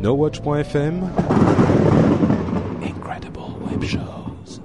NoWatch.fm 0.00 1.10
Incredible 2.84 3.40
Web 3.68 3.82
Shows. 3.82 4.60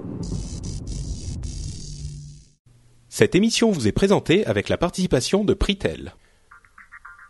Cette 3.08 3.34
émission 3.34 3.72
vous 3.72 3.88
est 3.88 3.92
présentée 3.92 4.46
avec 4.46 4.68
la 4.68 4.76
participation 4.76 5.44
de 5.44 5.52
Pritel. 5.52 6.14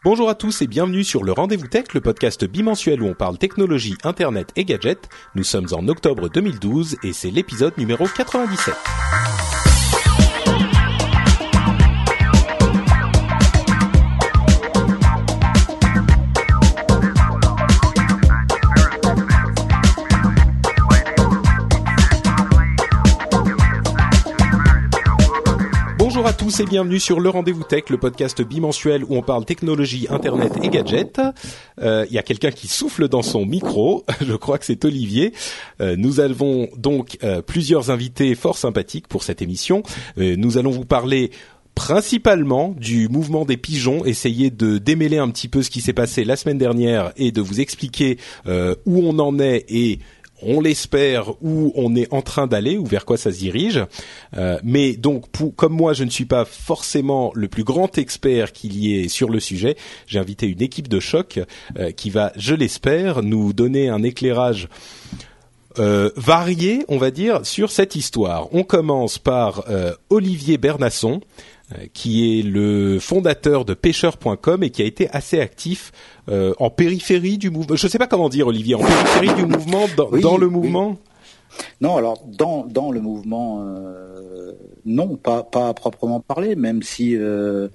Bonjour 0.05 0.29
à 0.29 0.35
tous 0.35 0.61
et 0.61 0.67
bienvenue 0.67 1.03
sur 1.03 1.25
le 1.25 1.33
Rendez-vous 1.33 1.67
Tech, 1.67 1.95
le 1.95 2.03
podcast 2.03 2.45
bimensuel 2.45 3.01
où 3.01 3.07
on 3.07 3.15
parle 3.15 3.39
technologie, 3.39 3.97
internet 4.05 4.51
et 4.57 4.67
gadgets. 4.67 5.09
Nous 5.35 5.45
sommes 5.45 5.69
en 5.73 5.89
octobre 5.89 6.29
2012 6.29 6.99
et 7.05 7.15
c'est 7.15 7.31
l'épisode 7.31 7.73
numéro 7.79 8.07
97. 8.07 8.75
À 26.35 26.37
tous 26.37 26.59
et 26.59 26.65
bienvenue 26.65 26.99
sur 26.99 27.21
le 27.21 27.29
Rendez-vous 27.29 27.63
Tech, 27.63 27.85
le 27.91 27.97
podcast 27.97 28.43
bimensuel 28.43 29.05
où 29.05 29.15
on 29.15 29.23
parle 29.23 29.45
technologie, 29.45 30.09
internet 30.11 30.53
et 30.61 30.69
gadgets. 30.69 31.21
Euh, 31.81 32.07
Il 32.11 32.15
y 32.15 32.19
a 32.19 32.25
quelqu'un 32.25 32.51
qui 32.51 32.67
souffle 32.67 33.07
dans 33.07 33.23
son 33.23 33.47
micro, 33.47 34.05
je 34.21 34.35
crois 34.35 34.59
que 34.59 34.65
c'est 34.65 34.85
Olivier. 34.85 35.33
Euh, 35.81 35.95
nous 35.97 36.19
avons 36.19 36.69
donc 36.77 37.19
euh, 37.23 37.41
plusieurs 37.41 37.93
invités 37.93 38.35
fort 38.35 38.59
sympathiques 38.59 39.07
pour 39.07 39.23
cette 39.23 39.43
émission. 39.43 39.85
Euh, 40.19 40.35
nous 40.37 40.59
allons 40.59 40.73
vous 40.73 40.85
parler 40.85 41.31
principalement 41.77 42.75
du 42.77 43.09
mouvement 43.09 43.45
des 43.45 43.57
pigeons, 43.57 44.05
essayer 44.05 44.51
de 44.51 44.79
démêler 44.79 45.19
un 45.19 45.31
petit 45.31 45.47
peu 45.49 45.63
ce 45.63 45.71
qui 45.71 45.81
s'est 45.81 45.93
passé 45.93 46.25
la 46.25 46.35
semaine 46.35 46.59
dernière 46.59 47.13
et 47.17 47.31
de 47.31 47.41
vous 47.41 47.61
expliquer 47.61 48.19
euh, 48.49 48.75
où 48.87 48.99
on 49.07 49.21
en 49.21 49.39
est 49.39 49.65
et 49.69 50.01
on 50.47 50.61
l'espère 50.61 51.31
où 51.43 51.73
on 51.75 51.95
est 51.97 52.13
en 52.13 52.23
train 52.23 52.47
d'aller 52.47 52.79
ou 52.79 52.85
vers 52.85 53.05
quoi 53.05 53.17
ça 53.17 53.33
se 53.33 53.39
dirige. 53.39 53.85
Euh, 54.37 54.59
mais 54.63 54.95
donc, 54.95 55.25
comme 55.57 55.73
moi, 55.73 55.93
je 55.93 56.05
ne 56.05 56.11
suis 56.11 56.25
pas 56.25 56.45
forcément 56.45 57.33
le 57.35 57.49
plus 57.49 57.65
grand 57.65 57.99
expert 57.99 58.53
qu'il 58.53 58.77
y 58.77 58.99
ait 58.99 59.09
sur 59.09 59.31
le 59.31 59.41
sujet, 59.41 59.77
j'ai 60.07 60.19
invité 60.19 60.47
une 60.47 60.63
équipe 60.63 60.89
de 60.89 61.01
choc 61.01 61.41
euh, 61.79 61.91
qui 61.91 62.11
va, 62.11 62.33
je 62.37 62.55
l'espère, 62.55 63.23
nous 63.23 63.53
donner 63.53 63.89
un 63.89 64.03
éclairage 64.03 64.69
euh, 65.79 66.11
varié, 66.17 66.85
on 66.89 66.99
va 66.99 67.11
dire, 67.11 67.45
sur 67.45 67.71
cette 67.71 67.97
histoire. 67.97 68.49
On 68.53 68.63
commence 68.63 69.19
par 69.19 69.65
Olivier 70.11 70.59
Bernasson, 70.59 71.21
qui 71.93 72.39
est 72.39 72.43
le 72.43 72.99
fondateur 73.01 73.65
de 73.65 73.75
pêcheur.com 73.75 74.63
et 74.63 74.71
qui 74.71 74.83
a 74.83 74.85
été 74.85 75.09
assez 75.11 75.41
actif 75.41 75.93
euh, 76.29 76.53
en 76.59 76.71
périphérie 76.71 77.39
du 77.39 77.51
mouvement. 77.51 77.75
Je 77.77 77.87
ne 77.87 77.91
sais 77.91 77.99
pas 77.99 78.07
comment 78.07 78.29
dire, 78.29 78.47
Olivier, 78.47 78.75
en 78.75 78.81
périphérie 78.81 79.35
du 79.35 79.47
mouvement, 79.47 79.87
dans, 79.97 80.09
Oui, 80.11 80.21
dans 80.21 80.37
le 80.37 80.47
oui. 80.47 80.53
mouvement? 80.53 80.97
Non, 81.81 81.97
alors 81.97 82.21
dans 82.27 82.65
dans 82.67 82.91
le 82.91 83.01
mouvement, 83.01 83.65
euh, 83.65 84.53
non, 84.85 85.17
pas 85.17 85.45
pas 85.45 85.69
à 85.69 85.75
proprement 85.75 86.19
parler, 86.21 86.57
même 86.57 86.83
si 86.83 87.17
euh, 87.17 87.69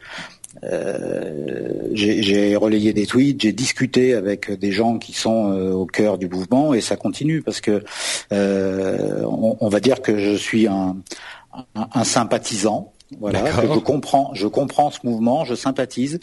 euh, 0.63 1.87
j'ai 1.93 2.55
relayé 2.57 2.91
des 2.93 3.05
tweets, 3.05 3.41
j'ai 3.41 3.53
discuté 3.53 4.13
avec 4.13 4.51
des 4.51 4.71
gens 4.71 4.97
qui 4.97 5.13
sont 5.13 5.51
euh, 5.53 5.71
au 5.71 5.85
cœur 5.85 6.17
du 6.17 6.27
mouvement 6.27 6.73
et 6.73 6.81
ça 6.81 6.95
continue 6.97 7.41
parce 7.41 7.61
que 7.61 7.83
euh, 8.33 9.23
on, 9.23 9.55
on 9.61 9.69
va 9.69 9.79
dire 9.79 10.01
que 10.01 10.17
je 10.17 10.35
suis 10.35 10.67
un 10.67 10.97
un, 11.75 11.87
un 11.93 12.03
sympathisant. 12.03 12.91
Voilà, 13.19 13.41
que 13.41 13.67
je 13.73 13.79
comprends, 13.79 14.31
je 14.35 14.47
comprends 14.47 14.91
ce 14.91 14.99
mouvement, 15.03 15.43
je 15.43 15.55
sympathise, 15.55 16.19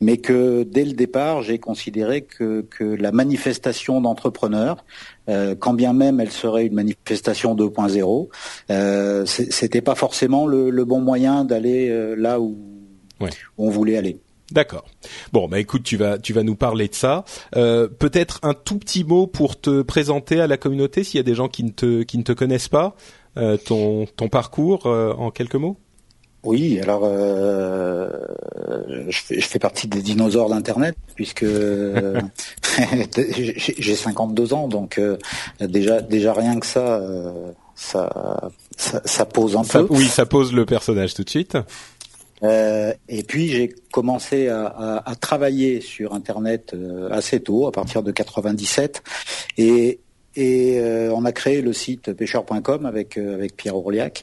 mais 0.00 0.16
que 0.16 0.62
dès 0.62 0.84
le 0.84 0.92
départ, 0.92 1.42
j'ai 1.42 1.58
considéré 1.58 2.22
que, 2.22 2.62
que 2.62 2.84
la 2.84 3.12
manifestation 3.12 4.00
d'entrepreneurs, 4.00 4.84
euh, 5.28 5.54
quand 5.54 5.74
bien 5.74 5.92
même 5.92 6.18
elle 6.18 6.30
serait 6.30 6.66
une 6.66 6.74
manifestation 6.74 7.54
2.0, 7.54 8.28
euh, 8.70 9.26
c'était 9.26 9.82
pas 9.82 9.94
forcément 9.94 10.46
le, 10.46 10.70
le 10.70 10.84
bon 10.86 11.00
moyen 11.00 11.44
d'aller 11.44 11.88
euh, 11.90 12.14
là 12.16 12.40
où, 12.40 12.56
Ouais. 13.20 13.28
où 13.58 13.66
on 13.66 13.70
voulait 13.70 13.98
aller. 13.98 14.18
D'accord. 14.50 14.86
Bon, 15.32 15.46
bah 15.46 15.60
écoute, 15.60 15.82
tu 15.84 15.96
vas 15.96 16.18
tu 16.18 16.32
vas 16.32 16.42
nous 16.42 16.56
parler 16.56 16.88
de 16.88 16.94
ça. 16.94 17.24
Euh, 17.54 17.86
Peut-être 17.86 18.40
un 18.42 18.54
tout 18.54 18.78
petit 18.78 19.04
mot 19.04 19.26
pour 19.28 19.60
te 19.60 19.82
présenter 19.82 20.40
à 20.40 20.46
la 20.46 20.56
communauté 20.56 21.04
s'il 21.04 21.18
y 21.18 21.20
a 21.20 21.24
des 21.24 21.34
gens 21.34 21.46
qui 21.48 21.62
ne 21.62 21.70
te 21.70 22.02
qui 22.02 22.16
ne 22.18 22.22
te 22.24 22.32
connaissent 22.32 22.68
pas. 22.70 22.96
Euh, 23.36 23.56
ton 23.58 24.06
ton 24.16 24.28
parcours 24.28 24.86
euh, 24.86 25.12
en 25.12 25.30
quelques 25.30 25.54
mots? 25.54 25.76
Oui, 26.42 26.80
alors 26.80 27.02
euh, 27.04 28.08
je, 29.08 29.18
fais, 29.20 29.40
je 29.40 29.46
fais 29.46 29.58
partie 29.58 29.86
des 29.88 30.00
dinosaures 30.00 30.48
d'Internet 30.48 30.94
puisque 31.14 31.42
euh, 31.42 32.18
j'ai 33.16 33.54
j'ai 33.78 33.94
52 33.94 34.54
ans, 34.54 34.66
donc 34.68 34.98
euh, 34.98 35.18
déjà 35.60 36.00
déjà 36.00 36.32
rien 36.32 36.58
que 36.58 36.64
ça, 36.66 36.96
euh, 36.96 37.52
ça, 37.74 38.50
ça, 38.76 39.02
ça 39.04 39.26
pose 39.26 39.54
un 39.56 39.64
Ça- 39.64 39.80
peu. 39.80 39.88
oui, 39.90 40.06
ça 40.06 40.24
pose 40.24 40.52
le 40.54 40.64
personnage 40.64 41.12
tout 41.14 41.24
de 41.24 41.30
suite. 41.30 41.58
Euh, 42.42 42.94
et 43.10 43.22
puis 43.22 43.48
j'ai 43.48 43.74
commencé 43.92 44.48
à, 44.48 44.64
à- 44.66 45.10
à 45.10 45.14
travailler 45.16 45.82
sur 45.82 46.14
Internet 46.14 46.72
euh, 46.72 47.10
assez 47.10 47.40
tôt, 47.40 47.66
à 47.66 47.72
partir 47.72 48.02
de 48.02 48.10
97, 48.12 49.02
et 49.58 50.00
et 50.36 50.78
euh, 50.80 51.12
on 51.14 51.24
a 51.24 51.32
créé 51.32 51.60
le 51.60 51.72
site 51.72 52.12
pêcheur.com 52.12 52.86
avec 52.86 53.16
euh, 53.18 53.34
avec 53.34 53.56
Pierre 53.56 53.76
Orliac 53.76 54.22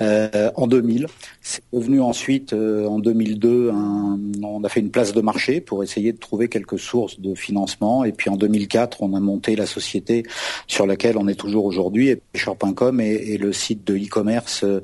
euh, 0.00 0.50
en 0.56 0.66
2000. 0.66 1.06
C'est 1.40 1.62
devenu 1.72 2.00
ensuite 2.00 2.52
euh, 2.52 2.86
en 2.86 2.98
2002, 2.98 3.70
un- 3.70 4.18
on 4.42 4.64
a 4.64 4.68
fait 4.68 4.80
une 4.80 4.90
place 4.90 5.12
de 5.12 5.20
marché 5.20 5.60
pour 5.60 5.82
essayer 5.82 6.12
de 6.12 6.18
trouver 6.18 6.48
quelques 6.48 6.78
sources 6.78 7.20
de 7.20 7.34
financement. 7.34 8.04
Et 8.04 8.12
puis 8.12 8.30
en 8.30 8.36
2004, 8.36 9.02
on 9.02 9.14
a 9.14 9.20
monté 9.20 9.56
la 9.56 9.66
société 9.66 10.24
sur 10.66 10.86
laquelle 10.86 11.16
on 11.18 11.28
est 11.28 11.34
toujours 11.34 11.64
aujourd'hui. 11.64 12.08
Et 12.08 12.16
pêcheur.com 12.16 13.00
est, 13.00 13.34
est 13.34 13.38
le 13.38 13.52
site 13.52 13.86
de 13.86 13.96
e-commerce 13.96 14.64
euh, 14.64 14.82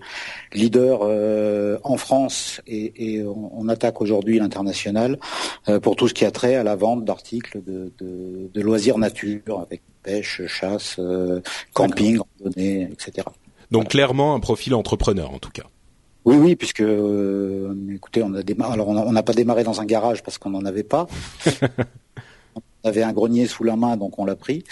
leader 0.52 1.00
euh, 1.02 1.78
en 1.84 1.96
France 1.96 2.60
et, 2.66 3.14
et 3.16 3.22
on, 3.24 3.68
attaque 3.68 4.00
aujourd'hui 4.00 4.38
l'international 4.38 5.18
pour 5.82 5.94
tout 5.94 6.08
ce 6.08 6.14
qui 6.14 6.24
a 6.24 6.30
trait 6.30 6.54
à 6.54 6.62
la 6.62 6.74
vente 6.74 7.04
d'articles 7.04 7.60
de, 7.66 7.92
de, 7.98 8.48
de 8.52 8.60
loisirs 8.62 8.96
nature 8.96 9.60
avec 9.60 9.82
pêche, 10.08 10.42
chasse, 10.46 10.96
euh, 10.98 11.40
camping, 11.74 12.18
randonnée, 12.40 12.88
etc. 12.92 13.26
Donc 13.70 13.88
clairement 13.88 14.34
un 14.34 14.40
profil 14.40 14.74
entrepreneur 14.74 15.30
en 15.32 15.38
tout 15.38 15.50
cas. 15.50 15.64
Oui, 16.24 16.36
oui, 16.36 16.56
puisque 16.56 16.80
euh, 16.82 17.72
écoutez, 17.94 18.22
on 18.22 18.34
a 18.34 18.42
démarré. 18.42 18.72
Alors, 18.74 18.88
on 18.88 18.96
on 18.96 19.12
n'a 19.12 19.22
pas 19.22 19.32
démarré 19.32 19.64
dans 19.64 19.80
un 19.80 19.86
garage 19.86 20.22
parce 20.22 20.36
qu'on 20.38 20.50
n'en 20.50 20.64
avait 20.64 20.82
pas. 20.94 21.06
on 22.54 22.88
avait 22.88 23.02
un 23.02 23.12
grenier 23.12 23.46
sous 23.46 23.64
la 23.64 23.76
main, 23.76 23.96
donc 23.96 24.18
on 24.18 24.24
l'a 24.24 24.36
pris. 24.36 24.64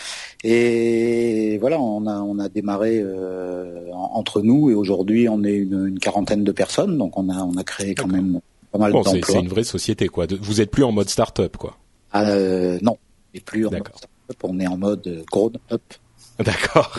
Et 0.45 1.59
voilà, 1.61 1.81
on 1.81 2.07
a 2.07 2.17
on 2.21 2.39
a 2.39 2.49
démarré 2.49 2.99
euh, 3.01 3.91
en- 3.93 4.11
entre 4.21 4.43
nous 4.43 4.71
et 4.71 4.75
aujourd'hui, 4.75 5.29
on 5.29 5.43
est 5.45 5.57
une, 5.57 5.87
une 5.89 5.99
quarantaine 5.99 6.45
de 6.45 6.53
personnes, 6.53 6.99
donc 6.99 7.19
on 7.19 7.29
a 7.31 7.39
on 7.43 7.57
a 7.57 7.65
créé 7.65 7.95
quand 7.95 8.09
même 8.09 8.41
pas 8.73 8.79
mal 8.79 8.93
Bon, 8.93 9.03
c'est 9.03 9.11
c'est 9.11 9.17
d'emplois. 9.21 9.41
une 9.41 9.49
vraie 9.49 9.65
société 9.65 10.09
quoi. 10.09 10.27
Vous 10.41 10.61
êtes 10.61 10.71
plus 10.71 10.85
en 10.85 10.93
mode 10.93 11.09
start-up 11.09 11.57
quoi. 11.57 11.77
Euh, 12.15 12.79
non, 12.83 12.97
et 13.35 13.41
plus 13.41 13.67
en 13.67 13.71
mode 13.71 13.87
start-up, 13.89 14.11
on 14.43 14.59
est 14.61 14.67
en 14.67 14.77
mode 14.77 15.07
euh, 15.07 15.23
grown-up. 15.31 15.83
D'accord. 16.39 16.99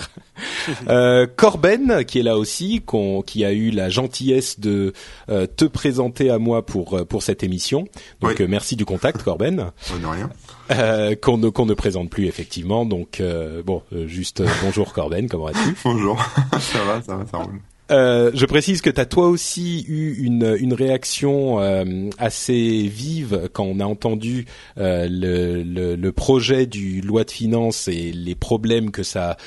Euh, 0.88 1.28
Corben, 1.36 2.04
qui 2.06 2.20
est 2.20 2.24
là 2.24 2.38
aussi, 2.38 2.82
qu'on- 2.82 3.22
qui 3.22 3.46
a 3.46 3.52
eu 3.54 3.70
la 3.70 3.88
gentillesse 3.90 4.60
de 4.60 4.94
euh, 5.30 5.46
te 5.46 5.66
présenter 5.66 6.32
à 6.32 6.40
moi 6.40 6.66
pour 6.66 6.96
euh, 6.98 7.06
pour 7.06 7.22
cette 7.22 7.44
émission. 7.44 7.82
Donc 8.20 8.32
Oui. 8.32 8.42
euh, 8.42 8.48
merci 8.48 8.76
du 8.76 8.84
contact, 8.86 9.22
Corben, 9.22 9.72
Oh, 9.94 9.98
de 10.00 10.06
rien. 10.08 10.30
euh, 10.72 11.16
qu'on 11.16 11.38
ne 11.38 11.50
qu'on 11.50 11.68
ne 11.68 11.76
présente 11.76 12.10
plus 12.10 12.26
effectivement. 12.26 12.84
Donc 12.86 13.20
euh, 13.22 13.62
bon, 13.64 13.84
euh, 13.94 14.08
juste 14.08 14.42
euh, 14.42 14.48
bonjour 14.64 14.92
Corben, 14.94 15.30
comment 15.30 15.46
vas-tu? 15.46 15.76
Bonjour. 15.84 16.20
ça 16.60 16.84
va, 16.84 17.02
ça 17.04 17.16
va, 17.18 17.26
ça 17.28 17.38
roule. 17.38 17.60
Euh, 17.92 18.32
je 18.34 18.46
précise 18.46 18.82
que 18.82 18.90
tu 18.90 19.00
as 19.00 19.06
toi 19.06 19.28
aussi 19.28 19.86
eu 19.88 20.16
une, 20.24 20.58
une 20.60 20.74
réaction 20.74 21.60
euh, 21.62 22.10
assez 22.18 22.88
vive 22.88 23.50
quand 23.54 23.64
on 23.64 23.80
a 23.80 23.86
entendu 23.86 24.46
euh, 24.78 25.08
le, 25.10 25.64
le, 25.64 25.96
le 25.96 26.12
projet 26.12 26.66
du 26.66 27.02
loi 27.02 27.24
de 27.24 27.32
finances 27.32 27.88
et 27.88 28.12
les 28.12 28.36
problèmes 28.36 28.92
que 28.92 29.04
ça 29.04 29.38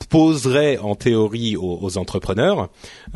exposerait 0.00 0.78
en 0.78 0.94
théorie 0.94 1.56
aux, 1.56 1.98
entrepreneurs. 1.98 2.70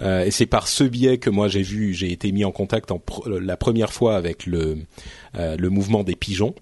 et 0.05 0.32
c'est 0.32 0.46
par 0.46 0.67
ce 0.67 0.82
biais 0.82 1.19
que 1.19 1.31
moi 1.31 1.46
j'ai 1.46 1.62
vu, 1.62 1.94
j'ai 1.94 2.11
été 2.11 2.32
mis 2.32 2.44
en 2.44 2.50
contact 2.50 2.90
en 2.90 3.00
la 3.26 3.56
première 3.56 3.93
fois 3.93 4.17
avec 4.17 4.46
le 4.46 4.78
le 5.35 5.69
mouvement 5.69 6.02
des 6.02 6.17
pigeons. 6.17 6.56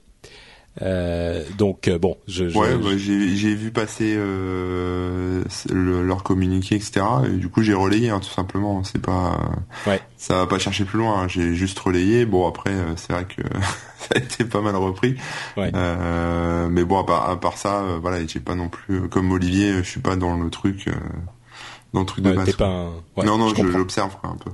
Euh, 0.82 1.43
donc 1.58 1.88
euh, 1.88 1.99
bon, 1.99 2.17
je, 2.28 2.44
ouais, 2.44 2.76
bah, 2.76 2.96
j'ai 2.96 3.55
vu 3.55 3.72
passer 3.72 4.14
euh, 4.17 5.43
leur 5.69 6.22
communiqué, 6.22 6.76
etc. 6.76 7.05
Et 7.26 7.37
du 7.37 7.49
coup, 7.49 7.62
j'ai 7.62 7.75
relayé 7.75 8.11
hein, 8.11 8.20
tout 8.20 8.31
simplement. 8.31 8.82
C'est 8.84 9.02
pas, 9.02 9.40
ouais. 9.87 10.00
ça 10.17 10.37
va 10.37 10.46
pas 10.46 10.58
chercher 10.58 10.84
plus 10.84 10.99
loin. 10.99 11.22
Hein. 11.22 11.28
J'ai 11.28 11.55
juste 11.55 11.78
relayé. 11.78 12.25
Bon 12.25 12.49
après, 12.49 12.70
euh, 12.70 12.96
c'est 12.96 13.12
vrai 13.12 13.25
que 13.25 13.43
ça 13.99 14.14
a 14.14 14.19
été 14.19 14.44
pas 14.44 14.61
mal 14.61 14.76
repris. 14.76 15.17
Ouais. 15.56 15.72
Euh, 15.75 16.69
mais 16.70 16.84
bon, 16.84 16.99
à 17.00 17.05
part, 17.05 17.28
à 17.28 17.38
part 17.38 17.58
ça, 17.58 17.82
voilà, 18.00 18.25
j'ai 18.25 18.40
pas 18.40 18.55
non 18.55 18.69
plus 18.69 19.08
comme 19.08 19.32
Olivier, 19.32 19.78
je 19.78 19.88
suis 19.88 20.00
pas 20.00 20.16
dans 20.16 20.37
le 20.37 20.50
truc, 20.50 20.88
dans 21.93 22.00
le 22.00 22.06
truc 22.06 22.25
de 22.25 22.32
base. 22.32 22.55
Pas 22.55 22.90
non, 23.25 23.38
non, 23.38 23.52
j'observe 23.55 24.16
un 24.23 24.37
peu. 24.37 24.50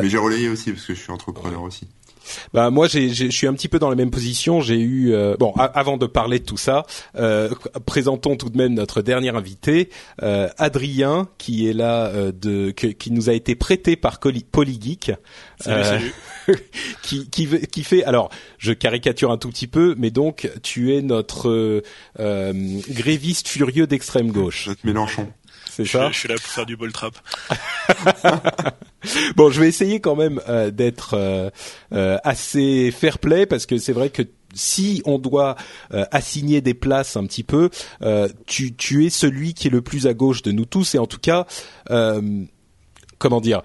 mais 0.00 0.08
j'ai 0.08 0.18
relayé 0.18 0.48
aussi 0.48 0.72
parce 0.72 0.86
que 0.86 0.94
je 0.94 1.00
suis 1.00 1.12
entrepreneur 1.12 1.62
aussi. 1.62 1.86
Bah 2.52 2.70
moi, 2.70 2.88
je 2.88 3.30
suis 3.30 3.46
un 3.46 3.54
petit 3.54 3.68
peu 3.68 3.78
dans 3.78 3.90
la 3.90 3.96
même 3.96 4.10
position. 4.10 4.60
J'ai 4.60 4.78
eu 4.78 5.12
euh, 5.12 5.36
bon 5.38 5.52
avant 5.56 5.96
de 5.96 6.06
parler 6.06 6.38
de 6.38 6.44
tout 6.44 6.56
ça, 6.56 6.84
euh, 7.16 7.50
présentons 7.86 8.36
tout 8.36 8.50
de 8.50 8.56
même 8.56 8.74
notre 8.74 9.02
dernier 9.02 9.30
invité, 9.30 9.90
euh, 10.22 10.48
Adrien, 10.58 11.28
qui 11.38 11.68
est 11.68 11.72
là 11.72 12.06
euh, 12.06 12.32
de 12.32 12.70
qui 12.70 13.10
nous 13.10 13.30
a 13.30 13.32
été 13.32 13.54
prêté 13.54 13.96
par 13.96 14.20
Polygeek. 14.20 15.12
Salut, 15.60 15.84
salut. 15.84 16.14
qui, 17.02 17.28
qui, 17.30 17.48
qui 17.68 17.84
fait 17.84 18.02
alors 18.02 18.28
je 18.58 18.72
caricature 18.72 19.30
un 19.30 19.38
tout 19.38 19.48
petit 19.48 19.68
peu 19.68 19.94
mais 19.96 20.10
donc 20.10 20.50
tu 20.64 20.92
es 20.92 21.00
notre 21.00 21.82
gréviste 22.18 23.46
furieux 23.46 23.86
d'extrême 23.86 24.32
gauche 24.32 24.66
notre 24.66 24.84
Mélenchon 24.84 25.28
c'est 25.74 25.86
ça 25.86 26.10
je, 26.10 26.18
suis 26.18 26.28
là 26.28 26.34
pour 26.34 26.44
faire 26.44 26.66
du 26.66 26.76
ball 26.76 26.92
trap. 26.92 27.14
Bon, 29.36 29.50
je 29.50 29.60
vais 29.60 29.68
essayer 29.68 30.00
quand 30.00 30.14
même 30.14 30.40
euh, 30.48 30.70
d'être 30.70 31.14
euh, 31.14 31.50
euh, 31.92 32.18
assez 32.22 32.90
fair 32.92 33.18
play 33.18 33.46
parce 33.46 33.66
que 33.66 33.78
c'est 33.78 33.92
vrai 33.92 34.10
que 34.10 34.22
si 34.54 35.02
on 35.06 35.18
doit 35.18 35.56
assigner 36.10 36.60
des 36.60 36.74
places 36.74 37.16
un 37.16 37.24
petit 37.24 37.42
peu, 37.42 37.70
tu, 38.46 38.74
tu 38.74 39.06
es 39.06 39.08
celui 39.08 39.54
qui 39.54 39.68
est 39.68 39.70
le 39.70 39.80
plus 39.80 40.06
à 40.06 40.12
gauche 40.12 40.42
de 40.42 40.52
nous 40.52 40.66
tous 40.66 40.94
et 40.94 40.98
en 40.98 41.06
tout 41.06 41.18
cas, 41.18 41.46
comment 43.16 43.40
dire, 43.40 43.62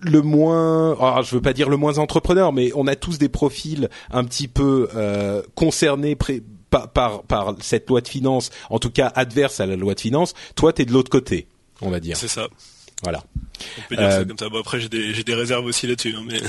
le 0.00 0.22
moins, 0.22 0.96
ah, 1.00 1.20
je 1.22 1.36
veux 1.36 1.40
pas 1.40 1.52
dire 1.52 1.68
le 1.68 1.76
moins 1.76 1.98
entrepreneur, 1.98 2.52
mais 2.52 2.72
on 2.74 2.88
a 2.88 2.96
tous 2.96 3.18
des 3.18 3.28
profils 3.28 3.88
un 4.10 4.24
petit 4.24 4.48
peu 4.48 4.88
concernés 5.54 6.16
par, 6.74 6.90
par, 6.90 7.22
par 7.22 7.54
cette 7.60 7.88
loi 7.88 8.00
de 8.00 8.08
finances, 8.08 8.50
en 8.68 8.80
tout 8.80 8.90
cas 8.90 9.12
adverse 9.14 9.60
à 9.60 9.66
la 9.66 9.76
loi 9.76 9.94
de 9.94 10.00
finances. 10.00 10.34
Toi, 10.56 10.72
tu 10.72 10.82
es 10.82 10.84
de 10.84 10.92
l'autre 10.92 11.10
côté, 11.10 11.46
on 11.80 11.90
va 11.90 12.00
dire. 12.00 12.16
C'est 12.16 12.28
ça. 12.28 12.48
Voilà. 13.02 13.22
On 13.78 13.88
peut 13.88 13.96
dire 13.96 14.10
ça 14.10 14.18
euh, 14.18 14.24
comme 14.24 14.38
ça. 14.38 14.48
Bon, 14.48 14.60
après, 14.60 14.80
j'ai 14.80 14.88
des, 14.88 15.12
j'ai 15.12 15.22
des 15.24 15.34
réserves 15.34 15.64
aussi 15.66 15.86
là-dessus. 15.86 16.14
Hein, 16.16 16.24
mais... 16.26 16.40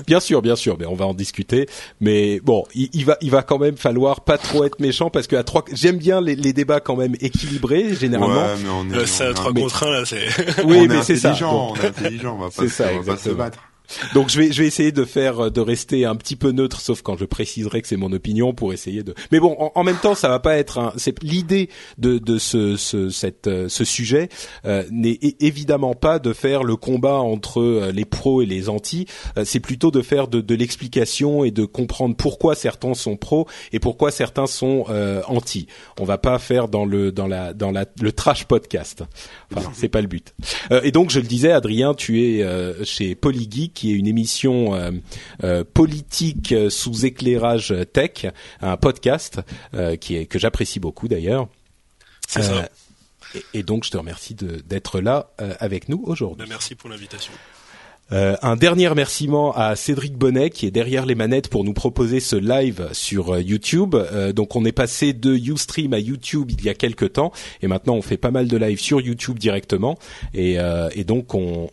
bien 0.06 0.20
sûr, 0.20 0.42
bien 0.42 0.56
sûr, 0.56 0.76
mais 0.78 0.84
on 0.84 0.94
va 0.94 1.06
en 1.06 1.14
discuter. 1.14 1.68
Mais 2.00 2.40
bon, 2.40 2.64
il, 2.74 2.90
il, 2.92 3.04
va, 3.04 3.16
il 3.20 3.30
va 3.30 3.42
quand 3.42 3.58
même 3.58 3.76
falloir 3.76 4.22
pas 4.22 4.36
trop 4.36 4.64
être 4.64 4.80
méchant 4.80 5.10
parce 5.10 5.26
que 5.26 5.36
à 5.36 5.44
trois, 5.44 5.64
j'aime 5.72 5.96
bien 5.96 6.20
les, 6.20 6.34
les 6.34 6.52
débats 6.52 6.80
quand 6.80 6.96
même 6.96 7.14
équilibrés 7.20 7.94
généralement. 7.94 8.42
Ouais, 8.42 8.56
mais 8.62 8.68
on 8.68 9.00
est, 9.00 9.06
ça, 9.06 9.32
trois 9.32 9.54
contre 9.54 9.84
un 9.84 9.90
là, 9.90 10.04
c'est. 10.04 10.26
oui, 10.64 10.86
mais 10.88 11.02
c'est 11.02 11.16
ça. 11.16 11.34
On 11.42 11.74
est 11.76 11.86
intelligent, 11.86 12.36
on 12.36 12.42
va 12.42 12.50
pas, 12.50 12.68
ça, 12.68 12.88
on 12.92 13.00
va 13.00 13.14
pas 13.14 13.18
se 13.18 13.30
battre. 13.30 13.58
Donc 14.14 14.28
je 14.30 14.38
vais 14.38 14.52
je 14.52 14.62
vais 14.62 14.68
essayer 14.68 14.92
de 14.92 15.04
faire 15.04 15.50
de 15.50 15.60
rester 15.60 16.04
un 16.04 16.16
petit 16.16 16.36
peu 16.36 16.50
neutre, 16.52 16.80
sauf 16.80 17.02
quand 17.02 17.16
je 17.16 17.24
préciserai 17.24 17.82
que 17.82 17.88
c'est 17.88 17.96
mon 17.96 18.12
opinion 18.12 18.52
pour 18.52 18.72
essayer 18.72 19.02
de. 19.02 19.14
Mais 19.30 19.40
bon, 19.40 19.56
en, 19.74 19.84
même 19.84 19.96
temps, 19.96 20.14
ça 20.14 20.28
va 20.28 20.38
pas 20.38 20.56
être. 20.56 20.78
Un... 20.78 20.92
C'est 20.96 21.22
l'idée 21.22 21.68
de 21.98 22.18
de 22.18 22.38
ce 22.38 22.76
ce 22.76 23.10
cette 23.10 23.46
euh, 23.46 23.68
ce 23.68 23.84
sujet 23.84 24.28
euh, 24.64 24.84
n'est 24.90 25.18
évidemment 25.40 25.94
pas 25.94 26.18
de 26.18 26.32
faire 26.32 26.64
le 26.64 26.76
combat 26.76 27.16
entre 27.16 27.60
euh, 27.60 27.92
les 27.92 28.04
pros 28.04 28.42
et 28.42 28.46
les 28.46 28.68
anti. 28.68 29.06
c'est 29.44 29.60
plutôt 29.60 29.90
de 29.90 30.02
faire 30.02 30.28
de, 30.28 30.40
de 30.40 30.54
l'explication 30.54 31.44
et 31.44 31.50
de 31.50 31.64
comprendre 31.64 32.16
pourquoi 32.16 32.54
certains 32.54 32.94
sont 32.94 33.16
pros 33.16 33.46
et 33.72 33.78
pourquoi 33.78 34.10
certains 34.10 34.46
sont 34.46 34.86
anti. 35.26 35.66
On 36.00 36.04
va 36.04 36.18
pas 36.18 36.38
faire 36.38 36.68
dans 36.68 36.84
le 36.84 37.12
dans 37.12 37.26
la 37.26 37.52
dans 37.52 37.70
la 37.70 37.86
le 38.00 38.12
trash 38.12 38.44
podcast. 38.44 39.04
Enfin, 39.54 39.70
c'est 39.74 39.88
pas 39.88 40.00
le 40.00 40.06
but. 40.06 40.34
et 40.82 40.90
donc 40.90 41.10
je 41.10 41.20
le 41.20 41.26
disais, 41.26 41.52
Adrien, 41.52 41.94
tu 41.94 42.22
es 42.22 42.44
chez 42.84 43.14
Polygeek 43.14 43.81
qui 43.82 43.90
est 43.90 43.96
une 43.96 44.06
émission 44.06 44.76
euh, 44.76 44.92
euh, 45.42 45.64
politique 45.64 46.54
sous 46.68 47.04
éclairage 47.04 47.74
tech, 47.92 48.26
un 48.60 48.76
podcast 48.76 49.40
euh, 49.74 49.96
qui 49.96 50.14
est 50.14 50.26
que 50.26 50.38
j'apprécie 50.38 50.78
beaucoup 50.78 51.08
d'ailleurs. 51.08 51.48
C'est 52.28 52.44
ça. 52.44 52.68
Et, 53.52 53.64
donc 53.64 53.82
je 53.82 53.90
te 53.90 53.96
remercie 53.96 54.36
d'être 54.36 55.00
là 55.00 55.32
avec 55.58 55.88
nous 55.88 56.00
aujourd'hui. 56.06 56.44
Ben, 56.44 56.48
merci 56.48 56.76
pour 56.76 56.90
l'invitation. 56.90 57.32
Euh, 58.10 58.36
un 58.42 58.56
dernier 58.56 58.88
remerciement 58.88 59.52
à 59.56 59.74
Cédric 59.74 60.16
Bonnet 60.16 60.50
qui 60.50 60.66
est 60.66 60.70
derrière 60.70 61.06
les 61.06 61.14
manettes 61.14 61.48
pour 61.48 61.64
nous 61.64 61.72
proposer 61.72 62.20
ce 62.20 62.36
live 62.36 62.88
sur 62.92 63.34
euh, 63.34 63.40
YouTube. 63.40 63.94
Euh, 63.94 64.32
donc 64.32 64.54
on 64.54 64.64
est 64.64 64.72
passé 64.72 65.12
de 65.14 65.34
YouStream 65.34 65.94
à 65.94 65.98
YouTube 65.98 66.50
il 66.50 66.62
y 66.62 66.68
a 66.68 66.74
quelques 66.74 67.14
temps 67.14 67.32
et 67.62 67.68
maintenant 67.68 67.94
on 67.94 68.02
fait 68.02 68.18
pas 68.18 68.30
mal 68.30 68.48
de 68.48 68.56
live 68.56 68.80
sur 68.80 69.00
YouTube 69.00 69.38
directement 69.38 69.98
et, 70.34 70.58
donc 71.04 71.34
on, 71.34 71.68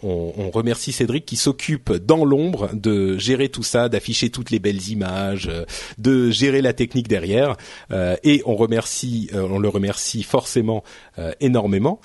remercie 0.54 0.92
Cédric 0.92 1.26
qui 1.26 1.36
s'occupe 1.36 1.92
dans 1.94 2.26
l'ombre 2.26 2.70
de 2.74 3.18
gérer 3.18 3.50
tout 3.50 3.64
ça, 3.64 3.88
d'afficher 3.88 4.30
toutes 4.30 4.50
les 4.50 4.60
belles 4.60 4.90
images, 4.90 5.50
de 5.98 6.32
gérer 6.32 6.62
la 6.62 6.74
technique 6.74 7.08
derrière 7.08 7.56
et 7.92 8.42
on 8.46 8.58
le 8.58 9.70
remercie 9.70 10.24
forcément 10.24 10.84
énormément. 11.40 12.00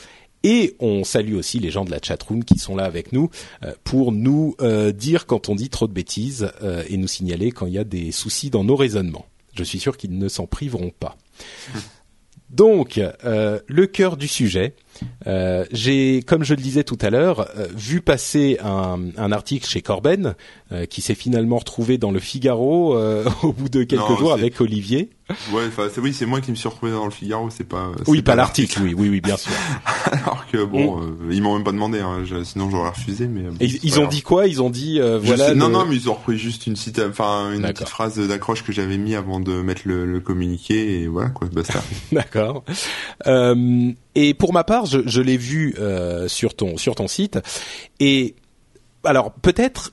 Et 0.45 0.77
on 0.79 1.05
salue 1.05 1.35
aussi 1.35 1.59
les 1.59 1.71
gens 1.71 1.87
de 1.87 1.91
la 1.91 1.99
chatroom 2.01 2.45
qui 2.45 2.59
sont 2.59 2.77
là 2.77 2.85
avec 2.85 3.13
nous 3.13 3.31
euh, 3.65 3.73
pour 3.83 4.13
nous 4.13 4.55
euh, 4.61 4.93
dire 4.93 5.27
quand 5.27 5.49
on 5.49 5.55
dit 5.55 5.71
trop 5.71 5.89
de 5.89 5.93
bêtises 5.93 6.53
euh, 6.63 6.85
et 6.89 6.99
nous 6.99 7.09
signaler 7.09 7.51
quand 7.51 7.67
il 7.67 7.73
y 7.73 7.79
a 7.79 7.85
des 7.85 8.13
soucis 8.13 8.51
dans 8.51 8.63
nos 8.63 8.77
raisonnements. 8.77 9.27
Je 9.57 9.65
suis 9.65 9.81
sûr 9.81 9.97
qu'ils 9.97 10.19
ne 10.19 10.29
s'en 10.29 10.47
priveront 10.47 10.93
pas. 11.01 11.17
Donc, 12.51 13.01
le 13.25 13.85
cœur 13.87 14.17
du 14.17 14.29
sujet, 14.29 14.77
euh, 15.27 15.65
j'ai, 15.73 16.23
comme 16.23 16.45
je 16.45 16.55
le 16.55 16.63
disais 16.63 16.85
tout 16.85 16.99
à 17.01 17.11
l'heure, 17.11 17.49
euh, 17.57 17.67
vu 17.75 18.01
passer 18.01 18.59
un, 18.63 18.99
un, 19.17 19.33
article 19.33 19.67
chez 19.67 19.83
Corben 19.83 20.35
euh, 20.73 20.87
qui 20.87 21.01
s'est 21.01 21.15
finalement 21.15 21.59
retrouvé 21.59 21.99
dans 21.99 22.11
le 22.11 22.21
Figaro 22.21 22.97
au 23.43 23.53
bout 23.53 23.69
de 23.69 23.85
quelques 23.85 24.19
jours 24.19 24.33
avec 24.33 24.61
Olivier. 24.61 25.11
Ouais, 25.53 25.63
c'est 25.91 26.01
oui, 26.01 26.13
c'est 26.13 26.27
moi 26.27 26.43
qui 26.43 26.51
me 26.51 26.57
suis 26.57 26.69
retrouvé 26.69 26.93
dans 26.93 27.07
le 27.07 27.11
Figaro, 27.11 27.49
c'est 27.49 27.67
pas. 27.67 27.93
Oui, 28.07 28.21
pas, 28.21 28.35
l'article, 28.35 28.83
oui, 28.83 28.95
oui, 28.95 29.09
oui, 29.09 29.21
bien 29.23 29.37
sûr. 29.39 29.53
Alors 30.13 30.45
que 30.53 30.63
bon, 30.65 30.99
mm. 30.99 31.33
ils 31.33 31.43
m'ont 31.43 31.55
même 31.55 31.65
pas 31.65 31.73
demandé, 31.73 32.01
hein, 32.01 32.25
sinon 32.45 32.69
j'aurais 32.69 32.91
refusé. 32.91 33.27
Mais 33.27 33.45
ils, 33.61 34.01
ont 34.01 34.07
dit 34.07 34.21
quoi? 34.21 34.47
Ils 34.47 34.61
ont 34.61 34.69
dit 34.69 35.01
voilà. 35.23 35.55
Non, 35.55 35.71
non, 35.71 35.87
mais 35.87 35.97
ils 35.97 36.11
ont 36.11 36.15
repris 36.15 36.37
juste 36.37 36.67
une 36.67 36.77
cite, 36.77 37.01
enfin 37.01 37.53
une 37.53 37.63
petite 37.63 37.89
phrase 37.89 38.19
d'accroche 38.19 38.65
que 38.65 38.73
j'avais 38.73 38.99
mis 38.99 39.15
avant 39.15 39.41
de 39.41 39.63
mettre 39.63 39.83
le, 39.87 40.05
le 40.05 40.21
communiqué 40.21 41.01
et 41.01 41.07
voilà 41.07 41.31
quoi, 41.31 41.49
basta. 41.51 41.83
D'accord. 42.13 42.65
Et 44.15 44.35
pour 44.35 44.53
ma 44.53 44.65
part, 44.65 44.87
je, 44.87 45.21
l'ai 45.21 45.37
vu 45.37 45.75
euh, 45.79 46.29
sur 46.29 46.55
ton 46.55 46.77
sur 46.77 46.95
ton 46.95 47.09
site. 47.09 47.39
Et 48.01 48.37
alors 49.05 49.33
peut-être 49.33 49.93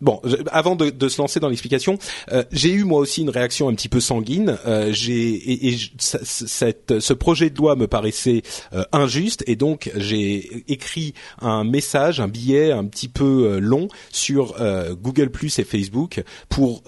Bon, 0.00 0.20
avant 0.50 0.76
de, 0.76 0.90
de, 0.90 1.08
se 1.08 1.20
lancer 1.20 1.40
dans 1.40 1.48
l'explication, 1.48 1.98
euh, 2.32 2.44
j'ai 2.52 2.70
eu 2.70 2.84
moi 2.84 3.00
aussi 3.00 3.22
une 3.22 3.30
réaction 3.30 3.68
un 3.68 3.74
petit 3.74 3.88
peu 3.88 4.00
sanguine. 4.00 4.58
Euh, 4.66 4.92
j'ai 4.92 5.16
et, 5.16 5.68
et 5.68 5.76
cette, 5.98 7.00
ce 7.00 7.12
projet 7.12 7.50
de 7.50 7.56
loi 7.56 7.76
me 7.76 7.86
paraissait 7.86 8.42
euh, 8.72 8.84
injuste 8.92 9.42
et 9.46 9.56
donc 9.56 9.90
j'ai 9.96 10.64
écrit 10.68 11.14
un 11.40 11.64
message, 11.64 12.20
un 12.20 12.28
billet 12.28 12.72
un 12.72 12.84
petit 12.84 13.08
peu 13.08 13.24
euh, 13.24 13.58
long 13.58 13.88
sur 14.10 14.56
euh, 14.60 14.94
Google 14.94 15.30
Plus 15.30 15.58
et 15.58 15.64
Facebook 15.64 16.22
pour 16.48 16.82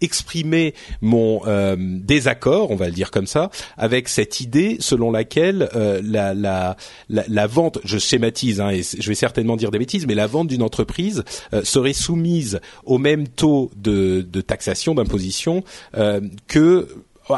exprimer 0.00 0.74
mon 1.00 1.42
désaccord, 1.76 2.70
on 2.70 2.76
va 2.76 2.86
le 2.86 2.92
dire 2.92 3.10
comme 3.10 3.26
ça, 3.26 3.50
avec 3.76 4.08
cette 4.08 4.40
idée 4.40 4.76
selon 4.80 5.10
laquelle 5.10 5.68
la, 5.74 6.34
la, 6.34 6.76
la, 7.08 7.24
la, 7.28 7.46
vente, 7.46 7.78
je 7.84 7.98
schématise, 7.98 8.60
hein, 8.60 8.70
et 8.70 8.82
je 8.82 9.08
vais 9.08 9.14
certainement 9.14 9.56
dire 9.56 9.70
des 9.70 9.78
bêtises, 9.78 10.06
mais 10.06 10.14
la 10.14 10.26
vente 10.26 10.48
d'une 10.48 10.62
entreprise 10.62 11.24
serait 11.62 11.92
soumise 11.92 12.47
au 12.84 12.98
même 12.98 13.28
taux 13.28 13.70
de, 13.76 14.22
taxation, 14.40 14.94
d'imposition 14.94 15.64
euh, 15.96 16.20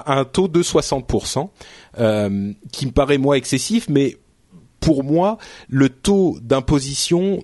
un 0.06 0.24
taux 0.24 0.48
de 0.48 0.62
60%, 0.62 1.48
euh, 1.98 2.52
qui 2.72 2.86
me 2.86 2.92
paraît 2.92 3.18
moi 3.18 3.36
excessif, 3.36 3.88
mais 3.88 4.16
pour 4.78 5.04
moi, 5.04 5.38
le 5.68 5.88
taux 5.88 6.38
d'imposition 6.42 7.42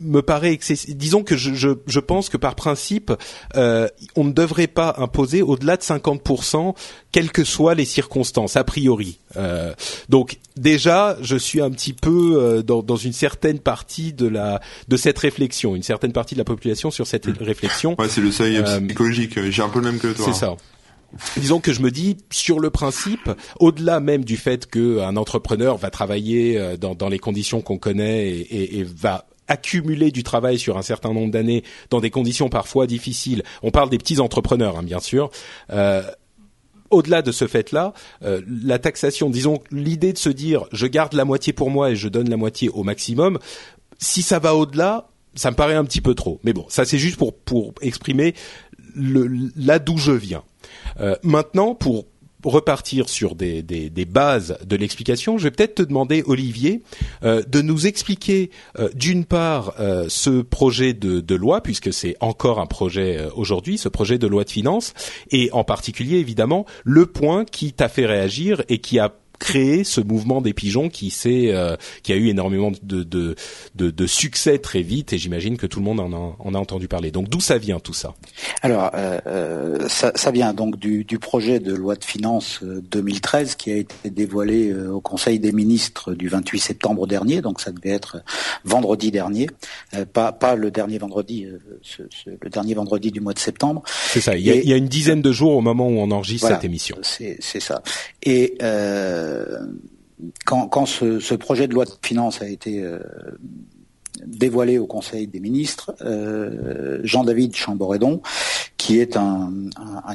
me 0.00 0.22
paraît 0.22 0.52
excessif. 0.52 0.96
Disons 0.96 1.22
que 1.22 1.36
je, 1.36 1.54
je, 1.54 1.70
je, 1.86 2.00
pense 2.00 2.28
que 2.28 2.36
par 2.36 2.54
principe, 2.54 3.12
euh, 3.56 3.88
on 4.16 4.24
ne 4.24 4.32
devrait 4.32 4.66
pas 4.66 4.94
imposer 4.98 5.42
au-delà 5.42 5.76
de 5.76 5.82
50%, 5.82 6.74
quelles 7.12 7.30
que 7.30 7.44
soient 7.44 7.74
les 7.74 7.84
circonstances, 7.84 8.56
a 8.56 8.64
priori. 8.64 9.18
Euh, 9.36 9.74
donc 10.08 10.38
déjà, 10.56 11.16
je 11.20 11.36
suis 11.36 11.60
un 11.60 11.70
petit 11.70 11.92
peu 11.92 12.34
euh, 12.36 12.62
dans, 12.62 12.82
dans, 12.82 12.96
une 12.96 13.12
certaine 13.12 13.58
partie 13.58 14.12
de 14.12 14.26
la 14.26 14.60
de 14.88 14.96
cette 14.96 15.18
réflexion, 15.18 15.74
une 15.74 15.82
certaine 15.82 16.12
partie 16.12 16.34
de 16.34 16.40
la 16.40 16.44
population 16.44 16.90
sur 16.90 17.06
cette 17.06 17.26
mmh. 17.26 17.42
réflexion. 17.42 17.96
Ouais, 17.98 18.08
c'est 18.08 18.20
le 18.20 18.32
seuil 18.32 18.56
euh, 18.56 18.80
psychologique. 18.80 19.38
J'ai 19.50 19.62
un 19.62 19.68
peu 19.68 19.80
le 19.80 19.86
même 19.86 19.98
que 19.98 20.12
toi. 20.12 20.24
C'est 20.26 20.38
ça. 20.38 20.56
disons 21.36 21.60
que 21.60 21.72
je 21.72 21.80
me 21.80 21.90
dis, 21.90 22.16
sur 22.30 22.60
le 22.60 22.70
principe, 22.70 23.30
au-delà 23.60 24.00
même 24.00 24.24
du 24.24 24.36
fait 24.36 24.66
qu'un 24.66 25.16
entrepreneur 25.16 25.76
va 25.76 25.90
travailler 25.90 26.58
euh, 26.58 26.76
dans, 26.76 26.94
dans 26.94 27.08
les 27.08 27.18
conditions 27.18 27.60
qu'on 27.60 27.78
connaît 27.78 28.28
et, 28.28 28.78
et, 28.78 28.84
va 28.84 29.26
accumuler 29.48 30.10
du 30.10 30.22
travail 30.22 30.58
sur 30.58 30.76
un 30.78 30.82
certain 30.82 31.12
nombre 31.12 31.30
d'années 31.30 31.64
dans 31.90 32.00
des 32.00 32.10
conditions 32.10 32.48
parfois 32.48 32.86
difficiles. 32.86 33.42
On 33.62 33.70
parle 33.70 33.90
des 33.90 33.98
petits 33.98 34.20
entrepreneurs, 34.20 34.78
hein, 34.78 34.82
bien 34.82 35.00
sûr. 35.00 35.30
Euh, 35.70 36.02
au-delà 36.90 37.22
de 37.22 37.32
ce 37.32 37.46
fait-là, 37.46 37.92
euh, 38.22 38.40
la 38.46 38.78
taxation, 38.78 39.30
disons, 39.30 39.60
l'idée 39.70 40.12
de 40.12 40.18
se 40.18 40.30
dire 40.30 40.64
je 40.72 40.86
garde 40.86 41.14
la 41.14 41.24
moitié 41.24 41.52
pour 41.52 41.70
moi 41.70 41.90
et 41.90 41.96
je 41.96 42.08
donne 42.08 42.30
la 42.30 42.36
moitié 42.36 42.68
au 42.68 42.82
maximum, 42.82 43.38
si 43.98 44.22
ça 44.22 44.38
va 44.38 44.54
au-delà, 44.54 45.08
ça 45.34 45.50
me 45.50 45.56
paraît 45.56 45.74
un 45.74 45.84
petit 45.84 46.00
peu 46.00 46.14
trop. 46.14 46.40
Mais 46.44 46.52
bon, 46.52 46.66
ça 46.68 46.84
c'est 46.84 46.98
juste 46.98 47.16
pour 47.16 47.34
pour 47.36 47.74
exprimer 47.80 48.34
là 48.96 49.78
d'où 49.78 49.98
je 49.98 50.12
viens. 50.12 50.44
Euh, 51.00 51.16
maintenant, 51.22 51.74
pour 51.74 52.06
repartir 52.44 53.08
sur 53.08 53.34
des, 53.34 53.62
bases 54.08 54.58
de 54.64 54.76
l'explication, 54.76 55.38
je 55.38 55.44
vais 55.44 55.50
peut-être 55.50 55.76
te 55.76 55.82
demander, 55.82 56.22
Olivier, 56.26 56.82
euh, 57.24 57.42
de 57.42 57.62
nous 57.62 57.86
expliquer 57.86 58.50
euh, 58.78 58.88
d'une 58.94 59.24
part 59.24 59.74
euh, 59.80 60.06
ce 60.08 60.42
projet 60.42 60.92
de, 60.94 61.20
de 61.20 61.34
loi, 61.34 61.62
puisque 61.62 61.92
c'est 61.92 62.16
encore 62.20 62.60
un 62.60 62.66
projet 62.66 63.28
aujourd'hui, 63.34 63.78
ce 63.78 63.88
projet 63.88 64.18
de 64.18 64.26
loi 64.26 64.44
de 64.44 64.50
finances, 64.50 64.94
et 65.30 65.50
en 65.52 65.64
particulier 65.64 66.18
évidemment 66.18 66.66
le 66.84 67.06
point 67.06 67.44
qui 67.44 67.72
t'a 67.72 67.88
fait 67.88 68.06
réagir 68.06 68.62
et 68.68 68.78
qui 68.78 68.98
a 68.98 69.12
créé 69.44 69.84
ce 69.84 70.00
mouvement 70.00 70.40
des 70.40 70.54
pigeons 70.54 70.88
qui 70.88 71.10
s'est 71.10 71.50
euh, 71.52 71.76
qui 72.02 72.14
a 72.14 72.16
eu 72.16 72.28
énormément 72.28 72.72
de, 72.82 73.02
de, 73.02 73.36
de, 73.74 73.90
de 73.90 74.06
succès 74.06 74.58
très 74.58 74.80
vite 74.80 75.12
et 75.12 75.18
j'imagine 75.18 75.58
que 75.58 75.66
tout 75.66 75.80
le 75.80 75.84
monde 75.84 76.00
en 76.00 76.12
a, 76.14 76.36
en 76.38 76.54
a 76.54 76.58
entendu 76.58 76.88
parler. 76.88 77.10
Donc 77.10 77.28
d'où 77.28 77.40
ça 77.40 77.58
vient 77.58 77.78
tout 77.78 77.92
ça? 77.92 78.14
Alors 78.62 78.90
euh, 78.94 79.20
euh, 79.26 79.86
ça, 79.88 80.12
ça, 80.14 80.30
vient 80.30 80.54
donc 80.54 80.78
du, 80.78 81.04
du, 81.04 81.18
projet 81.18 81.60
de 81.60 81.74
loi 81.74 81.94
de 81.94 82.04
finances 82.04 82.60
2013 82.62 83.56
qui 83.56 83.70
a 83.70 83.76
été 83.76 84.08
dévoilé 84.08 84.72
au 84.72 85.02
Conseil 85.02 85.38
des 85.38 85.52
ministres 85.52 86.14
du 86.14 86.28
28 86.28 86.58
septembre 86.58 87.06
dernier, 87.06 87.42
donc 87.42 87.60
ça 87.60 87.70
devait 87.70 87.94
être 87.94 88.22
vendredi 88.64 89.10
dernier, 89.10 89.48
pas 90.14 90.32
pas 90.32 90.54
le 90.54 90.70
dernier 90.70 90.96
vendredi, 90.96 91.46
ce, 91.82 92.02
ce, 92.10 92.30
le 92.30 92.48
dernier 92.48 92.72
vendredi 92.72 93.10
du 93.10 93.20
mois 93.20 93.34
de 93.34 93.38
septembre. 93.38 93.82
C'est 94.08 94.22
ça. 94.22 94.36
Il 94.36 94.46
y, 94.46 94.50
a, 94.50 94.54
il 94.54 94.68
y, 94.68 94.72
a, 94.72 94.76
une 94.76 94.88
dizaine 94.88 95.20
de 95.20 95.32
jours 95.32 95.54
au 95.54 95.60
moment 95.60 95.86
où 95.88 95.98
on 95.98 96.10
enregistre 96.10 96.48
cette 96.48 96.64
émission. 96.64 96.96
C'est 97.02 97.60
ça. 97.60 97.82
Et 98.22 98.56
euh, 98.62 99.33
euh, 99.33 99.33
quand, 100.44 100.68
quand 100.68 100.86
ce, 100.86 101.20
ce, 101.20 101.34
projet 101.34 101.68
de 101.68 101.74
loi 101.74 101.84
de 101.84 101.92
finances 102.02 102.42
a 102.42 102.48
été 102.48 102.82
euh, 102.82 102.98
dévoilé 104.26 104.78
au 104.78 104.86
Conseil 104.86 105.26
des 105.26 105.40
ministres, 105.40 105.94
euh, 106.02 107.00
Jean-David 107.02 107.54
Chamboredon, 107.54 108.20
qui 108.76 109.00
est 109.00 109.16
un, 109.16 109.50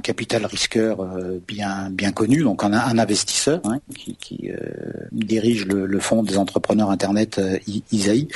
capital 0.04 0.46
risqueur 0.46 1.02
euh, 1.02 1.40
bien 1.48 2.12
connu, 2.14 2.44
donc 2.44 2.64
un, 2.64 2.74
investisseur 2.74 3.62
hein, 3.66 3.80
qui, 4.20 4.50
euh, 4.50 4.58
dirige 5.12 5.66
le, 5.66 6.00
fonds 6.00 6.24
des 6.24 6.38
entrepreneurs 6.38 6.90
Internet 6.90 7.42
ISAI, 7.92 8.28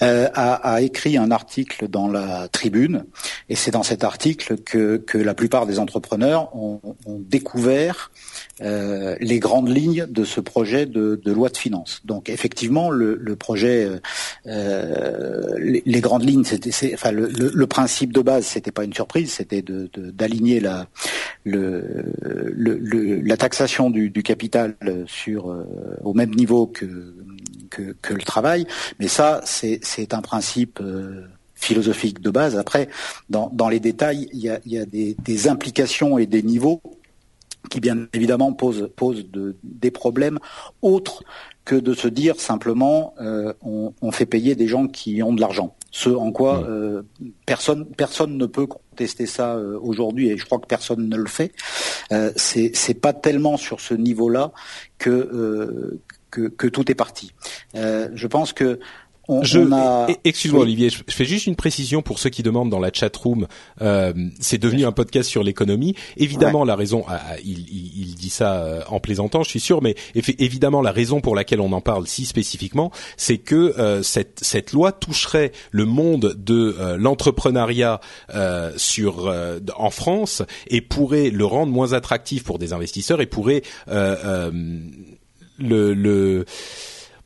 a, 0.00 0.80
écrit 0.82 1.16
un 1.16 1.30
article 1.30 1.88
dans 1.88 2.08
la 2.08 2.48
Tribune, 2.48 3.04
et 3.48 3.56
c'est 3.56 3.70
dans 3.70 3.82
cet 3.82 4.04
article 4.04 4.56
que, 4.58 5.02
la 5.14 5.34
plupart 5.34 5.66
des 5.66 5.78
entrepreneurs 5.78 6.54
ont, 6.56 6.80
découvert 7.06 8.10
les 8.60 9.38
grandes 9.38 9.68
lignes 9.68 10.06
de 10.08 10.24
ce 10.24 10.40
projet 10.40 10.86
de, 10.86 11.20
loi 11.26 11.48
de 11.48 11.56
finances. 11.56 12.00
Donc 12.04 12.28
effectivement, 12.28 12.90
le, 12.90 13.36
projet, 13.36 13.88
les, 15.58 15.82
les, 15.84 16.00
grandes 16.00 16.24
lignes, 16.24 16.44
enfin 16.94 17.12
le, 17.12 17.28
le, 17.28 17.50
le, 17.52 17.66
principe 17.66 18.12
de 18.12 18.20
base, 18.20 18.46
c'était 18.46 18.70
pas 18.70 18.84
une 18.84 18.94
surprise, 18.94 19.32
c'était 19.32 19.62
d'aligner 19.62 20.58
de, 20.58 20.64
la, 20.64 20.86
le, 21.44 23.20
la 23.22 23.36
taxation 23.36 23.90
du, 23.90 24.10
du 24.10 24.22
capital 24.22 24.76
sur 25.06 25.50
euh, 25.50 25.64
au 26.02 26.14
même 26.14 26.34
niveau 26.34 26.66
que, 26.66 27.14
que, 27.70 27.94
que 28.02 28.14
le 28.14 28.22
travail. 28.22 28.66
Mais 28.98 29.08
ça, 29.08 29.40
c'est 29.44 30.14
un 30.14 30.20
principe 30.20 30.80
euh, 30.80 31.26
philosophique 31.54 32.20
de 32.20 32.30
base. 32.30 32.56
Après, 32.56 32.88
dans, 33.28 33.50
dans 33.52 33.68
les 33.68 33.80
détails, 33.80 34.28
il 34.32 34.40
y 34.40 34.48
a, 34.48 34.60
y 34.66 34.78
a 34.78 34.86
des, 34.86 35.16
des 35.22 35.48
implications 35.48 36.18
et 36.18 36.26
des 36.26 36.42
niveaux 36.42 36.80
qui 37.68 37.80
bien 37.80 38.06
évidemment 38.14 38.52
pose, 38.52 38.90
pose 38.96 39.30
de, 39.30 39.56
des 39.62 39.90
problèmes 39.90 40.38
autres 40.82 41.22
que 41.64 41.74
de 41.74 41.92
se 41.92 42.08
dire 42.08 42.40
simplement 42.40 43.14
euh, 43.20 43.52
on, 43.60 43.92
on, 44.00 44.12
fait 44.12 44.26
payer 44.26 44.54
des 44.54 44.66
gens 44.66 44.88
qui 44.88 45.22
ont 45.22 45.32
de 45.32 45.40
l'argent. 45.40 45.76
Ce 45.90 46.08
en 46.08 46.32
quoi 46.32 46.64
euh, 46.64 47.02
personne 47.46 47.84
personne 47.86 48.36
ne 48.38 48.46
peut 48.46 48.66
contester 48.66 49.26
ça 49.26 49.54
euh, 49.54 49.78
aujourd'hui 49.80 50.30
et 50.30 50.38
je 50.38 50.46
crois 50.46 50.58
que 50.58 50.66
personne 50.66 51.08
ne 51.08 51.16
le 51.16 51.26
fait. 51.26 51.52
C'est 52.36 52.72
c'est 52.74 52.94
pas 52.94 53.12
tellement 53.12 53.56
sur 53.56 53.80
ce 53.80 53.94
niveau-là 53.94 54.52
que, 54.98 56.00
que, 56.30 56.48
que 56.48 56.66
tout 56.66 56.90
est 56.90 56.96
parti. 56.96 57.32
Je 57.74 58.26
pense 58.26 58.52
que 58.52 58.80
je, 59.42 59.60
excuse-moi 60.24 60.62
Olivier, 60.62 60.90
je 60.90 61.02
fais 61.08 61.24
juste 61.24 61.46
une 61.46 61.56
précision 61.56 62.02
pour 62.02 62.18
ceux 62.18 62.30
qui 62.30 62.42
demandent 62.42 62.70
dans 62.70 62.80
la 62.80 62.92
chat 62.92 63.14
room. 63.16 63.46
Euh, 63.80 64.12
c'est 64.40 64.58
devenu 64.58 64.84
un 64.84 64.92
podcast 64.92 65.28
sur 65.28 65.42
l'économie. 65.42 65.94
Évidemment, 66.16 66.64
la 66.64 66.76
raison, 66.76 67.04
ah, 67.08 67.20
ah, 67.24 67.36
il, 67.44 67.60
il, 67.68 68.08
il, 68.08 68.14
dit 68.14 68.30
ça 68.30 68.54
euh, 68.62 68.82
en 68.88 69.00
plaisantant, 69.00 69.42
je 69.42 69.50
suis 69.50 69.60
sûr, 69.60 69.82
mais 69.82 69.94
évidemment, 70.14 70.82
la 70.82 70.92
raison 70.92 71.20
pour 71.20 71.36
laquelle 71.36 71.60
on 71.60 71.72
en 71.72 71.80
parle 71.80 72.06
si 72.06 72.24
spécifiquement, 72.24 72.90
c'est 73.16 73.38
que 73.38 73.78
euh, 73.78 74.02
cette, 74.02 74.40
cette 74.42 74.72
loi 74.72 74.92
toucherait 74.92 75.52
le 75.70 75.84
monde 75.84 76.34
de 76.36 76.76
euh, 76.78 76.96
l'entrepreneuriat 76.96 78.00
euh, 78.34 78.72
sur 78.76 79.32
en 79.76 79.90
France 79.90 80.42
et 80.68 80.80
pourrait 80.80 81.30
le 81.30 81.44
rendre 81.44 81.72
moins 81.72 81.92
attractif 81.92 82.44
pour 82.44 82.58
des 82.58 82.72
investisseurs 82.72 83.20
et 83.20 83.26
pourrait 83.26 83.62
le, 83.86 84.50
le 85.58 86.44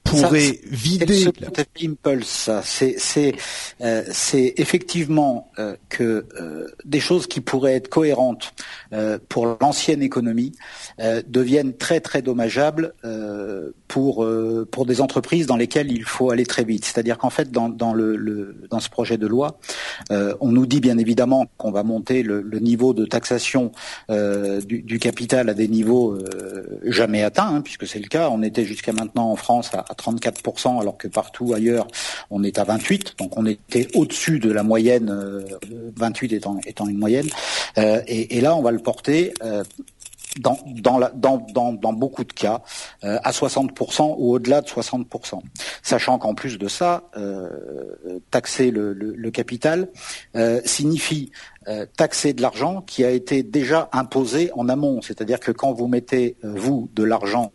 pourrait 0.05 0.61
vider. 0.65 1.27
impulse, 1.83 2.51
c'est 2.63 2.97
c'est 2.99 3.35
euh, 3.81 4.05
c'est 4.11 4.55
effectivement 4.59 5.51
euh, 5.59 5.77
que 5.89 6.27
euh, 6.41 6.69
des 6.85 7.01
choses 7.01 7.27
qui 7.27 7.41
pourraient 7.41 7.75
être 7.75 7.89
cohérentes 7.89 8.53
pour 9.29 9.57
l'ancienne 9.61 10.03
économie 10.03 10.53
deviennent 11.27 11.77
très 11.77 12.01
très 12.01 12.23
dommageables 12.23 12.95
pour 13.89 14.25
pour 14.71 14.87
des 14.87 15.01
entreprises 15.01 15.47
dans 15.47 15.57
lesquelles 15.57 15.91
il 15.91 16.05
faut 16.05 16.31
aller 16.31 16.47
très 16.47 16.63
vite. 16.63 16.85
C'est-à-dire 16.85 17.19
qu'en 17.19 17.31
fait 17.31 17.51
dans 17.51 17.69
dans 17.69 17.93
le, 17.93 18.15
le, 18.15 18.57
dans 18.71 18.79
ce 18.79 18.89
projet 18.89 19.19
de 19.19 19.27
loi, 19.27 19.59
on 20.11 20.53
nous 20.53 20.67
dit 20.67 20.81
bien 20.81 20.99
évidemment 20.99 21.47
qu'on 21.57 21.73
va 21.73 21.83
monter 21.83 22.23
le, 22.23 22.41
le, 22.41 22.59
niveau 22.61 22.95
de 22.95 23.05
taxation 23.05 23.73
du, 24.09 24.83
du, 24.83 24.99
capital 25.01 25.49
à 25.49 25.55
des 25.55 25.67
niveaux 25.67 26.17
jamais 26.85 27.25
atteints, 27.25 27.57
hein, 27.57 27.61
puisque 27.63 27.89
c'est 27.89 27.99
le 27.99 28.09
cas. 28.09 28.29
On 28.31 28.43
était 28.43 28.65
jusqu'à 28.65 28.93
maintenant 28.93 29.33
en 29.33 29.37
France 29.37 29.71
à 29.75 29.94
34%, 29.95 30.81
alors 30.81 30.97
que 30.97 31.09
partout 31.09 31.55
ailleurs, 31.55 31.87
on 32.31 32.43
est 32.43 32.59
à 32.59 32.65
28%. 32.65 33.17
Donc 33.19 33.37
on 33.37 33.47
était 33.47 33.89
au-dessus 33.95 34.39
de 34.39 34.51
la 34.51 34.63
moyenne, 34.63 35.13
28 35.97 36.33
euh, 36.33 36.37
étant, 36.37 36.61
étant 36.67 36.89
une 36.89 36.99
moyenne. 36.99 37.29
Euh, 37.79 38.01
et, 38.07 38.37
et, 38.37 38.41
là, 38.41 38.55
on 38.55 38.63
va 38.63 38.71
le 38.71 38.79
porter 38.79 39.35
euh, 39.43 39.65
dans, 40.41 40.59
dans, 40.67 40.99
la, 40.99 41.11
dans, 41.11 41.39
dans, 41.53 41.73
dans, 41.73 41.93
beaucoup 41.93 42.25
de 42.25 42.33
cas 42.33 42.63
euh, 43.05 43.19
à 43.23 43.31
60% 43.31 44.17
ou 44.19 44.33
au-delà 44.35 44.61
de 44.61 44.67
60%. 44.67 45.41
Sachant 45.83 46.19
qu'en 46.19 46.35
plus 46.35 46.59
de 46.59 46.69
ça, 46.69 47.05
euh, 47.17 47.49
taxer 48.31 48.71
le, 48.71 48.93
le, 48.93 49.15
le 49.15 49.31
capital 49.31 49.89
euh, 50.37 50.61
signifie 50.65 51.31
euh, 51.67 51.87
taxer 51.97 52.35
de 52.35 52.43
l'argent 52.43 52.83
qui 52.83 53.05
a 53.05 53.11
été 53.11 53.43
déjà 53.43 53.89
imposé 53.93 54.51
en 54.55 54.69
amont. 54.69 55.01
C'est-à-dire 55.01 55.41
que 55.41 55.51
quand 55.51 55.73
vous 55.73 55.89
mettez, 55.89 56.37
euh, 56.45 56.53
vous, 56.55 56.91
de 56.95 57.03
l'argent 57.03 57.53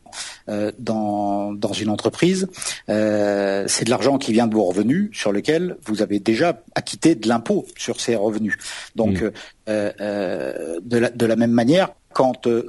euh, 0.50 0.72
dans, 0.80 1.54
dans 1.54 1.74
une 1.74 1.90
entreprise, 1.90 2.48
c'est 2.88 3.84
de 3.86 3.90
l'argent 3.90 4.18
qui 4.18 4.34
vient 4.34 4.48
de 4.48 4.56
vos 4.56 4.64
revenus 4.64 5.10
sur 5.14 5.32
lequel 5.32 5.78
vous 5.86 6.02
avez 6.02 6.20
déjà 6.20 6.64
acquitté 6.74 7.14
de 7.14 7.28
l'impôt 7.28 7.68
sur 7.78 8.02
ces 8.02 8.16
revenus. 8.16 8.58
Donc, 8.96 9.22
mmh. 9.22 9.32
de, 9.68 10.98
la, 10.98 11.10
de 11.12 11.26
la 11.26 11.36
même 11.36 11.52
manière, 11.52 11.90
quand 12.14 12.48
euh, 12.48 12.64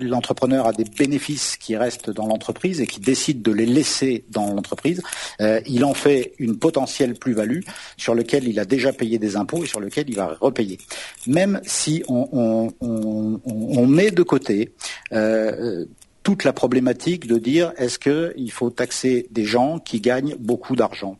l'entrepreneur 0.00 0.66
a 0.66 0.72
des 0.72 0.84
bénéfices 0.84 1.56
qui 1.56 1.76
restent 1.76 2.10
dans 2.10 2.26
l'entreprise 2.26 2.80
et 2.80 2.86
qui 2.86 3.00
décide 3.00 3.42
de 3.42 3.52
les 3.52 3.66
laisser 3.66 4.24
dans 4.30 4.54
l'entreprise, 4.54 5.02
euh, 5.40 5.60
il 5.66 5.84
en 5.84 5.94
fait 5.94 6.34
une 6.38 6.58
potentielle 6.58 7.14
plus-value 7.14 7.60
sur 7.96 8.14
lequel 8.14 8.46
il 8.46 8.58
a 8.60 8.64
déjà 8.64 8.92
payé 8.92 9.18
des 9.18 9.36
impôts 9.36 9.64
et 9.64 9.66
sur 9.66 9.80
lequel 9.80 10.08
il 10.08 10.16
va 10.16 10.36
repayer. 10.40 10.78
Même 11.26 11.60
si 11.64 12.02
on, 12.08 12.72
on 12.80 13.86
met 13.86 14.10
de 14.10 14.22
côté 14.22 14.72
euh, 15.12 15.84
toute 16.22 16.44
la 16.44 16.52
problématique 16.52 17.26
de 17.26 17.38
dire 17.38 17.72
est-ce 17.76 17.98
qu'il 17.98 18.52
faut 18.52 18.70
taxer 18.70 19.26
des 19.30 19.44
gens 19.44 19.78
qui 19.78 20.00
gagnent 20.00 20.36
beaucoup 20.38 20.76
d'argent? 20.76 21.18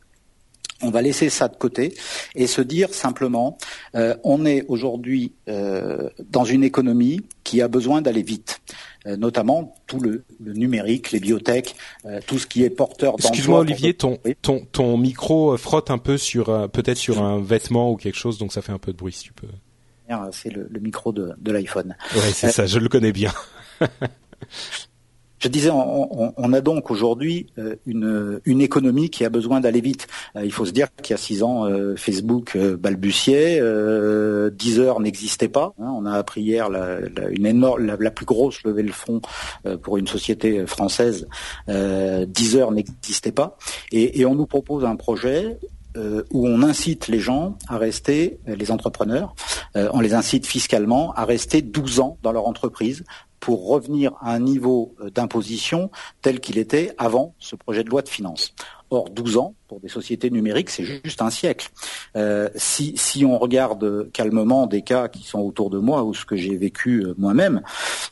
On 0.83 0.91
va 0.91 1.03
laisser 1.03 1.29
ça 1.29 1.49
de 1.49 1.57
côté 1.57 1.95
et 2.35 2.47
se 2.47 2.61
dire 2.61 2.93
simplement, 2.95 3.59
euh, 3.95 4.17
on 4.25 4.45
est 4.47 4.65
aujourd'hui 4.69 5.33
euh, 5.49 6.09
dans 6.31 6.45
une 6.45 6.65
économie 6.65 7.21
qui 7.45 7.63
a 7.63 7.69
besoin 7.69 8.03
d'aller 8.03 8.23
vite. 8.23 8.61
Euh, 9.07 9.17
notamment 9.17 9.75
tout 9.87 9.99
le, 9.99 10.25
le, 10.45 10.53
numérique, 10.53 11.11
les 11.11 11.21
biotech, 11.21 11.75
tout 12.27 12.39
ce 12.39 12.47
qui 12.47 12.65
est 12.65 12.71
porteur 12.71 13.13
d'emploi. 13.13 13.31
Excuse-moi 13.31 13.61
Olivier, 13.61 13.95
ton, 13.95 14.19
ton, 14.43 14.67
ton 14.71 14.99
micro 14.99 15.57
frotte 15.57 15.91
un 15.91 15.97
peu 15.97 16.19
sur 16.19 16.69
peut-être 16.71 16.99
sur 16.99 17.23
un 17.23 17.41
vêtement 17.41 17.91
ou 17.91 17.97
quelque 17.97 18.19
chose, 18.19 18.37
donc 18.37 18.53
ça 18.53 18.61
fait 18.61 18.73
un 18.73 18.79
peu 18.79 18.93
de 18.93 18.99
bruit 18.99 19.15
si 19.15 19.25
tu 19.25 19.33
peux. 19.33 19.47
c'est 20.33 20.51
le, 20.51 20.69
micro 20.81 21.13
de, 21.13 21.33
de 21.39 21.51
l'iPhone. 21.51 21.97
Oui, 22.15 22.21
c'est 22.35 22.51
ça, 22.51 22.67
je 22.67 22.79
le 22.79 22.91
connais 22.91 23.13
bien. 23.13 23.33
Je 25.41 25.49
disais, 25.49 25.71
on, 25.73 26.53
a 26.53 26.61
donc 26.61 26.91
aujourd'hui 26.91 27.47
euh, 27.59 27.77
une, 28.45 28.61
économie 28.61 29.09
qui 29.09 29.25
a 29.25 29.31
besoin 29.31 29.61
d'aller 29.61 29.81
vite. 29.81 30.07
Euh, 30.37 30.45
il 30.45 30.53
faut 30.53 30.67
se 30.67 30.73
dire 30.73 30.89
qu'il 31.03 31.13
y 31.13 31.15
a 31.15 31.17
six 31.17 31.43
ans, 31.43 31.65
euh, 31.65 31.97
Facebook 31.97 32.57
balbutiait, 32.57 33.61
Deezer 34.51 35.01
n'existait 35.01 35.49
pas. 35.49 35.75
Hein. 35.81 35.95
on 35.97 36.05
a 36.05 36.13
appris 36.13 36.43
hier 36.43 36.69
la, 36.69 38.11
plus 38.11 38.27
grosse 38.27 38.63
levée 38.65 38.83
de 38.83 38.93
fonds 38.93 39.23
pour 39.83 39.97
une 39.97 40.07
société 40.07 40.67
française. 40.67 41.27
Deezer 41.69 42.71
n'existait 42.71 43.33
pas, 43.33 43.57
et, 43.93 44.25
on 44.27 44.35
nous 44.35 44.47
propose 44.47 44.85
un 44.85 44.97
projet 44.97 45.59
où 45.97 46.47
on 46.47 46.63
incite 46.63 47.09
les 47.09 47.19
gens 47.19 47.57
à 47.69 47.77
rester, 47.77 48.39
les 48.47 48.71
entrepreneurs, 48.71 49.35
on 49.75 50.01
les 50.01 50.15
incite 50.15 50.47
fiscalement 50.47 51.13
à 51.15 51.25
rester 51.25 51.63
12 51.63 52.01
ans 52.01 52.19
dans 52.23 52.33
leur 52.33 52.47
entreprise 52.47 53.05
pour 53.41 53.67
revenir 53.67 54.13
à 54.21 54.35
un 54.35 54.39
niveau 54.39 54.95
euh, 55.01 55.11
d'imposition 55.11 55.91
tel 56.23 56.41
qu'il 56.41 56.59
était 56.59 56.95
avant 56.99 57.35
ce 57.39 57.57
projet 57.57 57.83
de 57.83 57.89
loi 57.89 58.03
de 58.03 58.09
finances. 58.09 58.55
Or, 58.93 59.09
12 59.09 59.37
ans, 59.37 59.55
pour 59.69 59.79
des 59.79 59.89
sociétés 59.89 60.31
numériques, 60.31 60.69
c'est 60.69 60.83
juste 60.83 61.23
un 61.23 61.31
siècle. 61.31 61.71
Euh, 62.17 62.49
si, 62.57 62.97
si, 62.97 63.25
on 63.25 63.39
regarde 63.39 64.11
calmement 64.13 64.67
des 64.67 64.83
cas 64.83 65.07
qui 65.07 65.23
sont 65.23 65.39
autour 65.39 65.71
de 65.71 65.79
moi 65.79 66.03
ou 66.03 66.13
ce 66.13 66.25
que 66.25 66.35
j'ai 66.35 66.57
vécu 66.57 67.05
euh, 67.05 67.15
moi-même, 67.17 67.63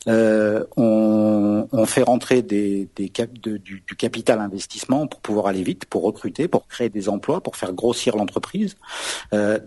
euh, 0.07 0.63
on, 0.77 1.67
fait 1.85 2.03
rentrer 2.03 2.41
des, 2.43 2.87
des 2.95 3.11
du, 3.41 3.83
capital 3.97 4.39
investissement 4.39 5.07
pour 5.07 5.19
pouvoir 5.19 5.47
aller 5.47 5.63
vite, 5.63 5.85
pour 5.85 6.03
recruter, 6.03 6.47
pour 6.47 6.65
créer 6.67 6.87
des 6.87 7.09
emplois, 7.09 7.41
pour 7.41 7.57
faire 7.57 7.73
grossir 7.73 8.15
l'entreprise. 8.15 8.77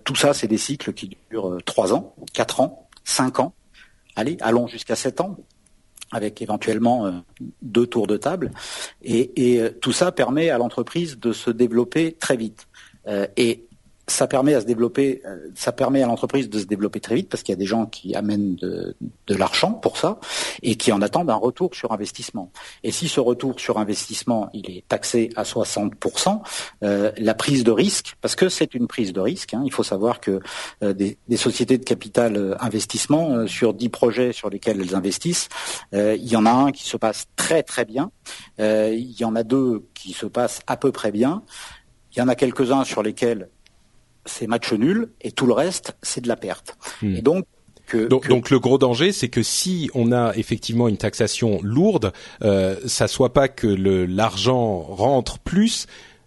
Tout 0.05 0.15
ça, 0.15 0.33
c'est 0.33 0.49
des 0.49 0.57
cycles 0.57 0.93
qui 0.93 1.17
durent 1.31 1.59
3 1.67 1.93
ans, 1.93 2.15
4 2.33 2.61
ans, 2.61 2.89
5 3.05 3.41
ans. 3.41 3.53
Allez, 4.17 4.37
allons 4.41 4.67
jusqu'à 4.67 4.97
7 4.97 5.21
ans 5.21 5.37
avec 6.13 6.43
éventuellement 6.43 7.07
euh, 7.07 7.13
deux 7.63 7.87
tours 7.87 8.07
de 8.07 8.17
table. 8.17 8.53
Et, 9.03 9.61
euh, 9.61 9.71
tout 9.81 9.93
ça 9.93 10.13
permet 10.13 10.51
à 10.51 10.59
l'entreprise 10.59 11.19
de 11.19 11.33
se 11.33 11.51
développer 11.51 12.13
très 12.13 12.37
vite. 12.37 12.69
Euh, 13.09 13.27
et 13.37 13.67
ça 14.13 14.27
permet 14.27 14.55
à 14.55 14.61
se 14.61 14.67
développer, 14.67 15.23
ça 15.55 15.73
permet 15.73 16.03
à 16.03 16.07
l'entreprise 16.07 16.49
de 16.49 16.59
se 16.59 16.65
développer 16.65 17.01
très 17.01 17.15
vite 17.15 17.29
parce 17.29 17.43
qu'il 17.43 17.53
y 17.53 17.57
a 17.57 17.59
des 17.59 17.67
gens 17.67 17.87
qui 17.87 18.15
amènent 18.15 18.57
de, 18.57 18.95
l'argent 19.29 19.73
pour 19.73 19.97
ça 19.97 20.21
et 20.63 20.77
qui 20.77 20.93
en 20.93 21.01
attendent 21.01 21.31
un 21.31 21.35
retour 21.35 21.75
sur 21.75 21.93
investissement. 21.93 22.53
Et 22.85 22.93
si 22.93 23.09
ce 23.09 23.19
retour 23.19 23.59
sur 23.59 23.79
investissement 23.79 24.51
il 24.53 24.71
est 24.71 24.85
taxé 24.87 25.31
à 25.37 25.43
60%, 25.45 26.41
euh, 26.83 27.13
la 27.17 27.35
prise 27.35 27.65
de 27.65 27.71
risque, 27.71 28.17
parce 28.21 28.37
que 28.37 28.49
c'est 28.49 28.75
une 28.75 28.87
prise 28.87 29.13
de 29.13 29.21
risque, 29.21 29.55
hein, 29.55 29.63
il 29.65 29.73
faut 29.73 29.83
savoir 29.83 30.21
que 30.21 30.41
euh, 30.83 30.93
des, 30.93 31.37
sociétés 31.37 31.79
de 31.79 31.85
capital 31.85 32.37
euh, 32.37 32.55
investissement 32.61 33.31
euh, 33.31 33.47
sur 33.47 33.75
10 33.75 33.89
projets 33.89 34.33
sur 34.33 34.51
lesquels 34.51 34.81
elles 34.81 34.95
investissent, 34.95 35.49
il 35.93 36.29
y 36.29 36.37
en 36.37 36.47
a 36.47 36.51
un 36.51 36.73
qui 36.73 36.85
se 36.85 36.97
passe 36.97 37.27
très 37.37 37.63
très 37.63 37.85
bien, 37.85 38.11
il 38.59 39.15
y 39.19 39.25
en 39.25 39.35
a 39.35 39.43
deux 39.43 39.85
qui 39.95 40.13
se 40.13 40.27
passent 40.27 40.61
à 40.67 40.77
peu 40.77 40.93
près 40.93 41.11
bien. 41.11 41.43
Il 42.15 42.19
y 42.19 42.23
en 42.23 42.29
a 42.29 42.35
quelques-uns 42.35 42.85
sur 42.85 43.03
lesquels 43.03 43.49
c'est 44.25 44.47
match 44.47 44.73
nul 44.73 45.11
et 45.21 45.33
tout 45.33 45.47
le 45.47 45.53
reste 45.53 45.97
c'est 46.03 46.21
de 46.21 46.29
la 46.29 46.37
perte. 46.37 46.77
Hmm. 47.03 47.17
Et 47.17 47.23
donc 47.23 47.47
donc, 48.09 48.51
le 48.51 48.59
gros 48.59 48.79
danger, 48.79 49.13
c'est 49.13 49.29
que 49.29 49.43
si 49.43 49.91
on 49.95 50.13
a 50.13 50.33
effectivement 50.37 50.89
une 50.89 50.97
taxation 50.97 51.61
lourde, 51.63 52.13
euh, 52.43 52.77
ça 52.87 53.09
soit 53.09 53.33
pas 53.33 53.49
que 53.49 53.67
l'argent 53.67 54.81
rentre 54.81 55.39
plus 55.39 55.87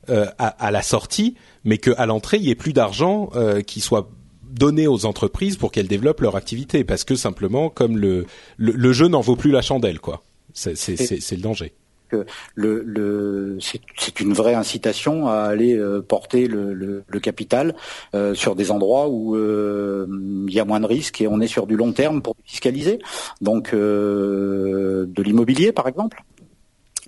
euh, 0.09 0.27
à, 0.37 0.71
la 0.71 0.81
sortie, 0.81 1.35
mais 1.63 1.77
qu'à 1.77 2.05
l'entrée 2.05 2.37
il 2.37 2.43
y 2.43 2.51
ait 2.51 2.55
plus 2.55 2.73
d'argent 2.73 3.29
euh, 3.35 3.61
qui 3.61 3.81
soit 3.81 4.11
donné 4.43 4.87
aux 4.87 5.05
entreprises 5.05 5.57
pour 5.57 5.71
qu'elles 5.71 5.87
développent 5.87 6.21
leur 6.21 6.35
activité, 6.35 6.83
parce 6.83 7.03
que 7.03 7.15
simplement 7.15 7.69
comme 7.69 7.97
le 7.97 8.25
le, 8.57 8.93
jeu 8.93 9.07
n'en 9.07 9.21
vaut 9.21 9.35
plus 9.35 9.51
la 9.51 9.61
chandelle, 9.61 9.99
quoi. 9.99 10.23
C'est 10.53 10.75
le 10.75 11.41
danger 11.41 11.73
que 12.09 12.25
le, 12.55 12.83
le 12.83 13.57
c'est 13.59 14.19
une 14.19 14.33
vraie 14.33 14.53
incitation 14.53 15.27
à 15.27 15.43
aller 15.43 15.75
euh, 15.75 16.01
porter 16.01 16.47
le, 16.47 17.03
capital 17.21 17.75
euh, 18.13 18.35
sur 18.35 18.55
des 18.55 18.71
endroits 18.71 19.07
où 19.07 19.35
euh, 19.35 20.05
il 20.47 20.53
y 20.53 20.59
a 20.59 20.65
moins 20.65 20.79
de 20.79 20.85
risques 20.85 21.21
et 21.21 21.27
on 21.27 21.39
est 21.39 21.47
sur 21.47 21.65
du 21.65 21.75
long 21.75 21.93
terme 21.93 22.21
pour 22.21 22.35
fiscaliser. 22.45 22.99
Donc 23.41 23.73
de 23.73 25.23
l'immobilier 25.23 25.71
par 25.71 25.87
exemple. 25.87 26.23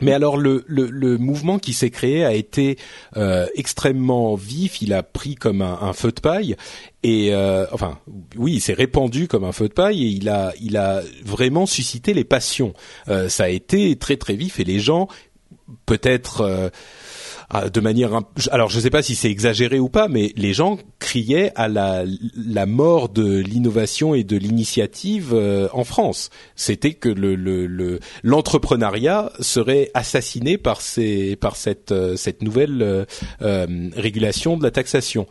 Mais 0.01 0.13
alors 0.13 0.37
le, 0.37 0.63
le, 0.67 0.89
le 0.89 1.17
mouvement 1.17 1.59
qui 1.59 1.73
s'est 1.73 1.89
créé 1.89 2.23
a 2.23 2.33
été 2.33 2.77
euh, 3.15 3.47
extrêmement 3.55 4.35
vif, 4.35 4.81
il 4.81 4.93
a 4.93 5.03
pris 5.03 5.35
comme 5.35 5.61
un, 5.61 5.79
un 5.81 5.93
feu 5.93 6.11
de 6.11 6.21
paille 6.21 6.55
et 7.03 7.33
euh, 7.33 7.65
enfin 7.71 7.99
oui, 8.35 8.53
il 8.55 8.61
s'est 8.61 8.73
répandu 8.73 9.27
comme 9.27 9.43
un 9.43 9.51
feu 9.51 9.69
de 9.69 9.73
paille 9.73 10.03
et 10.03 10.09
il 10.09 10.29
a 10.29 10.53
il 10.61 10.77
a 10.77 11.01
vraiment 11.25 11.65
suscité 11.65 12.13
les 12.13 12.25
passions. 12.25 12.73
Euh, 13.07 13.29
ça 13.29 13.45
a 13.45 13.49
été 13.49 13.95
très 13.95 14.17
très 14.17 14.35
vif 14.35 14.59
et 14.59 14.63
les 14.63 14.79
gens 14.79 15.07
peut-être 15.85 16.41
euh, 16.41 16.69
de 17.49 17.79
manière 17.79 18.11
alors 18.51 18.69
je 18.69 18.75
ne 18.75 18.81
sais 18.81 18.89
pas 18.89 19.01
si 19.01 19.15
c'est 19.15 19.31
exagéré 19.31 19.79
ou 19.79 19.87
pas 19.87 20.09
mais 20.09 20.33
les 20.35 20.53
gens 20.53 20.77
criaient 20.99 21.53
à 21.55 21.69
la, 21.69 22.03
la 22.35 22.65
mort 22.65 23.07
de 23.07 23.39
l'innovation 23.39 24.13
et 24.13 24.25
de 24.25 24.35
l'initiative 24.35 25.31
euh, 25.33 25.69
en 25.71 25.85
France. 25.85 26.29
C'était 26.55 26.93
que 26.93 27.07
le 27.07 27.99
l'entrepreneuriat 28.23 29.31
le, 29.37 29.43
serait 29.43 29.91
assassiné 29.93 30.57
par 30.57 30.81
ces 30.81 31.37
par 31.37 31.55
cette 31.55 31.93
euh, 31.93 32.17
cette 32.17 32.41
nouvelle 32.41 33.05
euh, 33.41 33.89
régulation 33.95 34.57
de 34.57 34.63
la 34.63 34.71
taxation. 34.71 35.25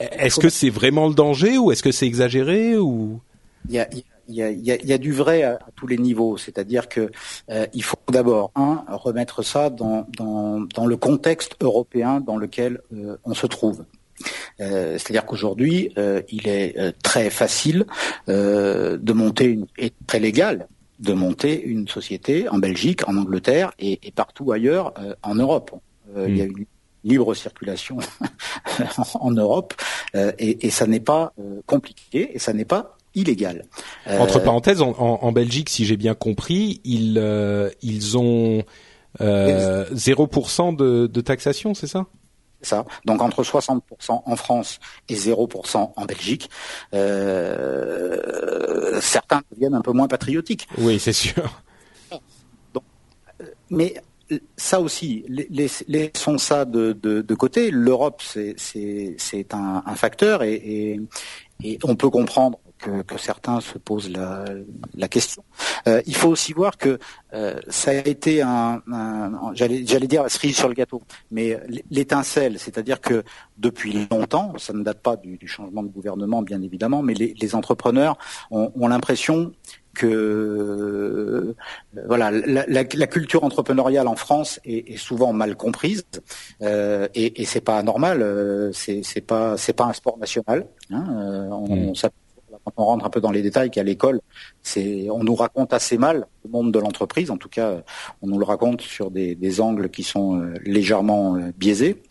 Est-ce 0.00 0.40
que 0.40 0.50
c'est 0.50 0.70
vraiment 0.70 1.08
le 1.08 1.14
danger 1.14 1.56
ou 1.56 1.72
est-ce 1.72 1.82
que 1.82 1.92
c'est 1.92 2.06
exagéré 2.06 2.76
ou? 2.76 3.20
Il 3.68 3.74
y 3.74 3.78
a, 3.78 3.88
il 4.28 4.34
y 4.34 4.42
a, 4.42 4.50
il 4.50 4.86
y 4.86 4.92
a 4.92 4.98
du 4.98 5.12
vrai 5.12 5.42
à, 5.42 5.58
tous 5.76 5.86
les 5.86 5.98
niveaux, 5.98 6.36
c'est-à-dire 6.36 6.88
que 6.88 7.10
euh, 7.50 7.66
il 7.74 7.82
faut 7.82 7.96
d'abord 8.10 8.50
un 8.54 8.84
remettre 8.88 9.42
ça 9.42 9.70
dans, 9.70 10.06
dans, 10.16 10.60
dans, 10.60 10.86
le 10.86 10.96
contexte 10.96 11.56
européen 11.60 12.20
dans 12.20 12.36
lequel 12.36 12.80
euh, 12.92 13.16
on 13.24 13.34
se 13.34 13.46
trouve. 13.46 13.84
Euh, 14.60 14.92
c'est-à-dire 14.98 15.26
qu'aujourd'hui, 15.26 15.92
euh, 15.98 16.22
il 16.28 16.48
est 16.48 16.78
euh, 16.78 16.92
très 17.02 17.30
facile 17.30 17.86
de 18.26 19.12
monter 19.12 19.46
une, 19.46 19.66
et 19.78 19.92
très 20.06 20.20
légal 20.20 20.68
de 21.00 21.12
monter 21.12 21.60
une 21.62 21.88
société 21.88 22.48
en 22.48 22.58
Belgique, 22.58 23.06
en 23.08 23.16
Angleterre 23.16 23.72
et, 23.78 23.98
et 24.02 24.12
partout 24.12 24.52
ailleurs 24.52 24.94
en 25.22 25.34
Europe. 25.34 25.72
Il 26.16 26.36
y 26.36 26.40
a 26.40 26.46
hmm. 26.46 26.56
une 26.56 26.66
libre 27.02 27.34
circulation 27.34 27.98
en, 29.14 29.32
Europe 29.32 29.74
et, 30.14 30.66
et 30.66 30.70
ça 30.70 30.86
n'est 30.86 31.00
pas 31.00 31.34
compliqué 31.66 32.30
et 32.34 32.38
ça 32.38 32.52
n'est 32.52 32.64
pas 32.64 32.96
illégal. 33.14 33.64
Entre 34.06 34.38
euh, 34.38 34.44
parenthèses, 34.44 34.82
en, 34.82 34.92
en, 34.98 35.32
Belgique, 35.32 35.70
si 35.70 35.84
j'ai 35.84 35.96
bien 35.96 36.14
compris, 36.14 36.80
ils 36.84 37.18
euh, 37.18 37.70
ils 37.82 38.18
ont 38.18 38.62
euh, 39.20 39.84
0% 39.90 40.76
de, 40.76 41.06
de 41.06 41.20
taxation, 41.20 41.74
c'est 41.74 41.86
ça? 41.86 42.06
Ça. 42.62 42.86
Donc 43.04 43.20
entre 43.20 43.42
60% 43.42 43.80
en 44.08 44.36
France 44.36 44.80
et 45.08 45.14
0% 45.14 45.92
en 45.94 46.04
Belgique, 46.06 46.48
euh, 46.94 48.18
certains 49.00 49.42
deviennent 49.52 49.74
un 49.74 49.82
peu 49.82 49.92
moins 49.92 50.08
patriotiques. 50.08 50.66
Oui, 50.78 50.98
c'est 50.98 51.12
sûr. 51.12 51.62
Donc, 52.72 52.82
mais 53.68 53.94
ça 54.56 54.80
aussi, 54.80 55.26
laissons 55.88 56.38
ça 56.38 56.64
de, 56.64 56.92
de, 56.92 57.20
de 57.20 57.34
côté. 57.34 57.70
L'Europe, 57.70 58.22
c'est 58.22 58.56
un, 59.52 59.82
un, 59.84 59.94
facteur 59.94 60.42
et, 60.42 60.54
et, 60.54 61.00
et, 61.62 61.78
on 61.84 61.94
peut 61.96 62.08
comprendre 62.08 62.58
que, 63.06 63.18
certains 63.18 63.60
se 63.60 63.78
posent 63.78 64.10
la, 64.10 65.08
question. 65.08 65.44
Euh, 65.86 66.02
il 66.06 66.16
faut 66.16 66.28
aussi 66.28 66.52
voir 66.52 66.76
que 66.76 66.98
euh, 67.32 67.60
ça 67.68 67.90
a 67.90 67.94
été 67.94 68.42
un, 68.42 68.82
j'allais 69.54 69.82
dire 69.82 70.22
la 70.22 70.28
cerise 70.28 70.56
sur 70.56 70.68
le 70.68 70.74
gâteau, 70.74 71.02
mais 71.30 71.58
l'étincelle, 71.90 72.58
c'est-à-dire 72.58 73.00
que 73.00 73.22
depuis 73.58 74.06
longtemps, 74.10 74.54
ça 74.58 74.72
ne 74.72 74.82
date 74.82 75.00
pas 75.00 75.16
du, 75.16 75.38
changement 75.46 75.82
de 75.82 75.88
gouvernement 75.88 76.42
bien 76.42 76.62
évidemment, 76.62 77.02
mais 77.02 77.14
les, 77.14 77.54
entrepreneurs 77.54 78.16
ont, 78.50 78.88
l'impression 78.88 79.52
que 79.94 80.06
euh, 80.06 81.54
voilà 82.08 82.32
la, 82.32 82.84
culture 82.84 83.44
entrepreneuriale 83.44 84.08
en 84.08 84.16
France 84.16 84.58
est, 84.64 84.96
souvent 84.96 85.32
mal 85.32 85.54
comprise 85.54 86.04
et, 86.60 87.42
et 87.42 87.44
c'est 87.44 87.60
pas 87.60 87.80
normal 87.84 88.70
c'est 88.72 89.20
pas 89.20 89.56
c'est 89.56 89.72
pas 89.72 89.84
un 89.84 89.92
sport 89.92 90.18
national 90.18 90.66
hein, 90.90 91.04
on, 91.52 91.92
mmh 91.92 91.94
quand 92.64 92.72
on 92.76 92.84
rentre 92.84 93.04
un 93.04 93.10
peu 93.10 93.20
dans 93.20 93.30
les 93.30 93.42
détails, 93.42 93.70
qu'à 93.70 93.82
l'école, 93.82 94.20
on 94.76 95.24
nous 95.24 95.34
raconte 95.34 95.72
assez 95.72 95.98
mal 95.98 96.26
le 96.44 96.50
monde 96.50 96.72
de 96.72 96.78
l'entreprise. 96.78 97.30
En 97.30 97.36
tout 97.36 97.48
cas, 97.48 97.82
on 98.22 98.26
nous 98.26 98.38
le 98.38 98.44
raconte 98.44 98.80
sur 98.80 99.10
des, 99.10 99.60
angles 99.60 99.88
qui 99.90 100.02
sont 100.02 100.40
euh, 100.40 100.54
légèrement 100.64 101.36
euh, 101.36 101.52
biaisés, 101.56 102.02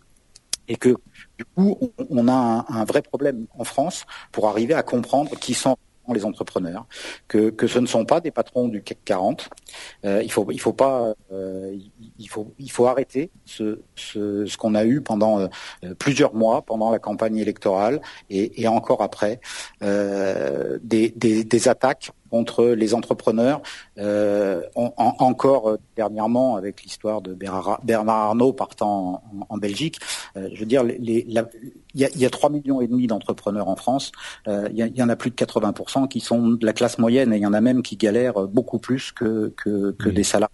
et 0.69 0.77
que 0.77 0.95
du 1.37 1.45
coup, 1.55 1.77
on 2.09 2.27
a 2.29 2.65
un, 2.69 2.85
vrai 2.85 3.01
problème 3.01 3.47
en 3.57 3.65
France 3.65 4.05
pour 4.31 4.47
arriver 4.47 4.73
à 4.73 4.83
comprendre 4.83 5.31
qui 5.39 5.53
sont 5.53 5.75
les 6.13 6.25
entrepreneurs, 6.25 6.85
que, 7.27 7.49
que 7.49 7.67
ce 7.67 7.79
ne 7.79 7.85
sont 7.85 8.05
pas 8.05 8.21
des 8.21 8.31
patrons 8.31 8.67
du 8.67 8.81
CAC 8.81 8.99
40. 9.03 9.49
Euh, 10.05 10.21
il 10.23 10.31
faut 10.31 10.45
il 10.51 10.59
faut 10.59 10.73
pas 10.73 11.13
euh, 11.31 11.77
il 12.19 12.29
faut 12.29 12.53
il 12.59 12.71
faut 12.71 12.87
arrêter 12.87 13.31
ce 13.45 13.79
ce, 13.95 14.45
ce 14.45 14.57
qu'on 14.57 14.75
a 14.75 14.85
eu 14.85 15.01
pendant 15.01 15.39
euh, 15.39 15.47
plusieurs 15.97 16.33
mois 16.33 16.61
pendant 16.61 16.91
la 16.91 16.99
campagne 16.99 17.37
électorale 17.37 18.01
et, 18.29 18.67
encore 18.67 19.01
après 19.01 19.39
des, 19.81 21.13
des, 21.15 21.43
des 21.43 21.67
attaques 21.67 22.11
contre 22.29 22.65
les 22.65 22.93
entrepreneurs. 22.93 23.61
Encore 24.75 25.77
dernièrement, 25.95 26.55
avec 26.55 26.81
l'histoire 26.81 27.21
de 27.21 27.33
Bernard 27.33 27.79
Arnault 28.09 28.53
partant 28.53 29.21
en, 29.49 29.57
Belgique, 29.57 29.99
je 30.35 30.59
veux 30.59 30.65
dire, 30.65 30.83
il 30.83 31.45
y 31.95 32.25
a, 32.25 32.29
3 32.29 32.49
millions 32.49 32.81
et 32.81 32.87
demi 32.87 33.05
d'entrepreneurs 33.07 33.67
en 33.67 33.75
France. 33.75 34.11
il, 34.47 34.91
y, 34.95 35.03
en 35.03 35.09
a 35.09 35.15
plus 35.15 35.29
de 35.29 35.35
80% 35.35 36.07
qui 36.07 36.19
sont 36.19 36.49
de 36.49 36.65
la 36.65 36.73
classe 36.73 36.97
moyenne 36.97 37.33
et 37.33 37.37
il 37.37 37.43
y 37.43 37.45
en 37.45 37.53
a 37.53 37.61
même 37.61 37.83
qui 37.83 37.97
galèrent 37.97 38.47
beaucoup 38.47 38.79
plus 38.79 39.11
que, 39.11 39.53
que, 39.63 40.09
des 40.09 40.23
salariés. 40.23 40.53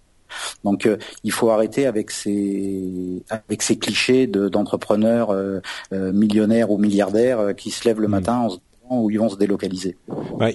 Donc 0.62 0.88
il 1.24 1.32
faut 1.32 1.50
arrêter 1.50 1.86
avec 1.86 2.12
ces 2.12 3.22
avec 3.30 3.62
ces 3.62 3.76
clichés 3.78 4.28
d'entrepreneurs 4.28 5.34
millionnaires 5.92 6.70
ou 6.70 6.78
milliardaires 6.78 7.54
qui 7.56 7.70
se 7.70 7.88
lèvent 7.88 8.00
le 8.00 8.08
matin 8.08 8.38
en 8.38 8.50
se 8.50 8.58
où 8.90 9.10
ils 9.10 9.18
vont 9.18 9.28
se 9.28 9.36
délocaliser. 9.36 9.96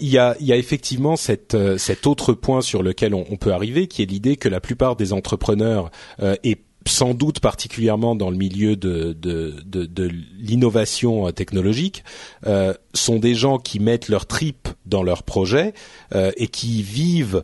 il, 0.01 0.09
y 0.09 0.17
a, 0.17 0.35
il 0.39 0.45
y 0.45 0.51
a 0.51 0.57
effectivement 0.57 1.15
cette, 1.15 1.55
euh, 1.55 1.77
cet 1.77 2.05
autre 2.05 2.33
point 2.33 2.61
sur 2.61 2.83
lequel 2.83 3.13
on, 3.13 3.23
peut 3.37 3.53
arriver, 3.53 3.87
qui 3.87 4.03
est 4.03 4.05
l'idée 4.05 4.35
que 4.35 4.49
la 4.49 4.59
plupart 4.59 4.95
des 4.95 5.13
entrepreneurs 5.13 5.89
euh, 6.21 6.35
et 6.43 6.57
sans 6.87 7.13
doute 7.13 7.39
particulièrement 7.39 8.15
dans 8.15 8.29
le 8.29 8.37
milieu 8.37 8.75
de, 8.75 9.13
de, 9.13 9.55
de, 9.65 9.85
de 9.85 10.09
l'innovation 10.37 11.27
euh, 11.27 11.31
technologique, 11.31 12.03
euh, 12.45 12.73
sont 12.93 13.17
des 13.17 13.33
gens 13.33 13.57
qui 13.57 13.79
mettent 13.79 14.07
leur 14.07 14.25
trip 14.25 14.67
dans 14.85 15.01
leur 15.01 15.23
projet 15.23 15.73
euh, 16.13 16.31
et 16.37 16.47
qui 16.47 16.83
vivent 16.83 17.43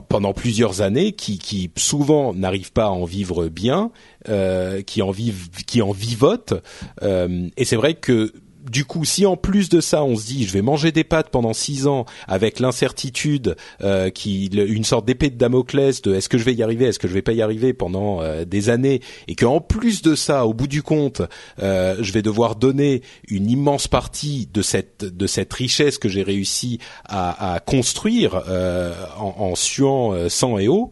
pendant 0.00 0.32
plusieurs 0.32 0.80
années, 0.80 1.12
qui, 1.12 1.38
qui 1.38 1.70
souvent 1.76 2.34
n'arrivent 2.34 2.72
pas 2.72 2.84
à 2.84 2.90
en 2.90 3.04
vivre 3.04 3.48
bien, 3.48 3.90
euh, 4.28 4.82
qui 4.82 5.02
en 5.02 5.10
vivent, 5.10 5.48
qui 5.66 5.82
en 5.82 5.92
vivotent. 5.92 6.54
Euh, 7.02 7.48
et 7.56 7.64
c'est 7.64 7.76
vrai 7.76 7.94
que 7.94 8.32
du 8.70 8.84
coup, 8.84 9.04
si 9.04 9.26
en 9.26 9.36
plus 9.36 9.68
de 9.68 9.80
ça, 9.80 10.04
on 10.04 10.16
se 10.16 10.26
dit, 10.26 10.44
je 10.44 10.52
vais 10.52 10.62
manger 10.62 10.92
des 10.92 11.04
pâtes 11.04 11.30
pendant 11.30 11.52
six 11.52 11.86
ans 11.86 12.04
avec 12.28 12.60
l'incertitude, 12.60 13.56
euh, 13.82 14.10
qui, 14.10 14.46
une 14.46 14.84
sorte 14.84 15.04
d'épée 15.04 15.30
de 15.30 15.36
Damoclès 15.36 16.02
de 16.02 16.14
est-ce 16.14 16.28
que 16.28 16.38
je 16.38 16.44
vais 16.44 16.54
y 16.54 16.62
arriver, 16.62 16.86
est-ce 16.86 16.98
que 16.98 17.08
je 17.08 17.14
vais 17.14 17.22
pas 17.22 17.32
y 17.32 17.42
arriver 17.42 17.72
pendant 17.72 18.20
euh, 18.22 18.44
des 18.44 18.70
années, 18.70 19.00
et 19.28 19.34
qu'en 19.34 19.60
plus 19.60 20.02
de 20.02 20.14
ça, 20.14 20.46
au 20.46 20.54
bout 20.54 20.66
du 20.66 20.82
compte, 20.82 21.22
euh, 21.60 21.96
je 22.00 22.12
vais 22.12 22.22
devoir 22.22 22.56
donner 22.56 23.02
une 23.28 23.50
immense 23.50 23.88
partie 23.88 24.48
de 24.52 24.62
cette 24.62 25.04
de 25.04 25.26
cette 25.26 25.52
richesse 25.52 25.98
que 25.98 26.08
j'ai 26.08 26.22
réussi 26.22 26.78
à, 27.04 27.60
construire 27.66 28.42
euh, 28.48 28.94
en, 29.18 29.34
en 29.38 29.54
suant 29.54 30.28
sang 30.28 30.58
et 30.58 30.68
eau. 30.68 30.90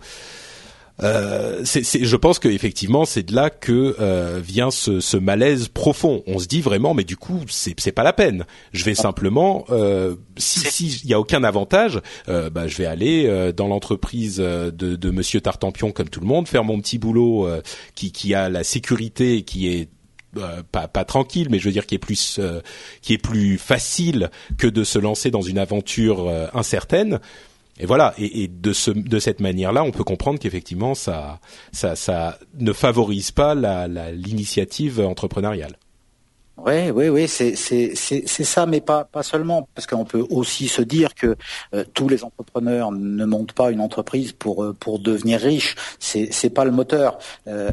Euh, 1.03 1.65
je 1.65 2.17
pense 2.17 2.39
que 2.39 2.49
effectivement 2.49 3.05
c'est 3.05 3.23
de 3.23 3.35
là 3.35 3.51
que 3.51 3.97
euh, 4.01 4.41
vient 4.43 4.71
ce, 4.71 5.01
ce, 5.01 5.17
malaise 5.17 5.69
profond. 5.69 6.23
On 6.27 6.39
se 6.39 6.47
dit 6.47 6.61
vraiment, 6.61 6.95
mais 6.95 7.05
du 7.05 7.17
coup 7.17 7.41
c'est 7.49 7.75
c'est 7.79 7.93
pas 7.93 8.03
la 8.03 8.13
peine. 8.13 8.45
Je 8.73 8.85
vais 8.85 8.95
simplement, 8.95 9.65
euh, 9.71 10.17
si 10.37 10.61
si 10.61 11.01
il 11.05 11.11
y 11.11 11.15
a 11.15 11.21
aucun 11.21 11.45
avantage, 11.45 12.01
euh, 12.29 12.51
bah, 12.51 12.67
je 12.67 12.77
vais 12.77 12.87
aller 12.87 13.27
euh, 13.27 13.53
dans 13.53 13.69
l'entreprise 13.69 14.39
de, 14.39 14.71
de 14.71 15.11
Monsieur 15.11 15.41
Tartampion 15.41 15.93
comme 15.93 16.09
tout 16.09 16.21
le 16.21 16.27
monde, 16.27 16.49
faire 16.49 16.65
mon 16.65 16.81
petit 16.81 16.99
boulot 16.99 17.49
qui 17.95 18.13
qui 18.13 18.35
a 18.35 18.49
la 18.49 18.65
sécurité 18.65 19.43
qui 19.43 19.69
est 19.69 19.89
pas, 20.71 20.87
pas 20.87 21.05
tranquille, 21.05 21.49
mais 21.51 21.59
je 21.59 21.65
veux 21.65 21.73
dire 21.73 21.87
qui 21.87 21.97
est 21.97 21.99
plus 21.99 22.41
qui 23.03 23.15
est 23.15 23.19
plus 23.19 23.59
facile 23.59 24.31
que 24.59 24.67
de 24.67 24.85
se 24.85 24.99
lancer 24.99 25.31
dans 25.31 25.43
une 25.43 25.59
aventure 25.59 26.31
incertaine 26.55 27.21
et 27.81 27.87
voilà, 27.87 28.13
et, 28.19 28.47
de, 28.47 28.75
ce, 28.75 28.91
de 28.91 29.19
cette 29.19 29.41
manière-là, 29.41 29.83
on 29.83 29.91
peut 29.91 30.05
comprendre 30.05 30.39
qu'effectivement, 30.39 30.95
ça, 30.95 31.41
ne 32.59 32.73
favorise 32.75 33.31
pas 33.31 33.55
l'initiative 34.13 35.01
entrepreneuriale. 35.01 35.77
Oui, 36.59 36.91
oui, 36.91 37.09
oui, 37.09 37.27
c'est 37.27 37.57
ça, 37.57 38.67
mais 38.67 38.83
pas 38.83 39.07
seulement, 39.23 39.67
parce 39.75 39.87
qu'on 39.87 40.05
peut 40.05 40.27
aussi 40.29 40.69
se 40.69 40.83
dire 40.83 41.15
que 41.15 41.37
euh, 41.75 41.85
tous 41.95 42.07
les 42.07 42.23
entrepreneurs 42.23 42.93
ne 42.93 43.25
montent 43.25 43.55
pas 43.55 43.71
une 43.71 43.81
entreprise 43.81 44.33
pour 44.33 44.63
euh, 44.63 44.77
devenir 44.99 45.41
riches. 45.41 45.75
C'est 45.99 46.51
pas 46.51 46.67
le 46.67 46.73
moteur. 46.73 47.19
Euh, 47.49 47.71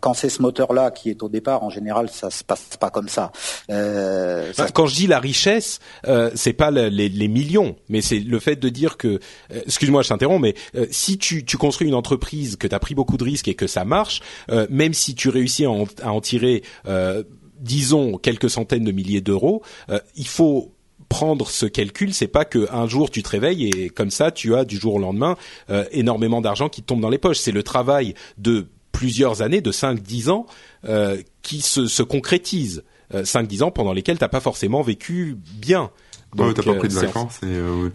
quand 0.00 0.14
c'est 0.14 0.28
ce 0.28 0.42
moteur-là 0.42 0.90
qui 0.90 1.10
est 1.10 1.22
au 1.22 1.28
départ, 1.28 1.62
en 1.62 1.70
général, 1.70 2.08
ça 2.10 2.30
se 2.30 2.44
passe 2.44 2.76
pas 2.78 2.90
comme 2.90 3.08
ça. 3.08 3.32
Euh, 3.70 4.52
Quand 4.74 4.86
je 4.86 4.94
dis 4.94 5.06
la 5.06 5.20
richesse, 5.20 5.80
euh, 6.06 6.30
c'est 6.34 6.52
pas 6.52 6.70
les, 6.70 7.08
les, 7.08 7.28
millions, 7.28 7.76
mais 7.88 8.00
c'est 8.00 8.18
le 8.18 8.38
fait 8.38 8.56
de 8.56 8.68
dire 8.68 8.96
que, 8.96 9.20
euh, 9.52 9.60
excuse-moi, 9.66 10.02
je 10.02 10.08
t'interromps, 10.08 10.40
mais 10.40 10.54
euh, 10.74 10.86
si 10.90 11.18
tu, 11.18 11.44
tu, 11.44 11.56
construis 11.56 11.88
une 11.88 11.94
entreprise, 11.94 12.56
que 12.56 12.66
tu 12.66 12.74
as 12.74 12.78
pris 12.78 12.94
beaucoup 12.94 13.16
de 13.16 13.24
risques 13.24 13.48
et 13.48 13.54
que 13.54 13.66
ça 13.66 13.84
marche, 13.84 14.20
même 14.68 14.94
si 14.94 15.14
tu 15.14 15.28
réussis 15.28 15.64
à 15.64 15.70
en, 15.70 15.84
à 16.02 16.10
en 16.12 16.20
tirer, 16.20 16.62
disons, 17.58 18.18
quelques 18.18 18.50
centaines 18.50 18.84
de 18.84 18.92
milliers 18.92 19.20
d'euros, 19.20 19.62
il 20.16 20.26
faut 20.26 20.72
prendre 21.08 21.48
ce 21.48 21.66
calcul, 21.66 22.14
c'est 22.14 22.28
pas 22.28 22.44
que 22.44 22.72
un 22.72 22.86
jour 22.86 23.10
tu 23.10 23.22
te 23.22 23.28
réveilles 23.28 23.68
et 23.68 23.90
comme 23.90 24.10
ça 24.10 24.30
tu 24.30 24.54
as 24.54 24.64
du 24.64 24.76
jour 24.76 24.94
au 24.94 24.98
lendemain 24.98 25.36
énormément 25.92 26.40
d'argent 26.40 26.68
qui 26.68 26.82
te 26.82 26.86
tombe 26.86 27.00
dans 27.00 27.10
les 27.10 27.18
poches. 27.18 27.38
C'est 27.38 27.52
le 27.52 27.62
travail 27.62 28.14
de 28.38 28.66
plusieurs 28.92 29.42
années, 29.42 29.60
de 29.60 29.72
5-10 29.72 30.30
ans, 30.30 30.46
euh, 30.84 31.18
qui 31.42 31.60
se, 31.60 31.86
se 31.86 32.02
concrétisent. 32.02 32.82
Euh, 33.14 33.24
5-10 33.24 33.64
ans 33.64 33.70
pendant 33.70 33.92
lesquels 33.92 34.18
t'as 34.18 34.28
pas 34.28 34.40
forcément 34.40 34.82
vécu 34.82 35.36
bien. 35.54 35.90
Donc, 36.36 36.54
t'as 36.54 36.62
pas 36.62 36.74
pris 36.74 36.88
de 36.88 36.96
euh, 36.96 37.00
vacances 37.00 37.40
et 37.42 37.46
euh, 37.46 37.90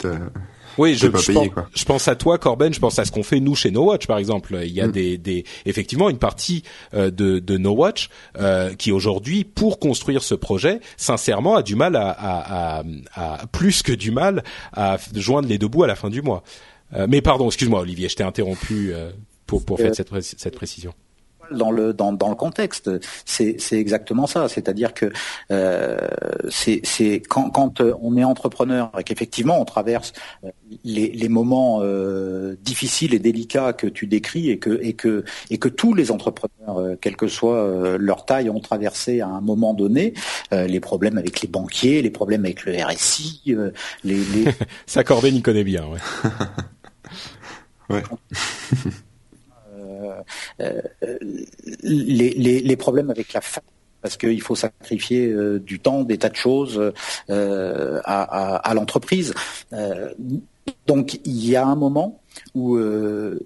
oui, 0.77 0.95
je, 0.95 1.05
je, 1.05 1.07
pense, 1.07 1.49
je, 1.73 1.85
pense, 1.85 2.07
à 2.07 2.15
toi, 2.15 2.37
Corben. 2.37 2.73
Je 2.73 2.79
pense 2.79 2.99
à 2.99 3.05
ce 3.05 3.11
qu'on 3.11 3.23
fait 3.23 3.39
nous 3.39 3.55
chez 3.55 3.71
No 3.71 3.85
Watch, 3.85 4.07
par 4.07 4.17
exemple. 4.17 4.59
Il 4.63 4.73
y 4.73 4.81
a 4.81 4.87
mm. 4.87 4.91
des, 4.91 5.17
des, 5.17 5.45
effectivement 5.65 6.09
une 6.09 6.17
partie 6.17 6.63
euh, 6.93 7.11
de, 7.11 7.39
de 7.39 7.57
No 7.57 7.71
Watch 7.71 8.09
euh, 8.37 8.73
qui 8.73 8.91
aujourd'hui, 8.91 9.43
pour 9.43 9.79
construire 9.79 10.23
ce 10.23 10.35
projet, 10.35 10.81
sincèrement, 10.97 11.55
a 11.55 11.63
du 11.63 11.75
mal 11.75 11.95
à, 11.95 12.09
à, 12.09 12.79
à, 12.79 12.83
à, 13.15 13.47
plus 13.47 13.83
que 13.83 13.93
du 13.93 14.11
mal 14.11 14.43
à 14.73 14.97
joindre 15.13 15.47
les 15.47 15.57
deux 15.57 15.67
bouts 15.67 15.83
à 15.83 15.87
la 15.87 15.95
fin 15.95 16.09
du 16.09 16.21
mois. 16.21 16.43
Euh, 16.93 17.07
mais 17.09 17.21
pardon, 17.21 17.47
excuse-moi, 17.47 17.79
Olivier, 17.79 18.09
je 18.09 18.15
t'ai 18.15 18.23
interrompu 18.23 18.93
pour, 19.45 19.63
pour 19.63 19.77
faire 19.77 19.95
cette, 19.95 20.11
cette 20.21 20.55
précision 20.55 20.93
dans 21.51 21.71
le 21.71 21.93
dans, 21.93 22.13
dans 22.13 22.29
le 22.29 22.35
contexte. 22.35 22.89
C'est 23.25 23.57
exactement 23.73 24.27
ça. 24.27 24.47
C'est-à-dire 24.47 24.93
que 24.93 25.11
euh, 25.51 25.97
c'est 26.49 27.21
quand 27.27 27.49
quand 27.49 27.81
on 27.81 28.17
est 28.17 28.23
entrepreneur 28.23 28.91
et 28.97 29.03
qu'effectivement 29.03 29.59
on 29.59 29.65
traverse 29.65 30.13
euh, 30.43 30.49
les, 30.83 31.09
les 31.09 31.29
moments 31.29 31.79
euh, 31.81 32.55
difficiles 32.61 33.13
et 33.13 33.19
délicats 33.19 33.73
que 33.73 33.87
tu 33.87 34.07
décris 34.07 34.49
et 34.49 34.59
que 34.59 34.79
et 34.81 34.93
que 34.93 35.23
et 35.49 35.57
que 35.57 35.69
tous 35.69 35.93
les 35.93 36.11
entrepreneurs, 36.11 36.79
euh, 36.79 36.95
quelle 36.99 37.15
que 37.15 37.27
soit 37.27 37.55
euh, 37.55 37.97
leur 37.99 38.25
taille, 38.25 38.49
ont 38.49 38.59
traversé 38.59 39.21
à 39.21 39.27
un 39.27 39.41
moment 39.41 39.73
donné. 39.73 40.13
les 40.51 40.79
problèmes 40.79 41.17
avec 41.17 41.41
les 41.41 41.47
banquiers, 41.47 42.01
les 42.01 42.09
problèmes 42.09 42.45
avec 42.45 42.65
le 42.65 42.73
RSI, 42.73 43.55
les, 44.03 44.15
les... 44.15 44.45
ça 44.85 45.03
Corben 45.03 45.35
y 45.35 45.41
connaît 45.41 45.63
bien. 45.63 45.85
Ouais. 45.87 45.99
ouais. 47.95 48.03
Euh, 50.59 50.81
les, 51.83 52.61
les, 52.61 52.75
problèmes 52.75 53.09
avec 53.09 53.33
la 53.33 53.41
famille 53.41 53.69
parce 54.05 54.17
qu'il 54.17 54.41
faut 54.43 54.53
sacrifier 54.53 55.31
euh, 55.31 55.59
du 55.59 55.79
temps, 55.79 56.03
des 56.03 56.19
tas 56.19 56.29
de 56.29 56.35
choses 56.35 56.93
euh, 57.31 58.01
à, 58.05 58.71
l'entreprise. 58.75 59.33
Euh, 59.73 60.13
donc 60.85 61.19
il 61.25 61.43
y 61.43 61.55
a 61.55 61.65
un 61.65 61.73
moment 61.75 62.21
où 62.53 62.75
le, 62.75 63.39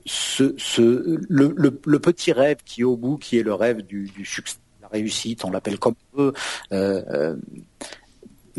petit 2.01 2.33
rêve 2.33 2.57
qui 2.65 2.81
est 2.81 2.83
au 2.83 2.97
bout, 2.97 3.15
qui 3.15 3.37
est 3.39 3.43
le 3.43 3.53
rêve 3.53 3.83
du, 3.83 4.11
du 4.13 4.25
succès, 4.25 4.57
la 4.81 4.89
réussite, 4.89 5.45
on 5.45 5.51
l'appelle 5.51 5.79
comme 5.79 5.95
on 6.13 6.23
veut, 6.23 6.33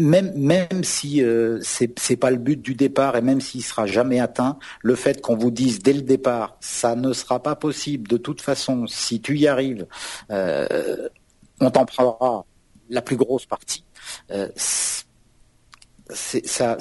même 0.00 0.32
même 0.34 0.82
si 0.82 1.22
euh, 1.22 1.58
c'est 1.62 1.98
c'est 1.98 2.16
pas 2.16 2.30
le 2.30 2.38
but 2.38 2.60
du 2.60 2.74
départ 2.74 3.16
et 3.16 3.22
même 3.22 3.40
s'il 3.40 3.62
sera 3.62 3.86
jamais 3.86 4.20
atteint, 4.20 4.58
le 4.82 4.94
fait 4.94 5.20
qu'on 5.20 5.36
vous 5.36 5.50
dise 5.50 5.80
dès 5.80 5.92
le 5.92 6.02
départ 6.02 6.56
ça 6.60 6.96
ne 6.96 7.12
sera 7.12 7.42
pas 7.42 7.54
possible 7.54 8.08
de 8.08 8.16
toute 8.16 8.40
façon 8.40 8.86
si 8.86 9.20
tu 9.20 9.38
y 9.38 9.46
arrives, 9.46 9.86
euh, 10.30 11.08
on 11.60 11.70
t'en 11.70 11.84
prendra 11.84 12.44
la 12.88 13.02
plus 13.02 13.16
grosse 13.16 13.46
partie. 13.46 13.84
Euh, 14.30 14.48
ça, 14.56 15.04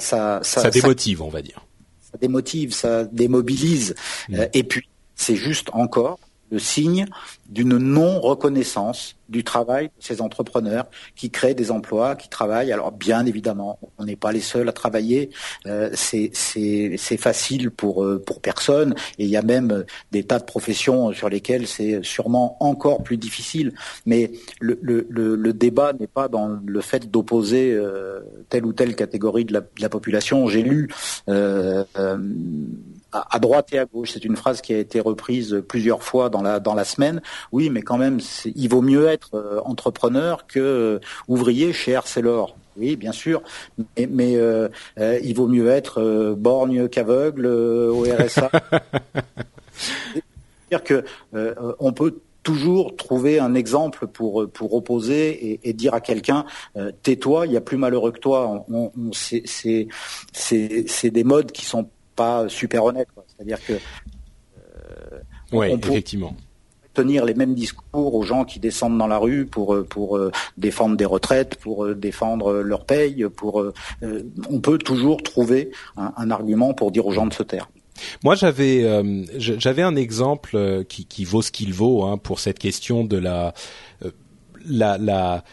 ça, 0.00 0.40
ça 0.42 0.70
démotive, 0.70 1.22
on 1.22 1.28
va 1.28 1.40
dire. 1.42 1.64
Ça 2.00 2.18
démotive, 2.18 2.72
ça 2.74 3.04
démobilise. 3.04 3.94
Mm. 4.28 4.34
Euh, 4.34 4.48
et 4.52 4.64
puis 4.64 4.88
c'est 5.14 5.36
juste 5.36 5.68
encore 5.72 6.18
le 6.50 6.58
signe 6.58 7.06
d'une 7.48 7.78
non-reconnaissance 7.78 9.16
du 9.28 9.44
travail 9.44 9.86
de 9.86 9.92
ces 10.00 10.20
entrepreneurs 10.20 10.86
qui 11.14 11.30
créent 11.30 11.54
des 11.54 11.70
emplois, 11.70 12.16
qui 12.16 12.28
travaillent. 12.28 12.72
Alors 12.72 12.92
bien 12.92 13.24
évidemment, 13.26 13.78
on 13.98 14.04
n'est 14.04 14.16
pas 14.16 14.32
les 14.32 14.40
seuls 14.40 14.68
à 14.68 14.72
travailler. 14.72 15.30
Euh, 15.66 15.90
c'est 15.94 17.16
facile 17.16 17.70
pour 17.70 18.04
euh, 18.04 18.22
pour 18.24 18.40
personne. 18.40 18.94
Et 19.18 19.24
il 19.24 19.30
y 19.30 19.36
a 19.36 19.42
même 19.42 19.84
des 20.10 20.24
tas 20.24 20.38
de 20.38 20.44
professions 20.44 21.12
sur 21.12 21.28
lesquelles 21.28 21.66
c'est 21.66 22.02
sûrement 22.02 22.56
encore 22.60 23.02
plus 23.02 23.16
difficile. 23.16 23.72
Mais 24.04 24.32
le, 24.60 24.78
le, 24.82 25.06
le, 25.08 25.52
débat 25.52 25.92
n'est 25.92 26.06
pas 26.06 26.28
dans 26.28 26.58
le 26.64 26.80
fait 26.80 27.10
d'opposer 27.10 27.72
euh, 27.72 28.20
telle 28.48 28.66
ou 28.66 28.72
telle 28.72 28.96
catégorie 28.96 29.44
de 29.44 29.52
la, 29.52 29.60
de 29.60 29.80
la 29.80 29.88
population. 29.88 30.48
J'ai 30.48 30.62
lu 30.62 30.88
euh, 31.28 31.84
à 33.12 33.38
droite 33.38 33.72
et 33.72 33.78
à 33.78 33.84
gauche. 33.86 34.10
C'est 34.12 34.24
une 34.24 34.36
phrase 34.36 34.60
qui 34.60 34.74
a 34.74 34.78
été 34.78 35.00
reprise 35.00 35.62
plusieurs 35.68 36.02
fois 36.02 36.28
dans 36.28 36.42
la 36.42 36.60
dans 36.60 36.74
la 36.74 36.84
semaine. 36.84 37.20
Oui, 37.52 37.70
mais 37.70 37.82
quand 37.82 37.98
même, 37.98 38.20
il 38.44 38.68
vaut 38.68 38.82
mieux 38.82 39.08
être 39.08 39.34
euh, 39.34 39.60
entrepreneur 39.64 40.46
que 40.46 40.60
euh, 40.60 40.98
ouvrier 41.28 41.72
chez 41.72 41.94
Arcelor. 41.94 42.56
Oui, 42.76 42.96
bien 42.96 43.12
sûr, 43.12 43.42
mais, 43.78 44.08
mais 44.10 44.36
euh, 44.36 44.68
il 44.96 45.34
vaut 45.34 45.48
mieux 45.48 45.68
être 45.68 46.34
borgne 46.38 46.88
qu'aveugle 46.88 47.46
au 47.46 48.02
RSA. 48.02 48.50
C'est-à-dire 49.72 50.84
que 50.84 51.04
on 51.80 51.92
peut 51.92 52.20
toujours 52.42 52.96
trouver 52.96 53.38
un 53.38 53.54
exemple 53.54 54.06
pour 54.06 54.48
pour 54.48 54.72
opposer 54.74 55.50
et, 55.50 55.60
et 55.64 55.72
dire 55.72 55.94
à 55.94 56.00
quelqu'un 56.00 56.44
tais-toi, 57.02 57.46
il 57.46 57.52
y 57.52 57.56
a 57.56 57.60
plus 57.60 57.76
malheureux 57.76 58.12
que 58.12 58.20
toi. 58.20 58.64
On, 58.70 58.92
on, 58.94 59.10
c'est 59.12 59.42
c'est 60.32 61.10
des 61.10 61.24
modes 61.24 61.50
qui 61.50 61.66
sont 61.66 61.90
pas 62.20 62.48
super 62.48 62.84
honnête. 62.84 63.08
C'est-à-dire 63.28 63.64
que 63.64 63.72
euh, 63.72 65.56
ouais, 65.56 65.72
effectivement 65.72 66.36
tenir 66.92 67.24
les 67.24 67.34
mêmes 67.34 67.54
discours 67.54 68.14
aux 68.16 68.24
gens 68.24 68.44
qui 68.44 68.58
descendent 68.58 68.98
dans 68.98 69.06
la 69.06 69.18
rue 69.18 69.46
pour 69.46 69.74
euh, 69.74 69.84
pour 69.84 70.18
euh, 70.18 70.32
défendre 70.58 70.96
des 70.96 71.04
retraites, 71.04 71.54
pour 71.54 71.94
défendre 71.94 72.62
leur 72.62 72.84
paye, 72.84 73.26
pour 73.34 73.64
on 74.50 74.60
peut 74.60 74.76
toujours 74.76 75.22
trouver 75.22 75.70
un, 75.96 76.30
argument 76.30 76.74
pour 76.74 76.90
dire 76.90 77.06
aux 77.06 77.12
gens 77.12 77.26
de 77.26 77.32
se 77.32 77.44
taire. 77.44 77.70
Moi, 78.24 78.34
j'avais 78.34 78.78
j'avais 79.36 79.82
un 79.82 79.96
exemple 79.96 80.84
qui, 80.88 81.06
qui 81.06 81.24
vaut 81.24 81.42
ce 81.42 81.52
qu'il 81.52 81.72
vaut 81.72 82.02
hein, 82.04 82.18
pour 82.18 82.40
cette 82.40 82.58
question 82.58 83.04
de 83.04 83.16
la 83.16 83.54
la, 84.66 84.98
la 84.98 85.44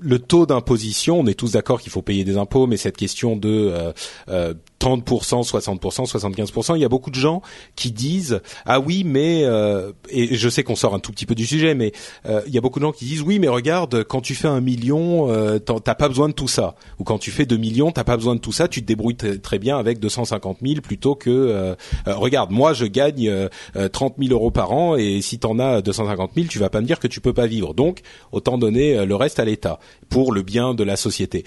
le 0.00 0.18
taux 0.18 0.46
d'imposition, 0.46 1.20
on 1.20 1.26
est 1.26 1.38
tous 1.38 1.52
d'accord 1.52 1.80
qu'il 1.80 1.92
faut 1.92 2.02
payer 2.02 2.24
des 2.24 2.36
impôts, 2.36 2.66
mais 2.66 2.76
cette 2.76 2.96
question 2.96 3.36
de 3.36 3.92
euh, 4.28 4.54
30%, 4.80 5.46
60%, 5.48 6.06
75%. 6.06 6.76
Il 6.76 6.82
y 6.82 6.84
a 6.84 6.88
beaucoup 6.88 7.10
de 7.10 7.16
gens 7.16 7.42
qui 7.74 7.90
disent 7.90 8.40
ah 8.64 8.80
oui 8.80 9.02
mais 9.04 9.42
euh, 9.44 9.92
et 10.08 10.36
je 10.36 10.48
sais 10.48 10.62
qu'on 10.62 10.76
sort 10.76 10.94
un 10.94 11.00
tout 11.00 11.12
petit 11.12 11.26
peu 11.26 11.34
du 11.34 11.46
sujet 11.46 11.74
mais 11.74 11.92
euh, 12.26 12.42
il 12.46 12.54
y 12.54 12.58
a 12.58 12.60
beaucoup 12.60 12.78
de 12.78 12.84
gens 12.84 12.92
qui 12.92 13.04
disent 13.04 13.22
oui 13.22 13.38
mais 13.38 13.48
regarde 13.48 14.04
quand 14.04 14.20
tu 14.20 14.34
fais 14.34 14.48
un 14.48 14.60
million 14.60 15.30
euh, 15.30 15.58
t'as 15.58 15.94
pas 15.94 16.08
besoin 16.08 16.28
de 16.28 16.34
tout 16.34 16.48
ça 16.48 16.76
ou 16.98 17.04
quand 17.04 17.18
tu 17.18 17.30
fais 17.30 17.44
2 17.44 17.56
millions 17.56 17.90
t'as 17.90 18.04
pas 18.04 18.16
besoin 18.16 18.34
de 18.34 18.40
tout 18.40 18.52
ça 18.52 18.68
tu 18.68 18.80
te 18.82 18.86
débrouilles 18.86 19.16
très 19.16 19.58
bien 19.58 19.78
avec 19.78 19.98
250 19.98 20.58
000 20.62 20.80
plutôt 20.80 21.14
que 21.14 21.30
euh, 21.30 21.74
regarde 22.06 22.50
moi 22.50 22.72
je 22.72 22.86
gagne 22.86 23.48
30 23.92 24.14
000 24.18 24.32
euros 24.32 24.50
par 24.50 24.72
an 24.72 24.96
et 24.96 25.20
si 25.20 25.38
t'en 25.38 25.58
as 25.58 25.82
250 25.82 26.32
000 26.34 26.46
tu 26.46 26.58
vas 26.58 26.70
pas 26.70 26.80
me 26.80 26.86
dire 26.86 27.00
que 27.00 27.08
tu 27.08 27.20
peux 27.20 27.32
pas 27.32 27.46
vivre 27.46 27.74
donc 27.74 28.00
autant 28.32 28.58
donner 28.58 29.04
le 29.04 29.14
reste 29.16 29.40
à 29.40 29.44
l'État 29.44 29.80
pour 30.08 30.32
le 30.32 30.42
bien 30.42 30.74
de 30.74 30.84
la 30.84 30.96
société. 30.96 31.44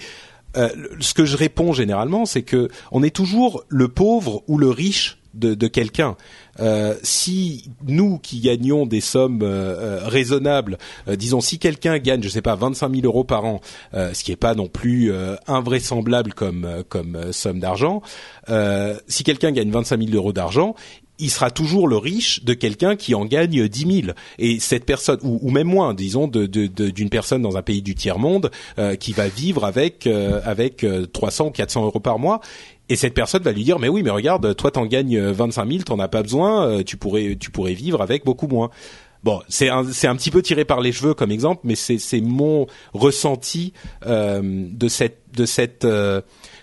Euh, 0.56 0.68
ce 1.00 1.14
que 1.14 1.24
je 1.24 1.36
réponds 1.36 1.72
généralement, 1.72 2.26
c'est 2.26 2.42
que 2.42 2.68
on 2.90 3.02
est 3.02 3.14
toujours 3.14 3.64
le 3.68 3.88
pauvre 3.88 4.42
ou 4.48 4.58
le 4.58 4.68
riche 4.68 5.18
de, 5.34 5.54
de 5.54 5.66
quelqu'un. 5.66 6.16
Euh, 6.60 6.94
si 7.02 7.70
nous 7.86 8.18
qui 8.18 8.40
gagnons 8.40 8.84
des 8.84 9.00
sommes 9.00 9.40
euh, 9.42 10.00
raisonnables, 10.04 10.76
disons 11.08 11.40
si 11.40 11.58
quelqu'un 11.58 11.98
gagne, 11.98 12.22
je 12.22 12.28
sais 12.28 12.42
pas, 12.42 12.54
25 12.54 12.94
000 12.94 13.06
euros 13.06 13.24
par 13.24 13.46
an, 13.46 13.60
ce 13.94 14.22
qui 14.22 14.32
est 14.32 14.36
pas 14.36 14.54
non 14.54 14.68
plus 14.68 15.10
invraisemblable 15.46 16.34
comme 16.34 16.84
comme 16.90 17.32
somme 17.32 17.60
d'argent, 17.60 18.02
si 19.08 19.24
quelqu'un 19.24 19.52
gagne 19.52 19.70
25 19.70 20.02
000 20.04 20.14
euros 20.14 20.34
d'argent, 20.34 20.74
il 21.18 21.30
sera 21.30 21.50
toujours 21.50 21.88
le 21.88 21.96
riche 21.96 22.44
de 22.44 22.54
quelqu'un 22.54 22.96
qui 22.96 23.14
en 23.14 23.24
gagne 23.24 23.68
10 23.68 24.02
000. 24.02 24.12
Et 24.38 24.58
cette 24.60 24.84
personne, 24.84 25.18
ou, 25.22 25.50
même 25.50 25.68
moins, 25.68 25.94
disons, 25.94 26.26
d'une 26.26 26.46
de, 26.46 26.66
de, 26.66 27.08
personne 27.08 27.42
dans 27.42 27.56
un 27.56 27.62
pays 27.62 27.82
du 27.82 27.94
tiers 27.94 28.18
monde 28.18 28.50
euh, 28.78 28.96
qui 28.96 29.12
va 29.12 29.28
vivre 29.28 29.64
avec 29.64 30.06
euh, 30.06 30.40
avec 30.44 30.84
300 31.12 31.46
ou 31.46 31.50
400 31.50 31.84
euros 31.84 32.00
par 32.00 32.18
mois. 32.18 32.40
Et 32.88 32.96
cette 32.96 33.14
personne 33.14 33.42
va 33.42 33.52
lui 33.52 33.64
dire 33.64 33.78
mais 33.78 33.88
oui 33.88 34.02
mais 34.02 34.10
regarde 34.10 34.54
toi 34.56 34.70
t'en 34.70 34.84
gagnes 34.84 35.18
25 35.18 35.70
000 35.70 35.82
t'en 35.84 35.98
as 35.98 36.08
pas 36.08 36.22
besoin 36.22 36.66
euh, 36.66 36.82
tu 36.82 36.96
pourrais 36.96 37.36
tu 37.40 37.50
pourrais 37.50 37.72
vivre 37.72 38.02
avec 38.02 38.24
beaucoup 38.24 38.48
moins 38.48 38.70
Bon, 39.22 39.40
c'est 39.48 39.68
un, 39.68 39.84
c'est 39.84 40.08
un 40.08 40.16
petit 40.16 40.32
peu 40.32 40.42
tiré 40.42 40.64
par 40.64 40.80
les 40.80 40.90
cheveux 40.90 41.14
comme 41.14 41.30
exemple, 41.30 41.60
mais 41.62 41.76
c'est, 41.76 41.98
c'est 41.98 42.20
mon 42.20 42.66
ressenti 42.92 43.72
de 44.04 44.88
cette, 44.88 45.20
de 45.36 45.46
cette, 45.46 45.86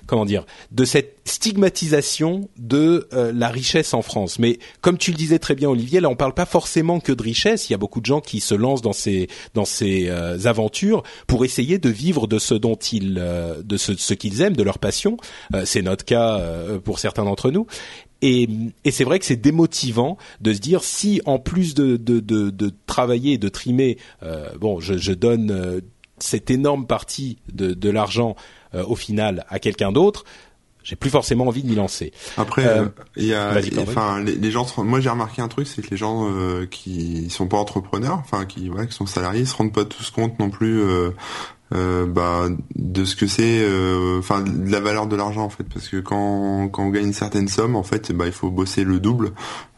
comment 0.09 0.25
dire, 0.25 0.45
de 0.71 0.85
cette 0.85 1.17
stigmatisation 1.23 2.49
de 2.57 3.07
euh, 3.13 3.31
la 3.31 3.49
richesse 3.49 3.93
en 3.93 4.01
France. 4.01 4.39
Mais 4.39 4.57
comme 4.81 4.97
tu 4.97 5.11
le 5.11 5.17
disais 5.17 5.37
très 5.37 5.53
bien, 5.53 5.69
Olivier, 5.69 5.99
là 5.99 6.09
on 6.09 6.15
parle 6.15 6.33
pas 6.33 6.47
forcément 6.47 6.99
que 6.99 7.11
de 7.11 7.21
richesse. 7.21 7.69
Il 7.69 7.73
y 7.73 7.75
a 7.75 7.77
beaucoup 7.77 8.01
de 8.01 8.07
gens 8.07 8.19
qui 8.19 8.39
se 8.39 8.55
lancent 8.55 8.81
dans 8.81 8.93
ces 8.93 9.27
dans 9.53 9.65
ces 9.65 10.07
euh, 10.09 10.39
aventures 10.45 11.03
pour 11.27 11.45
essayer 11.45 11.77
de 11.77 11.89
vivre 11.89 12.25
de 12.25 12.39
ce 12.39 12.55
dont 12.55 12.75
ils 12.75 13.17
euh, 13.19 13.61
de 13.63 13.77
ce, 13.77 13.95
ce 13.95 14.15
qu'ils 14.15 14.41
aiment, 14.41 14.55
de 14.57 14.63
leur 14.63 14.79
passion. 14.79 15.17
c'est 15.65 15.83
notre 15.83 16.05
cas 16.05 16.41
pour 16.83 16.97
certains 16.97 17.25
d'entre 17.25 17.51
nous. 17.51 17.67
Et, 18.21 18.49
et 18.83 18.91
c'est 18.91 19.03
vrai 19.03 19.19
que 19.19 19.25
c'est 19.25 19.35
démotivant 19.35 20.17
de 20.41 20.53
se 20.53 20.59
dire 20.59 20.83
si 20.83 21.21
en 21.25 21.37
plus 21.37 21.75
de, 21.75 21.97
de, 21.97 22.19
de, 22.19 22.49
de 22.49 22.73
travailler, 22.87 23.37
de 23.37 23.49
trimer, 23.49 23.97
bon, 24.59 24.79
je, 24.79 24.97
je 24.97 25.13
donne 25.13 25.81
cette 26.17 26.49
énorme 26.49 26.85
partie 26.85 27.37
de, 27.53 27.73
de 27.73 27.89
l'argent 27.89 28.35
euh, 28.75 28.83
au 28.85 28.95
final 28.95 29.45
à 29.49 29.59
quelqu'un 29.59 29.91
d'autre, 29.91 30.23
j'ai 30.83 30.95
plus 30.95 31.09
forcément 31.09 31.47
envie 31.47 31.61
de 31.61 31.67
m'y 31.67 31.75
lancer. 31.75 32.13
Après, 32.37 32.65
euh, 32.65 32.87
il 33.15 33.25
y 33.25 33.33
a, 33.33 33.53
enfin, 33.79 34.21
les, 34.21 34.51
gens, 34.51 34.65
moi 34.77 34.99
j'ai 34.99 35.09
remarqué 35.09 35.41
un 35.41 35.47
truc, 35.47 35.67
c'est 35.67 35.81
que 35.81 35.91
les 35.91 35.97
gens 35.97 36.29
euh, 36.29 36.65
qui 36.65 37.29
sont 37.29 37.47
pas 37.47 37.57
entrepreneurs, 37.57 38.19
enfin 38.19 38.45
qui, 38.45 38.69
ouais, 38.69 38.87
qui 38.87 38.93
sont 38.93 39.05
salariés, 39.05 39.45
se 39.45 39.55
rendent 39.55 39.73
pas 39.73 39.85
tous 39.85 40.09
compte 40.09 40.39
non 40.39 40.49
plus 40.49 40.81
euh, 41.73 41.89
euh, 41.89 42.05
bah, 42.05 42.47
de 42.75 43.05
ce 43.05 43.15
que 43.15 43.27
c'est, 43.27 43.61
euh, 43.61 44.19
enfin 44.19 44.41
de 44.41 44.71
la 44.71 44.79
valeur 44.79 45.07
de 45.07 45.15
l'argent 45.15 45.43
en 45.43 45.49
fait, 45.49 45.63
parce 45.63 45.87
que 45.87 45.97
quand, 45.97 46.69
quand 46.69 46.83
on 46.83 46.89
gagne 46.89 47.07
une 47.07 47.13
certaine 47.13 47.47
somme, 47.47 47.75
en 47.75 47.83
fait, 47.83 48.11
bah 48.11 48.25
il 48.25 48.31
faut 48.31 48.49
bosser 48.49 48.83
le 48.83 48.99
double, 48.99 49.31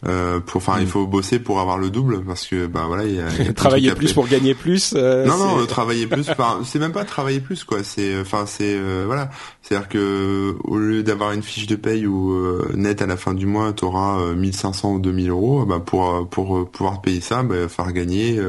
euh, 0.08 0.40
pour, 0.40 0.58
enfin 0.58 0.78
il 0.80 0.86
mm. 0.86 0.90
faut 0.90 1.08
bosser 1.08 1.40
pour 1.40 1.60
avoir 1.60 1.78
le 1.78 1.90
double, 1.90 2.24
parce 2.24 2.48
que 2.48 2.68
bah 2.68 2.86
voilà, 2.88 3.06
il 3.06 3.16
y 3.16 3.22
a, 3.22 3.54
travailler 3.54 3.94
plus 3.94 4.14
pour 4.14 4.28
gagner 4.28 4.54
plus. 4.54 4.94
non 4.94 5.38
non, 5.38 5.66
travailler 5.66 6.08
plus, 6.08 6.30
c'est 6.66 6.80
même 6.80 6.92
pas 6.92 7.06
travailler 7.06 7.40
plus 7.40 7.64
quoi, 7.64 7.84
c'est, 7.84 8.20
enfin 8.20 8.46
c'est 8.46 8.80
voilà, 9.06 9.30
c'est-à-dire 9.62 9.90
que 9.90 10.56
au 10.64 10.78
lieu 10.78 11.04
d'avoir 11.04 11.32
une 11.32 11.44
fiche 11.44 11.68
de 11.68 11.76
paye 11.76 12.06
ou 12.08 12.36
net 12.76 13.02
à 13.02 13.06
la 13.06 13.18
fin 13.18 13.34
du 13.34 13.46
mois, 13.46 13.74
tu 13.74 13.86
auras 13.86 14.34
1500 14.34 14.94
ou 14.94 15.00
2000 15.00 15.30
euros, 15.30 15.66
bah 15.66 15.82
pour 15.86 16.28
pour 16.30 16.70
pouvoir 16.70 17.02
payer 17.02 17.22
ça, 17.22 17.44
bah 17.44 17.68
faire 17.68 17.92
gagner 17.92 18.40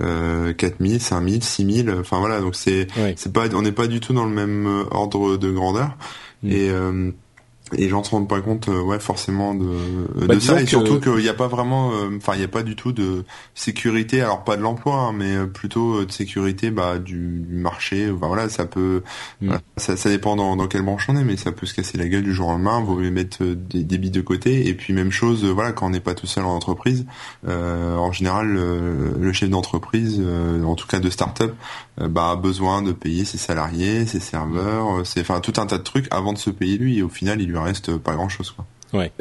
euh, 0.00 0.52
4000, 0.52 1.00
5000, 1.00 1.42
6000. 1.42 1.96
Enfin 2.00 2.18
voilà, 2.18 2.40
donc 2.40 2.54
c'est 2.54 2.86
c'est 3.16 3.32
pas 3.32 3.48
on 3.54 3.62
n'est 3.62 3.72
pas 3.72 3.86
du 3.86 4.00
tout 4.00 4.12
dans 4.12 4.24
le 4.24 4.34
même 4.34 4.66
euh, 4.66 4.84
ordre 4.90 5.36
de 5.36 5.50
grandeur. 5.50 5.96
Mm. 6.42 6.50
Et 6.50 6.70
euh, 6.70 7.10
et 7.72 7.78
les 7.78 7.88
gens 7.88 8.02
se 8.02 8.10
rendent 8.10 8.28
pas 8.28 8.40
compte 8.40 8.68
euh, 8.68 8.80
ouais 8.80 8.98
forcément 8.98 9.54
de, 9.54 9.66
bah, 10.26 10.34
de 10.34 10.40
ça. 10.40 10.60
et 10.60 10.66
surtout 10.66 11.00
qu'il 11.00 11.16
n'y 11.16 11.28
a 11.28 11.34
pas 11.34 11.48
vraiment 11.48 11.92
euh, 11.92 12.16
enfin 12.16 12.34
il 12.34 12.38
n'y 12.38 12.44
a 12.44 12.48
pas 12.48 12.62
du 12.62 12.76
tout 12.76 12.92
de 12.92 13.24
sécurité. 13.54 14.20
Alors 14.20 14.44
pas 14.44 14.56
de 14.56 14.62
l'emploi 14.62 14.94
hein, 14.96 15.12
mais 15.12 15.36
euh, 15.36 15.46
plutôt 15.46 16.04
de 16.04 16.10
sécurité 16.10 16.70
bah 16.70 16.98
du, 16.98 17.44
marché. 17.50 18.10
Enfin, 18.10 18.26
voilà 18.26 18.48
ça 18.48 18.64
peut 18.64 19.02
mm. 19.40 19.54
ça, 19.76 19.96
ça 19.96 20.08
dépend 20.08 20.36
dans, 20.36 20.56
dans 20.56 20.66
quelle 20.66 20.82
branche 20.82 21.06
on 21.08 21.16
est 21.16 21.24
mais 21.24 21.36
ça 21.36 21.52
peut 21.52 21.66
se 21.66 21.74
casser 21.74 21.98
la 21.98 22.08
gueule 22.08 22.24
du 22.24 22.32
jour 22.32 22.48
au 22.48 22.52
lendemain. 22.52 22.80
Vaut 22.80 22.96
mieux 22.96 23.10
mettre 23.10 23.44
des, 23.44 23.98
billes 23.98 24.10
de 24.10 24.20
côté. 24.20 24.68
Et 24.68 24.74
puis 24.74 24.92
même 24.92 25.10
chose 25.10 25.44
voilà 25.44 25.72
quand 25.72 25.86
on 25.86 25.90
n'est 25.90 26.00
pas 26.00 26.14
tout 26.14 26.26
seul 26.26 26.44
en 26.44 26.54
entreprise 26.54 27.06
en 27.46 28.12
général 28.12 28.48
le 28.54 29.32
chef 29.32 29.50
d'entreprise 29.50 30.22
en 30.64 30.74
tout 30.74 30.86
cas 30.86 31.00
de 31.00 31.10
start-up 31.10 31.54
bah 32.00 32.30
a 32.30 32.36
besoin 32.36 32.82
de 32.82 32.92
payer 32.92 33.24
ses 33.24 33.38
salariés 33.38 34.06
ses 34.06 34.20
serveurs 34.20 35.04
c'est 35.04 35.20
enfin 35.20 35.40
tout 35.40 35.54
un 35.56 35.66
tas 35.66 35.78
de 35.78 35.82
trucs 35.82 36.06
avant 36.12 36.32
de 36.32 36.38
se 36.38 36.50
payer 36.50 36.78
lui 36.78 36.98
et 36.98 37.02
au 37.02 37.08
final 37.08 37.40
il 37.40 37.48
lui 37.48 37.58
reste 37.58 37.96
pas 37.96 38.14
grand 38.14 38.28
chose 38.28 38.50
quoi. 38.50 38.66
Ouais. 38.92 39.12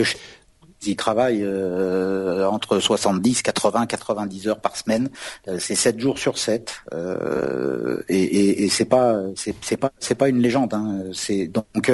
Ils 0.87 0.95
travaillent 0.95 1.43
euh, 1.43 2.47
entre 2.47 2.79
70, 2.79 3.41
80, 3.41 3.85
90 3.85 4.47
heures 4.47 4.59
par 4.59 4.75
semaine. 4.75 5.09
Euh, 5.47 5.57
c'est 5.59 5.75
7 5.75 5.99
jours 5.99 6.17
sur 6.17 6.37
7. 6.37 6.73
Euh, 6.93 8.01
et, 8.09 8.21
et, 8.21 8.63
et 8.63 8.69
c'est 8.69 8.85
pas 8.85 9.21
c'est 9.35 9.77
pas 9.77 9.91
c'est 9.99 10.15
pas 10.15 10.29
une 10.29 10.39
légende. 10.39 10.73
Hein. 10.73 11.03
C'est 11.13 11.47
donc 11.47 11.91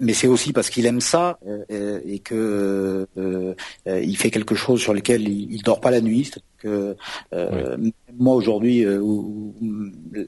mais 0.00 0.12
c'est 0.12 0.26
aussi 0.26 0.52
parce 0.52 0.70
qu'il 0.70 0.86
aime 0.86 1.00
ça 1.00 1.38
et 1.68 2.18
que 2.20 3.06
il 3.86 4.16
fait 4.16 4.30
quelque 4.30 4.54
chose 4.54 4.80
sur 4.80 4.94
lequel 4.94 5.22
il, 5.28 5.52
il 5.52 5.62
dort 5.62 5.80
pas 5.80 5.90
la 5.90 6.00
nuit. 6.00 6.30
Que 6.58 6.96
moi 8.18 8.34
aujourd'hui 8.34 8.86
où, 8.86 9.54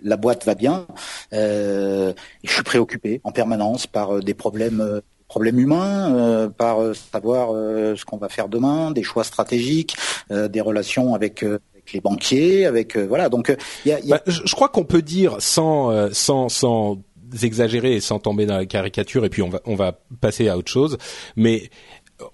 la 0.02 0.16
boîte 0.16 0.44
va 0.44 0.54
bien, 0.54 0.86
je 1.32 2.14
suis 2.44 2.62
préoccupé 2.62 3.20
en 3.24 3.32
permanence 3.32 3.86
par 3.86 4.20
des 4.20 4.34
problèmes 4.34 5.00
problèmes 5.28 5.58
humains, 5.58 6.50
par 6.56 6.78
savoir 7.12 7.50
ce 7.50 8.04
qu'on 8.04 8.16
va 8.16 8.28
faire 8.28 8.48
demain, 8.48 8.90
des 8.90 9.02
choix 9.02 9.24
stratégiques, 9.24 9.96
des 10.30 10.60
relations 10.60 11.14
avec 11.14 11.44
les 11.92 12.00
banquiers, 12.00 12.66
avec 12.66 12.96
voilà. 12.96 13.28
Donc, 13.28 13.54
y 13.84 13.92
a, 13.92 14.00
bah, 14.06 14.22
je, 14.26 14.54
crois 14.54 14.68
qu'on 14.68 14.84
peut 14.84 15.02
dire 15.02 15.36
sans 15.40 16.12
sans 16.12 16.48
sans 16.48 16.98
exagérer 17.42 17.96
et 17.96 18.00
sans 18.00 18.18
tomber 18.18 18.46
dans 18.46 18.56
la 18.56 18.66
caricature, 18.66 19.24
et 19.24 19.28
puis 19.28 19.42
on 19.42 19.50
va 19.50 19.60
on 19.66 19.74
va 19.74 19.92
passer 20.20 20.48
à 20.48 20.56
autre 20.56 20.70
chose, 20.70 20.96
mais 21.36 21.70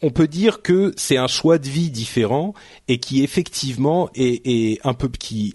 on 0.03 0.11
peut 0.11 0.29
dire 0.29 0.63
que 0.63 0.93
c'est 0.97 1.17
un 1.17 1.27
choix 1.27 1.59
de 1.59 1.69
vie 1.69 1.91
différent 1.91 2.55
et 2.89 2.99
qui 2.99 3.23
effectivement 3.23 4.09
est, 4.15 4.47
est 4.47 4.81
un 4.85 4.95
peu 4.95 5.09
qui 5.09 5.55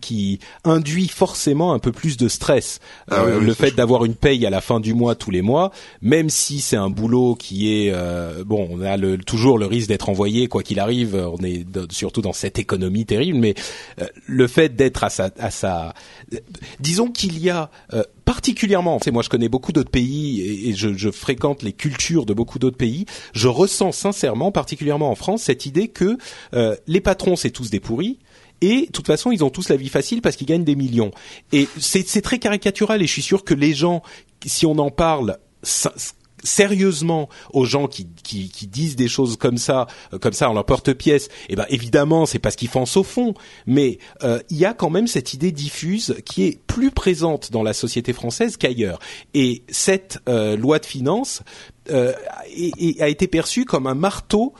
qui 0.00 0.38
induit 0.64 1.08
forcément 1.08 1.72
un 1.72 1.78
peu 1.78 1.92
plus 1.92 2.16
de 2.16 2.28
stress. 2.28 2.78
Ah 3.10 3.22
euh, 3.22 3.40
le 3.40 3.54
fait 3.54 3.72
d'avoir 3.72 4.04
une 4.04 4.14
paye 4.14 4.46
à 4.46 4.50
la 4.50 4.60
fin 4.60 4.80
du 4.80 4.94
mois 4.94 5.14
tous 5.14 5.30
les 5.30 5.42
mois, 5.42 5.72
même 6.00 6.30
si 6.30 6.60
c'est 6.60 6.76
un 6.76 6.90
boulot 6.90 7.34
qui 7.34 7.72
est 7.72 7.92
euh, 7.92 8.44
bon, 8.44 8.68
on 8.70 8.80
a 8.80 8.96
le, 8.96 9.18
toujours 9.18 9.58
le 9.58 9.66
risque 9.66 9.88
d'être 9.88 10.08
envoyé 10.08 10.46
quoi 10.46 10.62
qu'il 10.62 10.78
arrive. 10.78 11.14
On 11.14 11.42
est 11.44 11.64
surtout 11.90 12.22
dans 12.22 12.32
cette 12.32 12.58
économie 12.58 13.04
terrible, 13.04 13.38
mais 13.38 13.54
euh, 14.00 14.06
le 14.26 14.46
fait 14.46 14.76
d'être 14.76 15.04
à 15.04 15.10
sa, 15.10 15.30
à 15.38 15.50
sa, 15.50 15.94
disons 16.80 17.10
qu'il 17.10 17.38
y 17.38 17.50
a 17.50 17.70
particulièrement, 18.24 19.00
tu 19.00 19.10
moi 19.10 19.22
je 19.22 19.28
connais 19.28 19.48
beaucoup 19.48 19.72
d'autres 19.72 19.90
pays 19.90 20.40
et, 20.40 20.68
et 20.70 20.74
je, 20.74 20.94
je, 20.94 21.10
fréquente 21.10 21.62
les 21.62 21.72
cultures 21.72 22.26
de 22.26 22.34
beaucoup 22.34 22.58
d'autres 22.58 22.76
pays. 22.76 23.06
Je 23.34 23.48
ressens 23.48 23.92
sincèrement, 23.92 24.52
particulièrement 24.52 25.10
en 25.10 25.14
France, 25.14 25.42
cette 25.42 25.66
idée 25.66 25.88
que 25.88 26.16
les 26.86 27.00
patrons 27.00 27.36
c'est 27.36 27.50
tous 27.50 27.70
des 27.70 27.80
pourris 27.80 28.18
et 28.62 28.86
de 28.86 28.92
toute 28.92 29.06
façon 29.06 29.30
ils 29.30 29.44
ont 29.44 29.50
tous 29.50 29.68
la 29.68 29.76
vie 29.76 29.90
facile 29.90 30.22
parce 30.22 30.36
qu'ils 30.36 30.46
gagnent 30.46 30.64
des 30.64 30.76
millions. 30.76 31.10
Et 31.52 31.68
c'est 31.78 32.22
très 32.22 32.38
caricatural 32.38 33.02
et 33.02 33.06
je 33.06 33.12
suis 33.12 33.22
sûr 33.22 33.44
que 33.44 33.52
les 33.52 33.74
gens, 33.74 34.02
si 34.46 34.64
on 34.64 34.78
en 34.78 34.90
parle 34.90 35.38
sérieusement 36.42 37.28
aux 37.52 37.64
gens 37.64 37.86
qui, 37.86 38.06
disent 38.66 38.96
des 38.96 39.08
choses 39.08 39.36
comme 39.36 39.58
ça, 39.58 39.86
euh, 40.12 40.18
comme 40.18 40.32
ça 40.32 40.50
en 40.50 40.54
leur 40.54 40.64
porte-pièce, 40.64 41.28
eh 41.48 41.56
ben 41.56 41.66
évidemment 41.68 42.26
c'est 42.26 42.38
parce 42.38 42.56
qu'ils 42.56 42.68
pensent 42.68 42.96
au 42.96 43.02
fond, 43.02 43.34
mais 43.66 43.98
euh, 44.22 44.40
il 44.50 44.56
y 44.56 44.64
a 44.64 44.74
quand 44.74 44.90
même 44.90 45.06
cette 45.06 45.34
idée 45.34 45.52
diffuse 45.52 46.16
qui 46.24 46.44
est 46.44 46.58
plus 46.66 46.90
présente 46.90 47.50
dans 47.52 47.62
la 47.62 47.72
société 47.72 48.12
française 48.12 48.56
qu'ailleurs. 48.56 48.98
Et 49.34 49.62
cette 49.68 50.18
euh, 50.28 50.56
loi 50.56 50.78
de 50.78 50.86
finances 50.86 51.42
a 51.90 53.08
été 53.08 53.26
perçue 53.26 53.64
comme 53.64 53.88
un 53.88 53.96
marteau 53.96 54.54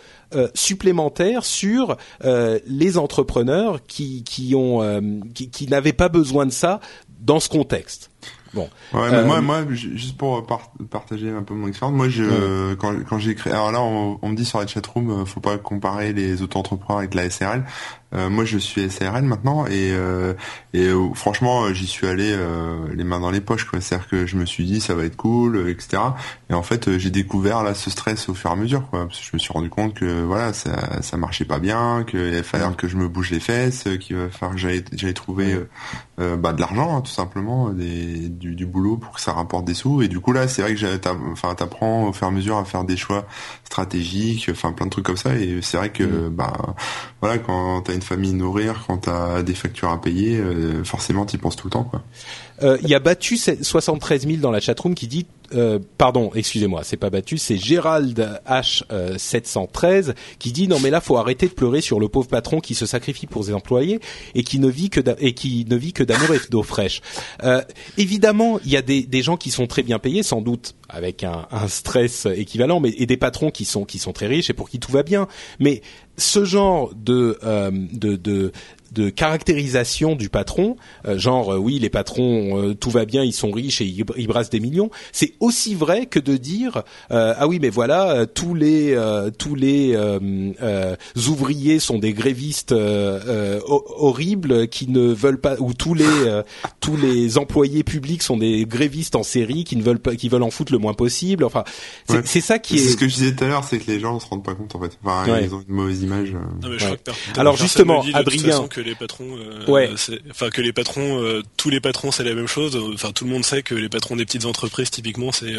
supplémentaire 0.55 1.45
sur 1.45 1.97
les 2.25 2.99
entrepreneurs 2.99 3.87
qui, 3.87 4.25
qui 4.25 5.67
n'avaient 5.69 5.93
pas 5.93 6.09
besoin 6.09 6.47
de 6.47 6.51
ça 6.51 6.81
dans 7.21 7.39
ce 7.39 7.49
contexte. 7.49 8.12
Bon. 8.55 8.69
Ouais, 8.93 9.11
mais 9.11 9.25
moi, 9.25 9.41
moi, 9.41 9.65
juste 9.71 10.17
pour 10.17 10.47
partager 10.91 11.31
un 11.31 11.43
peu 11.43 11.55
mon 11.55 11.69
expérience, 11.69 11.97
moi, 11.97 12.09
je, 12.09 12.75
quand, 12.75 12.95
quand 13.09 13.19
j'ai 13.19 13.35
créé, 13.35 13.53
alors 13.53 13.73
là, 13.73 13.81
on, 13.81 14.19
on, 14.21 14.29
me 14.29 14.37
dit 14.37 14.45
sur 14.45 14.59
la 14.59 14.67
chatroom, 14.67 15.25
faut 15.27 15.41
pas 15.41 15.59
comparer 15.59 16.13
les 16.13 16.43
auto-entrepreneurs 16.43 16.99
avec 16.99 17.15
la 17.15 17.31
SRL. 17.31 17.65
Euh, 18.15 18.29
moi, 18.29 18.45
je 18.45 18.59
suis 18.59 18.91
SARL 18.91 19.23
maintenant 19.23 19.67
et, 19.67 19.93
euh, 19.93 20.35
et 20.75 20.87
euh, 20.87 21.13
franchement, 21.15 21.73
j'y 21.73 21.87
suis 21.87 22.07
allé 22.07 22.37
les 22.95 23.05
mains 23.05 23.21
dans 23.21 23.31
les 23.31 23.41
poches. 23.41 23.67
C'est-à-dire 23.81 24.09
que 24.09 24.27
je 24.27 24.37
me 24.37 24.45
suis 24.45 24.65
dit 24.65 24.81
ça 24.81 24.95
va 24.95 25.05
être 25.05 25.17
cool, 25.17 25.69
etc. 25.69 26.03
Et 26.51 26.55
en 26.55 26.63
fait, 26.63 26.99
j'ai 26.99 27.11
découvert 27.11 27.63
là 27.63 27.75
ce 27.75 27.91
stress 27.91 28.29
au 28.29 28.35
fur 28.35 28.51
et 28.51 28.53
à 28.53 28.57
mesure. 28.57 28.89
Quoi, 28.89 29.07
parce 29.07 29.19
que 29.19 29.25
je 29.25 29.31
me 29.35 29.39
suis 29.39 29.53
rendu 29.53 29.71
compte 29.71 29.95
que 29.95 30.23
voilà, 30.23 30.53
ça, 30.53 31.03
ça 31.03 31.17
marchait 31.17 31.45
pas 31.45 31.59
bien, 31.59 32.05
qu'il 32.05 32.43
fallait 32.43 32.63
que 32.77 32.89
je 32.89 32.97
me 32.97 33.09
bouge 33.09 33.31
les 33.31 33.41
fesses, 33.41 33.89
qu'il 34.01 34.17
va 34.17 34.29
falloir 34.29 34.57
que 34.57 34.61
j'allais 34.61 35.13
trouver 35.13 35.59
bah, 36.19 36.53
de 36.53 36.61
l'argent, 36.61 36.97
hein, 36.97 37.01
tout 37.01 37.11
simplement, 37.11 37.71
des, 37.71 38.29
du, 38.29 38.55
du, 38.55 38.67
boulot 38.67 38.97
pour 38.97 39.15
que 39.15 39.21
ça 39.21 39.33
rapporte 39.33 39.65
des 39.65 39.75
sous. 39.75 40.03
Et 40.03 40.09
du 40.09 40.21
coup 40.21 40.33
là, 40.33 40.47
c'est 40.49 40.63
vrai 40.63 40.75
que 40.75 41.33
enfin, 41.33 41.55
t'apprends 41.55 42.09
au 42.09 42.13
fur 42.13 42.27
et 42.27 42.31
à 42.31 42.33
mesure 42.33 42.57
à 42.59 42.65
faire 42.65 42.85
des 42.85 42.97
choix 42.97 43.27
stratégiques, 43.65 44.49
enfin 44.51 44.73
plein 44.73 44.87
de 44.87 44.91
trucs 44.91 45.07
comme 45.07 45.17
ça. 45.17 45.35
Et 45.37 45.61
c'est 45.63 45.77
vrai 45.77 45.91
que 45.91 46.05
mm. 46.05 46.29
bah 46.31 46.53
voilà, 47.21 47.39
quand 47.39 47.81
t'as 47.83 47.95
une 47.95 48.02
famille 48.03 48.35
nourrir, 48.35 48.85
quand 48.87 48.99
t'as 48.99 49.43
des 49.43 49.55
factures 49.55 49.91
à 49.91 50.01
payer, 50.01 50.39
euh, 50.39 50.85
forcément 50.85 51.25
t'y 51.25 51.39
penses 51.39 51.57
tout 51.57 51.67
le 51.67 51.73
temps, 51.73 51.85
quoi. 51.85 52.03
Euh, 52.63 52.79
il 52.83 52.89
y 52.89 52.95
a 52.95 52.99
battu 52.99 53.37
73 53.37 54.27
000 54.27 54.39
dans 54.39 54.51
la 54.51 54.61
chatroom 54.61 54.95
qui 54.95 55.07
dit 55.07 55.27
euh, 55.55 55.79
pardon, 55.99 56.31
excusez-moi, 56.35 56.83
c'est 56.83 56.97
pas 56.97 57.11
battu, 57.11 57.37
c'est 57.37 57.57
Gérald 57.57 58.41
H 58.49 58.85
713 59.19 60.15
qui 60.39 60.53
dit 60.53 60.69
non 60.69 60.81
mais 60.81 60.91
là 60.91 61.01
faut 61.01 61.19
arrêter 61.19 61.47
de 61.47 61.53
pleurer 61.53 61.81
sur 61.81 62.01
le 62.01 62.09
pauvre 62.09 62.29
patron 62.29 62.61
qui 62.61 62.75
se 62.75 62.87
sacrifie 62.87 63.27
pour 63.27 63.45
ses 63.45 63.53
employés 63.53 64.01
et 64.35 64.45
qui 64.45 64.59
ne 64.59 64.69
vit 64.69 64.91
que 64.91 65.01
et 65.19 65.35
qui 65.35 65.67
ne 65.69 65.77
vit 65.77 65.93
que 65.93 66.03
d'amour 66.03 66.35
et 66.35 66.41
d'eau 66.51 66.63
fraîche. 66.63 67.03
Euh, 67.43 67.63
évidemment, 67.99 68.61
il 68.65 68.71
y 68.71 68.77
a 68.77 68.83
des, 68.83 69.03
des 69.03 69.23
gens 69.23 69.37
qui 69.37 69.51
sont 69.51 69.67
très 69.67 69.83
bien 69.83 69.99
payés, 69.99 70.23
sans 70.23 70.41
doute 70.41 70.75
avec 70.89 71.25
un, 71.25 71.47
un 71.51 71.69
stress 71.69 72.27
équivalent, 72.27 72.81
mais 72.81 72.91
et 72.97 73.07
des 73.07 73.17
patrons 73.17 73.51
qui 73.51 73.65
sont 73.65 73.85
qui 73.85 73.99
sont 73.99 74.13
très 74.13 74.27
riches 74.27 74.51
et 74.51 74.55
pour 74.55 74.71
qui 74.71 74.79
tout 74.79 74.93
va 74.93 75.03
bien. 75.03 75.29
Mais 75.59 75.83
ce 76.17 76.45
genre 76.45 76.93
de, 76.95 77.39
euh, 77.43 77.71
de, 77.71 78.17
de 78.17 78.53
de 78.93 79.11
caractérisation 79.11 80.15
du 80.15 80.29
patron, 80.29 80.77
euh, 81.07 81.19
genre 81.19 81.55
euh, 81.55 81.59
oui 81.59 81.79
les 81.79 81.91
patrons 81.91 82.61
euh, 82.61 82.75
tout 82.75 82.91
va 82.91 83.05
bien, 83.05 83.23
ils 83.23 83.33
sont 83.33 83.51
riches 83.51 83.81
et 83.81 83.85
ils, 83.85 84.27
brassent 84.27 84.51
des 84.51 84.61
millions, 84.61 84.91
c'est 85.13 85.35
aussi 85.41 85.75
vrai 85.75 86.07
que 86.07 86.19
de 86.19 86.37
dire 86.37 86.83
ah 87.11 87.47
oui 87.47 87.59
mais 87.61 87.71
voilà 87.71 88.27
tous 88.27 88.55
les 88.55 88.97
tous 89.39 89.55
les 89.55 89.97
ouvriers 91.29 91.79
sont 91.79 91.99
des 91.99 92.13
grévistes 92.13 92.75
horribles 93.67 94.69
qui 94.69 94.89
ne 94.89 95.13
veulent 95.13 95.41
pas 95.41 95.57
ou 95.59 95.75
tous 95.75 95.95
les 95.95 96.05
tous 96.81 96.97
les 96.97 97.39
employés 97.39 97.83
publics 97.83 98.23
sont 98.23 98.37
des 98.37 98.65
grévistes 98.65 99.17
en 99.17 99.23
série 99.23 99.65
qui 99.65 99.77
ne 99.77 99.83
veulent 99.83 99.99
pas 99.99 100.15
qui 100.17 100.29
veulent 100.29 100.43
en 100.43 100.51
foutre 100.51 100.73
le 100.73 100.79
moins 100.79 100.95
possible. 100.95 101.45
Enfin 101.45 101.65
c'est 102.25 102.41
ça 102.41 102.59
qui 102.59 102.77
est. 102.77 102.79
C'est 102.79 102.91
ce 102.91 102.97
que 102.97 103.09
je 103.09 103.15
disais 103.15 103.35
tout 103.35 103.45
à 103.45 103.49
l'heure, 103.49 103.65
c'est 103.65 103.79
que 103.79 103.91
les 103.91 104.01
gens 104.01 104.15
ne 104.15 104.21
se 104.21 104.27
rendent 104.27 104.45
pas 104.45 104.55
compte 104.55 104.75
en 104.75 104.81
fait. 104.81 104.99
Enfin, 105.05 105.41
ils 105.41 105.55
ont 105.55 105.63
une 105.69 105.75
mauvaise 105.75 106.03
image. 106.03 106.35
Alors 107.37 107.57
justement, 107.57 108.05
Adrien 108.15 108.67
les 108.83 108.95
patrons, 108.95 109.37
euh, 109.39 109.95
enfin 110.31 110.51
que 110.51 110.61
les 110.61 110.73
patrons, 110.73 111.23
euh, 111.23 111.43
tous 111.57 111.71
les 111.71 111.81
patrons 111.81 112.11
c'est 112.11 112.25
la 112.25 112.35
même 112.35 112.47
chose. 112.47 112.77
Enfin 112.95 113.13
tout 113.13 113.25
le 113.25 113.31
monde 113.31 113.45
sait 113.45 113.63
que 113.63 113.75
les 113.75 113.89
patrons 113.89 114.17
des 114.17 114.25
petites 114.25 114.45
entreprises 114.45 114.91
typiquement 114.91 115.33
c'est 115.33 115.55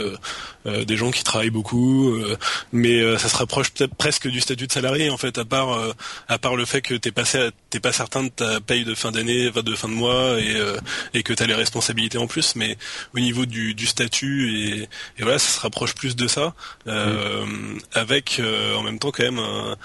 euh, 0.65 0.85
des 0.85 0.97
gens 0.97 1.11
qui 1.11 1.23
travaillent 1.23 1.49
beaucoup, 1.49 2.17
mais 2.71 3.17
ça 3.17 3.29
se 3.29 3.35
rapproche 3.35 3.71
peut-être 3.71 3.95
presque 3.95 4.27
du 4.27 4.41
statut 4.41 4.67
de 4.67 4.71
salarié 4.71 5.09
en 5.09 5.17
fait, 5.17 5.37
à 5.37 5.45
part 5.45 5.77
à 6.27 6.37
part 6.37 6.55
le 6.55 6.65
fait 6.65 6.81
que 6.81 6.95
t'es 6.95 7.11
passé, 7.11 7.49
t'es 7.69 7.79
pas 7.79 7.91
certain 7.91 8.23
de 8.23 8.29
ta 8.29 8.61
paye 8.61 8.83
de 8.83 8.95
fin 8.95 9.11
d'année, 9.11 9.51
de 9.51 9.75
fin 9.75 9.87
de 9.87 9.93
mois 9.93 10.39
et 10.39 10.55
et 11.13 11.23
que 11.23 11.33
t'as 11.33 11.45
les 11.45 11.53
responsabilités 11.53 12.17
en 12.17 12.27
plus, 12.27 12.55
mais 12.55 12.77
au 13.15 13.19
niveau 13.19 13.45
du, 13.45 13.73
du 13.73 13.85
statut 13.85 14.57
et, 14.57 14.83
et 15.17 15.23
voilà 15.23 15.39
ça 15.39 15.49
se 15.49 15.59
rapproche 15.59 15.95
plus 15.95 16.15
de 16.15 16.27
ça, 16.27 16.53
avec 17.93 18.41
en 18.77 18.83
même 18.83 18.99
temps 18.99 19.11
quand 19.11 19.23
même 19.23 19.39
un 19.39 19.77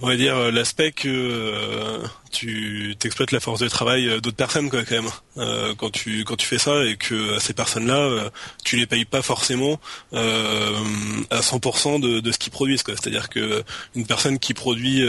on 0.00 0.08
va 0.08 0.16
dire 0.16 0.50
l'aspect 0.50 0.92
que 0.92 1.08
euh, 1.08 1.98
tu 2.30 2.96
t'exploites 2.98 3.30
la 3.30 3.40
force 3.40 3.60
de 3.60 3.68
travail 3.68 4.08
euh, 4.08 4.20
d'autres 4.20 4.36
personnes 4.36 4.68
quoi 4.70 4.84
quand 4.84 4.94
même. 4.94 5.10
Euh, 5.36 5.74
quand 5.76 5.90
tu 5.90 6.24
quand 6.24 6.36
tu 6.36 6.46
fais 6.46 6.58
ça 6.58 6.84
et 6.84 6.96
que 6.96 7.38
ces 7.38 7.52
personnes 7.52 7.86
là 7.86 8.30
tu 8.64 8.76
les 8.76 8.86
payes 8.86 9.04
pas 9.04 9.22
forcément 9.22 9.78
à 10.12 11.40
100% 11.40 12.00
de, 12.00 12.20
de 12.20 12.32
ce 12.32 12.38
qu'ils 12.38 12.52
produisent 12.52 12.82
quoi. 12.82 12.94
C'est-à-dire 12.94 13.28
que 13.28 13.62
une 13.94 14.06
personne 14.06 14.38
qui 14.38 14.54
produit 14.54 15.04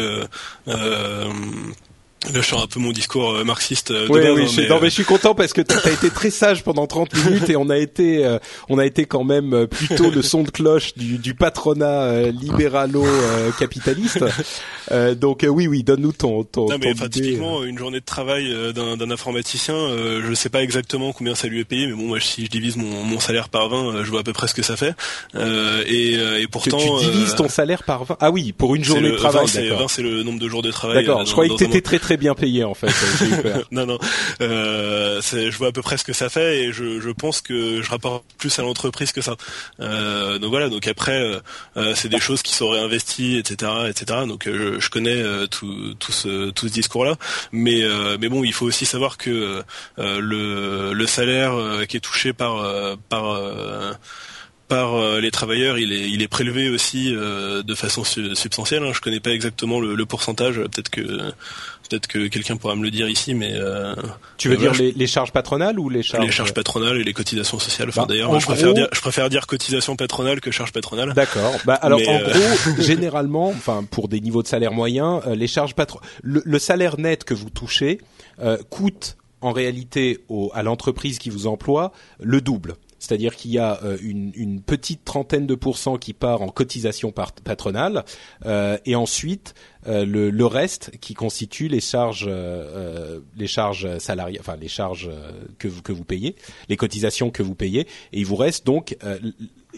Là, 2.33 2.41
je 2.41 2.47
sors 2.47 2.63
un 2.63 2.67
peu 2.67 2.79
mon 2.79 2.91
discours 2.91 3.35
euh, 3.35 3.43
marxiste. 3.43 3.91
Euh, 3.91 4.07
oui, 4.09 4.21
oui, 4.23 4.43
hein, 4.43 4.47
je, 4.51 4.61
non, 4.67 4.79
mais 4.81 4.89
je 4.89 4.95
suis 4.95 5.03
content 5.03 5.35
parce 5.35 5.53
que 5.53 5.61
tu 5.61 5.75
as 5.75 5.91
été 5.91 6.09
très 6.09 6.29
sage 6.29 6.63
pendant 6.63 6.87
30 6.87 7.13
minutes 7.25 7.49
et 7.49 7.55
on 7.55 7.69
a 7.69 7.77
été, 7.77 8.25
euh, 8.25 8.39
on 8.69 8.79
a 8.79 8.85
été 8.85 9.05
quand 9.05 9.23
même 9.23 9.67
plutôt 9.67 10.09
le 10.09 10.21
son 10.21 10.43
de 10.43 10.49
cloche 10.49 10.95
du, 10.95 11.17
du 11.17 11.35
patronat 11.35 12.31
libéralo-capitaliste. 12.31 14.23
donc 15.15 15.45
oui, 15.47 15.67
oui, 15.67 15.83
donne-nous 15.83 16.13
ton, 16.13 16.43
ton. 16.43 16.69
Non, 16.69 16.77
mais 16.79 16.93
enfin, 16.93 17.09
typiquement, 17.09 17.63
une 17.63 17.77
journée 17.77 17.99
de 17.99 18.05
travail 18.05 18.53
d'un 18.73 19.11
informaticien, 19.11 19.75
je 19.75 20.33
sais 20.33 20.49
pas 20.49 20.63
exactement 20.63 21.13
combien 21.13 21.35
ça 21.35 21.47
lui 21.47 21.59
est 21.59 21.65
payé, 21.65 21.87
mais 21.87 21.93
bon, 21.93 22.07
moi, 22.07 22.19
si 22.19 22.45
je 22.45 22.49
divise 22.49 22.75
mon, 22.75 23.03
mon 23.03 23.19
salaire 23.19 23.49
par 23.49 23.69
20, 23.69 24.03
je 24.03 24.09
vois 24.09 24.21
à 24.21 24.23
peu 24.23 24.33
près 24.33 24.47
ce 24.47 24.55
que 24.55 24.63
ça 24.63 24.75
fait. 24.75 24.95
et, 25.87 26.13
et 26.13 26.47
pourtant, 26.47 26.77
que 26.77 27.05
tu 27.05 27.11
divises 27.11 27.35
ton 27.35 27.49
salaire 27.49 27.83
par 27.83 28.05
20 28.05 28.17
Ah 28.19 28.31
oui, 28.31 28.51
pour 28.51 28.75
une 28.75 28.83
journée 28.83 29.11
de 29.11 29.15
travail. 29.15 29.45
20, 29.45 29.87
c'est 29.87 30.01
le 30.01 30.23
nombre 30.23 30.39
de 30.39 30.47
jours 30.47 30.63
de 30.63 30.71
travail. 30.71 31.05
D'accord. 31.05 31.25
Je 31.25 31.31
croyais 31.31 31.49
que 31.49 31.57
t'étais 31.57 31.81
très 31.81 31.99
très 31.99 32.14
bien 32.17 32.35
payé 32.35 32.63
en 32.63 32.73
fait. 32.73 32.93
non 33.71 33.85
non, 33.85 33.99
euh, 34.41 35.21
je 35.21 35.57
vois 35.57 35.67
à 35.67 35.71
peu 35.71 35.81
près 35.81 35.97
ce 35.97 36.03
que 36.03 36.13
ça 36.13 36.29
fait 36.29 36.63
et 36.63 36.73
je, 36.73 36.99
je 36.99 37.09
pense 37.09 37.41
que 37.41 37.81
je 37.81 37.89
rapporte 37.89 38.25
plus 38.37 38.57
à 38.59 38.61
l'entreprise 38.61 39.11
que 39.11 39.21
ça. 39.21 39.35
Euh, 39.79 40.39
donc 40.39 40.49
voilà, 40.49 40.69
donc 40.69 40.87
après 40.87 41.19
euh, 41.19 41.39
euh 41.77 41.93
c'est 41.95 42.09
des 42.09 42.19
choses 42.19 42.41
qui 42.41 42.53
sont 42.53 42.69
réinvesties, 42.69 43.37
etc., 43.37 43.71
etc. 43.89 44.21
Donc 44.27 44.47
euh, 44.47 44.75
je, 44.75 44.79
je, 44.79 44.89
connais 44.89 45.21
euh, 45.21 45.47
tout, 45.47 45.93
tout 45.99 46.11
ce 46.11 46.49
tout 46.51 46.67
ce 46.67 46.73
discours-là, 46.73 47.15
mais 47.51 47.83
mais 48.19 48.29
bon, 48.29 48.43
il 48.43 48.53
faut 48.53 48.65
aussi 48.65 48.85
savoir 48.85 49.17
que 49.17 49.63
le 49.97 50.93
le 50.93 51.07
salaire 51.07 51.53
qui 51.87 51.97
est 51.97 52.01
touché 52.01 52.33
par 52.33 52.63
par 53.09 53.39
par 54.67 55.19
les 55.19 55.31
travailleurs, 55.31 55.77
il 55.77 55.93
est, 55.93 56.09
il 56.09 56.21
est 56.21 56.27
prélevé 56.27 56.69
aussi 56.69 57.11
de 57.11 57.75
façon 57.75 58.03
substantielle. 58.03 58.83
Hein. 58.83 58.91
Je 58.93 59.01
connais 59.01 59.19
pas 59.19 59.31
exactement 59.31 59.79
le, 59.79 60.05
pourcentage. 60.05 60.55
Peut-être 60.55 60.89
que 60.89 61.01
peut-être 61.01 62.07
que 62.07 62.27
quelqu'un 62.27 62.57
pourra 62.57 62.75
me 62.75 62.83
le 62.83 62.89
dire 62.89 63.07
ici, 63.09 63.33
mais 63.33 63.53
tu 64.37 64.49
veux 64.49 64.57
dire 64.57 64.73
les, 64.73 65.07
charges 65.07 65.31
patronales 65.31 65.79
ou 65.79 65.89
les 65.89 66.03
charges 66.03 66.25
les 66.25 66.31
charges 66.31 66.53
patronales 66.53 66.97
et 66.97 67.03
les 67.03 67.13
cotisations 67.13 67.59
sociales. 67.59 67.89
Enfin, 67.89 68.01
bah, 68.03 68.07
d'ailleurs, 68.09 68.39
je 68.39 68.45
préfère 68.45 68.73
dire 68.73 68.87
je 68.91 69.01
préfère 69.01 69.29
dire 69.29 69.47
cotisation 69.47 69.95
patronale 69.95 70.41
que 70.41 70.51
charges 70.51 70.71
patronales. 70.71 71.13
D'accord. 71.13 71.53
Bah 71.65 71.75
alors 71.75 71.99
en 72.07 72.19
gros, 72.19 72.79
généralement, 72.81 73.49
enfin 73.49 73.83
pour 73.89 74.07
des 74.07 74.19
niveaux 74.19 74.43
de 74.43 74.47
salaire 74.47 74.71
moyens, 74.71 75.21
les 75.27 75.47
charges 75.47 75.75
patron 75.75 75.99
le, 76.23 76.59
salaire 76.59 76.99
net 76.99 77.23
que 77.23 77.33
vous 77.33 77.49
touchez 77.49 77.99
coûte 78.69 79.17
en 79.41 79.51
réalité 79.51 80.19
à 80.53 80.63
l'entreprise 80.63 81.19
qui 81.19 81.29
vous 81.29 81.45
emploie 81.47 81.91
le 82.19 82.41
double. 82.41 82.75
C'est-à-dire 83.05 83.35
qu'il 83.35 83.51
y 83.51 83.59
a 83.59 83.79
euh, 83.83 83.97
une, 84.01 84.61
petite 84.61 85.05
trentaine 85.05 85.45
de 85.45 85.53
pourcents 85.53 85.97
qui 85.97 86.13
part 86.13 86.41
en 86.41 86.47
cotisation 86.47 87.11
patronale 87.11 88.03
euh, 88.45 88.77
et 88.85 88.95
ensuite 88.95 89.53
euh, 89.87 90.05
le, 90.05 90.45
reste 90.45 90.91
qui 90.99 91.13
constitue 91.13 91.67
les 91.67 91.81
charges 91.81 92.29
les 93.35 93.47
charges 93.47 93.97
salariales, 93.99 94.41
enfin 94.41 94.55
les 94.55 94.67
charges 94.67 95.09
que 95.59 95.67
vous 95.67 95.81
que 95.81 95.91
vous 95.91 96.03
payez, 96.03 96.35
les 96.69 96.77
cotisations 96.77 97.29
que 97.29 97.43
vous 97.43 97.55
payez 97.55 97.81
et 97.81 98.19
il 98.19 98.25
vous 98.25 98.35
reste 98.35 98.65
donc 98.65 98.97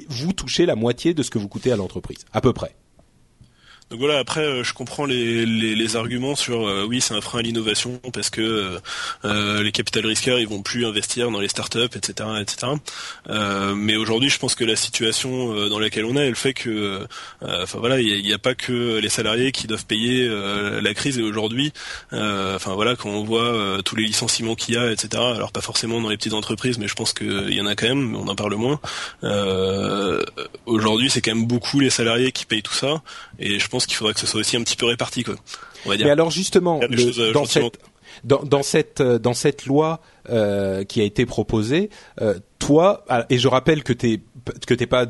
vous 0.07 0.33
touchez 0.33 0.65
la 0.65 0.75
moitié 0.75 1.13
de 1.13 1.23
ce 1.23 1.29
que 1.29 1.39
vous 1.39 1.49
coûtez 1.49 1.71
à 1.71 1.75
l'entreprise, 1.75 2.25
à 2.31 2.41
peu 2.41 2.53
près. 2.53 2.75
Donc 3.89 4.01
voilà, 4.01 4.19
après 4.19 4.41
euh, 4.41 4.63
je 4.65 4.73
comprends 4.73 5.05
les, 5.05 5.45
les, 5.45 5.95
arguments 5.95 6.35
sur 6.35 6.67
euh, 6.67 6.85
oui 6.85 6.99
c'est 6.99 7.13
un 7.13 7.21
frein 7.21 7.39
à 7.39 7.41
l'innovation 7.41 8.01
parce 8.11 8.29
que 8.29 8.77
euh, 9.23 9.63
les 9.63 9.71
capital 9.71 10.05
risqueurs 10.05 10.39
ils 10.39 10.47
vont 10.47 10.61
plus 10.61 10.85
investir 10.85 11.31
dans 11.31 11.39
les 11.39 11.47
startups, 11.47 11.95
etc. 11.95 12.29
etc. 12.41 12.73
mais 13.75 13.95
aujourd'hui 13.95 14.29
je 14.29 14.39
pense 14.39 14.55
que 14.55 14.65
la 14.65 14.75
situation 14.75 15.69
dans 15.69 15.79
laquelle 15.79 16.03
on 16.03 16.17
est, 16.17 16.27
elle 16.27 16.35
fait 16.35 16.53
que 16.53 17.07
enfin 17.41 17.79
voilà, 17.79 18.01
il 18.01 18.23
n'y 18.23 18.33
a, 18.33 18.37
pas 18.37 18.55
que 18.55 18.99
les 18.99 19.09
salariés 19.09 19.53
qui 19.53 19.67
doivent 19.67 19.85
payer 19.85 20.27
la 20.27 20.93
crise 20.93 21.17
et 21.17 21.23
aujourd'hui, 21.23 21.71
enfin 22.11 22.73
voilà, 22.73 22.95
quand 22.95 23.09
on 23.09 23.23
voit 23.23 23.81
tous 23.83 23.95
les 23.95 24.03
licenciements 24.03 24.55
qu'il 24.55 24.75
y 24.75 24.77
a, 24.77 24.91
etc. 24.91 25.09
Alors 25.15 25.51
pas 25.51 25.61
forcément 25.61 26.01
dans 26.01 26.09
les 26.09 26.17
petites 26.17 26.33
entreprises, 26.33 26.77
mais 26.77 26.87
je 26.87 26.95
pense 26.95 27.13
qu'il 27.13 27.53
y 27.53 27.61
en 27.61 27.65
a 27.65 27.75
quand 27.75 27.87
même, 27.87 28.11
mais 28.11 28.17
on 28.17 28.27
en 28.27 28.35
parle 28.35 28.55
moins. 28.55 28.79
aujourd'hui 30.65 31.09
c'est 31.09 31.21
quand 31.21 31.33
même 31.33 31.47
beaucoup 31.47 31.79
les 31.79 31.89
salariés 31.89 32.31
qui 32.33 32.45
payent 32.45 32.63
tout 32.63 32.73
ça 32.73 33.01
et 33.39 33.59
je 33.59 33.67
pense 33.67 33.85
qu'il 33.85 33.95
faudrait 33.95 34.13
que 34.13 34.19
ce 34.19 34.27
soit 34.27 34.39
aussi 34.39 34.57
un 34.57 34.63
petit 34.63 34.75
peu 34.75 34.85
réparti, 34.85 35.23
quoi. 35.23 35.35
On 35.85 35.89
va 35.89 35.97
dire. 35.97 36.05
Mais 36.05 36.11
alors 36.11 36.31
justement, 36.31 36.79
euh, 36.81 37.33
dans, 37.33 37.45
cette, 37.45 37.79
dans, 38.23 38.63
cette 38.63 39.01
euh, 39.01 39.19
dans 39.19 39.33
cette 39.33 39.65
loi 39.65 40.01
euh, 40.29 40.83
qui 40.83 41.01
a 41.01 41.03
été 41.03 41.25
proposée, 41.25 41.89
toi 42.59 43.05
ah, 43.09 43.25
et 43.29 43.37
je 43.37 43.47
rappelle 43.47 43.83
que 43.83 43.93
t'es 43.93 44.21
que 44.65 44.73
t'es 44.73 44.87
pas 44.87 45.05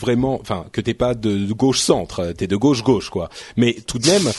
vraiment, 0.00 0.40
enfin 0.40 0.66
que 0.72 0.80
t'es 0.80 0.94
pas 0.94 1.14
de, 1.14 1.52
gauche 1.52 1.80
centre, 1.80 2.32
t'es 2.32 2.46
de 2.46 2.56
gauche 2.56 2.82
gauche 2.82 3.10
quoi. 3.10 3.28
Mais 3.56 3.74
tout 3.86 3.98
de 3.98 4.06
même, 4.06 4.32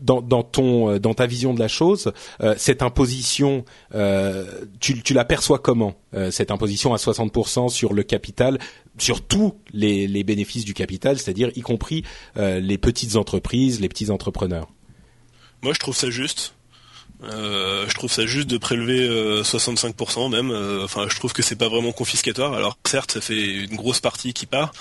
dans, 0.00 0.20
dans, 0.20 0.42
ton 0.42 0.98
dans 0.98 1.14
ta 1.14 1.26
vision 1.26 1.54
de 1.54 1.58
la 1.58 1.68
chose, 1.68 2.12
cette 2.56 2.82
imposition, 2.82 3.64
tu, 4.80 5.02
tu 5.02 5.14
l'aperçois 5.14 5.58
comment 5.58 5.94
cette 6.30 6.50
imposition 6.50 6.94
à 6.94 6.96
60% 6.96 7.68
sur 7.68 7.92
le 7.92 8.02
capital 8.02 8.58
sur 8.98 9.22
tous 9.22 9.54
les, 9.72 10.06
les 10.06 10.24
bénéfices 10.24 10.64
du 10.64 10.74
capital, 10.74 11.18
c'est-à-dire 11.18 11.50
y 11.56 11.60
compris 11.60 12.04
euh, 12.36 12.60
les 12.60 12.78
petites 12.78 13.16
entreprises, 13.16 13.80
les 13.80 13.88
petits 13.88 14.10
entrepreneurs? 14.10 14.68
Moi, 15.62 15.72
je 15.72 15.80
trouve 15.80 15.96
ça 15.96 16.10
juste. 16.10 16.54
Euh, 17.24 17.84
je 17.88 17.94
trouve 17.94 18.12
ça 18.12 18.26
juste 18.26 18.48
de 18.48 18.58
prélever 18.58 19.08
65% 19.42 20.26
euh, 20.26 20.28
même. 20.28 20.50
Euh, 20.50 20.84
enfin, 20.84 21.06
je 21.08 21.16
trouve 21.16 21.32
que 21.32 21.42
c'est 21.42 21.56
pas 21.56 21.68
vraiment 21.68 21.92
confiscatoire. 21.92 22.54
Alors 22.54 22.78
certes, 22.86 23.12
ça 23.12 23.20
fait 23.20 23.44
une 23.44 23.76
grosse 23.76 24.00
partie 24.00 24.32
qui 24.32 24.46
part, 24.46 24.72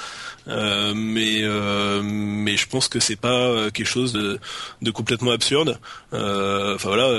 mais 0.48 1.42
mais 2.04 2.58
je 2.58 2.68
pense 2.68 2.88
que 2.88 3.00
c'est 3.00 3.16
pas 3.16 3.70
quelque 3.72 3.88
chose 3.88 4.14
de, 4.14 4.40
de 4.82 4.92
complètement 4.92 5.32
absurde. 5.32 5.80
Enfin 6.12 6.90
voilà, 6.90 7.10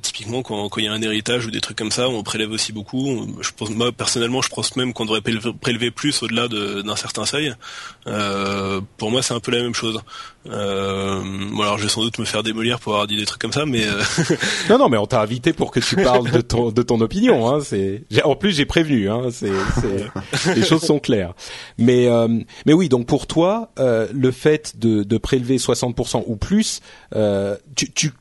typiquement 0.00 0.42
quand 0.42 0.70
il 0.76 0.84
y 0.84 0.88
a 0.88 0.92
un 0.92 1.02
héritage 1.02 1.46
ou 1.46 1.50
des 1.50 1.60
trucs 1.60 1.76
comme 1.76 1.90
ça, 1.90 2.08
on 2.08 2.22
prélève 2.22 2.50
aussi 2.50 2.72
beaucoup. 2.72 3.26
Je 3.40 3.50
pense 3.56 3.70
moi 3.70 3.92
personnellement, 3.92 4.42
je 4.42 4.48
pense 4.48 4.76
même 4.76 4.92
qu'on 4.92 5.04
devrait 5.04 5.22
prélever 5.60 5.90
plus 5.90 6.22
au-delà 6.22 6.48
d'un 6.48 6.96
certain 6.96 7.26
seuil. 7.26 7.54
pour 8.96 9.10
moi, 9.10 9.22
c'est 9.22 9.34
un 9.34 9.40
peu 9.40 9.50
la 9.52 9.62
même 9.62 9.74
chose. 9.74 10.00
Euh, 10.50 11.22
bon 11.52 11.62
alors 11.62 11.78
je 11.78 11.84
vais 11.84 11.88
sans 11.88 12.02
doute 12.02 12.18
me 12.18 12.24
faire 12.24 12.42
démolir 12.42 12.80
pour 12.80 12.94
avoir 12.94 13.06
dit 13.06 13.16
des 13.16 13.26
trucs 13.26 13.40
comme 13.40 13.52
ça, 13.52 13.66
mais 13.66 13.86
euh... 13.86 14.00
non 14.70 14.78
non 14.78 14.88
mais 14.88 14.96
on 14.96 15.06
t'a 15.06 15.20
invité 15.20 15.52
pour 15.52 15.70
que 15.70 15.80
tu 15.80 15.96
parles 15.96 16.30
de 16.30 16.40
ton 16.40 16.70
de 16.70 16.82
ton 16.82 17.00
opinion. 17.00 17.48
Hein, 17.48 17.60
c'est 17.62 18.04
en 18.24 18.36
plus 18.36 18.52
j'ai 18.52 18.64
prévenu. 18.64 19.10
Hein, 19.10 19.28
c'est 19.30 19.52
les 20.54 20.64
choses 20.64 20.82
sont 20.82 20.98
claires. 20.98 21.34
Mais 21.76 22.06
euh, 22.08 22.28
mais 22.66 22.72
oui 22.72 22.88
donc 22.88 23.06
pour 23.06 23.26
toi 23.26 23.72
euh, 23.78 24.08
le 24.12 24.30
fait 24.30 24.78
de, 24.78 25.02
de 25.02 25.18
prélever 25.18 25.56
60% 25.56 26.24
ou 26.26 26.36
plus, 26.36 26.80
euh, 27.14 27.56
tu, 27.74 27.90
tu 27.92 28.12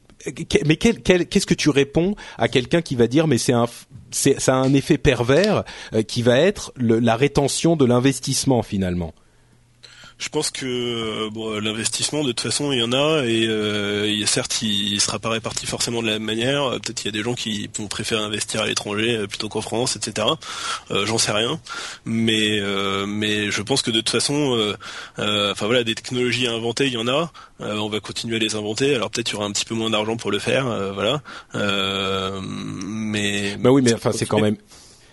mais 0.65 0.75
qu'est-ce 0.75 1.45
que 1.45 1.53
tu 1.53 1.69
réponds 1.69 2.15
à 2.37 2.47
quelqu'un 2.47 2.81
qui 2.81 2.95
va 2.95 3.07
dire 3.07 3.27
mais 3.27 3.37
c'est 3.37 3.53
un 3.53 3.65
c'est 4.11 4.39
ça 4.41 4.55
a 4.55 4.57
un 4.57 4.73
effet 4.73 4.97
pervers 4.97 5.63
qui 6.07 6.21
va 6.21 6.37
être 6.39 6.73
le, 6.75 6.99
la 6.99 7.15
rétention 7.15 7.75
de 7.75 7.85
l'investissement 7.85 8.63
finalement? 8.63 9.13
Je 10.17 10.29
pense 10.29 10.49
que 10.49 10.65
euh, 10.65 11.29
bon, 11.29 11.59
l'investissement 11.59 12.23
de 12.23 12.31
toute 12.31 12.41
façon 12.41 12.71
il 12.71 12.79
y 12.79 12.83
en 12.83 12.91
a 12.91 13.23
et 13.23 13.47
euh, 13.47 14.25
certes 14.25 14.61
il, 14.61 14.93
il 14.93 15.01
sera 15.01 15.19
pas 15.19 15.29
réparti 15.29 15.65
forcément 15.65 16.01
de 16.01 16.07
la 16.07 16.13
même 16.13 16.23
manière. 16.23 16.71
Peut-être 16.71 16.95
qu'il 16.95 17.05
y 17.05 17.15
a 17.15 17.17
des 17.17 17.23
gens 17.23 17.35
qui 17.35 17.69
vont 17.77 17.87
préférer 17.87 18.21
investir 18.21 18.61
à 18.61 18.65
l'étranger 18.65 19.15
euh, 19.15 19.27
plutôt 19.27 19.49
qu'en 19.49 19.61
France, 19.61 19.95
etc. 19.95 20.27
Euh, 20.91 21.05
J'en 21.05 21.17
sais 21.17 21.31
rien, 21.31 21.59
mais 22.05 22.59
euh, 22.59 23.05
mais 23.05 23.51
je 23.51 23.61
pense 23.61 23.81
que 23.81 23.91
de 23.91 23.99
toute 23.99 24.09
façon, 24.09 24.75
enfin 25.17 25.65
voilà, 25.65 25.83
des 25.83 25.95
technologies 25.95 26.47
à 26.47 26.53
inventer 26.53 26.87
il 26.87 26.93
y 26.93 26.97
en 26.97 27.07
a. 27.07 27.31
on 27.59 27.89
va 27.89 27.99
continuer 27.99 28.37
à 28.37 28.39
les 28.39 28.55
inventer. 28.55 28.95
Alors 28.95 29.11
peut-être 29.11 29.29
il 29.29 29.33
y 29.33 29.35
aura 29.35 29.45
un 29.45 29.51
petit 29.51 29.65
peu 29.65 29.75
moins 29.75 29.89
d'argent 29.89 30.17
pour 30.17 30.31
le 30.31 30.39
faire, 30.39 30.65
voilà. 30.93 31.21
mais 31.53 33.55
bah 33.57 33.71
oui, 33.71 33.81
mais 33.81 33.93
enfin 33.93 34.11
c'est 34.11 34.25
quand 34.25 34.39
même 34.39 34.57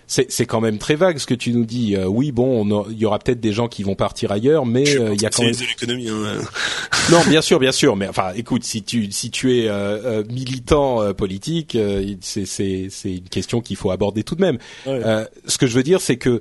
c'est 0.07 0.45
quand 0.45 0.61
même 0.61 0.77
très 0.77 0.95
vague 0.95 1.17
ce 1.17 1.25
que 1.25 1.33
tu 1.33 1.51
nous 1.51 1.65
dis. 1.65 1.95
Euh, 1.95 2.05
oui, 2.05 2.31
bon, 2.31 2.85
il 2.89 2.97
y 2.97 3.05
aura 3.05 3.19
peut-être 3.19 3.39
des 3.39 3.53
gens 3.53 3.67
qui 3.67 3.83
vont 3.83 3.95
partir 3.95 4.31
ailleurs, 4.31 4.65
mais 4.65 4.97
euh, 4.97 5.13
il 5.13 5.21
y 5.21 5.25
a 5.25 5.29
quand 5.29 5.43
même. 5.43 5.53
l'économie. 5.53 6.09
Hein. 6.09 6.37
non, 7.11 7.21
bien 7.27 7.41
sûr, 7.41 7.59
bien 7.59 7.71
sûr, 7.71 7.95
mais 7.95 8.07
enfin, 8.07 8.31
écoute, 8.35 8.63
si 8.63 8.83
tu 8.83 9.11
si 9.11 9.31
tu 9.31 9.57
es 9.57 9.67
euh, 9.67 10.23
militant 10.29 11.13
politique, 11.13 11.77
c'est 12.21 12.45
c'est 12.45 12.87
c'est 12.89 13.15
une 13.15 13.29
question 13.29 13.61
qu'il 13.61 13.77
faut 13.77 13.91
aborder 13.91 14.23
tout 14.23 14.35
de 14.35 14.41
même. 14.41 14.57
ce 14.85 15.57
que 15.57 15.67
je 15.67 15.75
veux 15.75 15.83
dire, 15.83 16.01
c'est 16.01 16.17
que 16.17 16.39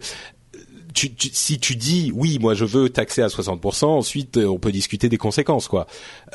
tu, 0.94 1.10
si 1.18 1.58
tu 1.58 1.76
dis 1.76 2.12
oui, 2.14 2.38
moi 2.40 2.54
je 2.54 2.64
veux 2.64 2.88
taxer 2.88 3.22
à 3.22 3.26
60%, 3.26 3.84
ensuite 3.84 4.38
on 4.38 4.58
peut 4.58 4.72
discuter 4.72 5.08
des 5.08 5.18
conséquences, 5.18 5.68
quoi. 5.68 5.86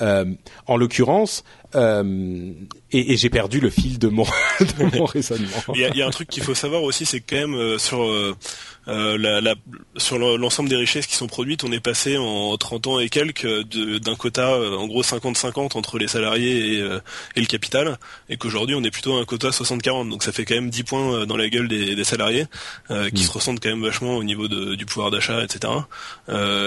Euh, 0.02 0.26
en 0.68 0.78
l'occurrence, 0.78 1.44
euh, 1.76 2.52
et, 2.92 3.14
et 3.14 3.18
j'ai 3.18 3.30
perdu 3.30 3.60
le 3.60 3.70
fil 3.70 4.00
de 4.00 4.08
mon, 4.08 4.24
de 4.60 4.98
mon 4.98 5.06
raisonnement. 5.06 5.48
Il 5.76 5.82
y, 5.82 6.02
a, 6.02 6.08
un 6.08 6.10
truc 6.10 6.28
qu'il 6.30 6.44
faut 6.44 6.56
savoir 6.56 6.84
aussi, 6.84 7.06
c'est 7.06 7.20
que 7.20 7.36
quand 7.36 7.42
même 7.42 7.56
euh, 7.56 7.78
sur 7.78 8.02
euh, 8.02 8.36
euh, 8.88 9.18
la, 9.20 9.40
la, 9.42 9.56
sur 9.98 10.18
l'ensemble 10.18 10.70
des 10.70 10.76
richesses 10.76 11.06
qui 11.06 11.16
sont 11.16 11.28
produites, 11.28 11.64
on 11.64 11.72
est 11.72 11.80
passé 11.80 12.18
en 12.18 12.58
30 12.58 12.88
ans 12.88 13.00
et 13.00 13.10
quelques 13.10 13.48
d'un 14.00 14.16
quota 14.16 14.58
en 14.58 14.88
gros 14.88 15.04
50-50 15.04 15.78
entre 15.78 16.00
les 16.00 16.08
salariés 16.08 16.80
et, 16.80 17.00
et 17.36 17.40
le 17.40 17.46
capital, 17.46 18.00
et 18.30 18.38
qu'aujourd'hui 18.38 18.76
on 18.76 18.84
est 18.84 18.90
plutôt 18.90 19.18
à 19.18 19.22
un 19.22 19.26
quota 19.26 19.50
60-40. 19.50 20.10
Donc 20.10 20.24
ça 20.24 20.32
fait 20.32 20.46
quand 20.46 20.56
même 20.56 20.72
10 20.72 20.84
points 20.84 21.26
dans 21.28 21.38
la 21.38 21.50
gueule 21.50 21.68
des, 21.68 21.94
des 21.96 22.04
salariés, 22.04 22.46
qui 22.88 22.96
mm. 22.96 23.18
se 23.18 23.32
ressentent 23.32 23.60
quand 23.60 23.70
même 23.70 23.84
vachement 23.84 24.16
au 24.16 24.24
niveau 24.24 24.48
de, 24.48 24.74
du 24.74 24.88
pouvoir 24.88 25.12
d'achat, 25.12 25.44
etc. 25.44 25.72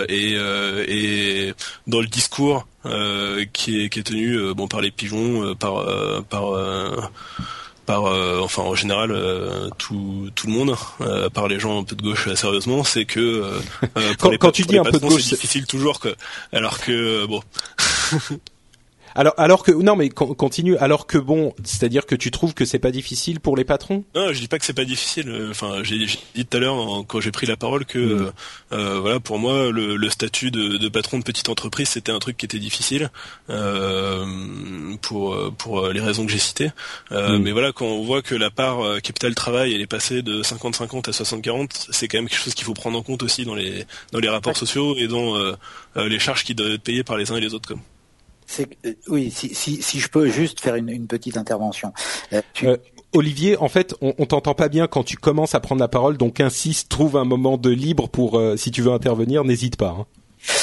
et, 0.08 0.34
et 0.34 1.54
dans 1.88 2.00
le 2.00 2.06
discours 2.06 2.66
euh, 2.84 3.44
qui 3.52 3.84
est 3.84 3.88
qui 3.88 4.00
est 4.00 4.02
tenu 4.02 4.34
euh, 4.34 4.54
bon 4.54 4.66
par 4.66 4.80
les 4.80 4.90
pigeons, 4.90 5.44
euh, 5.44 5.54
par 5.54 5.84
par 6.28 6.44
par 7.86 8.04
enfin 8.42 8.62
en 8.62 8.74
général 8.74 9.16
tout 9.78 10.30
tout 10.34 10.46
le 10.46 10.52
monde 10.52 10.76
par 11.32 11.48
les 11.48 11.58
gens 11.58 11.80
un 11.80 11.84
peu 11.84 11.96
de 11.96 12.02
gauche 12.02 12.32
sérieusement 12.34 12.84
c'est 12.84 13.04
que 13.04 13.52
quand, 14.18 14.36
quand 14.38 14.52
tu 14.52 14.62
dis 14.62 14.78
un 14.78 14.84
peu 14.84 14.92
de 14.92 14.98
gauche 14.98 15.22
c'est 15.22 15.34
difficile 15.34 15.66
toujours 15.66 15.98
que 15.98 16.14
alors 16.52 16.78
que 16.78 17.26
bon 17.26 17.42
Alors, 19.14 19.34
alors 19.36 19.62
que 19.62 19.72
non, 19.72 19.96
mais 19.96 20.08
continue. 20.08 20.76
Alors 20.78 21.06
que 21.06 21.18
bon, 21.18 21.54
c'est-à-dire 21.64 22.06
que 22.06 22.14
tu 22.14 22.30
trouves 22.30 22.54
que 22.54 22.64
c'est 22.64 22.78
pas 22.78 22.90
difficile 22.90 23.40
pour 23.40 23.56
les 23.56 23.64
patrons? 23.64 24.04
Non, 24.14 24.32
je 24.32 24.40
dis 24.40 24.48
pas 24.48 24.58
que 24.58 24.64
c'est 24.64 24.72
pas 24.72 24.84
difficile. 24.84 25.48
Enfin, 25.50 25.82
j'ai 25.82 25.98
dit 26.34 26.46
tout 26.46 26.56
à 26.56 26.60
l'heure 26.60 27.04
quand 27.06 27.20
j'ai 27.20 27.32
pris 27.32 27.46
la 27.46 27.56
parole 27.56 27.84
que 27.84 27.98
mm. 27.98 28.32
euh, 28.72 29.00
voilà, 29.00 29.20
pour 29.20 29.38
moi, 29.38 29.70
le, 29.70 29.96
le 29.96 30.10
statut 30.10 30.50
de, 30.50 30.76
de, 30.78 30.88
patron 30.88 31.18
de 31.18 31.24
petite 31.24 31.48
entreprise, 31.48 31.88
c'était 31.88 32.12
un 32.12 32.18
truc 32.18 32.36
qui 32.36 32.46
était 32.46 32.58
difficile 32.58 33.10
euh, 33.50 34.24
pour 35.00 35.36
pour 35.58 35.88
les 35.88 36.00
raisons 36.00 36.26
que 36.26 36.32
j'ai 36.32 36.38
citées. 36.38 36.70
Euh, 37.10 37.38
mm. 37.38 37.42
Mais 37.42 37.52
voilà, 37.52 37.72
quand 37.72 37.86
on 37.86 38.02
voit 38.02 38.22
que 38.22 38.34
la 38.34 38.50
part 38.50 38.84
euh, 38.84 39.00
capital 39.00 39.34
travail, 39.34 39.74
elle 39.74 39.80
est 39.80 39.86
passée 39.86 40.22
de 40.22 40.42
50-50 40.42 41.08
à 41.08 41.12
60-40, 41.12 41.88
c'est 41.90 42.08
quand 42.08 42.18
même 42.18 42.28
quelque 42.28 42.42
chose 42.42 42.54
qu'il 42.54 42.64
faut 42.64 42.74
prendre 42.74 42.98
en 42.98 43.02
compte 43.02 43.22
aussi 43.22 43.44
dans 43.44 43.54
les 43.54 43.86
dans 44.12 44.18
les 44.18 44.28
rapports 44.28 44.56
sociaux 44.56 44.96
et 44.96 45.08
dans 45.08 45.36
euh, 45.36 45.54
les 45.96 46.18
charges 46.18 46.44
qui 46.44 46.54
doivent 46.54 46.72
être 46.72 46.82
payées 46.82 47.04
par 47.04 47.16
les 47.16 47.30
uns 47.30 47.36
et 47.36 47.40
les 47.40 47.54
autres. 47.54 47.68
Comme. 47.68 47.80
Oui, 49.08 49.30
si, 49.30 49.54
si, 49.54 49.82
si, 49.82 50.00
je 50.00 50.08
peux 50.08 50.28
juste 50.28 50.60
faire 50.60 50.74
une, 50.74 50.88
une 50.88 51.06
petite 51.06 51.36
intervention. 51.36 51.92
Olivier, 53.14 53.56
en 53.58 53.68
fait, 53.68 53.94
on, 54.00 54.14
on 54.18 54.26
t'entend 54.26 54.54
pas 54.54 54.68
bien 54.68 54.86
quand 54.86 55.04
tu 55.04 55.16
commences 55.16 55.54
à 55.54 55.60
prendre 55.60 55.80
la 55.80 55.88
parole, 55.88 56.16
donc 56.16 56.40
insiste, 56.40 56.88
trouve 56.88 57.16
un 57.16 57.24
moment 57.24 57.58
de 57.58 57.70
libre 57.70 58.08
pour, 58.08 58.40
si 58.56 58.70
tu 58.70 58.82
veux 58.82 58.92
intervenir, 58.92 59.44
n'hésite 59.44 59.76
pas. 59.76 59.96
Hein. 59.98 60.06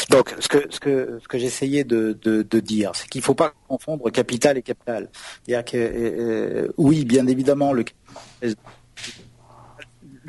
Donc, 0.10 0.36
ce 0.40 0.48
que 0.48 0.66
ce 0.70 0.80
que 0.80 1.20
ce 1.22 1.28
que 1.28 1.38
j'essayais 1.38 1.84
de, 1.84 2.18
de, 2.22 2.44
de, 2.44 2.60
dire, 2.60 2.92
c'est 2.96 3.08
qu'il 3.08 3.20
ne 3.20 3.24
faut 3.24 3.36
pas 3.36 3.54
confondre 3.68 4.10
capital 4.12 4.58
et 4.58 4.62
capital. 4.62 5.10
C'est-à-dire 5.46 5.66
que 5.66 5.78
euh, 5.78 6.68
oui, 6.78 7.06
bien 7.06 7.28
évidemment, 7.28 7.72
le 7.72 7.86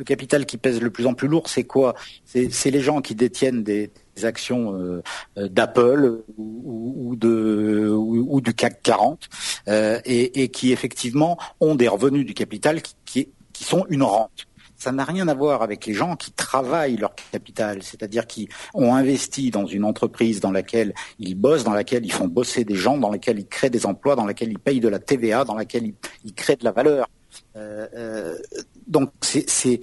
le 0.01 0.05
capital 0.05 0.47
qui 0.47 0.57
pèse 0.57 0.81
le 0.81 0.91
plus 0.91 1.07
en 1.07 1.13
plus 1.13 1.29
lourd, 1.29 1.49
c'est 1.49 1.65
quoi? 1.65 1.95
C'est 2.25 2.71
les 2.71 2.81
gens 2.81 3.03
qui 3.03 3.15
détiennent 3.15 3.63
des, 3.63 3.93
actions 4.23 4.75
euh, 4.75 5.03
d'Apple 5.49 6.21
ou, 6.37 7.17
de 7.17 7.89
ou, 7.91 8.43
du 8.43 8.53
CAC 8.53 8.83
40 8.83 9.31
euh, 9.69 9.99
et, 10.05 10.49
qui 10.49 10.73
effectivement 10.73 11.39
ont 11.61 11.75
des 11.75 11.89
revenus 11.89 12.27
du 12.27 12.35
capital 12.35 12.83
qui 12.83 13.29
sont 13.55 13.87
une 13.89 14.03
rente 14.03 14.47
ça 14.81 14.93
n'a 14.93 15.05
rien 15.05 15.29
à 15.29 15.35
voir 15.35 15.63
avec 15.63 15.85
les 15.85 15.93
gens 15.93 16.17
qui 16.17 16.33
travaillent 16.33 16.97
leur 16.97 17.15
capital, 17.33 17.83
c'est-à-dire 17.83 18.27
qui 18.27 18.49
ont 18.73 18.95
investi 18.95 19.51
dans 19.51 19.67
une 19.67 19.85
entreprise 19.85 20.41
dans 20.41 20.51
laquelle 20.51 20.95
ils 21.19 21.35
bossent, 21.35 21.65
dans 21.65 21.75
laquelle 21.75 22.05
ils 22.07 22.13
font 22.13 22.29
bosser 22.29 22.65
des 22.65 22.77
gens, 22.77 22.97
dans 22.97 23.11
laquelle 23.11 23.39
ils 23.39 23.47
créent 23.47 23.71
des 23.71 23.85
emplois, 23.85 24.17
dans 24.17 24.25
laquelle 24.25 24.51
ils 24.51 24.59
payent 24.59 24.81
de 24.81 24.89
la 24.89 24.99
TVA, 24.99 25.45
dans 25.45 25.55
laquelle 25.55 25.93
ils, 26.25 26.33
créent 26.33 26.57
de 26.57 26.65
la 26.65 26.73
valeur. 26.73 27.09
Euh, 27.57 27.87
euh, 27.95 28.39
donc 28.87 29.11
c'est 29.21 29.81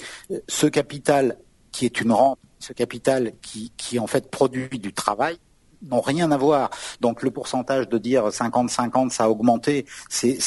ce 0.47 0.67
capital 0.67 1.37
qui 1.71 1.85
est 1.85 2.01
une 2.01 2.11
rente, 2.11 2.39
ce 2.59 2.73
capital 2.73 3.33
qui, 3.41 3.71
qui 3.77 3.99
en 3.99 4.07
fait 4.07 4.29
produit 4.29 4.79
du 4.79 4.93
travail, 4.93 5.37
n'ont 5.83 6.01
rien 6.01 6.31
à 6.31 6.37
voir. 6.37 6.69
Donc 7.01 7.21
le 7.21 7.31
pourcentage 7.31 7.87
de 7.87 7.97
dire 7.97 8.27
50-50, 8.27 9.09
ça 9.09 9.25
a 9.25 9.29
augmenté, 9.29 9.85
c'est 10.09 10.37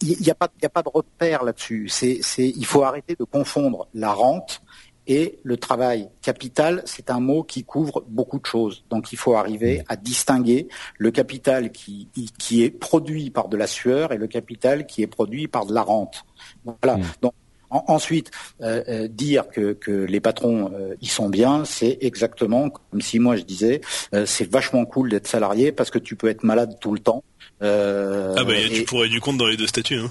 il 0.00 0.20
n'y 0.20 0.30
a, 0.30 0.34
pas, 0.34 0.48
a 0.62 0.68
pas 0.68 0.82
de 0.82 0.90
repère 0.92 1.44
là-dessus. 1.44 1.90
Il 2.38 2.66
faut 2.66 2.82
arrêter 2.82 3.16
de 3.18 3.24
confondre 3.24 3.88
la 3.94 4.12
rente 4.12 4.62
et 5.10 5.40
le 5.42 5.56
travail. 5.56 6.08
Capital, 6.22 6.82
c'est 6.86 7.10
un 7.10 7.18
mot 7.18 7.42
qui 7.42 7.64
couvre 7.64 8.04
beaucoup 8.08 8.38
de 8.38 8.46
choses. 8.46 8.84
Donc 8.90 9.12
il 9.12 9.18
faut 9.18 9.34
arriver 9.34 9.82
à 9.88 9.96
distinguer 9.96 10.68
le 10.98 11.10
capital 11.10 11.72
qui, 11.72 12.08
qui 12.38 12.62
est 12.62 12.70
produit 12.70 13.30
par 13.30 13.48
de 13.48 13.56
la 13.56 13.66
sueur 13.66 14.12
et 14.12 14.18
le 14.18 14.28
capital 14.28 14.86
qui 14.86 15.02
est 15.02 15.08
produit 15.08 15.48
par 15.48 15.66
de 15.66 15.74
la 15.74 15.82
rente. 15.82 16.24
Voilà. 16.64 16.96
Donc 17.22 17.34
ensuite, 17.70 18.30
euh, 18.62 18.84
euh, 18.88 19.08
dire 19.08 19.48
que, 19.48 19.72
que, 19.72 19.90
les 19.90 20.20
patrons 20.20 20.70
euh, 20.74 20.94
ils 21.00 21.10
sont 21.10 21.28
bien, 21.28 21.64
c'est 21.64 21.98
exactement 22.02 22.70
comme 22.70 23.00
si 23.00 23.18
moi 23.18 23.36
je 23.36 23.42
disais 23.42 23.80
c'est 24.26 24.48
vachement 24.48 24.84
cool 24.84 25.10
d'être 25.10 25.26
salarié 25.26 25.72
parce 25.72 25.90
que 25.90 25.98
tu 25.98 26.14
peux 26.14 26.28
être 26.28 26.44
malade 26.44 26.76
tout 26.80 26.92
le 26.92 27.00
temps 27.00 27.24
ah 27.62 28.44
bah 28.44 28.54
tu 28.72 28.84
pourrais 28.84 29.08
du 29.08 29.20
compte 29.20 29.36
dans 29.36 29.46
les 29.46 29.56
deux 29.58 29.66
statuts. 29.66 29.96
Hein. 29.96 30.10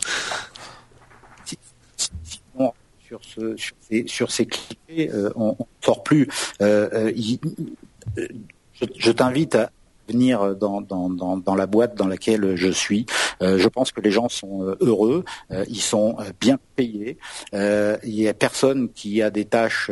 Sur, 3.10 3.20
ce, 3.24 3.57
sur, 3.57 3.76
ces, 3.82 4.07
sur 4.07 4.32
ces 4.32 4.45
clichés, 4.45 5.10
euh, 5.12 5.32
on, 5.36 5.49
ne 5.49 5.66
sort 5.84 6.03
plus. 6.03 6.28
Euh, 6.62 7.12
je, 7.16 8.86
je 8.97 9.12
t'invite 9.12 9.55
à, 9.55 9.72
venir 10.10 10.55
dans, 10.55 11.55
la 11.55 11.68
boîte 11.68 11.95
dans 11.95 12.07
laquelle 12.07 12.55
je 12.55 12.70
suis. 12.70 13.05
Euh, 13.41 13.57
je 13.57 13.68
pense 13.68 13.91
que 13.91 14.01
les 14.01 14.12
gens 14.12 14.30
sont 14.30 14.64
euh, 14.64 14.76
heureux, 14.82 15.24
euh, 15.51 15.64
ils 15.70 15.82
sont 15.82 16.18
bien 16.39 16.57
payés. 16.76 17.18
il 17.53 17.99
y 18.22 18.28
a 18.28 18.34
personne 18.34 18.89
qui 18.89 19.22
a 19.22 19.30
des 19.30 19.45
tâches 19.45 19.91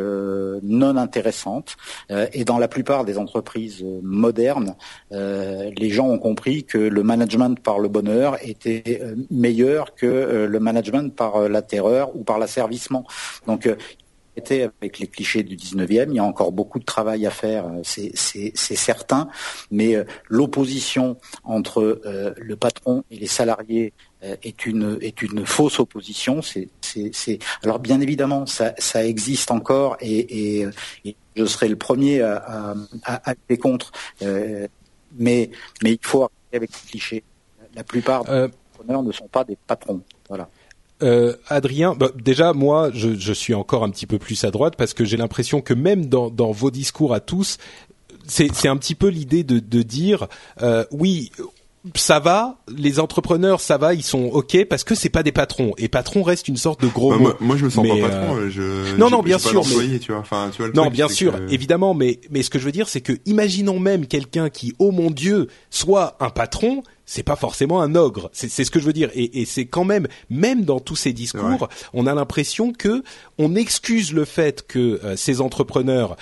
non 0.63 0.95
intéressantes. 0.95 1.76
et 2.09 2.45
dans 2.45 2.57
la 2.57 2.68
plupart 2.68 3.03
des 3.03 3.18
entreprises 3.18 3.84
modernes, 4.01 4.76
les 5.11 5.89
gens 5.89 6.07
ont 6.07 6.18
compris 6.18 6.63
que 6.63 6.78
le 6.78 7.03
management 7.03 7.59
par 7.59 7.80
le 7.80 7.89
bonheur 7.89 8.38
était 8.41 9.01
meilleur 9.30 9.95
que 9.95 10.47
le 10.49 10.59
management 10.59 11.13
par 11.13 11.49
la 11.49 11.61
terreur 11.61 12.15
ou 12.15 12.24
par 12.24 12.39
l'asservissement. 12.39 13.05
Donc 13.47 13.68
avec 14.51 14.99
les 14.99 15.07
clichés 15.07 15.43
du 15.43 15.55
19e. 15.55 16.07
Il 16.09 16.15
y 16.15 16.19
a 16.19 16.23
encore 16.23 16.51
beaucoup 16.51 16.79
de 16.79 16.85
travail 16.85 17.25
à 17.25 17.31
faire, 17.31 17.67
euh, 17.67 17.81
c'est 17.83 18.75
certain, 18.75 19.29
mais 19.71 19.95
euh, 19.95 20.03
l'opposition 20.27 21.17
entre 21.43 21.99
euh, 22.05 22.33
le 22.38 22.55
patron 22.55 23.03
et 23.11 23.17
les 23.17 23.27
salariés 23.27 23.93
est 24.21 24.65
une 24.65 24.97
est 25.01 25.21
une 25.21 25.45
fausse 25.45 25.79
opposition. 25.79 26.41
C'est 26.41 27.39
alors 27.63 27.77
bien 27.77 28.01
évidemment 28.01 28.47
ça, 28.47 28.73
ça 28.79 29.05
existe 29.05 29.51
encore 29.51 29.95
et, 30.01 30.63
et, 31.05 31.15
je 31.35 31.45
serai 31.45 31.67
le 31.67 31.75
premier 31.75 32.21
à, 32.21 32.73
à, 33.03 33.13
à 33.13 33.33
aller 33.47 33.59
contre, 33.59 33.91
mais 35.19 35.51
mais 35.83 35.91
il 35.91 35.99
faut 36.01 36.23
arrêter 36.23 36.55
avec 36.57 36.71
les 36.71 36.89
clichés. 36.89 37.23
La 37.75 37.83
plupart 37.83 38.23
des 38.23 38.49
entrepreneurs 38.73 39.03
ne 39.03 39.11
sont 39.11 39.27
pas 39.27 39.43
des 39.43 39.55
patrons. 39.67 40.01
Voilà. 40.29 40.49
Euh, 41.04 41.36
Adrien, 41.48 41.93
bah, 41.93 42.10
déjà 42.16 42.54
moi, 42.54 42.89
je, 42.93 43.16
je, 43.16 43.34
suis 43.34 43.54
encore 43.54 43.84
un 43.84 43.89
petit 43.89 44.08
peu 44.08 44.18
plus 44.18 44.43
à 44.43 44.52
droite 44.52 44.74
parce 44.78 44.93
que 44.95 45.06
j'ai 45.06 45.18
l'impression 45.18 45.62
que 45.62 45.74
même 45.74 46.08
dans, 46.08 46.32
dans, 46.32 46.52
vos 46.52 46.72
discours 46.72 47.14
à 47.14 47.20
tous, 47.20 47.58
c'est 48.26 48.68
un 48.68 48.78
petit 48.78 48.95
peu 48.95 49.08
l'idée 49.08 49.43
de, 49.43 49.60
de, 49.60 49.82
dire 49.84 50.28
euh, 50.62 50.86
oui. 50.91 51.32
Ça 51.95 52.20
va, 52.20 52.58
les 52.68 53.00
entrepreneurs, 53.00 53.62
ça 53.62 53.78
va, 53.78 53.93
ils 53.93 54.04
sont 54.04 54.26
ok 54.26 54.66
parce 54.66 54.84
que 54.84 54.93
c'est 54.93 55.08
pas 55.08 55.24
des 55.24 55.32
patrons 55.32 55.72
et 55.78 55.88
patron 55.88 56.22
reste 56.22 56.50
une 56.50 56.58
sorte 56.58 56.82
de 56.82 56.88
gros 56.88 57.12
bah, 57.12 57.18
Moi, 57.18 57.38
moi, 57.39 57.56
je 57.56 57.64
me 57.64 57.70
sens 57.70 57.88
pas 57.88 57.95
patron. 57.95 58.36
Euh, 58.36 58.50
je, 58.50 58.98
non, 58.98 59.10
non, 59.10 59.22
bien 59.22 59.39
sûr, 59.39 59.64
mais 59.66 59.98
tu 60.00 60.12
vois. 60.12 60.20
Enfin, 60.20 60.50
tu 60.54 60.62
vois, 60.62 60.72
non, 60.74 60.89
bien 60.89 61.08
sûr, 61.08 61.36
évidemment, 61.50 61.93
mais 61.93 62.20
mais 62.30 62.43
ce 62.43 62.50
que 62.50 62.60
je 62.60 62.66
veux 62.66 62.74
dire, 62.74 62.89
c'est 62.89 63.00
que 63.00 63.14
imaginons 63.26 63.80
même 63.80 64.06
quelqu'un 64.06 64.50
qui, 64.50 64.74
oh 64.80 64.91
mon 64.91 65.12
Dieu, 65.12 65.48
soit 65.70 66.18
un 66.20 66.30
patron, 66.30 66.84
c'est 67.08 67.24
pas 67.24 67.38
forcément 67.38 67.82
un 67.82 67.95
ogre. 67.95 68.30
C'est 68.34 68.49
ce 68.49 68.70
que 68.70 68.80
je 68.80 68.86
veux 68.86 68.93
dire. 68.93 69.10
Et, 69.16 69.41
et 69.41 69.45
c'est 69.45 69.66
quand 69.66 69.86
même, 69.86 70.08
même 70.30 70.66
dans 70.66 70.80
tous 70.80 70.97
ces 70.97 71.14
discours, 71.14 71.70
on 71.93 72.05
a 72.05 72.14
l'impression 72.14 72.74
que 72.74 73.01
on 73.38 73.55
excuse 73.55 74.14
le 74.14 74.26
fait 74.26 74.68
que 74.68 74.99
euh, 75.03 75.16
ces 75.16 75.41
entrepreneurs 75.41 76.18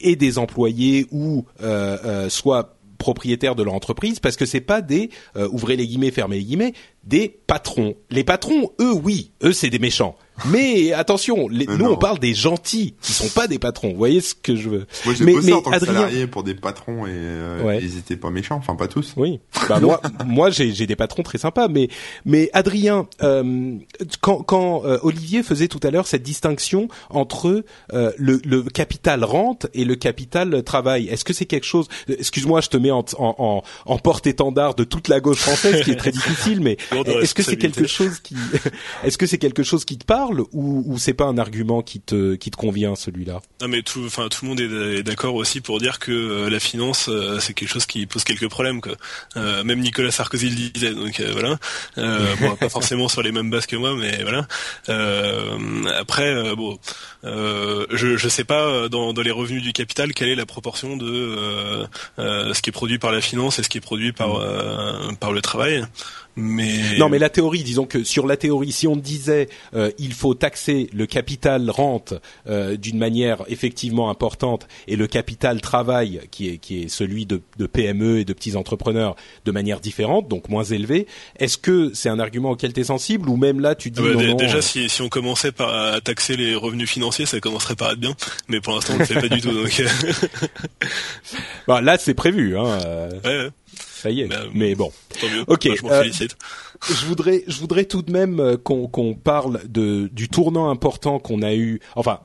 aient 0.00 0.16
des 0.16 0.38
employés 0.38 1.06
ou 1.10 1.44
euh, 1.60 1.98
euh, 2.04 2.28
soient 2.30 2.76
propriétaires 2.98 3.56
de 3.56 3.64
leur 3.64 3.74
entreprise 3.74 4.20
parce 4.20 4.36
que 4.36 4.46
c'est 4.46 4.60
pas 4.60 4.80
des 4.80 5.10
ouvrez 5.50 5.74
les 5.74 5.88
guillemets 5.88 6.12
fermez 6.12 6.36
les 6.36 6.44
guillemets 6.44 6.72
des 7.04 7.28
patrons. 7.46 7.94
Les 8.10 8.24
patrons, 8.24 8.72
eux 8.80 8.92
oui, 8.92 9.32
eux 9.42 9.52
c'est 9.52 9.70
des 9.70 9.78
méchants. 9.78 10.16
Mais 10.46 10.92
attention, 10.92 11.48
nous 11.50 11.84
on 11.84 11.96
parle 11.96 12.18
des 12.18 12.34
gentils 12.34 12.94
qui 13.00 13.12
sont 13.12 13.28
pas 13.28 13.46
des 13.46 13.58
patrons. 13.58 13.90
Vous 13.90 13.98
voyez 13.98 14.20
ce 14.20 14.34
que 14.34 14.56
je 14.56 14.68
veux 14.68 14.86
Moi 15.04 15.14
j'ai 15.14 15.24
bossé 15.26 15.52
en 15.52 15.60
tant 15.60 15.70
que 15.70 15.78
salarié 15.78 16.26
pour 16.26 16.42
des 16.42 16.54
patrons 16.54 17.06
et 17.06 17.10
euh, 17.12 17.78
ils 17.80 17.98
étaient 17.98 18.16
pas 18.16 18.30
méchants, 18.30 18.56
enfin 18.56 18.74
pas 18.74 18.88
tous. 18.88 19.12
Oui. 19.16 19.40
Bah 19.68 19.78
moi, 19.78 20.00
moi 20.24 20.50
j'ai 20.50 20.86
des 20.86 20.96
patrons 20.96 21.22
très 21.22 21.38
sympas, 21.38 21.68
mais 21.68 21.88
mais 22.24 22.50
Adrien, 22.54 23.06
euh, 23.22 23.74
quand, 24.20 24.42
quand 24.42 24.84
euh, 24.84 24.98
Olivier 25.02 25.42
faisait 25.42 25.68
tout 25.68 25.80
à 25.82 25.90
l'heure 25.90 26.06
cette 26.06 26.22
distinction 26.22 26.88
entre 27.10 27.64
euh, 27.92 28.12
le, 28.16 28.40
le, 28.44 28.62
capital 28.62 29.24
rente 29.24 29.66
et 29.74 29.84
le 29.84 29.94
capital 29.94 30.62
travail, 30.64 31.08
est-ce 31.08 31.24
que 31.24 31.32
c'est 31.32 31.46
quelque 31.46 31.66
chose 31.66 31.88
Excuse-moi, 32.08 32.60
je 32.62 32.68
te 32.68 32.76
mets 32.78 32.90
en, 32.90 33.04
en, 33.18 33.62
en 33.86 33.98
porte-étendard 33.98 34.74
de 34.74 34.84
toute 34.84 35.08
la 35.08 35.20
gauche 35.20 35.38
française, 35.38 35.84
qui 35.84 35.90
est 35.90 35.96
très 35.96 36.10
difficile, 36.12 36.60
mais 36.60 36.78
est-ce 37.20 37.34
que 37.34 37.42
c'est 37.42 37.56
quelque 37.56 37.86
chose 37.86 38.20
qui, 38.20 38.36
est-ce 39.04 39.18
que 39.18 39.26
c'est 39.26 39.38
quelque 39.38 39.62
chose 39.62 39.84
qui 39.84 39.98
te 39.98 40.04
parle 40.04 40.40
ou, 40.52 40.82
ou 40.86 40.98
c'est 40.98 41.14
pas 41.14 41.24
un 41.24 41.38
argument 41.38 41.82
qui 41.82 42.00
te 42.00 42.34
qui 42.34 42.50
te 42.50 42.56
convient 42.56 42.94
celui-là? 42.94 43.40
Non 43.60 43.68
mais 43.68 43.82
tout 43.82 44.02
enfin 44.04 44.28
tout 44.28 44.44
le 44.44 44.48
monde 44.48 44.60
est 44.60 45.02
d'accord 45.02 45.34
aussi 45.34 45.60
pour 45.60 45.78
dire 45.78 45.98
que 45.98 46.12
euh, 46.12 46.50
la 46.50 46.60
finance 46.60 47.08
euh, 47.08 47.38
c'est 47.40 47.54
quelque 47.54 47.68
chose 47.68 47.86
qui 47.86 48.06
pose 48.06 48.24
quelques 48.24 48.48
problèmes 48.48 48.80
quoi. 48.80 48.92
Euh, 49.36 49.64
même 49.64 49.80
Nicolas 49.80 50.10
Sarkozy 50.10 50.50
le 50.50 50.70
disait 50.70 50.94
donc 50.94 51.20
voilà. 51.20 51.58
bon 52.40 52.56
pas 52.56 52.68
forcément 52.68 53.08
sur 53.08 53.22
les 53.22 53.32
mêmes 53.32 53.50
bases 53.50 53.66
que 53.66 53.76
moi 53.76 53.94
mais 53.96 54.22
voilà. 54.22 54.46
après 55.98 56.54
bon 56.54 56.78
je 57.22 58.16
je 58.16 58.28
sais 58.28 58.44
pas 58.44 58.88
dans 58.88 59.12
dans 59.12 59.22
les 59.22 59.30
revenus 59.30 59.62
du 59.62 59.72
capital 59.72 60.12
quelle 60.12 60.28
est 60.28 60.34
la 60.34 60.46
proportion 60.46 60.96
de 60.96 61.86
ce 62.18 62.60
qui 62.60 62.70
est 62.70 62.72
produit 62.72 62.98
par 62.98 63.12
la 63.12 63.20
finance 63.20 63.58
et 63.58 63.62
ce 63.62 63.68
qui 63.68 63.78
est 63.78 63.82
produit 63.82 64.12
par 64.12 64.40
par 65.20 65.32
le 65.32 65.40
travail. 65.40 65.84
Mais 66.36 66.96
non, 66.98 67.10
mais 67.10 67.18
la 67.18 67.28
théorie, 67.28 67.62
disons 67.62 67.84
que 67.84 68.04
sur 68.04 68.26
la 68.26 68.38
théorie, 68.38 68.72
si 68.72 68.86
on 68.86 68.96
disait 68.96 69.48
euh, 69.74 69.90
il 69.98 70.14
faut 70.14 70.32
taxer 70.32 70.88
le 70.94 71.04
capital 71.06 71.68
rente 71.70 72.14
euh, 72.46 72.76
d'une 72.76 72.98
manière 72.98 73.42
effectivement 73.48 74.08
importante 74.08 74.66
et 74.88 74.96
le 74.96 75.06
capital 75.06 75.60
travail 75.60 76.20
qui 76.30 76.48
est 76.48 76.58
qui 76.58 76.82
est 76.82 76.88
celui 76.88 77.26
de, 77.26 77.42
de 77.58 77.66
PME 77.66 78.20
et 78.20 78.24
de 78.24 78.32
petits 78.32 78.56
entrepreneurs 78.56 79.14
de 79.44 79.52
manière 79.52 79.80
différente, 79.80 80.28
donc 80.28 80.48
moins 80.48 80.64
élevé, 80.64 81.06
est-ce 81.38 81.58
que 81.58 81.90
c'est 81.92 82.08
un 82.08 82.18
argument 82.18 82.52
auquel 82.52 82.72
tu 82.72 82.80
es 82.80 82.84
sensible 82.84 83.28
ou 83.28 83.36
même 83.36 83.60
là 83.60 83.74
tu 83.74 83.90
dis 83.90 84.00
ah 84.02 84.14
bah, 84.14 84.22
non, 84.24 84.34
Déjà, 84.34 84.62
si, 84.62 84.88
si 84.88 85.02
on 85.02 85.08
commençait 85.08 85.52
par 85.52 86.00
taxer 86.02 86.36
les 86.36 86.54
revenus 86.54 86.88
financiers, 86.88 87.26
ça 87.26 87.40
commencerait 87.40 87.76
par 87.76 87.92
être 87.92 88.00
bien, 88.00 88.14
mais 88.48 88.60
pour 88.60 88.74
l'instant 88.74 88.94
on 88.94 88.96
ne 88.96 89.00
le 89.00 89.06
fait 89.06 89.20
pas 89.20 89.28
du 89.28 89.40
tout. 89.40 89.52
Donc... 89.52 89.82
bah, 91.66 91.80
là, 91.82 91.98
c'est 91.98 92.14
prévu. 92.14 92.56
Hein. 92.56 92.78
Ouais, 93.24 93.38
ouais 93.38 93.50
ça 94.02 94.10
y 94.10 94.22
est. 94.22 94.26
Bah, 94.26 94.40
mais 94.52 94.74
bon. 94.74 94.90
Ok. 95.46 95.68
Bah, 95.68 95.74
je 95.80 95.86
euh, 95.86 96.02
félicite. 96.02 96.36
je 96.88 97.06
voudrais, 97.06 97.44
je 97.46 97.58
voudrais 97.60 97.84
tout 97.84 98.02
de 98.02 98.10
même 98.10 98.40
euh, 98.40 98.56
qu'on 98.56 98.88
qu'on 98.88 99.14
parle 99.14 99.60
de 99.68 100.08
du 100.12 100.28
tournant 100.28 100.70
important 100.70 101.20
qu'on 101.20 101.42
a 101.42 101.54
eu. 101.54 101.80
Enfin, 101.94 102.18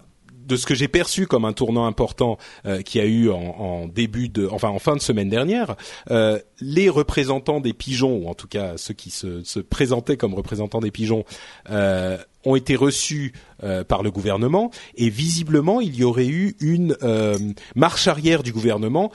de 0.47 0.55
ce 0.55 0.65
que 0.65 0.73
j'ai 0.73 0.87
perçu 0.87 1.27
comme 1.27 1.45
un 1.45 1.53
tournant 1.53 1.85
important 1.85 2.37
euh, 2.65 2.81
qui 2.81 2.99
a 2.99 3.05
eu 3.05 3.29
en, 3.29 3.35
en, 3.35 3.87
début 3.87 4.29
de, 4.29 4.47
enfin 4.49 4.69
en 4.69 4.79
fin 4.79 4.95
de 4.95 5.01
semaine 5.01 5.29
dernière, 5.29 5.75
euh, 6.09 6.39
les 6.61 6.89
représentants 6.89 7.59
des 7.59 7.73
pigeons, 7.73 8.23
ou 8.23 8.29
en 8.29 8.33
tout 8.33 8.47
cas 8.47 8.77
ceux 8.77 8.93
qui 8.93 9.11
se, 9.11 9.43
se 9.43 9.59
présentaient 9.59 10.15
comme 10.15 10.33
représentants 10.33 10.79
des 10.79 10.91
pigeons, 10.91 11.25
euh, 11.69 12.17
ont 12.45 12.55
été 12.55 12.75
reçus 12.75 13.33
euh, 13.63 13.83
par 13.83 14.03
le 14.03 14.11
gouvernement 14.11 14.71
et 14.95 15.09
visiblement 15.09 15.81
il 15.81 15.95
y 15.95 16.03
aurait 16.03 16.27
eu 16.27 16.55
une 16.61 16.95
euh, 17.03 17.37
marche 17.75 18.07
arrière 18.07 18.41
du 18.41 18.53
gouvernement 18.53 19.11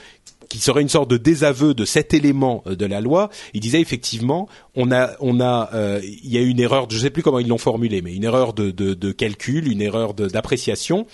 qui 0.52 0.58
serait 0.58 0.82
une 0.82 0.88
sorte 0.88 1.10
de 1.10 1.16
désaveu 1.16 1.74
de 1.74 1.84
cet 1.84 2.14
élément 2.14 2.62
euh, 2.66 2.76
de 2.76 2.86
la 2.86 3.00
loi. 3.00 3.30
Il 3.54 3.60
disait 3.60 3.80
effectivement, 3.80 4.48
on 4.74 4.92
a, 4.92 5.10
on 5.20 5.40
a, 5.40 5.70
il 6.02 6.30
y 6.30 6.38
a 6.38 6.40
une 6.40 6.60
erreur, 6.60 6.86
je 6.90 6.96
ne 6.96 7.00
sais 7.02 7.10
plus 7.10 7.22
comment 7.22 7.38
ils 7.38 7.48
l'ont 7.48 7.58
formulé, 7.58 8.02
mais 8.02 8.14
une 8.14 8.24
erreur 8.24 8.52
de, 8.52 8.70
de, 8.70 8.94
de 8.94 9.12
calcul, 9.12 9.70
une 9.70 9.82
erreur 9.82 10.14
d'appréciation. 10.14 11.06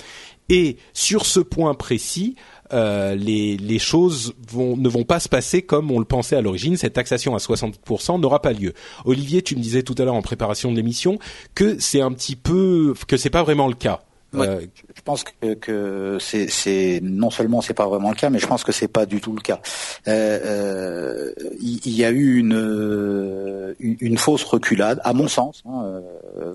Et 0.49 0.77
sur 0.95 1.27
ce 1.27 1.41
point 1.41 1.75
précis, 1.75 2.35
euh, 2.73 3.15
les, 3.15 3.57
les, 3.57 3.79
choses 3.79 4.35
vont, 4.51 4.77
ne 4.77 4.89
vont 4.89 5.05
pas 5.05 5.21
se 5.21 5.29
passer 5.29 5.63
comme 5.63 5.91
on 5.91 5.99
le 5.99 6.05
pensait 6.05 6.37
à 6.37 6.41
l'origine. 6.41 6.77
Cette 6.77 6.95
taxation 6.95 7.35
à 7.35 7.39
60% 7.39 8.21
n'aura 8.21 8.41
pas 8.41 8.53
lieu. 8.53 8.73
Olivier, 9.05 9.43
tu 9.43 9.57
me 9.57 9.61
disais 9.61 9.83
tout 9.83 9.95
à 9.99 10.05
l'heure 10.05 10.15
en 10.15 10.23
préparation 10.23 10.71
de 10.71 10.77
l'émission 10.77 11.19
que 11.55 11.79
c'est 11.79 12.01
un 12.01 12.13
petit 12.13 12.37
peu, 12.37 12.95
que 13.07 13.17
c'est 13.17 13.31
pas 13.31 13.43
vraiment 13.43 13.69
le 13.69 13.75
cas. 13.75 14.03
Euh, 14.35 14.61
je 14.95 15.03
pense 15.03 15.25
que, 15.25 15.55
que 15.55 16.19
c'est 16.21 17.01
non 17.03 17.31
seulement 17.31 17.63
c'est 17.63 17.75
pas 17.75 17.87
vraiment 17.87 18.11
le 18.11 18.15
cas, 18.15 18.29
mais 18.29 18.39
je 18.39 18.47
pense 18.47 18.63
que 18.63 18.73
c'est 18.73 18.89
pas 18.89 19.07
du 19.07 19.21
tout 19.21 19.33
le 19.33 19.41
cas. 19.41 19.61
Euh, 20.07 20.39
euh 20.45 21.33
il, 21.61 21.95
y 21.95 22.05
a 22.05 22.11
eu 22.11 22.37
une 22.37 23.75
une, 23.81 24.19
fausse 24.19 24.45
reculade, 24.45 25.01
à 25.05 25.13
mon 25.13 25.29
sens, 25.29 25.63
hein, 25.67 26.01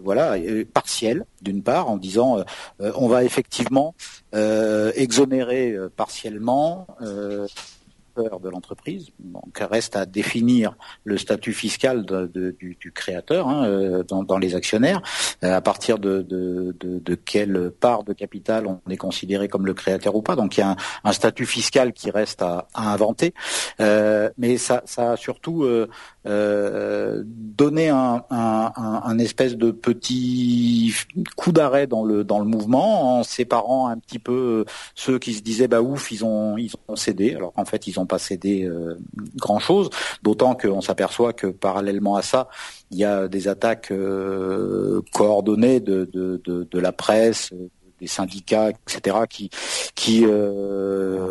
voilà, 0.04 0.36
partielle 0.74 1.26
d'une 1.42 1.62
part, 1.62 1.90
en 1.90 1.98
disant 1.98 2.44
on 2.80 3.08
va 3.08 3.24
effectivement 3.24 3.96
exonérer 4.34 5.76
partiellement 5.96 6.88
de 8.16 8.50
l'entreprise. 8.50 9.10
Donc 9.20 9.58
reste 9.60 9.96
à 9.96 10.06
définir 10.06 10.76
le 11.04 11.18
statut 11.18 11.54
fiscal 11.54 12.06
du, 12.06 12.92
créateur 12.94 13.48
hein, 13.48 13.66
euh, 13.66 14.04
dans, 14.04 14.38
les 14.38 14.56
actionnaires, 14.56 15.02
euh, 15.44 15.56
à 15.56 15.62
partir 15.62 15.98
de, 15.98 16.22
de, 16.22 17.16
quelle 17.16 17.72
part 17.72 18.04
de 18.04 18.14
capital 18.14 18.68
on 18.68 18.80
est 18.90 18.98
considéré 18.98 19.48
comme 19.48 19.66
le 19.66 19.74
créateur 19.74 20.16
ou 20.16 20.22
pas. 20.22 20.36
Donc 20.36 20.58
il 20.58 20.62
y 20.62 20.64
a 20.64 20.76
un, 21.04 21.12
statut 21.12 21.46
fiscal 21.46 21.94
qui 21.94 22.12
reste 22.12 22.42
à, 22.42 22.68
inventer, 22.76 23.34
euh, 23.80 24.30
mais 24.38 24.58
ça, 24.58 24.84
ça 24.86 25.14
a 25.14 25.18
surtout 25.18 25.66
donné 26.26 27.90
un, 27.90 28.24
un, 28.30 29.20
espèce 29.20 29.56
de 29.58 29.72
petit 29.72 30.94
coup 31.36 31.52
d'arrêt 31.52 31.86
dans 31.86 32.04
le 32.04 32.24
dans 32.24 32.40
le 32.40 32.46
mouvement 32.46 33.20
en 33.20 33.24
séparant 33.24 33.90
un 33.90 33.98
petit 33.98 34.20
peu 34.20 34.66
ceux 34.96 35.20
qui 35.20 35.34
se 35.34 35.42
disaient 35.42 35.68
bah 35.68 35.82
ouf 35.82 36.12
ils 36.12 36.24
ont 36.24 36.58
ils 36.58 36.72
ont 36.88 36.96
cédé 36.96 37.36
alors 37.36 37.54
qu'en 37.54 37.66
fait 37.66 37.88
ils 37.88 38.00
ont 38.00 38.06
pas 38.06 38.20
cédé 38.20 38.64
euh, 38.64 38.98
grand-chose, 39.36 39.90
d'autant 40.22 40.56
qu'on 40.56 40.82
s'aperçoit 40.82 41.34
que 41.34 41.48
parallèlement 41.48 42.16
à 42.16 42.22
ça, 42.22 42.48
il 42.92 42.98
y 42.98 43.06
a 43.06 43.28
des 43.28 43.48
attaques 43.48 43.92
euh, 43.92 45.02
coordonnées 45.14 45.80
de, 45.80 46.10
de, 46.14 46.80
la 46.80 46.92
presse, 46.92 47.54
des 48.04 48.08
syndicats, 48.08 48.70
etc., 48.70 49.18
qui, 49.30 49.50
qui 49.96 50.24
euh, 50.26 51.26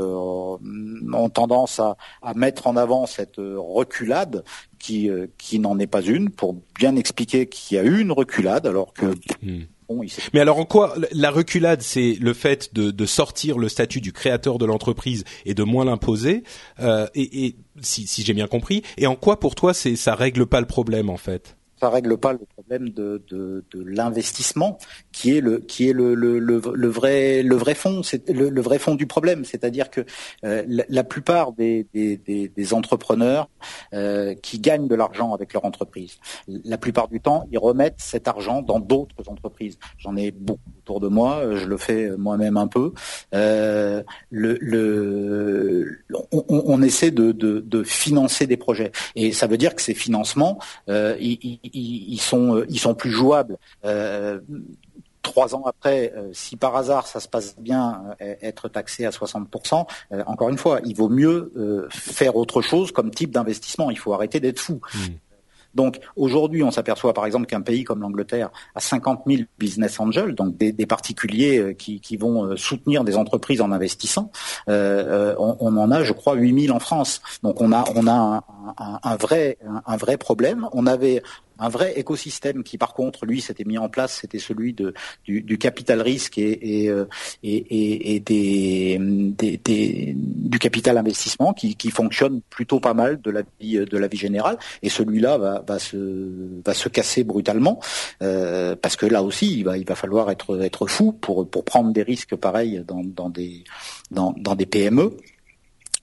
ont 1.13 1.29
tendance 1.29 1.81
à, 1.81 1.97
mettre 2.35 2.67
en 2.67 2.77
avant 2.77 3.07
cette 3.07 3.37
reculade 3.37 4.45
qui, 4.79 5.11
qui 5.39 5.59
n'en 5.59 5.79
est 5.79 5.87
pas 5.87 6.03
une, 6.03 6.31
pour 6.31 6.57
bien 6.79 6.97
expliquer 6.97 7.47
qu'il 7.47 7.77
y 7.77 7.81
a 7.81 7.85
eu 7.85 8.01
une 8.01 8.13
reculade, 8.13 8.67
alors 8.67 8.93
que 8.93 9.07
hmm. 9.43 9.67
Mais 10.33 10.41
alors 10.41 10.59
en 10.59 10.65
quoi 10.65 10.95
la 11.13 11.31
reculade, 11.31 11.83
c'est 11.83 12.17
le 12.21 12.33
fait 12.33 12.75
de, 12.75 13.07
sortir 13.07 13.59
le 13.59 13.69
statut 13.69 14.01
du 14.01 14.13
créateur 14.13 14.59
de 14.59 14.65
l'entreprise 14.65 15.25
et 15.45 15.55
de 15.55 15.63
moins 15.63 15.85
l'imposer, 15.85 16.45
euh, 16.81 17.07
et, 17.15 17.57
si, 17.81 18.07
si 18.07 18.23
j'ai 18.23 18.33
bien 18.33 18.47
compris, 18.47 18.83
et 18.97 19.07
en 19.07 19.17
quoi 19.17 19.41
pour 19.41 19.55
toi 19.55 19.75
c'est 19.75 19.97
ça 19.97 20.15
règle 20.15 20.47
pas 20.47 20.61
le 20.61 20.67
problème 20.67 21.11
en 21.11 21.17
fait? 21.17 21.57
Ça 21.83 21.91
règle 21.91 22.17
pas 22.17 22.33
le 22.33 22.39
problème 22.39 22.91
de, 22.91 23.21
de, 23.29 23.65
l'investissement 23.85 24.79
qui 25.11 25.37
est 25.37 25.41
le 25.41 25.59
qui 25.59 25.89
est 25.89 25.93
le, 25.93 26.15
le, 26.15 26.39
le, 26.39 26.89
vrai 26.89 27.43
le 27.43 27.57
vrai 27.57 27.75
fond 27.75 28.05
c'est 28.05 28.29
le, 28.29 28.61
vrai 28.61 28.79
fond 28.79 28.95
du 28.95 29.07
problème. 29.07 29.45
C'est-à-dire 29.45 29.91
que 29.91 30.03
euh, 30.45 30.63
la, 30.67 31.03
plupart 31.03 31.53
des, 31.53 31.87
des, 31.93 32.75
entrepreneurs 32.75 33.49
euh, 33.95 34.35
qui 34.37 34.61
gagnent 34.61 34.87
de 34.87 34.95
l'argent 34.95 35.35
avec 35.35 35.53
leur 35.53 35.65
entreprise 35.65 36.19
la 36.47 36.79
plupart 36.79 37.09
du 37.09 37.21
temps 37.21 37.49
ils 37.51 37.59
remettent 37.59 37.99
cet 37.99 38.29
argent 38.29 38.63
dans 38.63 38.79
d'autres 38.79 39.29
entreprises. 39.29 39.79
J'en 39.99 40.17
ai 40.17 40.31
beaucoup 40.31 40.61
autour 40.79 41.01
de 41.01 41.09
moi 41.09 41.57
je 41.57 41.67
le 41.67 41.77
fais 41.79 42.11
moi-même 42.17 42.57
un 42.57 42.69
peu. 42.69 42.93
Euh, 43.35 44.05
le, 44.31 44.57
le 44.61 45.99
on, 46.31 46.81
essaie 46.83 47.11
de, 47.11 47.33
de, 47.33 47.83
financer 47.83 48.47
des 48.47 48.57
projets. 48.57 48.93
Et 49.17 49.33
ça 49.33 49.49
veut 49.49 49.59
dire 49.59 49.75
que 49.75 49.83
ces 49.83 49.95
financements 49.95 50.59
euh, 50.89 51.17
ils, 51.21 51.59
ils, 51.73 52.21
sont 52.21 52.57
euh, 52.57 52.67
ils 52.69 52.79
sont 52.79 52.95
plus 52.95 53.11
jouables. 53.11 53.59
Euh, 53.85 54.41
trois 55.23 55.55
ans 55.55 55.63
après, 55.67 56.13
euh, 56.17 56.31
si 56.33 56.57
par 56.57 56.77
hasard 56.77 57.07
ça 57.07 57.21
se 57.21 57.29
passe 57.29 57.57
bien, 57.59 58.03
être 58.21 58.69
taxé 58.69 59.07
à 59.07 59.11
60%, 59.11 59.87
encore 60.27 60.49
une 60.49 60.59
fois, 60.59 60.81
il 60.85 60.97
vaut 60.97 61.09
mieux 61.09 61.89
faire 61.91 62.37
autre 62.37 62.61
chose 62.61 62.93
comme 62.93 63.11
type 63.11 63.31
d'investissement. 63.31 63.91
Il 63.91 63.99
faut 63.99 64.13
arrêter 64.13 64.41
d'être 64.41 64.59
fou. 64.59 64.81
Mmh. 64.95 64.99
Donc 65.75 66.01
aujourd'hui, 66.17 66.63
on 66.63 66.71
s'aperçoit 66.71 67.15
par 67.15 67.25
exemple 67.25 67.47
qu'un 67.47 67.63
pays 67.63 67.83
comme 67.83 68.03
l'Angleterre 68.03 68.51
a 68.75 68.81
50 68.81 69.23
000 69.27 69.45
business 69.59 69.99
angels, 70.01 70.35
donc 70.35 70.59
des, 70.59 70.87
particuliers 70.87 71.75
qui, 71.77 72.17
vont 72.19 72.55
soutenir 72.59 73.05
des 73.05 73.17
entreprises 73.17 73.63
en 73.63 73.73
investissant. 73.73 74.31
on, 74.67 75.77
en 75.79 75.91
a, 75.91 76.03
je 76.03 76.13
crois, 76.13 76.35
8 76.35 76.67
000 76.67 76.77
en 76.77 76.81
France. 76.81 77.23
Donc 77.43 77.63
on 77.63 77.73
a 77.73 77.85
on 77.95 78.07
a 78.07 78.45
un, 78.77 79.17
vrai 79.17 79.57
un, 79.87 79.97
vrai 79.97 80.19
problème. 80.19 80.69
On 80.73 80.87
avait 80.87 81.23
un 81.63 81.69
vrai 81.69 81.93
écosystème 81.97 82.65
qui, 82.65 82.77
par 82.77 82.93
contre, 82.93 83.25
lui, 83.25 83.41
s'était 83.41 83.63
mis 83.65 83.79
en 83.79 83.89
place, 83.89 84.19
c'était 84.21 84.41
celui 84.41 84.75
du, 84.75 85.59
capital 85.59 86.03
risque 86.03 86.39
et, 86.39 86.89
euh, 86.89 87.05
du 90.43 90.59
capital 90.59 90.99
investissement 90.99 91.53
qui, 91.53 91.77
qui, 91.77 91.91
fonctionne 91.91 92.41
plutôt 92.51 92.81
pas 92.81 92.95
mal 92.95 93.21
de 93.21 93.31
la 93.31 93.43
vie, 93.61 93.77
de 93.77 93.97
la 93.97 94.09
vie 94.09 94.19
générale. 94.19 94.59
Et 94.83 94.89
celui-là 94.89 95.63
va, 95.65 95.79
se, 95.79 96.89
casser 96.89 97.23
brutalement 97.23 97.79
euh, 98.23 98.75
parce 98.75 98.97
que 98.97 99.07
là 99.07 99.23
aussi, 99.23 99.61
il 99.61 99.65
va, 99.65 99.95
falloir 99.95 100.33
être, 100.33 100.61
être 100.63 100.89
fou 100.89 101.13
pour, 101.13 101.49
prendre 101.65 101.93
des 101.93 102.03
risques 102.03 102.35
pareils 102.35 102.85
dans 102.89 103.31
des 103.31 104.67
PME. 104.67 105.17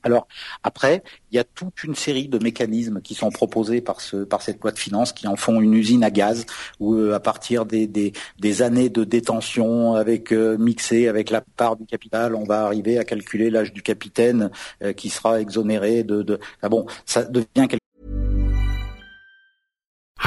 Alors 0.03 0.27
après, 0.63 1.03
il 1.31 1.35
y 1.35 1.39
a 1.39 1.43
toute 1.43 1.83
une 1.83 1.95
série 1.95 2.27
de 2.27 2.41
mécanismes 2.41 3.01
qui 3.01 3.15
sont 3.15 3.31
proposés 3.31 3.81
par 3.81 4.01
ce 4.01 4.23
par 4.23 4.41
cette 4.41 4.61
loi 4.61 4.71
de 4.71 4.79
finances 4.79 5.11
qui 5.11 5.27
en 5.27 5.35
font 5.35 5.59
une 5.59 5.73
usine 5.73 6.03
à 6.03 6.11
gaz 6.11 6.45
où 6.79 6.95
euh, 6.95 7.13
à 7.13 7.19
partir 7.19 7.65
des, 7.65 7.87
des, 7.87 8.13
des, 8.39 8.61
années 8.61 8.89
de 8.89 9.03
détention 9.03 9.95
avec 9.95 10.31
euh, 10.31 10.57
mixé 10.57 11.07
avec 11.07 11.29
la 11.29 11.41
part 11.41 11.75
du 11.75 11.85
capital, 11.85 12.35
on 12.35 12.45
va 12.45 12.65
arriver 12.65 12.97
à 12.97 13.03
calculer 13.03 13.49
l'âge 13.49 13.73
du 13.73 13.81
capitaine 13.81 14.51
euh, 14.83 14.93
qui 14.93 15.09
sera 15.09 15.41
exonéré 15.41 16.03
de, 16.03 16.21
de 16.23 16.39
ah 16.61 16.69
bon, 16.69 16.85
ça 17.05 17.23
devient 17.23 17.67
quelque 17.67 17.79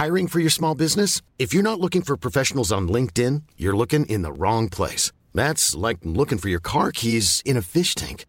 Hiring 0.03 0.27
for 0.27 0.41
your 0.41 0.51
small 0.51 0.75
business? 0.75 1.23
If 1.39 1.55
you're 1.55 1.63
not 1.63 1.79
looking 1.79 2.03
for 2.03 2.17
professionals 2.17 2.73
on 2.73 2.89
LinkedIn, 2.89 3.43
you're 3.57 3.77
looking 3.77 4.05
in 4.07 4.23
the 4.23 4.33
wrong 4.33 4.69
place. 4.69 5.13
That's 5.33 5.77
like 5.77 5.99
looking 6.03 6.39
for 6.39 6.49
your 6.49 6.61
car 6.61 6.91
keys 6.91 7.41
in 7.45 7.57
a 7.57 7.63
fish 7.63 7.95
tank. 7.95 8.25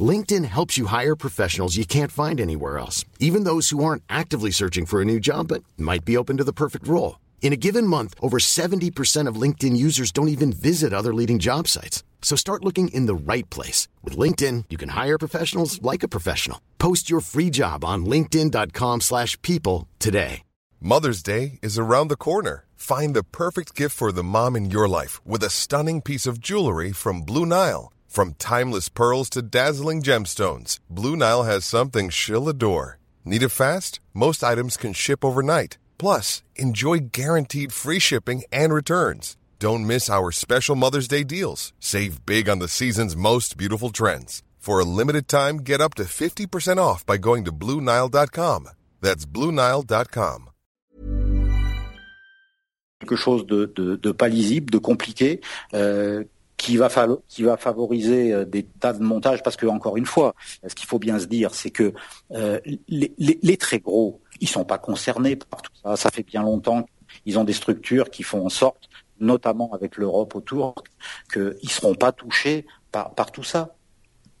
LinkedIn 0.00 0.44
helps 0.46 0.76
you 0.76 0.86
hire 0.86 1.14
professionals 1.14 1.76
you 1.76 1.86
can't 1.86 2.10
find 2.10 2.40
anywhere 2.40 2.78
else, 2.78 3.04
even 3.20 3.44
those 3.44 3.70
who 3.70 3.84
aren't 3.84 4.02
actively 4.08 4.50
searching 4.50 4.86
for 4.86 5.00
a 5.00 5.04
new 5.04 5.20
job 5.20 5.48
but 5.48 5.62
might 5.78 6.04
be 6.04 6.16
open 6.16 6.38
to 6.38 6.44
the 6.44 6.52
perfect 6.52 6.88
role. 6.88 7.20
In 7.42 7.52
a 7.52 7.56
given 7.56 7.86
month, 7.86 8.14
over 8.20 8.38
70% 8.38 9.28
of 9.28 9.36
LinkedIn 9.36 9.76
users 9.76 10.10
don't 10.10 10.28
even 10.36 10.52
visit 10.52 10.92
other 10.92 11.14
leading 11.14 11.38
job 11.38 11.68
sites. 11.68 12.02
So 12.22 12.36
start 12.36 12.64
looking 12.64 12.88
in 12.88 13.06
the 13.06 13.14
right 13.14 13.48
place. 13.50 13.86
With 14.02 14.16
LinkedIn, 14.16 14.64
you 14.70 14.78
can 14.78 14.88
hire 14.88 15.18
professionals 15.18 15.80
like 15.82 16.02
a 16.02 16.08
professional. 16.08 16.60
Post 16.78 17.10
your 17.10 17.20
free 17.20 17.50
job 17.50 17.84
on 17.84 18.06
linkedin.com 18.06 19.02
slash 19.02 19.40
people 19.42 19.86
today. 20.00 20.42
Mother's 20.80 21.22
Day 21.22 21.58
is 21.62 21.78
around 21.78 22.08
the 22.08 22.16
corner. 22.16 22.66
Find 22.74 23.14
the 23.14 23.22
perfect 23.24 23.74
gift 23.74 23.96
for 23.96 24.12
the 24.12 24.22
mom 24.22 24.54
in 24.56 24.70
your 24.70 24.86
life 24.86 25.24
with 25.24 25.42
a 25.42 25.48
stunning 25.48 26.02
piece 26.02 26.26
of 26.26 26.40
jewelry 26.40 26.92
from 26.92 27.22
Blue 27.22 27.46
Nile. 27.46 27.90
From 28.14 28.34
timeless 28.34 28.88
pearls 28.88 29.28
to 29.30 29.42
dazzling 29.42 30.00
gemstones, 30.00 30.78
Blue 30.88 31.16
Nile 31.16 31.42
has 31.42 31.64
something 31.64 32.10
she'll 32.10 32.48
adore. 32.48 33.00
Need 33.24 33.42
it 33.42 33.48
fast? 33.48 33.98
Most 34.12 34.44
items 34.44 34.76
can 34.76 34.92
ship 34.92 35.24
overnight. 35.24 35.78
Plus, 35.98 36.40
enjoy 36.54 37.10
guaranteed 37.10 37.72
free 37.72 37.98
shipping 37.98 38.44
and 38.52 38.72
returns. 38.72 39.36
Don't 39.58 39.84
miss 39.84 40.08
our 40.08 40.30
special 40.30 40.76
Mother's 40.76 41.08
Day 41.08 41.24
deals. 41.24 41.72
Save 41.80 42.24
big 42.24 42.48
on 42.48 42.60
the 42.60 42.68
season's 42.68 43.16
most 43.16 43.56
beautiful 43.56 43.90
trends. 43.90 44.44
For 44.60 44.78
a 44.78 44.84
limited 44.84 45.26
time, 45.26 45.56
get 45.56 45.80
up 45.80 45.94
to 45.94 46.04
50% 46.04 46.78
off 46.78 47.04
by 47.04 47.16
going 47.16 47.44
to 47.46 47.50
BlueNile.com. 47.50 48.68
That's 49.00 49.26
BlueNile.com. 49.26 50.50
Quelque 53.00 53.16
chose 53.16 53.44
de, 53.46 53.66
de, 53.66 53.96
de 53.96 54.12
pas 54.12 54.28
lisible, 54.28 54.70
de 54.70 54.78
compliqué, 54.78 55.40
euh, 55.74 56.24
qui 56.64 56.78
va 56.78 56.88
qui 57.28 57.42
va 57.42 57.56
favoriser 57.58 58.46
des 58.46 58.62
tas 58.62 58.94
de 58.94 59.02
montages 59.02 59.42
parce 59.42 59.56
que 59.56 59.66
encore 59.66 59.98
une 59.98 60.06
fois, 60.06 60.34
ce 60.66 60.74
qu'il 60.74 60.88
faut 60.88 60.98
bien 60.98 61.18
se 61.18 61.26
dire, 61.26 61.54
c'est 61.54 61.70
que 61.70 61.92
les, 62.30 62.80
les, 63.18 63.38
les, 63.42 63.56
très 63.58 63.80
gros, 63.80 64.22
ils 64.40 64.48
sont 64.48 64.64
pas 64.64 64.78
concernés 64.78 65.36
par 65.36 65.60
tout 65.60 65.72
ça. 65.82 65.96
Ça 65.96 66.10
fait 66.10 66.22
bien 66.22 66.42
longtemps 66.42 66.86
qu'ils 67.24 67.38
ont 67.38 67.44
des 67.44 67.52
structures 67.52 68.08
qui 68.08 68.22
font 68.22 68.46
en 68.46 68.48
sorte, 68.48 68.88
notamment 69.20 69.72
avec 69.74 69.98
l'Europe 69.98 70.34
autour, 70.34 70.74
qu'ils 71.32 71.70
seront 71.70 71.94
pas 71.94 72.12
touchés 72.12 72.66
par, 72.90 73.14
par 73.14 73.30
tout 73.30 73.44
ça. 73.44 73.76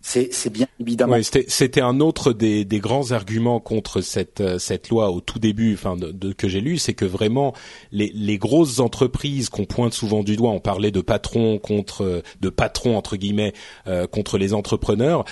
C'est 0.06 0.52
bien 0.52 0.66
évidemment. 0.78 1.16
c'était 1.22 1.80
un 1.80 1.98
autre 2.00 2.34
des, 2.34 2.66
des, 2.66 2.78
grands 2.78 3.12
arguments 3.12 3.58
contre 3.58 4.02
cette 4.02 4.42
euh, 4.42 4.58
cette 4.58 4.90
loi 4.90 5.10
au 5.10 5.22
tout 5.22 5.38
début, 5.38 5.72
enfin 5.72 5.96
de, 5.96 6.32
que 6.34 6.46
j'ai 6.46 6.60
lu, 6.60 6.76
c'est 6.76 6.92
que 6.92 7.06
vraiment 7.06 7.54
les, 7.90 8.12
les 8.14 8.36
grosses 8.36 8.80
entreprises 8.80 9.48
qu'on 9.48 9.64
pointe 9.64 9.94
souvent 9.94 10.22
du 10.22 10.36
doigt, 10.36 10.50
on 10.50 10.60
parlait 10.60 10.90
de 10.90 11.00
patrons 11.00 11.58
contre 11.58 12.22
de 12.40 12.48
patrons 12.50 12.98
entre 12.98 13.16
guillemets 13.16 13.54
euh, 13.86 14.06
contre 14.06 14.36
les 14.36 14.52
entrepreneurs. 14.52 15.24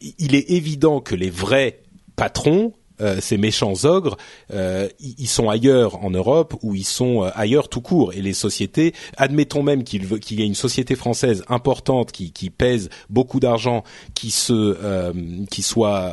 Il 0.00 0.36
est 0.36 0.48
évident 0.50 1.00
que 1.00 1.16
les 1.16 1.28
vrais 1.28 1.82
patrons 2.14 2.72
euh, 2.72 2.79
ces 3.20 3.38
méchants 3.38 3.84
ogres, 3.84 4.16
euh, 4.52 4.88
ils 5.00 5.28
sont 5.28 5.48
ailleurs 5.48 6.04
en 6.04 6.10
Europe 6.10 6.54
ou 6.62 6.74
ils 6.74 6.84
sont 6.84 7.24
euh, 7.24 7.30
ailleurs 7.34 7.68
tout 7.68 7.80
court. 7.80 8.12
Et 8.12 8.22
les 8.22 8.32
sociétés, 8.32 8.94
admettons 9.16 9.62
même 9.62 9.84
qu'il 9.84 10.08
qu'il 10.20 10.40
y 10.40 10.42
ait 10.42 10.46
une 10.46 10.54
société 10.54 10.96
française 10.96 11.44
importante 11.48 12.12
qui, 12.12 12.32
qui 12.32 12.50
pèse 12.50 12.90
beaucoup 13.08 13.40
d'argent, 13.40 13.84
qui 14.14 14.30
se 14.30 14.76
qui 15.50 15.62
soit 15.62 16.12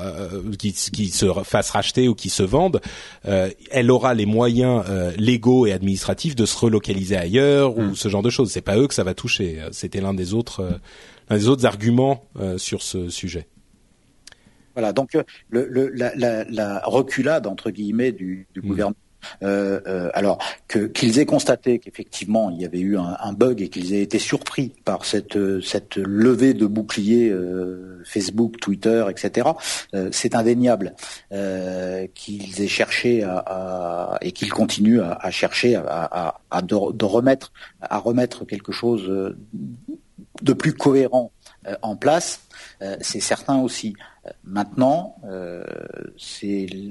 qui, 0.58 0.74
qui, 0.74 1.08
se 1.08 1.26
fasse 1.44 1.70
racheter 1.72 2.08
ou 2.08 2.16
qui 2.16 2.30
se 2.30 2.44
vende, 2.44 2.82
elle 3.24 3.92
aura 3.92 4.14
les 4.14 4.26
moyens 4.26 4.84
légaux 5.18 5.66
et 5.66 5.74
administratifs 5.74 6.36
de 6.36 6.46
se 6.46 6.58
relocaliser 6.58 7.18
ailleurs 7.18 7.78
ou 7.78 7.82
hmm. 7.82 7.96
ce 7.96 8.10
genre 8.10 8.24
de 8.24 8.30
choses. 8.30 8.52
C'est 8.52 8.62
pas 8.62 8.78
eux 8.78 8.88
que 8.88 8.94
ça 8.94 9.04
va 9.04 9.14
toucher. 9.14 9.60
C'était 9.72 10.02
l'un 10.02 10.14
des 10.14 10.34
autres 10.34 10.80
l'un 11.30 11.38
des 11.38 11.48
autres 11.48 11.66
arguments 11.66 12.24
sur 12.58 12.82
ce 12.82 13.10
sujet. 13.10 13.48
Voilà, 14.78 14.94
donc 14.94 15.16
euh, 15.16 15.24
le, 15.50 15.90
la, 15.90 16.14
la, 16.16 16.44
la, 16.44 16.82
reculade 16.86 17.48
entre 17.48 17.72
guillemets 17.72 18.12
du, 18.12 18.48
du 18.54 18.62
mmh. 18.62 18.68
gouvernement. 18.68 18.96
Euh, 19.44 19.82
euh, 19.88 20.10
alors 20.14 20.40
qu'ils 20.68 21.20
aient 21.20 21.26
constaté 21.26 21.80
qu'effectivement 21.80 22.50
il 22.50 22.62
y 22.62 22.66
avait 22.66 22.80
eu 22.80 22.98
un, 22.98 23.18
un 23.20 23.34
bug 23.34 23.62
et 23.62 23.70
qu'ils 23.70 23.94
aient 23.94 24.02
été 24.02 24.20
surpris 24.20 24.74
par 24.86 25.06
cette 25.06 25.38
cette 25.62 25.98
levée 25.98 26.54
de 26.54 26.66
boucliers 26.66 27.30
euh, 27.30 28.02
Facebook, 28.06 28.60
Twitter, 28.60 29.06
etc. 29.10 29.50
Euh, 29.94 30.10
c'est 30.12 30.36
indéniable 30.36 30.94
qu'ils 32.14 32.62
aient 32.62 32.68
cherché 32.68 33.24
à, 33.24 33.38
à 33.38 34.18
et 34.22 34.32
qu'ils 34.32 34.52
continuent 34.52 35.02
à, 35.02 35.14
à 35.14 35.32
chercher 35.32 35.76
à, 35.76 35.84
à, 35.88 36.42
à 36.52 36.62
de, 36.62 36.92
de, 36.94 37.06
remettre 37.06 37.52
à 37.82 37.98
remettre 37.98 38.46
quelque 38.46 38.72
chose 38.72 39.36
de 40.42 40.54
plus 40.54 40.74
cohérent 40.74 41.32
en 41.82 41.96
place. 41.96 42.42
c'est 43.02 43.20
certain 43.20 43.60
aussi. 43.60 43.96
Maintenant, 44.44 45.16
euh, 45.26 45.64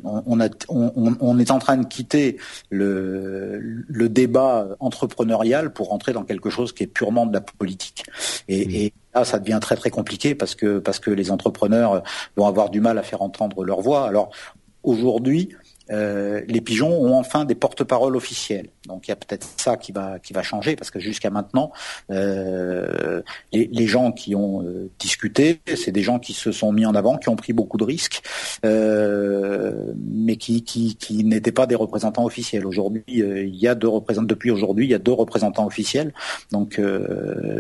on, 0.05 0.41
a, 0.41 0.49
on, 0.69 1.17
on, 1.21 1.39
est 1.39 1.51
en 1.51 1.59
train 1.59 1.77
de 1.77 1.87
quitter 1.87 2.39
le, 2.71 3.59
le, 3.61 4.09
débat 4.09 4.69
entrepreneurial 4.81 5.73
pour 5.73 5.89
rentrer 5.89 6.13
dans 6.13 6.25
quelque 6.25 6.51
chose 6.51 6.73
qui 6.73 6.83
est 6.85 6.87
purement 6.87 7.27
de 7.27 7.33
la 7.33 7.41
politique. 7.41 8.05
Et, 8.49 8.85
et, 8.85 8.93
là, 9.15 9.25
ça 9.25 9.39
devient 9.39 9.59
très 9.61 9.77
très 9.77 9.91
compliqué 9.91 10.35
parce 10.35 10.55
que 10.55 10.79
parce 10.79 10.99
que 10.99 11.11
les 11.11 11.31
entrepreneurs 11.31 12.03
vont 12.37 12.47
avoir 12.47 12.71
du 12.71 12.81
mal 12.81 12.99
à 12.99 13.03
faire 13.03 13.23
entendre 13.23 13.65
leur 13.65 13.81
voix. 13.81 14.07
Alors 14.07 14.31
aujourd'hui, 14.83 15.51
euh, 15.91 16.43
les 16.49 16.61
pigeons 16.61 17.01
ont 17.01 17.17
enfin 17.17 17.45
des 17.45 17.55
porte-paroles 17.55 18.17
officiels. 18.17 18.69
Donc 18.87 19.07
il 19.07 19.11
y 19.11 19.13
a 19.13 19.17
peut-être 19.17 19.47
ça 19.57 19.77
qui 19.77 19.93
va 19.93 20.19
qui 20.19 20.33
va 20.33 20.43
changer 20.43 20.77
parce 20.77 20.91
que 20.91 21.01
jusqu'à 21.01 21.31
maintenant, 21.31 21.73
euh, 22.11 23.23
les, 23.53 23.87
gens 23.87 24.13
qui 24.13 24.35
ont 24.35 24.63
euh, 24.63 24.91
discuté, 24.99 25.61
c'est 25.77 25.93
des 25.93 26.03
gens 26.03 26.19
qui 26.19 26.33
se 26.33 26.53
sont 26.53 26.73
mis 26.73 26.87
en 26.87 26.95
avant, 26.95 27.19
qui 27.19 27.29
ont 27.29 27.37
pris 27.37 27.53
beaucoup 27.53 27.79
de 27.79 27.85
risques, 27.85 28.23
mais 28.65 30.37
qui 30.37 30.63
qui, 30.63 31.25
n'étaient 31.25 31.53
pas 31.53 31.67
des 31.67 31.75
représentants 31.75 32.25
officiels. 32.25 32.67
Aujourd'hui, 32.67 33.03
il 33.09 33.57
y 33.57 33.69
a 33.69 33.75
deux 33.75 33.89
représentants. 33.89 34.27
Depuis 34.27 34.51
aujourd'hui, 34.51 34.87
il 34.87 34.91
y 34.91 34.95
a 34.95 34.99
deux 34.99 35.13
représentants 35.13 35.67
officiels. 35.67 36.13
Donc 36.53 36.81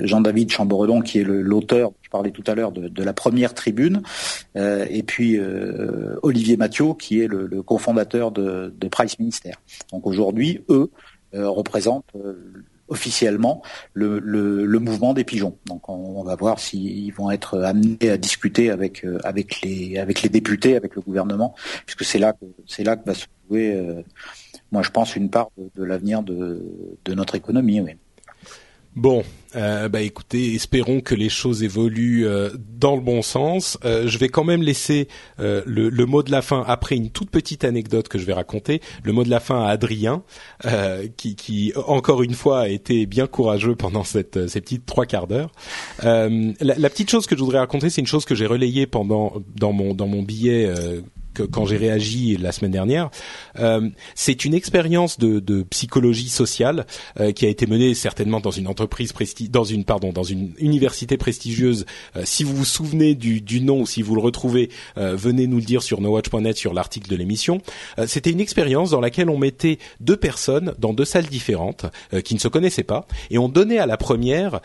Jean-David 0.02 0.50
Chamboredon, 0.50 1.00
qui 1.00 1.20
est 1.20 1.24
l'auteur, 1.24 1.92
je 2.02 2.10
parlais 2.10 2.30
tout 2.30 2.44
à 2.46 2.54
l'heure 2.54 2.72
de, 2.72 3.02
la 3.02 3.12
première 3.12 3.54
tribune, 3.54 4.02
et 4.56 5.02
puis 5.02 5.38
Olivier 6.22 6.56
Mathieu, 6.56 6.94
qui 6.98 7.20
est 7.20 7.28
le 7.28 7.62
cofondateur 7.62 8.15
de, 8.32 8.88
Price 8.90 9.18
Minister. 9.18 9.52
Donc 9.92 10.06
aujourd'hui, 10.06 10.64
eux 10.68 10.90
euh, 11.34 11.48
représentent 11.48 12.04
euh, 12.14 12.64
officiellement 12.88 13.62
le, 13.94 14.20
mouvement 14.78 15.12
des 15.12 15.24
pigeons. 15.24 15.58
Donc 15.66 15.88
on, 15.88 16.22
va 16.22 16.36
voir 16.36 16.58
s'ils 16.58 17.12
vont 17.12 17.30
être 17.30 17.58
amenés 17.60 18.10
à 18.10 18.16
discuter 18.16 18.70
avec 18.70 19.04
euh, 19.04 19.18
avec 19.24 19.60
les 19.62 19.98
avec 19.98 20.22
les 20.22 20.28
députés, 20.28 20.76
avec 20.76 20.94
le 20.94 21.02
gouvernement, 21.02 21.54
puisque 21.84 22.04
c'est 22.04 22.18
là 22.18 22.32
que 22.32 22.46
là 22.82 22.96
que 22.96 23.04
va 23.04 23.14
se 23.14 23.26
jouer, 23.48 24.04
moi 24.72 24.82
je 24.82 24.90
pense, 24.90 25.16
une 25.16 25.30
part 25.30 25.50
de, 25.56 25.84
l'avenir 25.84 26.22
de, 26.22 26.62
notre 27.08 27.34
économie. 27.34 27.80
Bon, 28.96 29.24
euh, 29.56 29.90
bah 29.90 30.00
écoutez, 30.00 30.54
espérons 30.54 31.02
que 31.02 31.14
les 31.14 31.28
choses 31.28 31.62
évoluent 31.62 32.26
euh, 32.26 32.48
dans 32.78 32.96
le 32.96 33.02
bon 33.02 33.20
sens. 33.20 33.76
Euh, 33.84 34.08
je 34.08 34.16
vais 34.16 34.30
quand 34.30 34.42
même 34.42 34.62
laisser 34.62 35.06
le, 35.38 35.62
le, 35.66 36.06
mot 36.06 36.22
de 36.22 36.30
la 36.30 36.40
fin 36.40 36.64
après 36.66 36.96
une 36.96 37.10
toute 37.10 37.28
petite 37.28 37.64
anecdote 37.64 38.08
que 38.08 38.18
je 38.18 38.24
vais 38.24 38.32
raconter. 38.32 38.80
Le 39.02 39.12
mot 39.12 39.22
de 39.22 39.28
la 39.28 39.38
fin 39.38 39.62
à 39.62 39.68
Adrien, 39.68 40.22
qui, 41.18 41.36
qui, 41.36 41.74
encore 41.86 42.22
une 42.22 42.32
fois 42.32 42.60
a 42.60 42.68
été 42.68 43.04
bien 43.04 43.26
courageux 43.26 43.74
pendant 43.74 44.02
cette, 44.02 44.48
ces 44.48 44.62
petites 44.62 44.86
trois 44.86 45.04
quarts 45.04 45.26
d'heure. 45.26 45.52
La, 46.02 46.54
la, 46.58 46.90
petite 46.90 47.10
chose 47.10 47.26
que 47.26 47.36
je 47.36 47.42
voudrais 47.42 47.58
raconter, 47.58 47.90
c'est 47.90 48.00
une 48.00 48.06
chose 48.06 48.24
que 48.24 48.34
j'ai 48.34 48.46
relayée 48.46 48.86
pendant 48.86 49.34
dans 49.54 49.72
mon 49.72 49.92
dans 49.92 50.06
mon 50.06 50.22
billet 50.22 50.72
quand 51.42 51.66
j'ai 51.66 51.76
réagi 51.76 52.36
la 52.36 52.52
semaine 52.52 52.72
dernière. 52.72 53.10
Euh, 53.58 53.88
c'est 54.14 54.44
une 54.44 54.54
expérience 54.54 55.18
de, 55.18 55.40
de, 55.40 55.62
psychologie 55.62 56.28
sociale 56.28 56.86
euh, 57.20 57.32
qui 57.32 57.46
a 57.46 57.48
été 57.48 57.66
menée 57.66 57.94
certainement 57.94 58.40
dans 58.40 58.50
une 58.50 58.68
entreprise 58.68 59.12
presti 59.12 59.48
dans 59.48 59.64
une 59.64 59.84
pardon 59.84 60.12
dans 60.12 60.22
une 60.22 60.52
université 60.58 61.16
prestigieuse. 61.16 61.86
Euh, 62.16 62.22
si 62.24 62.44
vous 62.44 62.54
vous 62.54 62.64
souvenez 62.64 63.14
du, 63.14 63.40
du, 63.40 63.60
nom 63.60 63.80
ou 63.80 63.86
si 63.86 64.02
vous 64.02 64.14
le 64.14 64.20
retrouvez, 64.20 64.70
euh, 64.98 65.16
venez 65.16 65.46
nous 65.46 65.58
le 65.58 65.62
dire 65.62 65.82
sur 65.82 66.00
nowatch.net 66.00 66.56
sur 66.56 66.74
l'article 66.74 67.08
de 67.08 67.16
l'émission. 67.16 67.60
Euh, 67.98 68.06
c'était 68.06 68.30
une 68.30 68.40
expérience 68.40 68.90
dans 68.90 69.00
laquelle 69.00 69.30
on 69.30 69.38
mettait 69.38 69.78
deux 70.00 70.16
personnes 70.16 70.74
dans 70.78 70.92
deux 70.92 71.04
salles 71.04 71.26
différentes 71.26 71.86
qui 72.24 72.34
ne 72.34 72.38
se 72.38 72.48
connaissaient 72.48 72.82
pas 72.82 73.06
et 73.30 73.38
on 73.38 73.48
donnait 73.48 73.78
à 73.78 73.86
la 73.86 73.96
première 73.96 74.60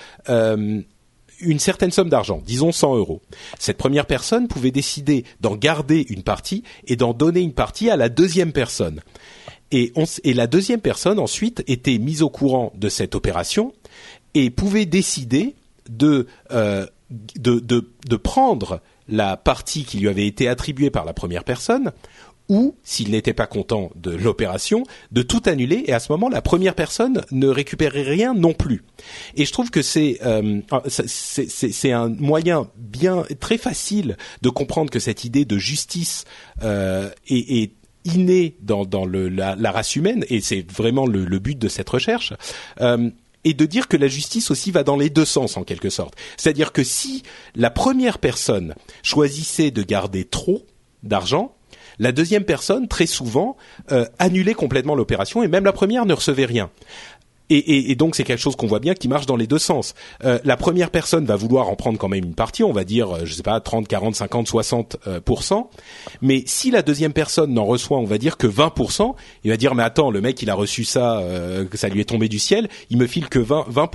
une 1.42 1.60
certaine 1.60 1.92
somme 1.92 2.10
d'argent, 2.10 2.42
disons 2.46 2.72
100 2.72 2.96
euros. 2.96 3.22
Cette 3.60 3.78
première 3.78 4.06
personne 4.06 4.48
pouvait 4.48 4.72
décider 4.72 5.26
d'en 5.40 5.56
garder 5.56 6.06
une 6.10 6.24
partie 6.24 6.64
et 6.88 6.96
d'en 6.96 7.14
donner 7.14 7.42
une 7.42 7.54
partie 7.54 7.90
à 7.90 7.96
la 7.96 8.10
deuxième 8.10 8.52
personne. 8.52 9.02
Et, 9.72 9.94
la 10.26 10.48
deuxième 10.48 10.82
personne 10.82 11.18
ensuite 11.18 11.64
était 11.68 11.98
mise 11.98 12.22
au 12.22 12.30
courant 12.30 12.74
de 12.76 12.90
cette 12.90 13.16
opération 13.16 13.74
et 14.34 14.50
pouvait 14.50 14.86
décider 14.86 15.56
de, 15.90 16.28
euh, 16.52 16.86
de, 17.10 17.60
de 17.60 18.16
prendre 18.18 18.82
la 19.08 19.38
partie 19.38 19.84
qui 19.84 20.00
lui 20.00 20.08
avait 20.08 20.28
été 20.28 20.48
attribuée 20.48 20.90
par 20.90 21.06
la 21.06 21.14
première 21.14 21.44
personne 21.44 21.92
ou, 22.52 22.76
s'il 22.84 23.12
n'était 23.12 23.34
pas 23.34 23.48
content 23.48 23.92
de 23.96 24.12
l'opération, 24.12 24.84
de 25.14 25.22
tout 25.22 25.42
annuler 25.46 25.86
et 25.88 25.94
à 25.94 26.02
ce 26.02 26.12
moment, 26.12 26.28
la 26.28 26.42
première 26.42 26.76
personne 26.76 27.24
ne 27.32 27.48
récupérait 27.48 28.02
rien 28.02 28.34
non 28.34 28.52
plus. 28.52 28.84
Et 29.38 29.46
je 29.46 29.54
trouve 29.54 29.72
que 29.72 29.82
c'est 29.82 30.20
euh, 30.26 30.60
c'est 30.90 31.92
un 31.94 32.10
moyen 32.10 32.68
bien 32.76 33.24
très 33.40 33.58
facile 33.58 34.18
de 34.42 34.50
comprendre 34.50 34.90
que 34.90 35.00
cette 35.00 35.24
idée 35.24 35.46
de 35.46 35.58
justice 35.58 36.26
euh, 36.62 37.10
est, 37.30 37.64
est 37.64 37.72
innée 38.04 38.58
dans, 38.60 38.84
dans 38.84 39.06
le, 39.06 39.30
la, 39.30 39.56
la, 39.56 39.72
race 39.72 39.96
humaine 39.96 40.26
et 40.28 40.42
c'est 40.42 40.70
vraiment 40.70 41.06
le, 41.06 41.24
le, 41.24 41.40
but 41.40 41.58
de 41.58 41.70
cette 41.70 41.90
recherche. 41.90 42.34
Euh, 42.82 43.12
et 43.46 43.54
de 43.54 43.66
dire 43.66 43.88
que 43.88 43.96
la 43.96 44.08
justice 44.08 44.52
aussi 44.52 44.72
va 44.72 44.84
dans 44.84 44.98
les 44.98 45.10
deux 45.10 45.26
sens 45.26 45.56
en 45.56 45.64
quelque 45.64 45.90
sorte. 45.90 46.16
C'est-à-dire 46.36 46.74
que 46.74 46.84
si 46.84 47.24
la 47.56 47.70
première 47.70 48.20
personne 48.20 48.76
choisissait 49.04 49.72
de 49.72 49.84
garder 49.84 50.26
trop 50.26 50.66
d'argent, 51.02 51.56
la 52.02 52.12
deuxième 52.12 52.46
personne, 52.46 52.88
très 52.88 53.06
souvent, 53.06 53.56
euh, 53.92 54.06
annulait 54.18 54.56
complètement 54.56 54.96
l'opération 54.96 55.44
et 55.44 55.48
même 55.48 55.64
la 55.64 55.72
première 55.72 56.08
ne 56.08 56.14
recevait 56.14 56.46
rien. 56.46 56.72
Et, 57.54 57.96
donc 57.96 58.16
c'est 58.16 58.24
quelque 58.24 58.40
chose 58.40 58.56
qu'on 58.56 58.66
voit 58.66 58.80
bien 58.80 58.94
qui 58.94 59.10
marche 59.10 59.26
dans 59.26 59.36
les 59.36 59.46
deux 59.46 59.60
sens. 59.60 59.94
Euh, 60.24 60.40
la 60.46 60.56
première 60.56 60.90
personne 60.90 61.26
va 61.26 61.36
vouloir 61.36 61.68
en 61.68 61.76
prendre 61.76 62.00
quand 62.00 62.08
même 62.08 62.24
une 62.24 62.34
partie, 62.34 62.64
on 62.64 62.72
va 62.72 62.86
dire, 62.86 63.18
euh, 63.18 63.26
je 63.26 63.34
sais 63.34 63.44
pas, 63.44 63.60
30, 63.60 63.90
40, 63.90 64.16
50, 64.16 64.50
60% 64.50 65.68
Mais 66.22 66.44
si 66.48 66.72
la 66.72 66.82
deuxième 66.82 67.12
personne 67.12 67.54
n'en 67.54 67.66
reçoit, 67.66 68.00
on 68.00 68.06
va 68.06 68.18
dire 68.18 68.38
que 68.38 68.48
20% 68.48 69.14
il 69.44 69.52
va 69.52 69.58
dire 69.58 69.76
mais 69.76 69.84
attends, 69.84 70.12
le 70.12 70.22
mec 70.22 70.42
il 70.42 70.50
a 70.50 70.56
reçu 70.56 70.86
ça, 70.86 71.22
que 71.70 71.78
ça 71.78 71.90
lui 71.90 72.00
est 72.00 72.06
tombé 72.06 72.30
du 72.30 72.40
ciel, 72.40 72.70
il 72.90 72.98
me 72.98 73.06
file 73.06 73.28
que 73.28 73.40
20, 73.40 73.66
20 73.68 73.92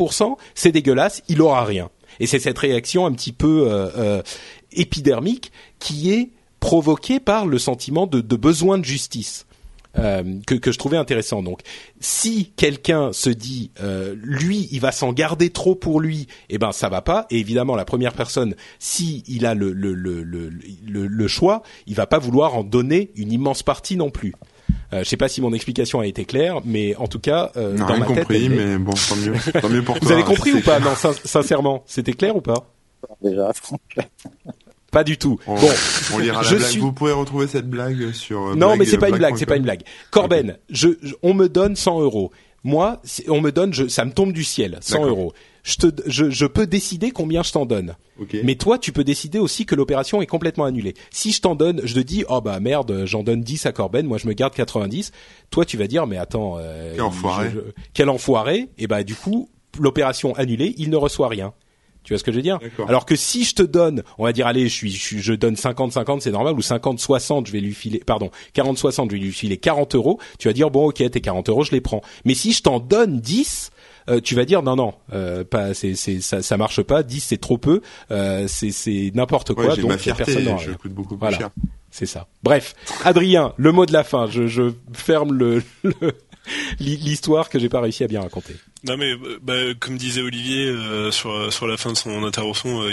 c'est 0.54 0.70
dégueulasse, 0.70 1.22
il 1.28 1.40
aura 1.40 1.64
rien. 1.64 1.88
Et 2.20 2.26
c'est 2.26 2.38
cette 2.38 2.58
réaction 2.58 3.06
un 3.06 3.12
petit 3.12 3.32
peu 3.32 4.22
épidermique 4.70 5.50
qui 5.78 6.12
est 6.12 6.28
provoqué 6.66 7.20
par 7.20 7.46
le 7.46 7.58
sentiment 7.58 8.06
de, 8.08 8.20
besoin 8.36 8.76
de 8.78 8.84
justice. 8.84 9.46
euh, 9.98 10.22
que, 10.46 10.54
que 10.54 10.72
je 10.72 10.78
trouvais 10.78 10.96
intéressant. 10.98 11.42
Donc, 11.42 11.60
si 12.00 12.52
quelqu'un 12.56 13.12
se 13.12 13.30
dit, 13.30 13.70
euh, 13.80 14.14
lui, 14.20 14.68
il 14.72 14.80
va 14.80 14.92
s'en 14.92 15.12
garder 15.12 15.48
trop 15.50 15.74
pour 15.74 16.00
lui, 16.00 16.26
eh 16.50 16.58
ben 16.58 16.72
ça 16.72 16.88
va 16.90 17.00
pas. 17.02 17.26
Et 17.30 17.38
évidemment, 17.38 17.76
la 17.76 17.84
première 17.86 18.12
personne, 18.12 18.54
si 18.78 19.22
il 19.26 19.46
a 19.46 19.54
le 19.54 19.72
le, 19.72 19.94
le, 19.94 20.22
le, 20.22 20.50
le, 21.06 21.28
choix, 21.28 21.62
il 21.86 21.94
va 21.94 22.06
pas 22.06 22.18
vouloir 22.18 22.56
en 22.56 22.62
donner 22.64 23.10
une 23.16 23.32
immense 23.32 23.62
partie 23.62 23.96
non 23.96 24.10
plus. 24.10 24.34
Euh, 24.92 25.02
je 25.04 25.08
sais 25.08 25.16
pas 25.16 25.28
si 25.28 25.40
mon 25.40 25.52
explication 25.54 26.00
a 26.00 26.06
été 26.06 26.24
claire, 26.26 26.60
mais 26.64 26.94
en 26.96 27.06
tout 27.06 27.20
cas, 27.20 27.52
euh, 27.56 27.78
dans 27.78 27.96
ma 27.96 28.04
compris, 28.06 28.48
tête, 28.48 28.56
mais 28.58 28.76
bon, 28.76 28.92
tant 28.92 29.16
mieux, 29.16 29.34
tant 29.62 29.68
mieux 29.70 29.82
pour 29.82 29.96
Vous 30.02 30.12
avez 30.12 30.24
compris 30.24 30.52
ou 30.52 30.60
pas? 30.60 30.78
Non, 30.80 30.94
sincèrement, 31.24 31.84
c'était 31.86 32.12
clair 32.12 32.34
ou 32.36 32.40
pas? 32.42 32.68
Déjà, 33.22 33.50
pas 34.92 35.04
du 35.04 35.18
tout. 35.18 35.38
bon, 35.46 35.56
on 36.14 36.18
lira 36.18 36.42
la 36.42 36.48
blague. 36.48 36.78
Vous 36.78 36.92
pouvez 36.92 37.12
retrouver 37.12 37.46
cette 37.46 37.68
blague 37.68 38.12
sur. 38.12 38.48
Euh, 38.48 38.54
non, 38.54 38.76
mais 38.76 38.84
c'est 38.84 38.98
pas 38.98 39.08
une 39.08 39.16
blague, 39.18 39.36
c'est 39.36 39.46
pas 39.46 39.56
une 39.56 39.62
blague. 39.62 39.82
Corben, 40.10 40.56
je, 40.70 40.88
on 41.22 41.34
me 41.34 41.48
donne 41.48 41.76
100 41.76 42.00
euros. 42.00 42.32
Moi, 42.64 43.00
on 43.28 43.40
me 43.40 43.52
donne, 43.52 43.72
je, 43.72 43.86
ça 43.86 44.04
me 44.04 44.10
tombe 44.10 44.32
du 44.32 44.42
ciel, 44.42 44.78
100 44.80 45.06
euros. 45.06 45.32
Je, 45.62 45.76
te, 45.76 45.86
je, 46.06 46.30
je 46.30 46.46
peux 46.46 46.66
décider 46.66 47.10
combien 47.12 47.42
je 47.42 47.52
t'en 47.52 47.64
donne. 47.66 47.94
Mais 48.42 48.54
toi, 48.54 48.78
tu 48.78 48.92
peux 48.92 49.04
décider 49.04 49.38
aussi 49.38 49.66
que 49.66 49.74
l'opération 49.74 50.22
est 50.22 50.26
complètement 50.26 50.64
annulée. 50.64 50.94
Si 51.10 51.32
je 51.32 51.40
t'en 51.40 51.54
donne, 51.54 51.80
je 51.84 51.94
te 51.94 52.00
dis, 52.00 52.24
oh 52.28 52.40
bah 52.40 52.58
merde, 52.60 53.04
j'en 53.04 53.22
donne 53.22 53.42
10 53.42 53.66
à 53.66 53.72
Corben, 53.72 54.06
moi 54.06 54.18
je 54.18 54.26
me 54.26 54.32
garde 54.32 54.54
90. 54.54 55.12
Toi, 55.50 55.64
tu 55.64 55.76
vas 55.76 55.86
dire, 55.86 56.06
mais 56.06 56.16
attends, 56.16 56.56
euh, 56.58 56.92
quel 56.94 57.02
enfoiré. 57.02 57.50
quel 57.94 58.08
enfoiré. 58.10 58.68
Et 58.78 58.86
bah 58.86 59.02
du 59.04 59.14
coup, 59.14 59.48
l'opération 59.78 60.34
annulée, 60.34 60.74
il 60.78 60.90
ne 60.90 60.96
reçoit 60.96 61.28
rien. 61.28 61.52
Tu 62.06 62.12
vois 62.12 62.20
ce 62.20 62.24
que 62.24 62.30
je 62.30 62.36
veux 62.36 62.42
dire 62.42 62.60
Alors 62.86 63.04
que 63.04 63.16
si 63.16 63.42
je 63.42 63.56
te 63.56 63.64
donne, 63.64 64.04
on 64.16 64.24
va 64.24 64.32
dire 64.32 64.46
allez, 64.46 64.68
je 64.68 64.74
suis 64.74 64.92
je, 64.92 65.34
donne 65.34 65.56
50 65.56 65.90
50, 65.90 66.22
c'est 66.22 66.30
normal 66.30 66.54
ou 66.54 66.62
50 66.62 67.00
60, 67.00 67.48
je 67.48 67.52
vais 67.52 67.58
lui 67.58 67.74
filer 67.74 67.98
pardon, 67.98 68.30
40 68.52 68.78
60, 68.78 69.10
je 69.10 69.16
vais 69.16 69.20
lui 69.20 69.32
filer 69.32 69.56
40 69.56 69.96
euros, 69.96 70.20
tu 70.38 70.46
vas 70.46 70.54
dire 70.54 70.70
bon 70.70 70.86
OK, 70.86 70.98
tes 70.98 71.20
40 71.20 71.48
euros, 71.48 71.64
je 71.64 71.72
les 71.72 71.80
prends. 71.80 72.02
Mais 72.24 72.34
si 72.34 72.52
je 72.52 72.62
t'en 72.62 72.78
donne 72.78 73.18
10, 73.18 73.72
euh, 74.08 74.20
tu 74.20 74.36
vas 74.36 74.44
dire 74.44 74.62
non 74.62 74.76
non 74.76 74.94
euh, 75.12 75.42
pas 75.42 75.74
c'est 75.74 75.96
c'est 75.96 76.20
ça 76.20 76.42
ça 76.42 76.56
marche 76.56 76.80
pas 76.80 77.02
10 77.02 77.18
c'est 77.18 77.38
trop 77.38 77.58
peu 77.58 77.80
euh, 78.12 78.46
c'est 78.46 78.70
c'est 78.70 79.10
n'importe 79.16 79.52
quoi 79.52 79.74
donc 79.74 79.90
ma 79.90 79.98
fierté, 79.98 80.32
personne 80.32 80.58
je 80.60 80.70
coûte 80.74 80.92
beaucoup 80.92 81.16
plus 81.16 81.34
cher 81.34 81.50
c'est 81.90 82.06
ça 82.06 82.28
bref 82.44 82.76
Adrien 83.04 83.52
le 83.56 83.72
mot 83.72 83.84
de 83.84 83.92
la 83.92 84.04
fin 84.04 84.28
je 84.28 84.46
je 84.46 84.70
ferme 84.92 85.32
le, 85.32 85.60
le 85.82 86.12
l'histoire 86.78 87.48
que 87.48 87.58
j'ai 87.58 87.68
pas 87.68 87.80
réussi 87.80 88.04
à 88.04 88.08
bien 88.08 88.20
raconter. 88.20 88.54
Non 88.86 88.96
mais 88.96 89.14
bah, 89.42 89.74
comme 89.80 89.96
disait 89.96 90.22
Olivier 90.22 90.68
euh, 90.68 91.10
sur 91.10 91.52
sur 91.52 91.66
la 91.66 91.76
fin 91.76 91.90
de 91.90 91.96
son 91.96 92.22
intervention 92.22 92.82
euh, 92.82 92.92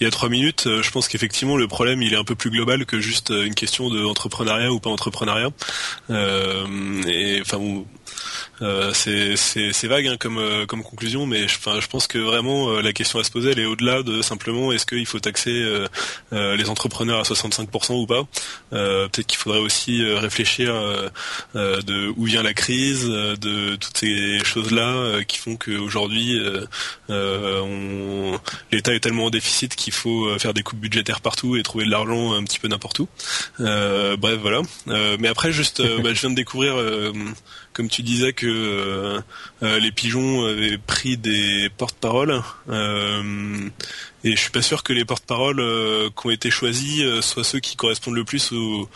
il, 0.00 0.04
y 0.04 0.06
a, 0.06 0.10
trois 0.10 0.30
minutes, 0.30 0.66
euh, 0.66 0.82
je 0.82 0.90
pense 0.90 1.08
qu'effectivement 1.08 1.58
le 1.58 1.68
problème 1.68 2.00
il 2.00 2.14
est 2.14 2.16
un 2.16 2.24
peu 2.24 2.34
plus 2.34 2.50
global 2.50 2.86
que 2.86 3.00
juste 3.00 3.30
une 3.30 3.54
question 3.54 3.90
de 3.90 4.02
entrepreneuriat 4.02 4.72
ou 4.72 4.80
pas 4.80 4.88
entrepreneuriat. 4.88 5.50
et 6.08 7.40
enfin 7.42 7.84
euh, 8.62 8.92
c'est 8.94 9.86
vague 9.88 10.06
hein, 10.06 10.16
comme 10.18 10.38
euh, 10.38 10.64
comme 10.66 10.82
conclusion, 10.82 11.26
mais 11.26 11.48
je, 11.48 11.58
je 11.58 11.86
pense 11.88 12.06
que 12.06 12.18
vraiment 12.18 12.70
euh, 12.70 12.82
la 12.82 12.92
question 12.92 13.18
à 13.18 13.24
se 13.24 13.30
poser, 13.30 13.50
elle 13.50 13.58
est 13.58 13.66
au-delà 13.66 14.02
de 14.02 14.22
simplement 14.22 14.72
est-ce 14.72 14.86
qu'il 14.86 15.06
faut 15.06 15.18
taxer 15.18 15.64
les 16.32 16.70
entrepreneurs 16.70 17.20
à 17.20 17.22
65% 17.22 17.94
ou 17.94 18.06
pas? 18.06 18.22
Peut-être 18.70 19.26
qu'il 19.26 19.38
faudrait 19.38 19.60
aussi 19.60 20.04
réfléchir 20.04 20.74
de 21.54 22.12
où 22.16 22.24
vient 22.24 22.42
la 22.42 22.54
crise, 22.54 23.06
de 23.06 23.76
toutes 23.76 23.96
ces 23.96 24.38
choses-là 24.94 25.24
qui 25.24 25.38
font 25.38 25.56
qu'aujourd'hui 25.56 26.38
l'État 28.72 28.94
est 28.94 29.00
tellement 29.00 29.26
en 29.26 29.30
déficit 29.30 29.74
qu'il 29.74 29.92
faut 29.92 30.38
faire 30.38 30.54
des 30.54 30.62
coupes 30.62 30.78
budgétaires 30.78 31.20
partout 31.20 31.56
et 31.56 31.62
trouver 31.62 31.84
de 31.84 31.90
l'argent 31.90 32.34
un 32.34 32.44
petit 32.44 32.58
peu 32.58 32.68
n'importe 32.68 33.00
où. 33.00 33.08
bref, 33.58 34.38
voilà. 34.40 34.62
mais 34.86 35.28
après, 35.28 35.52
juste, 35.52 35.82
bah, 36.02 36.14
je 36.14 36.20
viens 36.20 36.30
de 36.30 36.34
découvrir 36.34 36.74
comme 37.74 37.88
tu 37.88 38.02
disais 38.02 38.32
que 38.32 38.46
euh, 38.46 39.20
euh, 39.62 39.78
les 39.80 39.90
pigeons 39.90 40.46
avaient 40.46 40.78
pris 40.78 41.16
des 41.16 41.68
porte-paroles 41.76 42.40
euh, 42.70 43.68
et 44.22 44.30
je 44.30 44.40
suis 44.40 44.52
pas 44.52 44.62
sûr 44.62 44.84
que 44.84 44.92
les 44.92 45.04
porte-paroles 45.04 45.62
qui 46.16 46.26
ont 46.26 46.30
été 46.30 46.50
choisis 46.50 47.20
soient 47.20 47.44
ceux 47.44 47.60
qui 47.60 47.76
correspondent 47.76 48.14
le 48.14 48.24
plus 48.24 48.52
aux 48.52 48.88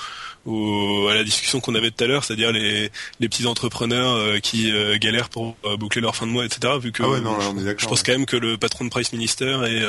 à 0.49 1.15
la 1.15 1.25
discussion 1.25 1.61
qu'on 1.61 1.75
avait 1.75 1.91
tout 1.91 2.05
à 2.05 2.07
l'heure, 2.07 2.25
c'est-à-dire 2.25 2.53
les, 2.53 2.91
les 3.21 3.29
petits 3.29 3.47
entrepreneurs 3.47 4.15
euh, 4.15 4.39
qui 4.39 4.71
euh, 4.71 4.97
galèrent 4.99 5.29
pour 5.29 5.57
euh, 5.65 5.77
boucler 5.77 6.01
leur 6.01 6.17
fin 6.17 6.27
de 6.27 6.33
mois, 6.33 6.45
etc. 6.45 6.75
Vu 6.81 6.93
que 6.93 7.03
ah 7.03 7.75
je 7.77 7.87
pense 7.87 8.03
quand 8.03 8.13
même 8.13 8.27
que 8.27 8.37
le 8.37 8.57
patron 8.57 8.85
de 8.85 8.91
Price 8.91 9.13
Minister 9.13 9.59
et 9.67 9.83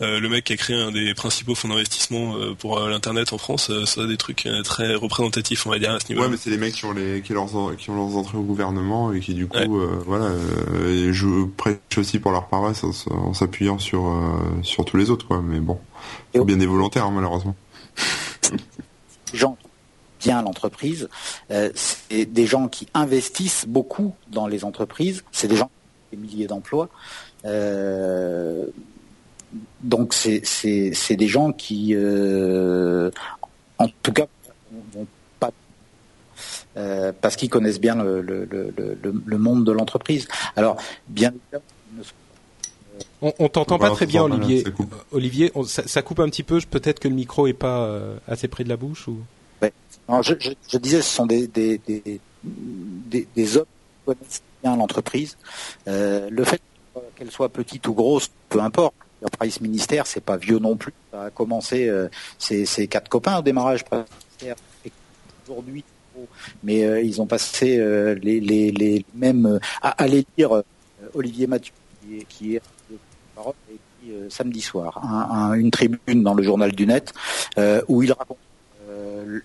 le 0.00 0.28
mec 0.28 0.44
qui 0.44 0.52
a 0.52 0.56
créé 0.56 0.76
un 0.76 0.90
des 0.90 1.14
principaux 1.14 1.54
fonds 1.54 1.68
d'investissement 1.68 2.34
pour 2.58 2.80
l'internet 2.80 3.32
en 3.32 3.38
France, 3.38 3.70
ça 3.84 4.02
a 4.02 4.06
des 4.06 4.16
trucs 4.16 4.48
très 4.64 4.94
représentatifs, 4.94 5.66
on 5.66 5.70
va 5.70 5.78
dire 5.78 5.92
à 5.92 6.00
ce 6.00 6.08
niveau. 6.08 6.22
Ouais, 6.22 6.28
mais 6.28 6.36
c'est 6.36 6.50
les 6.50 6.56
mecs 6.56 6.74
qui 6.74 6.84
ont 6.84 6.92
les 6.92 7.22
qui, 7.22 7.32
leurs, 7.32 7.48
qui 7.76 7.90
ont 7.90 7.96
leurs 7.96 8.16
entrées 8.16 8.38
au 8.38 8.42
gouvernement 8.42 9.12
et 9.12 9.20
qui 9.20 9.34
du 9.34 9.46
coup, 9.46 9.80
voilà, 10.06 10.32
je 11.10 11.46
prêche 11.56 11.76
aussi 11.96 12.18
pour 12.18 12.32
leur 12.32 12.48
paroisse 12.48 12.84
en, 12.84 13.34
s'appuyant 13.34 13.78
sur 13.78 14.12
sur 14.62 14.84
tous 14.84 14.96
les 14.96 15.10
autres, 15.10 15.26
quoi. 15.26 15.42
Mais 15.42 15.60
bon, 15.60 15.78
faut 16.34 16.44
bien 16.44 16.56
des 16.56 16.66
volontaires, 16.66 17.06
hein, 17.06 17.12
malheureusement. 17.14 17.56
Jean 19.32 19.56
bien 20.22 20.42
l'entreprise. 20.42 21.08
Euh, 21.50 21.70
c'est 21.74 22.26
des 22.26 22.46
gens 22.46 22.68
qui 22.68 22.86
investissent 22.94 23.66
beaucoup 23.66 24.14
dans 24.30 24.46
les 24.46 24.64
entreprises. 24.64 25.24
C'est 25.32 25.48
des 25.48 25.56
gens 25.56 25.70
qui 26.10 26.16
ont 26.16 26.20
des 26.20 26.28
milliers 26.28 26.46
d'emplois. 26.46 26.88
Euh, 27.44 28.66
donc 29.82 30.14
c'est 30.14 31.16
des 31.16 31.28
gens 31.28 31.52
qui, 31.52 31.94
euh, 31.94 33.10
en 33.78 33.88
tout 34.02 34.12
cas, 34.12 34.26
vont 34.94 35.06
pas 35.40 35.50
parce 37.20 37.36
qu'ils 37.36 37.50
connaissent 37.50 37.80
bien 37.80 37.96
le, 38.02 38.22
le, 38.22 38.48
le, 38.50 38.98
le 39.02 39.38
monde 39.38 39.64
de 39.66 39.72
l'entreprise. 39.72 40.26
Alors 40.56 40.76
bien 41.08 41.34
on, 43.20 43.32
on 43.38 43.48
t'entend 43.48 43.78
pas 43.78 43.90
très 43.90 44.06
bien, 44.06 44.22
Olivier. 44.22 44.64
Olivier, 45.10 45.52
ça, 45.66 46.02
coupe 46.02 46.20
un 46.20 46.28
petit 46.28 46.42
peu. 46.42 46.60
Peut-être 46.70 46.98
que 46.98 47.08
le 47.08 47.14
micro 47.14 47.46
est 47.46 47.52
pas 47.52 48.00
assez 48.26 48.48
près 48.48 48.64
de 48.64 48.70
la 48.70 48.78
bouche 48.78 49.06
ou 49.06 49.18
je, 50.08 50.78
disais, 50.78 51.02
ce 51.02 51.14
sont 51.14 51.26
des, 51.26 51.46
des, 51.46 51.80
des, 52.44 53.56
hommes 53.56 53.64
qui 53.64 54.04
connaissent 54.06 54.42
bien 54.62 54.76
l'entreprise. 54.76 55.36
Euh, 55.88 56.28
le 56.30 56.44
fait 56.44 56.60
qu'elle 57.16 57.30
soit 57.30 57.48
petite 57.48 57.86
ou 57.88 57.94
grosse, 57.94 58.30
peu 58.48 58.60
importe. 58.60 58.94
Le 59.22 59.28
Price 59.28 59.60
Ministère, 59.60 60.06
c'est 60.06 60.20
pas 60.20 60.36
vieux 60.36 60.58
non 60.58 60.76
plus. 60.76 60.92
Ça 61.12 61.24
a 61.24 61.30
commencé, 61.30 61.88
euh, 61.88 62.08
quatre 62.90 63.08
copains 63.08 63.38
au 63.38 63.42
démarrage. 63.42 63.84
Aujourd'hui, 65.48 65.84
mais 66.62 66.84
euh, 66.84 67.00
ils 67.00 67.20
ont 67.22 67.26
passé 67.26 67.78
les, 68.20 68.40
les, 68.40 68.70
les 68.72 69.04
mêmes. 69.14 69.60
à 69.80 69.90
aller 69.90 70.26
lire 70.36 70.62
Olivier 71.14 71.46
Mathieu, 71.46 71.72
qui 72.02 72.18
est, 72.18 72.26
qui 72.28 72.56
est 72.56 72.62
samedi 74.28 74.60
soir, 74.60 75.00
une 75.56 75.70
tribune 75.70 76.24
dans 76.24 76.34
le 76.34 76.42
journal 76.42 76.72
du 76.72 76.86
net 76.86 77.12
où 77.86 78.02
il 78.02 78.12
raconte 78.12 78.38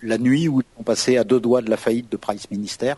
la 0.02 0.18
nuit 0.18 0.48
où 0.48 0.62
ils 0.62 0.78
sont 0.78 0.84
passés 0.84 1.18
à 1.18 1.24
deux 1.24 1.40
doigts 1.40 1.62
de 1.62 1.70
la 1.70 1.78
faillite 1.78 2.12
de 2.12 2.18
Price 2.18 2.50
Minister 2.52 2.94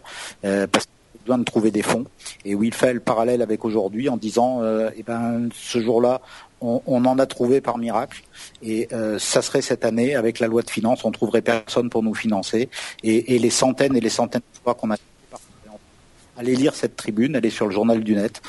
euh, 0.46 0.68
parce 0.68 0.86
qu'ils 0.86 1.22
besoin 1.26 1.38
de 1.38 1.44
trouver 1.44 1.72
des 1.72 1.82
fonds 1.82 2.06
et 2.46 2.56
où 2.56 2.64
il 2.64 2.74
fait 2.74 2.94
le 2.94 3.00
parallèle 3.00 3.42
avec 3.42 3.66
aujourd'hui 3.66 4.10
en 4.10 4.18
disant 4.18 4.62
euh, 4.62 4.90
eh 4.98 5.04
ben 5.04 5.50
ce 5.54 5.80
jour-là 5.82 6.22
on, 6.62 7.06
en 7.06 7.20
a 7.20 7.26
trouvé 7.26 7.62
par 7.62 7.78
miracle 7.78 8.24
et 8.62 8.90
euh, 8.92 9.18
ça 9.18 9.42
serait 9.42 9.62
cette 9.62 9.86
année 9.86 10.16
avec 10.16 10.40
la 10.40 10.48
loi 10.48 10.62
de 10.62 10.70
finances 10.70 11.06
on 11.06 11.12
trouverait 11.12 11.42
personne 11.42 11.90
pour 11.90 12.04
nous 12.04 12.16
financer 12.16 12.70
et, 13.04 13.40
les 13.40 13.50
centaines 13.50 13.96
et 13.96 14.02
les 14.02 14.10
centaines 14.10 14.42
de 14.42 14.60
fois 14.64 14.76
qu'on 14.76 14.92
a 14.92 14.96
allez 16.38 16.56
lire 16.56 16.74
cette 16.74 16.96
tribune 16.96 17.36
elle 17.36 17.46
est 17.46 17.50
sur 17.50 17.66
le 17.66 17.74
journal 17.74 18.04
du 18.04 18.16
net 18.16 18.42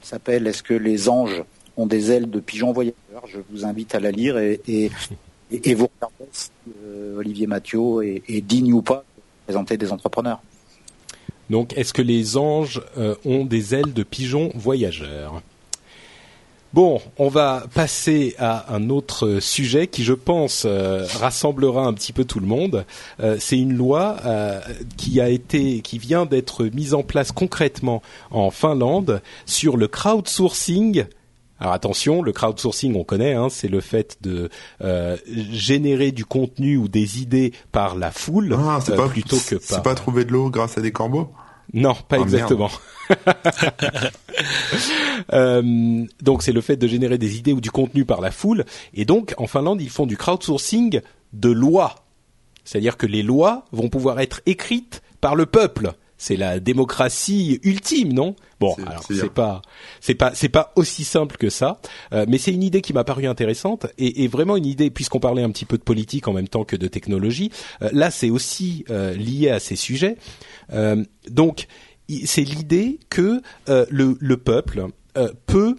elle 0.00 0.06
s'appelle 0.06 0.46
Est-ce 0.46 0.62
que 0.62 0.74
les 0.74 1.08
anges 1.08 1.42
ont 1.76 1.86
des 1.86 2.12
ailes 2.12 2.30
de 2.30 2.38
pigeons 2.38 2.72
voyageurs? 2.72 3.26
Je 3.26 3.38
vous 3.50 3.64
invite 3.64 3.94
à 3.94 4.00
la 4.00 4.12
lire 4.12 4.38
et 4.38 4.90
et, 5.50 5.74
vous 5.74 5.88
euh, 6.84 7.18
Olivier 7.18 7.46
Mathieu 7.46 7.80
est, 8.02 8.40
digne 8.40 8.72
ou 8.72 8.82
pas 8.82 9.04
de 9.16 9.22
présenter 9.46 9.76
des 9.76 9.92
entrepreneurs. 9.92 10.40
Donc, 11.50 11.76
est-ce 11.76 11.92
que 11.92 12.02
les 12.02 12.36
anges 12.36 12.82
euh, 12.98 13.14
ont 13.24 13.44
des 13.44 13.74
ailes 13.74 13.94
de 13.94 14.02
pigeons 14.02 14.50
voyageurs? 14.54 15.42
Bon, 16.74 17.00
on 17.16 17.28
va 17.28 17.64
passer 17.72 18.34
à 18.38 18.74
un 18.74 18.90
autre 18.90 19.40
sujet 19.40 19.86
qui, 19.86 20.04
je 20.04 20.12
pense, 20.12 20.64
euh, 20.66 21.06
rassemblera 21.14 21.86
un 21.86 21.94
petit 21.94 22.12
peu 22.12 22.26
tout 22.26 22.40
le 22.40 22.46
monde. 22.46 22.84
c'est 23.38 23.58
une 23.58 23.72
loi 23.72 24.18
qui 24.98 25.18
a 25.22 25.30
été, 25.30 25.80
qui 25.80 25.98
vient 25.98 26.26
d'être 26.26 26.66
mise 26.66 26.92
en 26.92 27.02
place 27.02 27.32
concrètement 27.32 28.02
en 28.30 28.50
Finlande 28.50 29.22
sur 29.46 29.78
le 29.78 29.88
crowdsourcing 29.88 31.06
alors 31.60 31.72
attention, 31.72 32.22
le 32.22 32.32
crowdsourcing, 32.32 32.94
on 32.94 33.04
connaît, 33.04 33.34
hein, 33.34 33.48
c'est 33.50 33.68
le 33.68 33.80
fait 33.80 34.18
de 34.20 34.48
euh, 34.82 35.16
générer 35.26 36.12
du 36.12 36.24
contenu 36.24 36.76
ou 36.76 36.88
des 36.88 37.20
idées 37.20 37.52
par 37.72 37.96
la 37.96 38.10
foule 38.10 38.56
ah, 38.56 38.78
euh, 38.88 39.08
plutôt 39.08 39.36
que 39.36 39.56
par. 39.56 39.62
C'est 39.64 39.82
pas 39.82 39.94
trouver 39.94 40.24
de 40.24 40.32
l'eau 40.32 40.50
grâce 40.50 40.78
à 40.78 40.80
des 40.80 40.92
corbeaux? 40.92 41.30
Non, 41.74 41.94
pas 41.94 42.18
oh, 42.18 42.22
exactement. 42.22 42.70
euh, 45.32 46.04
donc 46.22 46.42
c'est 46.42 46.52
le 46.52 46.60
fait 46.60 46.76
de 46.76 46.86
générer 46.86 47.18
des 47.18 47.36
idées 47.36 47.52
ou 47.52 47.60
du 47.60 47.70
contenu 47.70 48.04
par 48.04 48.20
la 48.20 48.30
foule. 48.30 48.64
Et 48.94 49.04
donc 49.04 49.34
en 49.36 49.46
Finlande, 49.46 49.82
ils 49.82 49.90
font 49.90 50.06
du 50.06 50.16
crowdsourcing 50.16 51.00
de 51.32 51.50
lois 51.50 52.06
C'est-à-dire 52.64 52.96
que 52.96 53.06
les 53.06 53.22
lois 53.22 53.64
vont 53.72 53.88
pouvoir 53.88 54.20
être 54.20 54.40
écrites 54.46 55.02
par 55.20 55.34
le 55.34 55.44
peuple. 55.44 55.92
C'est 56.18 56.36
la 56.36 56.58
démocratie 56.58 57.60
ultime, 57.62 58.12
non? 58.12 58.34
Bon, 58.58 58.74
alors 58.84 59.04
c'est 59.08 59.32
pas 59.32 59.62
c'est 60.00 60.16
pas 60.16 60.32
c'est 60.34 60.48
pas 60.48 60.72
aussi 60.74 61.04
simple 61.04 61.36
que 61.36 61.48
ça, 61.48 61.80
euh, 62.12 62.26
mais 62.28 62.38
c'est 62.38 62.52
une 62.52 62.64
idée 62.64 62.80
qui 62.82 62.92
m'a 62.92 63.04
paru 63.04 63.26
intéressante 63.26 63.86
et, 63.98 64.24
et 64.24 64.28
vraiment 64.28 64.56
une 64.56 64.66
idée 64.66 64.90
puisqu'on 64.90 65.20
parlait 65.20 65.44
un 65.44 65.50
petit 65.50 65.64
peu 65.64 65.78
de 65.78 65.82
politique 65.84 66.26
en 66.26 66.32
même 66.32 66.48
temps 66.48 66.64
que 66.64 66.74
de 66.74 66.88
technologie. 66.88 67.52
Euh, 67.82 67.88
là, 67.92 68.10
c'est 68.10 68.30
aussi 68.30 68.84
euh, 68.90 69.14
lié 69.14 69.50
à 69.50 69.60
ces 69.60 69.76
sujets. 69.76 70.16
donc, 71.30 71.68
c'est 72.24 72.42
l'idée 72.42 72.98
que 73.10 73.40
le, 73.66 74.16
le, 74.18 74.36
peuple 74.38 74.86
peut 75.46 75.76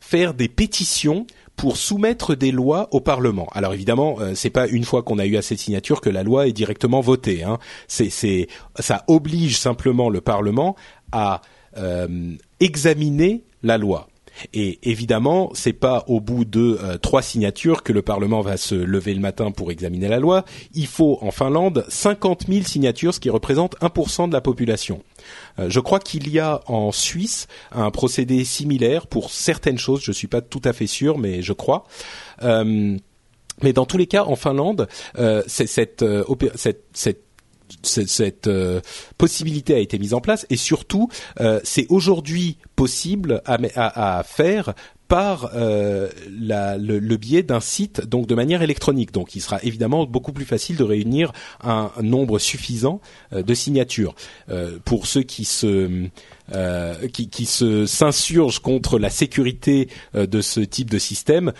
faire 0.00 0.34
des 0.34 0.48
pétitions 0.48 1.26
pour 1.58 1.76
soumettre 1.76 2.36
des 2.36 2.52
lois 2.52 2.88
au 2.92 3.00
Parlement. 3.00 3.48
Alors 3.52 3.74
évidemment, 3.74 4.16
euh, 4.20 4.34
c'est 4.34 4.48
pas 4.48 4.68
une 4.68 4.84
fois 4.84 5.02
qu'on 5.02 5.18
a 5.18 5.26
eu 5.26 5.36
assez 5.36 5.56
de 5.56 5.60
signatures 5.60 6.00
que 6.00 6.08
la 6.08 6.22
loi 6.22 6.46
est 6.46 6.52
directement 6.52 7.00
votée. 7.00 7.42
Hein. 7.42 7.58
Ça 7.88 9.04
oblige 9.08 9.58
simplement 9.58 10.08
le 10.08 10.20
Parlement 10.20 10.76
à 11.10 11.42
euh, 11.76 12.34
examiner 12.60 13.42
la 13.64 13.76
loi. 13.76 14.08
Et 14.52 14.78
évidemment, 14.82 15.50
c'est 15.54 15.72
pas 15.72 16.04
au 16.06 16.20
bout 16.20 16.44
de 16.44 16.78
euh, 16.82 16.98
trois 16.98 17.22
signatures 17.22 17.82
que 17.82 17.92
le 17.92 18.02
Parlement 18.02 18.40
va 18.40 18.56
se 18.56 18.74
lever 18.74 19.14
le 19.14 19.20
matin 19.20 19.50
pour 19.50 19.70
examiner 19.70 20.08
la 20.08 20.18
loi. 20.18 20.44
Il 20.74 20.86
faut 20.86 21.18
en 21.22 21.30
Finlande 21.30 21.84
50 21.88 22.46
000 22.48 22.64
signatures, 22.64 23.14
ce 23.14 23.20
qui 23.20 23.30
représente 23.30 23.76
1% 23.80 24.28
de 24.28 24.32
la 24.32 24.40
population. 24.40 25.02
Euh, 25.58 25.68
je 25.68 25.80
crois 25.80 25.98
qu'il 25.98 26.28
y 26.28 26.38
a 26.38 26.60
en 26.66 26.92
Suisse 26.92 27.46
un 27.72 27.90
procédé 27.90 28.44
similaire 28.44 29.06
pour 29.06 29.30
certaines 29.30 29.78
choses. 29.78 30.02
Je 30.02 30.12
suis 30.12 30.28
pas 30.28 30.40
tout 30.40 30.62
à 30.64 30.72
fait 30.72 30.86
sûr, 30.86 31.18
mais 31.18 31.42
je 31.42 31.52
crois. 31.52 31.84
Euh, 32.42 32.96
mais 33.62 33.72
dans 33.72 33.86
tous 33.86 33.98
les 33.98 34.06
cas, 34.06 34.24
en 34.24 34.36
Finlande, 34.36 34.86
cette, 35.48 36.04
cette, 36.54 36.84
cette 36.92 37.27
cette, 37.82 38.46
euh, 38.46 38.80
possibilité 39.16 39.74
a 39.74 39.78
été 39.78 39.98
mise 39.98 40.14
en 40.14 40.20
place 40.20 40.46
et 40.50 40.56
surtout 40.56 41.08
euh, 41.40 41.60
c'est 41.64 41.86
aujourd'hui 41.88 42.58
possible 42.76 43.42
à, 43.44 43.58
à, 43.74 44.18
à, 44.18 44.22
faire 44.22 44.74
par 45.08 45.50
euh, 45.54 46.08
la, 46.30 46.76
le, 46.76 46.98
le, 46.98 47.16
biais 47.16 47.42
d'un 47.42 47.60
site, 47.60 48.06
donc 48.06 48.26
de 48.26 48.34
manière 48.34 48.62
électronique. 48.62 49.10
Donc, 49.10 49.34
il 49.34 49.40
sera 49.40 49.58
évidemment 49.62 50.04
beaucoup 50.04 50.32
plus 50.32 50.44
facile 50.44 50.76
de 50.76 50.84
réunir 50.84 51.32
un, 51.64 51.90
nombre 52.02 52.38
suffisant 52.38 53.00
euh, 53.32 53.42
de 53.42 53.54
signatures. 53.54 54.14
Euh, 54.50 54.78
pour 54.84 55.06
ceux 55.06 55.22
qui 55.22 55.44
se 55.46 56.08
euh, 56.52 57.08
qui, 57.08 57.28
qui, 57.28 57.46
se 57.46 57.86
s'insurgent 57.86 58.60
contre 58.60 58.98
la 58.98 59.10
sécurité 59.10 59.88
de 60.14 60.40
ce 60.40 60.60
type 60.60 60.90
de 60.90 60.98
système. 60.98 61.52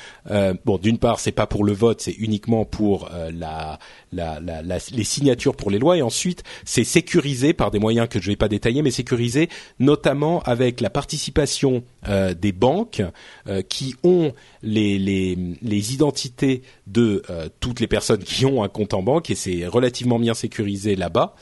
bon, 0.64 0.78
d'une 0.78 0.99
part, 0.99 1.20
c'est 1.20 1.32
pas 1.32 1.47
pour 1.47 1.64
le 1.64 1.72
vote, 1.72 2.01
c'est 2.01 2.12
uniquement 2.12 2.64
pour 2.64 3.09
la, 3.32 3.78
la, 4.12 4.41
la, 4.41 4.62
les 4.62 5.05
signatures 5.05 5.57
pour 5.57 5.70
les 5.70 5.78
lois, 5.78 5.97
et 5.97 6.03
ensuite, 6.03 6.43
c'est 6.64 6.84
sécurisé 6.84 7.53
par 7.53 7.70
des 7.70 7.78
moyens 7.78 8.09
que 8.09 8.20
je 8.20 8.28
vais 8.30 8.36
pas 8.36 8.49
détailler, 8.49 8.82
mais 8.82 8.91
sécurisé 8.91 9.49
notamment 9.78 10.41
avec 10.43 10.80
la 10.80 10.91
participation 10.91 11.82
des 12.05 12.53
banques 12.53 13.03
euh, 13.47 13.62
qui 13.62 13.95
ont 14.03 14.32
les, 14.62 14.99
les, 14.99 15.36
les 15.62 15.95
identités 15.95 16.62
de 16.86 17.22
euh, 17.30 17.49
toutes 17.61 17.80
les 17.80 17.86
personnes 17.86 18.22
qui 18.22 18.45
ont 18.47 18.62
un 18.62 18.68
compte 18.68 18.95
en 18.95 19.03
banque 19.03 19.30
et 19.30 19.34
c'est 19.34 19.66
relativement 19.66 20.18
bien 20.18 20.34
sécurisé 20.34 20.97
là-bas. 20.97 21.34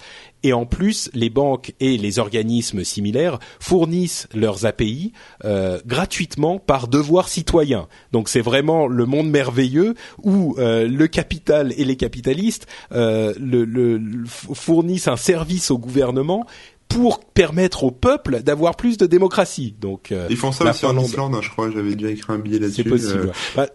Et 0.42 0.52
en 0.52 0.66
plus, 0.66 1.10
les 1.12 1.30
banques 1.30 1.74
et 1.80 1.96
les 1.96 2.18
organismes 2.18 2.84
similaires 2.84 3.38
fournissent 3.58 4.28
leurs 4.34 4.64
API 4.64 5.12
euh, 5.44 5.80
gratuitement 5.86 6.58
par 6.58 6.88
devoir 6.88 7.28
citoyen. 7.28 7.88
Donc 8.12 8.28
c'est 8.28 8.40
vraiment 8.40 8.86
le 8.86 9.06
monde 9.06 9.28
merveilleux 9.28 9.94
où 10.22 10.54
le 10.58 11.06
capital 11.06 11.72
et 11.76 11.84
les 11.84 11.96
capitalistes 11.96 12.66
le, 12.90 13.34
le, 13.38 14.00
fournissent 14.26 15.08
un 15.08 15.16
service 15.16 15.70
au 15.70 15.78
gouvernement 15.78 16.46
pour 16.88 17.20
permettre 17.20 17.84
au 17.84 17.90
peuple 17.90 18.42
d'avoir 18.42 18.76
plus 18.76 18.96
de 18.96 19.06
démocratie. 19.06 19.74
Donc 19.80 20.12
euh, 20.12 20.26
ils 20.30 20.36
font 20.36 20.52
ça 20.52 20.70
aussi 20.70 20.86
en 20.86 20.98
Islande, 20.98 21.34
hein, 21.34 21.40
je 21.42 21.50
crois. 21.50 21.70
J'avais 21.70 21.94
déjà 21.94 22.10
écrit 22.10 22.32
un 22.32 22.38
billet 22.38 22.58
là-dessus. 22.58 22.82
C'est 22.84 22.88
possible. 22.88 23.28
Euh, 23.28 23.54
bah, 23.54 23.66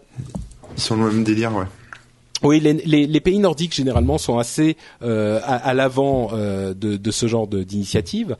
ils 0.76 0.82
sont 0.82 0.96
le 0.96 1.10
même 1.10 1.24
délire, 1.24 1.54
ouais. 1.54 1.66
Oui, 2.42 2.60
les, 2.60 2.74
les, 2.74 3.06
les, 3.06 3.20
pays 3.20 3.38
nordiques 3.38 3.74
généralement 3.74 4.18
sont 4.18 4.38
assez 4.38 4.76
euh, 5.02 5.40
à, 5.44 5.56
à 5.56 5.74
l'avant 5.74 6.30
euh, 6.32 6.74
de, 6.74 6.96
de, 6.96 7.10
ce 7.10 7.26
genre 7.26 7.46
d'initiative. 7.46 8.36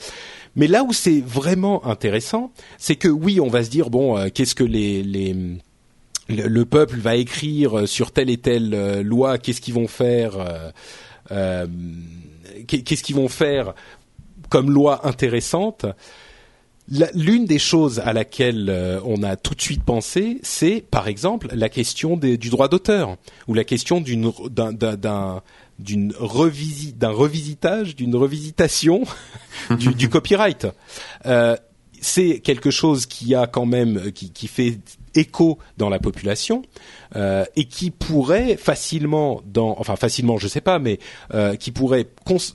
Mais 0.56 0.66
là 0.66 0.82
où 0.82 0.92
c'est 0.92 1.20
vraiment 1.20 1.86
intéressant, 1.86 2.52
c'est 2.78 2.96
que 2.96 3.08
oui, 3.08 3.40
on 3.40 3.48
va 3.48 3.62
se 3.64 3.70
dire 3.70 3.90
bon, 3.90 4.18
euh, 4.18 4.28
qu'est-ce 4.32 4.54
que 4.54 4.64
les, 4.64 5.02
les 5.02 5.36
le, 6.28 6.64
peuple 6.64 6.98
va 6.98 7.16
écrire 7.16 7.86
sur 7.88 8.12
telle 8.12 8.30
et 8.30 8.38
telle 8.38 9.00
loi, 9.02 9.38
qu'est-ce 9.38 9.60
qu'ils 9.60 9.74
vont 9.74 9.88
faire, 9.88 10.32
qu'est-ce 12.66 13.02
qu'ils 13.02 13.16
vont 13.16 13.28
faire 13.28 13.74
comme 14.48 14.70
loi 14.70 15.06
intéressante. 15.06 15.86
L'une 16.88 17.46
des 17.46 17.60
choses 17.60 18.00
à 18.00 18.12
laquelle 18.12 18.68
euh, 18.68 19.00
on 19.04 19.22
a 19.22 19.36
tout 19.36 19.54
de 19.54 19.62
suite 19.62 19.84
pensé, 19.84 20.40
c'est 20.42 20.84
par 20.90 21.06
exemple 21.06 21.48
la 21.52 21.68
question 21.68 22.16
du 22.16 22.50
droit 22.50 22.68
d'auteur 22.68 23.16
ou 23.46 23.54
la 23.54 23.64
question 23.64 24.00
d'une 24.00 24.32
d'un 24.50 25.42
d'une 25.78 26.12
revisite 26.18 26.98
d'un 26.98 27.10
revisitage 27.10 27.96
d'une 27.96 28.14
revisitation 28.16 29.04
du, 29.78 29.94
du, 29.94 30.08
copyright. 30.10 30.66
Euh, 31.24 31.56
c'est 32.00 32.40
quelque 32.40 32.70
chose 32.70 33.06
qui 33.06 33.34
a 33.34 33.46
quand 33.46 33.66
même 33.66 34.10
qui, 34.12 34.30
qui 34.30 34.48
fait 34.48 34.80
écho 35.14 35.58
dans 35.76 35.88
la 35.88 35.98
population 35.98 36.62
euh, 37.16 37.44
et 37.56 37.64
qui 37.64 37.90
pourrait 37.90 38.56
facilement, 38.56 39.42
dans, 39.46 39.76
enfin 39.78 39.96
facilement, 39.96 40.38
je 40.38 40.48
sais 40.48 40.60
pas, 40.60 40.78
mais 40.78 40.98
euh, 41.34 41.56
qui 41.56 41.70
pourrait 41.70 42.06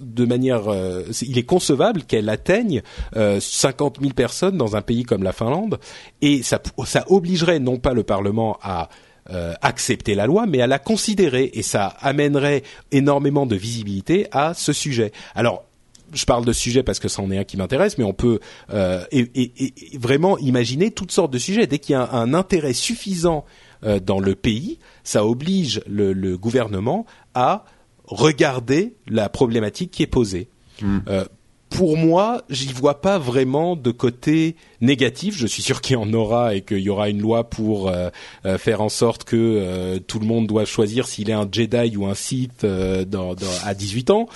de 0.01 0.25
manière, 0.25 0.67
euh, 0.67 1.03
il 1.21 1.37
est 1.37 1.43
concevable 1.43 2.03
qu'elle 2.03 2.29
atteigne 2.29 2.81
50 3.13 3.99
000 4.01 4.13
personnes 4.13 4.57
dans 4.57 4.75
un 4.75 4.81
pays 4.81 5.03
comme 5.03 5.23
la 5.23 5.33
Finlande 5.33 5.79
et 6.21 6.41
ça, 6.43 6.61
ça 6.85 7.05
obligerait 7.07 7.59
non 7.59 7.77
pas 7.77 7.93
le 7.93 8.03
Parlement 8.03 8.57
à 8.61 8.89
accepter 9.61 10.15
la 10.15 10.25
loi, 10.25 10.45
mais 10.47 10.61
à 10.61 10.67
la 10.67 10.79
considérer 10.79 11.51
et 11.53 11.61
ça 11.61 11.87
amènerait 11.99 12.63
énormément 12.93 13.45
de 13.45 13.57
visibilité 13.57 14.27
à 14.31 14.53
ce 14.53 14.71
sujet. 14.71 15.11
Alors 15.35 15.66
je 16.13 16.25
parle 16.25 16.45
de 16.45 16.53
sujet 16.53 16.83
parce 16.83 16.99
que 16.99 17.07
c'en 17.07 17.29
est 17.31 17.37
un 17.37 17.43
qui 17.43 17.57
m'intéresse, 17.57 17.97
mais 17.97 18.03
on 18.03 18.13
peut 18.13 18.39
euh, 18.73 19.03
et, 19.11 19.29
et, 19.35 19.97
vraiment 19.97 20.37
imaginer 20.37 20.91
toutes 20.91 21.11
sortes 21.11 21.31
de 21.31 21.37
sujets. 21.37 21.67
Dès 21.67 21.79
qu'il 21.79 21.93
y 21.93 21.95
a 21.95 22.09
un, 22.11 22.33
intérêt 22.33 22.73
suffisant 22.73 23.45
euh, 23.83 23.99
dans 23.99 24.19
le 24.19 24.35
pays, 24.35 24.79
ça 25.03 25.25
oblige 25.25 25.81
le, 25.87 26.13
le, 26.13 26.37
gouvernement 26.37 27.05
à 27.33 27.65
regarder 28.05 28.95
la 29.07 29.29
problématique 29.29 29.91
qui 29.91 30.03
est 30.03 30.07
posée. 30.07 30.49
Hmm. 30.81 30.99
Euh, 31.07 31.25
pour 31.69 31.97
moi, 31.97 32.43
j'y 32.49 32.71
vois 32.71 33.01
pas 33.01 33.17
vraiment 33.19 33.75
de 33.75 33.91
côté 33.91 34.55
négatif. 34.79 35.35
Je 35.37 35.45
suis 35.45 35.61
sûr 35.61 35.81
qu'il 35.81 35.93
y 35.93 35.97
en 35.97 36.11
aura 36.13 36.55
et 36.55 36.61
qu'il 36.61 36.79
y 36.79 36.89
aura 36.89 37.09
une 37.09 37.21
loi 37.21 37.43
pour 37.49 37.89
euh, 37.89 38.09
euh, 38.45 38.57
faire 38.57 38.81
en 38.81 38.89
sorte 38.89 39.25
que 39.25 39.35
euh, 39.35 39.99
tout 39.99 40.19
le 40.19 40.25
monde 40.25 40.47
doit 40.47 40.65
choisir 40.65 41.07
s'il 41.07 41.29
est 41.29 41.33
un 41.33 41.47
Jedi 41.51 41.97
ou 41.97 42.05
un 42.05 42.15
Sith 42.15 42.65
dans, 42.65 43.35
dans, 43.35 43.45
à 43.65 43.73
18 43.73 44.09
ans. 44.11 44.27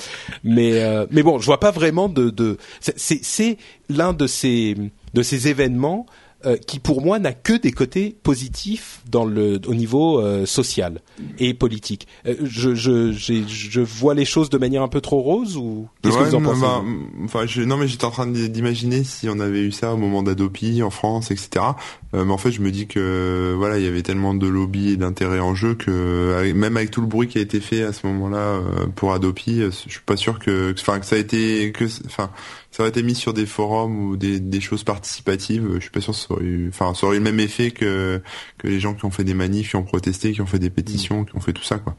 Mais 0.43 0.81
mais 1.09 1.23
bon, 1.23 1.39
je 1.39 1.45
vois 1.45 1.59
pas 1.59 1.71
vraiment 1.71 2.09
de. 2.09 2.29
de 2.29 2.57
c'est 2.79 3.57
l'un 3.89 4.13
de 4.13 4.27
ces 4.27 4.75
de 5.13 5.23
ces 5.23 5.47
événements 5.47 6.05
euh, 6.45 6.57
qui 6.57 6.79
pour 6.79 7.01
moi 7.01 7.19
n'a 7.19 7.33
que 7.33 7.53
des 7.53 7.71
côtés 7.71 8.15
positifs 8.23 9.01
dans 9.09 9.25
le 9.25 9.59
au 9.67 9.75
niveau 9.75 10.19
euh, 10.19 10.45
social 10.45 11.01
et 11.37 11.53
politique. 11.53 12.07
Euh, 12.25 12.35
je, 12.43 12.73
je, 12.73 13.11
je 13.11 13.81
vois 13.81 14.13
les 14.13 14.25
choses 14.25 14.49
de 14.49 14.57
manière 14.57 14.81
un 14.81 14.87
peu 14.87 15.01
trop 15.01 15.21
rose 15.21 15.55
ou 15.57 15.87
qu'est-ce 16.01 16.17
que 16.17 16.23
vous 16.23 16.35
en 16.35 16.41
pensez 16.41 16.61
bah, 16.61 16.83
Enfin, 17.23 17.45
je, 17.45 17.61
non, 17.61 17.77
mais 17.77 17.87
j'étais 17.87 18.05
en 18.05 18.11
train 18.11 18.27
d'imaginer 18.27 19.03
si 19.03 19.29
on 19.29 19.39
avait 19.39 19.61
eu 19.61 19.71
ça 19.71 19.93
au 19.93 19.97
moment 19.97 20.23
d'Adopi 20.23 20.81
en 20.81 20.89
France, 20.89 21.31
etc. 21.31 21.65
mais 22.13 22.31
en 22.31 22.37
fait, 22.37 22.51
je 22.51 22.61
me 22.61 22.71
dis 22.71 22.87
que 22.87 23.53
voilà, 23.57 23.77
il 23.77 23.85
y 23.85 23.87
avait 23.87 24.01
tellement 24.01 24.33
de 24.33 24.47
lobby 24.47 24.89
et 24.89 24.97
d'intérêt 24.97 25.39
en 25.39 25.53
jeu 25.53 25.75
que 25.75 26.51
même 26.53 26.77
avec 26.77 26.91
tout 26.91 27.01
le 27.01 27.07
bruit 27.07 27.27
qui 27.27 27.37
a 27.37 27.41
été 27.41 27.59
fait 27.59 27.83
à 27.83 27.93
ce 27.93 28.07
moment-là 28.07 28.61
pour 28.95 29.13
Adopi, 29.13 29.61
je 29.61 29.91
suis 29.91 30.01
pas 30.05 30.17
sûr 30.17 30.39
que, 30.39 30.73
enfin, 30.79 30.99
que 30.99 31.05
ça 31.05 31.15
a 31.15 31.19
été 31.19 31.71
que, 31.71 31.85
enfin 32.05 32.31
ça 32.71 32.83
aurait 32.83 32.89
été 32.89 33.03
mis 33.03 33.15
sur 33.15 33.33
des 33.33 33.45
forums 33.45 34.09
ou 34.09 34.17
des, 34.17 34.39
des 34.39 34.61
choses 34.61 34.83
participatives, 34.83 35.69
je 35.75 35.79
suis 35.79 35.89
pas 35.89 36.01
sûr 36.01 36.13
que 36.13 36.19
ça 36.19 36.33
aurait 36.33 36.45
eu, 36.45 36.69
enfin, 36.69 36.93
ça 36.93 37.05
aurait 37.05 37.17
eu 37.17 37.19
le 37.19 37.25
même 37.25 37.39
effet 37.39 37.71
que, 37.71 38.21
que 38.57 38.67
les 38.67 38.79
gens 38.79 38.93
qui 38.93 39.05
ont 39.05 39.11
fait 39.11 39.23
des 39.25 39.33
manifs, 39.33 39.69
qui 39.71 39.75
ont 39.75 39.83
protesté, 39.83 40.31
qui 40.31 40.41
ont 40.41 40.45
fait 40.45 40.59
des 40.59 40.69
pétitions, 40.69 41.25
qui 41.25 41.35
ont 41.35 41.41
fait 41.41 41.53
tout 41.53 41.63
ça, 41.63 41.77
quoi. 41.79 41.95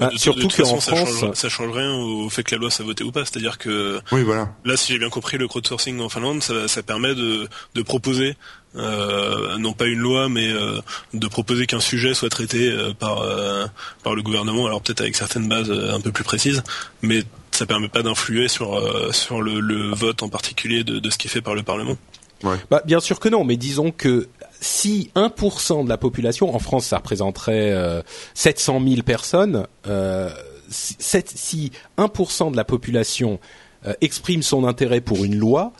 Bah, 0.00 0.08
de, 0.10 0.18
surtout 0.18 0.46
de, 0.46 0.52
France, 0.52 0.86
ça 0.86 0.96
change, 0.96 1.32
ça 1.34 1.48
change 1.50 1.70
rien 1.76 1.92
au 1.92 2.30
fait 2.30 2.42
que 2.42 2.54
la 2.54 2.60
loi 2.60 2.70
soit 2.70 2.86
votée 2.86 3.04
ou 3.04 3.12
pas. 3.12 3.26
C'est-à-dire 3.26 3.58
que 3.58 4.00
oui, 4.12 4.22
voilà. 4.22 4.48
là, 4.64 4.76
si 4.76 4.92
j'ai 4.92 4.98
bien 4.98 5.10
compris, 5.10 5.36
le 5.36 5.46
crowdsourcing 5.46 6.00
en 6.00 6.08
Finlande, 6.08 6.42
ça, 6.42 6.68
ça 6.68 6.82
permet 6.82 7.14
de, 7.14 7.46
de 7.74 7.82
proposer 7.82 8.34
euh, 8.76 9.58
non 9.58 9.72
pas 9.72 9.86
une 9.86 9.98
loi, 9.98 10.28
mais 10.28 10.48
euh, 10.48 10.80
de 11.12 11.26
proposer 11.26 11.66
qu'un 11.66 11.80
sujet 11.80 12.14
soit 12.14 12.28
traité 12.28 12.70
euh, 12.70 12.92
par 12.92 13.20
euh, 13.20 13.66
par 14.02 14.14
le 14.14 14.22
gouvernement. 14.22 14.66
Alors 14.66 14.80
peut-être 14.80 15.00
avec 15.00 15.16
certaines 15.16 15.48
bases 15.48 15.70
euh, 15.70 15.94
un 15.94 16.00
peu 16.00 16.12
plus 16.12 16.24
précises, 16.24 16.62
mais 17.02 17.22
ça 17.50 17.66
permet 17.66 17.88
pas 17.88 18.02
d'influer 18.02 18.48
sur 18.48 18.78
euh, 18.78 19.12
sur 19.12 19.42
le, 19.42 19.60
le, 19.60 19.92
vote 19.94 20.22
en 20.22 20.28
particulier 20.28 20.84
de, 20.84 20.98
de, 20.98 21.10
ce 21.10 21.18
qui 21.18 21.26
est 21.26 21.30
fait 21.30 21.42
par 21.42 21.54
le 21.54 21.62
Parlement. 21.62 21.96
Ouais. 22.42 22.56
Bah, 22.70 22.80
bien 22.86 23.00
sûr 23.00 23.20
que 23.20 23.28
non, 23.28 23.44
mais 23.44 23.56
disons 23.56 23.90
que 23.90 24.28
si 24.60 25.10
1% 25.14 25.84
de 25.84 25.88
la 25.88 25.96
population, 25.96 26.54
en 26.54 26.58
France 26.58 26.86
ça 26.86 26.98
représenterait 26.98 27.72
euh, 27.72 28.02
700 28.34 28.80
000 28.86 29.02
personnes, 29.02 29.66
euh, 29.86 30.30
si 30.68 31.72
1% 31.98 32.52
de 32.52 32.56
la 32.56 32.64
population 32.64 33.40
exprime 34.02 34.42
son 34.42 34.66
intérêt 34.66 35.00
pour 35.00 35.24
une 35.24 35.36
loi, 35.36 35.72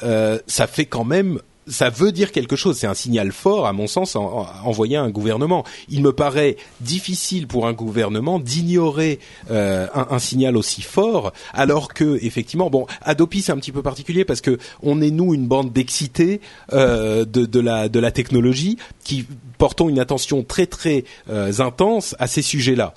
ça 0.00 0.66
fait 0.66 0.86
quand 0.86 1.04
même 1.04 1.38
ça 1.66 1.90
veut 1.90 2.12
dire 2.12 2.32
quelque 2.32 2.56
chose. 2.56 2.76
C'est 2.76 2.86
un 2.86 2.94
signal 2.94 3.32
fort, 3.32 3.66
à 3.66 3.72
mon 3.72 3.86
sens, 3.86 4.16
envoyé 4.16 4.96
à 4.96 5.02
un 5.02 5.10
gouvernement. 5.10 5.64
Il 5.88 6.02
me 6.02 6.12
paraît 6.12 6.56
difficile 6.80 7.46
pour 7.46 7.66
un 7.66 7.72
gouvernement 7.72 8.38
d'ignorer 8.38 9.20
euh, 9.50 9.86
un, 9.94 10.18
signal 10.18 10.56
aussi 10.56 10.82
fort, 10.82 11.32
alors 11.52 11.92
que 11.92 12.18
effectivement, 12.22 12.70
bon, 12.70 12.86
Adopi 13.02 13.42
c'est 13.42 13.52
un 13.52 13.56
petit 13.56 13.72
peu 13.72 13.82
particulier 13.82 14.24
parce 14.24 14.40
que 14.40 14.58
on 14.82 15.00
est 15.00 15.10
nous 15.10 15.34
une 15.34 15.46
bande 15.46 15.72
d'excités 15.72 16.40
euh, 16.72 17.24
de, 17.24 17.60
la 17.60 17.88
de 17.88 17.98
la 17.98 18.10
technologie 18.10 18.78
qui 19.04 19.26
portons 19.58 19.88
une 19.88 19.98
attention 19.98 20.42
très 20.42 20.66
très 20.66 21.04
euh, 21.30 21.52
intense 21.58 22.14
à 22.18 22.26
ces 22.26 22.42
sujets-là. 22.42 22.94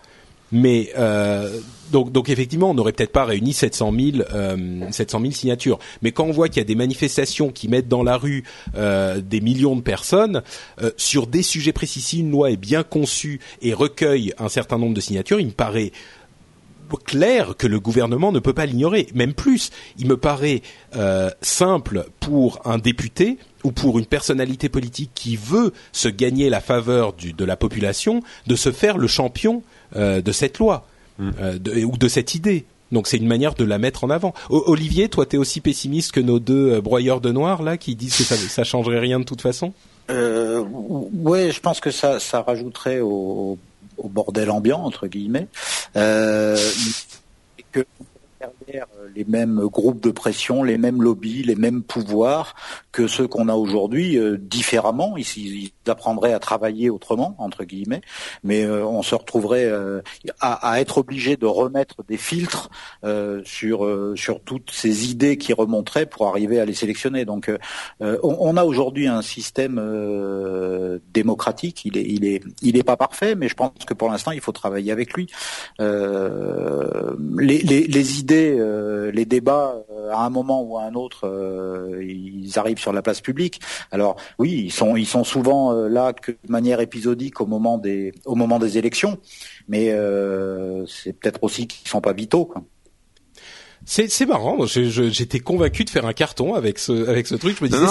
Mais 0.51 0.91
donc, 1.91 2.11
donc 2.11 2.29
effectivement, 2.29 2.71
on 2.71 2.73
n'aurait 2.73 2.91
peut-être 2.91 3.11
pas 3.11 3.25
réuni 3.25 3.53
700 3.53 3.93
000, 3.97 4.17
euh, 4.33 4.91
700 4.91 5.19
000 5.19 5.31
signatures. 5.31 5.79
Mais 6.01 6.11
quand 6.11 6.25
on 6.25 6.31
voit 6.31 6.49
qu'il 6.49 6.57
y 6.57 6.61
a 6.61 6.65
des 6.65 6.75
manifestations 6.75 7.51
qui 7.51 7.67
mettent 7.67 7.87
dans 7.87 8.03
la 8.03 8.17
rue 8.17 8.43
euh, 8.75 9.21
des 9.21 9.41
millions 9.41 9.75
de 9.75 9.81
personnes 9.81 10.41
euh, 10.81 10.91
sur 10.97 11.27
des 11.27 11.43
sujets 11.43 11.73
précis, 11.73 12.01
si 12.01 12.19
une 12.19 12.31
loi 12.31 12.51
est 12.51 12.57
bien 12.57 12.83
conçue 12.83 13.39
et 13.61 13.73
recueille 13.73 14.33
un 14.37 14.49
certain 14.49 14.77
nombre 14.77 14.93
de 14.93 15.01
signatures, 15.01 15.39
il 15.39 15.47
me 15.47 15.51
paraît 15.51 15.91
clair 17.05 17.55
que 17.57 17.65
le 17.65 17.79
gouvernement 17.79 18.31
ne 18.31 18.39
peut 18.39 18.53
pas 18.53 18.67
l'ignorer. 18.67 19.07
Même 19.15 19.33
plus, 19.33 19.71
il 19.97 20.07
me 20.07 20.17
paraît 20.17 20.61
euh, 20.95 21.31
simple 21.41 22.05
pour 22.19 22.61
un 22.63 22.77
député 22.77 23.39
ou 23.63 23.71
pour 23.71 23.97
une 23.97 24.05
personnalité 24.05 24.69
politique 24.69 25.09
qui 25.15 25.35
veut 25.35 25.73
se 25.91 26.07
gagner 26.07 26.49
la 26.49 26.61
faveur 26.61 27.13
de 27.13 27.45
la 27.45 27.57
population 27.57 28.21
de 28.45 28.55
se 28.55 28.71
faire 28.71 28.99
le 28.99 29.07
champion 29.07 29.63
de 29.95 30.31
cette 30.31 30.59
loi 30.59 30.85
euh, 31.19 31.57
ou 31.83 31.97
de 31.97 32.07
cette 32.07 32.35
idée. 32.35 32.65
Donc 32.91 33.07
c'est 33.07 33.17
une 33.17 33.27
manière 33.27 33.55
de 33.55 33.65
la 33.65 33.77
mettre 33.77 34.03
en 34.03 34.09
avant. 34.09 34.33
Olivier, 34.49 35.09
toi, 35.09 35.25
tu 35.25 35.35
es 35.35 35.39
aussi 35.39 35.59
pessimiste 35.59 36.11
que 36.11 36.19
nos 36.19 36.39
deux 36.39 36.73
euh, 36.73 36.81
broyeurs 36.81 37.21
de 37.21 37.31
noir 37.31 37.63
là, 37.63 37.77
qui 37.77 37.95
disent 37.95 38.15
que 38.15 38.23
ça, 38.23 38.35
ça 38.35 38.63
changerait 38.63 38.99
rien 38.99 39.19
de 39.19 39.25
toute 39.25 39.41
façon? 39.41 39.73
Euh, 40.09 40.63
ouais, 40.69 41.51
je 41.51 41.59
pense 41.59 41.79
que 41.79 41.91
ça, 41.91 42.19
ça 42.19 42.41
rajouterait 42.41 42.99
au, 42.99 43.57
au 43.97 44.09
bordel 44.09 44.51
ambiant 44.51 44.83
entre 44.83 45.07
guillemets. 45.07 45.47
Euh, 45.95 46.57
que 47.71 47.85
derrière 48.65 48.87
les 49.15 49.25
mêmes 49.25 49.59
groupes 49.67 50.01
de 50.01 50.11
pression, 50.11 50.63
les 50.63 50.77
mêmes 50.77 51.01
lobbies, 51.01 51.43
les 51.43 51.55
mêmes 51.55 51.83
pouvoirs 51.83 52.55
que 52.91 53.07
ceux 53.07 53.27
qu'on 53.27 53.49
a 53.49 53.55
aujourd'hui, 53.55 54.17
euh, 54.17 54.37
différemment. 54.37 55.15
Ils, 55.17 55.25
ils, 55.37 55.71
apprendrait 55.89 56.33
à 56.33 56.39
travailler 56.39 56.89
autrement, 56.89 57.35
entre 57.37 57.63
guillemets, 57.63 58.01
mais 58.43 58.63
euh, 58.63 58.85
on 58.85 59.01
se 59.03 59.15
retrouverait 59.15 59.65
euh, 59.65 60.01
à, 60.39 60.79
être 60.79 60.97
obligé 60.97 61.37
de 61.37 61.45
remettre 61.45 62.03
des 62.07 62.17
filtres 62.17 62.69
euh, 63.03 63.41
sur 63.45 63.87
sur 64.15 64.41
toutes 64.41 64.71
ces 64.71 65.09
idées 65.09 65.37
qui 65.37 65.53
remonteraient 65.53 66.05
pour 66.05 66.27
arriver 66.27 66.59
à 66.59 66.65
les 66.65 66.73
sélectionner. 66.73 67.25
Donc, 67.25 67.51
on, 67.99 68.17
on, 68.23 68.57
a 68.57 68.63
aujourd'hui 68.63 69.07
un 69.07 69.21
système 69.21 69.81
démocratique. 71.13 71.85
Il 71.85 71.97
est 71.97 72.05
il 72.05 72.25
est 72.25 72.41
il 72.61 72.77
est 72.77 72.83
pas 72.83 72.97
parfait, 72.97 73.35
mais 73.35 73.47
je 73.47 73.55
pense 73.55 73.71
que 73.85 73.93
pour 73.93 74.09
l'instant, 74.09 74.31
il 74.31 74.41
faut 74.41 74.51
travailler 74.51 74.91
avec 74.91 75.13
lui. 75.13 75.27
Les, 75.79 77.59
les, 77.59 77.87
les, 77.87 78.19
idées, 78.19 78.54
les 78.57 79.25
débats, 79.25 79.75
à 80.11 80.25
un 80.25 80.29
moment 80.29 80.63
ou 80.63 80.77
à 80.77 80.83
un 80.83 80.93
autre, 80.93 81.27
ils 82.01 82.57
arrivent 82.59 82.79
sur 82.79 82.93
la 82.93 83.01
place 83.01 83.21
publique. 83.21 83.61
Alors 83.91 84.15
oui, 84.39 84.71
ils 84.95 85.05
sont 85.05 85.23
souvent 85.23 85.73
euh, 85.73 85.87
là 85.87 86.13
que 86.13 86.31
de 86.31 86.51
manière 86.51 86.79
épisodique 86.79 87.41
au 87.41 87.45
moment 87.45 87.77
des 87.77 88.13
élections, 88.77 89.17
mais 89.67 89.91
euh, 89.91 90.85
c'est 90.87 91.13
peut-être 91.13 91.43
aussi 91.43 91.67
qu'ils 91.67 91.87
sont 91.87 92.01
pas 92.01 92.13
vitaux. 92.13 92.53
C'est 93.85 94.25
marrant. 94.25 94.65
J'étais 94.65 95.39
convaincu 95.39 95.85
de 95.85 95.89
faire 95.89 96.05
un 96.05 96.13
carton 96.13 96.53
avec 96.53 96.79
ce 96.79 97.07
avec 97.07 97.27
ce 97.27 97.35
truc. 97.35 97.57
Je 97.59 97.63
me 97.63 97.69
disais 97.69 97.85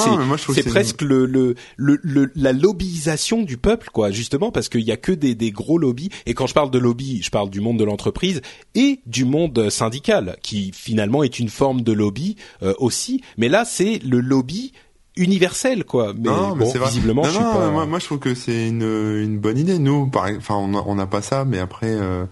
c'est 0.52 0.68
presque 0.68 1.02
le, 1.02 1.26
le, 1.26 1.54
le 1.76 2.30
la 2.34 2.52
lobbyisation 2.52 3.42
du 3.42 3.56
peuple 3.56 3.88
quoi 3.92 4.10
justement 4.10 4.50
parce 4.50 4.68
qu'il 4.68 4.82
y 4.82 4.92
a 4.92 4.96
que 4.96 5.12
des 5.12 5.34
des 5.34 5.50
gros 5.50 5.78
lobbies 5.78 6.10
et 6.26 6.34
quand 6.34 6.46
je 6.46 6.54
parle 6.54 6.70
de 6.70 6.78
lobby, 6.78 7.22
je 7.22 7.30
parle 7.30 7.50
du 7.50 7.60
monde 7.60 7.78
de 7.78 7.84
l'entreprise 7.84 8.42
et 8.74 9.00
du 9.06 9.24
monde 9.24 9.70
syndical 9.70 10.36
qui 10.42 10.72
finalement 10.74 11.22
est 11.22 11.38
une 11.38 11.48
forme 11.48 11.82
de 11.82 11.92
lobby 11.92 12.36
euh, 12.62 12.74
aussi. 12.78 13.22
Mais 13.38 13.48
là 13.48 13.64
c'est 13.64 14.00
le 14.04 14.20
lobby 14.20 14.72
universel 15.16 15.84
quoi 15.84 16.12
mais, 16.12 16.28
non, 16.28 16.56
bon, 16.56 16.72
visiblement 16.86 17.22
non, 17.22 17.28
je 17.28 17.34
suis 17.34 17.44
pas... 17.44 17.70
moi, 17.70 17.86
moi 17.86 18.00
je 18.00 18.04
trouve 18.04 18.18
que 18.18 18.34
c'est 18.34 18.68
une, 18.68 18.82
une 18.82 19.38
bonne 19.38 19.56
idée 19.58 19.78
nous 19.78 20.08
par 20.08 20.26
enfin 20.36 20.56
on 20.56 20.94
n'a 20.96 21.06
pas 21.06 21.22
ça 21.22 21.44
mais 21.44 21.60
après 21.60 21.92
euh, 21.92 22.24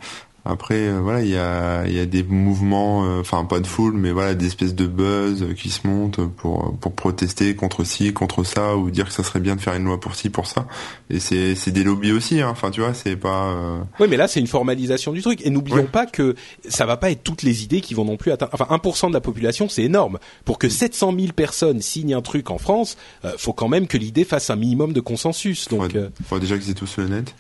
après, 0.45 0.88
euh, 0.88 1.01
voilà, 1.01 1.22
il 1.22 1.30
y 1.30 1.36
a, 1.36 1.86
y 1.86 2.01
a 2.01 2.07
des 2.07 2.24
mouvements, 2.24 3.05
euh, 3.05 3.20
enfin 3.20 3.45
pas 3.45 3.61
de 3.61 3.66
foule, 3.66 3.95
mais 3.95 4.11
voilà, 4.11 4.34
des 4.34 4.47
espèces 4.47 4.74
de 4.74 4.86
buzz 4.86 5.47
qui 5.57 5.70
se 5.70 5.86
montent 5.86 6.26
pour 6.26 6.76
pour 6.78 6.95
protester 6.95 7.55
contre 7.55 7.84
ci, 7.84 8.12
contre 8.12 8.43
ça, 8.43 8.76
ou 8.76 8.90
dire 8.90 9.07
que 9.07 9.12
ça 9.12 9.22
serait 9.22 9.38
bien 9.38 9.55
de 9.55 9.61
faire 9.61 9.74
une 9.74 9.84
loi 9.84 10.01
pour 10.01 10.16
ci, 10.16 10.30
pour 10.30 10.49
ça. 10.49 10.66
Et 11.11 11.20
c'est 11.20 11.55
c'est 11.55 11.70
des 11.70 11.84
lobbies 11.84 12.11
aussi, 12.11 12.40
hein. 12.40 12.49
enfin 12.51 12.72
tu 12.72 12.80
vois, 12.80 12.93
c'est 12.93 13.14
pas. 13.14 13.53
Euh... 13.53 13.82
Oui, 14.01 14.09
mais 14.11 14.16
là 14.16 14.26
c'est 14.26 14.40
une 14.40 14.49
formalisation 14.49 15.12
du 15.12 15.22
truc. 15.22 15.47
Et 15.47 15.51
n'oublions 15.51 15.86
pas 15.86 16.07
que 16.07 16.34
ça 16.68 16.86
va 16.86 16.97
pas 16.97 17.12
être 17.12 17.22
toutes 17.22 17.43
les 17.43 17.62
idées 17.62 17.80
qui 17.80 17.95
vont 17.95 18.05
non 18.05 18.16
plus 18.16 18.32
atteindre. 18.32 18.51
Enfin, 18.53 18.66
1% 18.68 19.09
de 19.09 19.14
la 19.14 19.20
population, 19.20 19.68
c'est 19.68 19.84
énorme. 19.84 20.18
Pour 20.45 20.59
que 20.59 20.68
700 20.68 21.14
000 21.16 21.32
personnes 21.34 21.80
signent 21.80 22.14
un 22.14 22.22
truc 22.22 22.51
en 22.51 22.59
France, 22.59 22.97
euh, 23.24 23.30
faut 23.38 23.53
quand 23.53 23.68
même 23.68 23.86
que 23.86 23.97
l'idée 23.97 24.24
fasse 24.24 24.51
un 24.51 24.57
minimum 24.57 24.93
de 24.93 25.01
consensus. 25.01 25.68
Donc, 25.68 25.82
faudrait, 25.82 26.11
faudrait 26.26 26.40
déjà 26.40 26.59
qu'ils 26.59 26.70
aient 26.70 26.74
tous 26.74 26.97
le 26.97 27.07
net. 27.07 27.32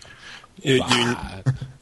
Il 0.64 0.76
y, 0.76 0.80
a, 0.80 0.84
une, 0.84 1.16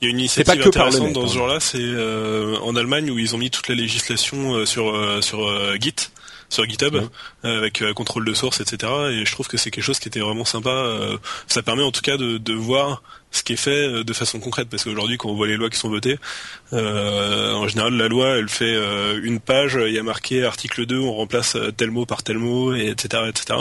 il 0.01 0.05
y 0.05 0.09
a 0.09 0.11
une 0.11 0.19
initiative 0.21 0.67
intéressante 0.67 1.13
dans 1.13 1.27
ce 1.27 1.33
hein. 1.33 1.39
genre-là, 1.39 1.61
c'est 1.61 1.79
euh, 1.79 2.57
en 2.63 2.77
Allemagne 2.77 3.11
où 3.11 3.19
ils 3.19 3.35
ont 3.35 3.39
mis 3.39 3.51
toute 3.51 3.69
la 3.69 3.75
législation 3.75 4.55
euh, 4.55 4.65
sur 4.65 4.95
euh, 4.95 5.21
sur 5.21 5.41
Git 5.81 6.11
sur 6.51 6.65
GitHub 6.69 6.97
avec 7.43 7.83
contrôle 7.95 8.27
de 8.27 8.35
source, 8.35 8.61
etc. 8.61 8.93
Et 9.13 9.25
je 9.25 9.33
trouve 9.33 9.49
que 9.49 9.57
c'est 9.57 9.71
quelque 9.71 9.85
chose 9.85 9.99
qui 9.99 10.09
était 10.09 10.21
vraiment 10.21 10.45
sympa. 10.45 10.87
ça 11.47 11.63
permet 11.63 11.83
en 11.83 11.93
tout 11.93 12.03
cas 12.03 12.17
de, 12.17 12.37
de 12.37 12.53
voir 12.53 13.03
ce 13.31 13.43
qui 13.43 13.53
est 13.53 13.57
fait 13.57 13.89
euh, 13.89 14.05
de 14.05 14.13
façon 14.13 14.41
concrète 14.41 14.69
parce 14.69 14.85
qu'aujourd'hui 14.85 15.17
quand 15.17 15.29
on 15.29 15.35
voit 15.35 15.47
les 15.47 15.57
lois 15.57 15.71
qui 15.71 15.79
sont 15.79 15.89
votées 15.89 16.19
euh, 16.73 17.55
en 17.55 17.69
général 17.69 17.95
la 17.95 18.09
loi 18.09 18.37
elle 18.37 18.49
fait 18.49 18.75
euh, 18.75 19.21
une 19.23 19.41
page 19.41 19.79
il 19.81 19.93
y 19.93 19.99
a 19.99 20.03
marqué 20.03 20.45
article 20.45 20.87
2 20.87 20.99
on 20.99 21.13
remplace 21.13 21.57
tel 21.77 21.91
mot 21.91 22.07
par 22.07 22.23
tel 22.23 22.39
mot 22.39 22.75
et 22.75 22.89
etc 22.89 23.25
etc 23.29 23.61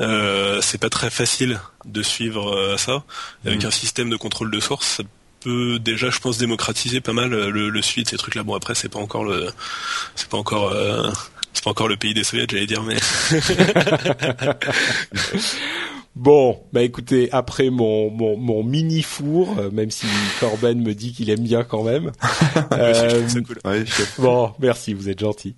euh, 0.00 0.60
c'est 0.62 0.78
pas 0.78 0.88
très 0.88 1.10
facile 1.10 1.60
de 1.84 2.02
suivre 2.02 2.76
ça 2.78 3.04
avec 3.44 3.64
mmh. 3.64 3.66
un 3.66 3.70
système 3.70 4.10
de 4.10 4.16
contrôle 4.16 4.50
de 4.50 4.60
source 4.60 4.86
ça 4.86 5.02
peut 5.40 5.78
déjà 5.78 6.08
je 6.10 6.18
pense 6.18 6.38
démocratiser 6.38 7.00
pas 7.00 7.12
mal 7.12 7.30
le, 7.30 7.68
le 7.68 7.82
suivi 7.82 8.04
de 8.04 8.08
ces 8.08 8.16
trucs 8.16 8.34
là 8.34 8.44
bon 8.44 8.54
après 8.54 8.74
c'est 8.74 8.88
pas 8.88 9.00
encore 9.00 9.24
le 9.24 9.50
c'est 10.14 10.28
pas 10.28 10.38
encore 10.38 10.72
c'est 11.52 11.64
pas 11.64 11.70
encore 11.70 11.88
le 11.88 11.96
pays 11.96 12.14
des 12.14 12.24
soviets 12.24 12.46
j'allais 12.48 12.66
dire 12.66 12.82
mais 12.82 12.96
Bon, 16.14 16.60
bah 16.74 16.82
écoutez, 16.82 17.30
après 17.32 17.70
mon 17.70 18.10
mon, 18.10 18.36
mon 18.36 18.62
mini 18.62 19.00
four, 19.00 19.58
euh, 19.58 19.70
même 19.70 19.90
si 19.90 20.06
Corben 20.40 20.82
me 20.82 20.94
dit 20.94 21.12
qu'il 21.12 21.30
aime 21.30 21.40
bien 21.40 21.64
quand 21.64 21.84
même. 21.84 22.12
euh, 22.72 23.26
bon, 24.18 24.52
merci, 24.60 24.92
vous 24.92 25.08
êtes 25.08 25.20
gentil. 25.20 25.54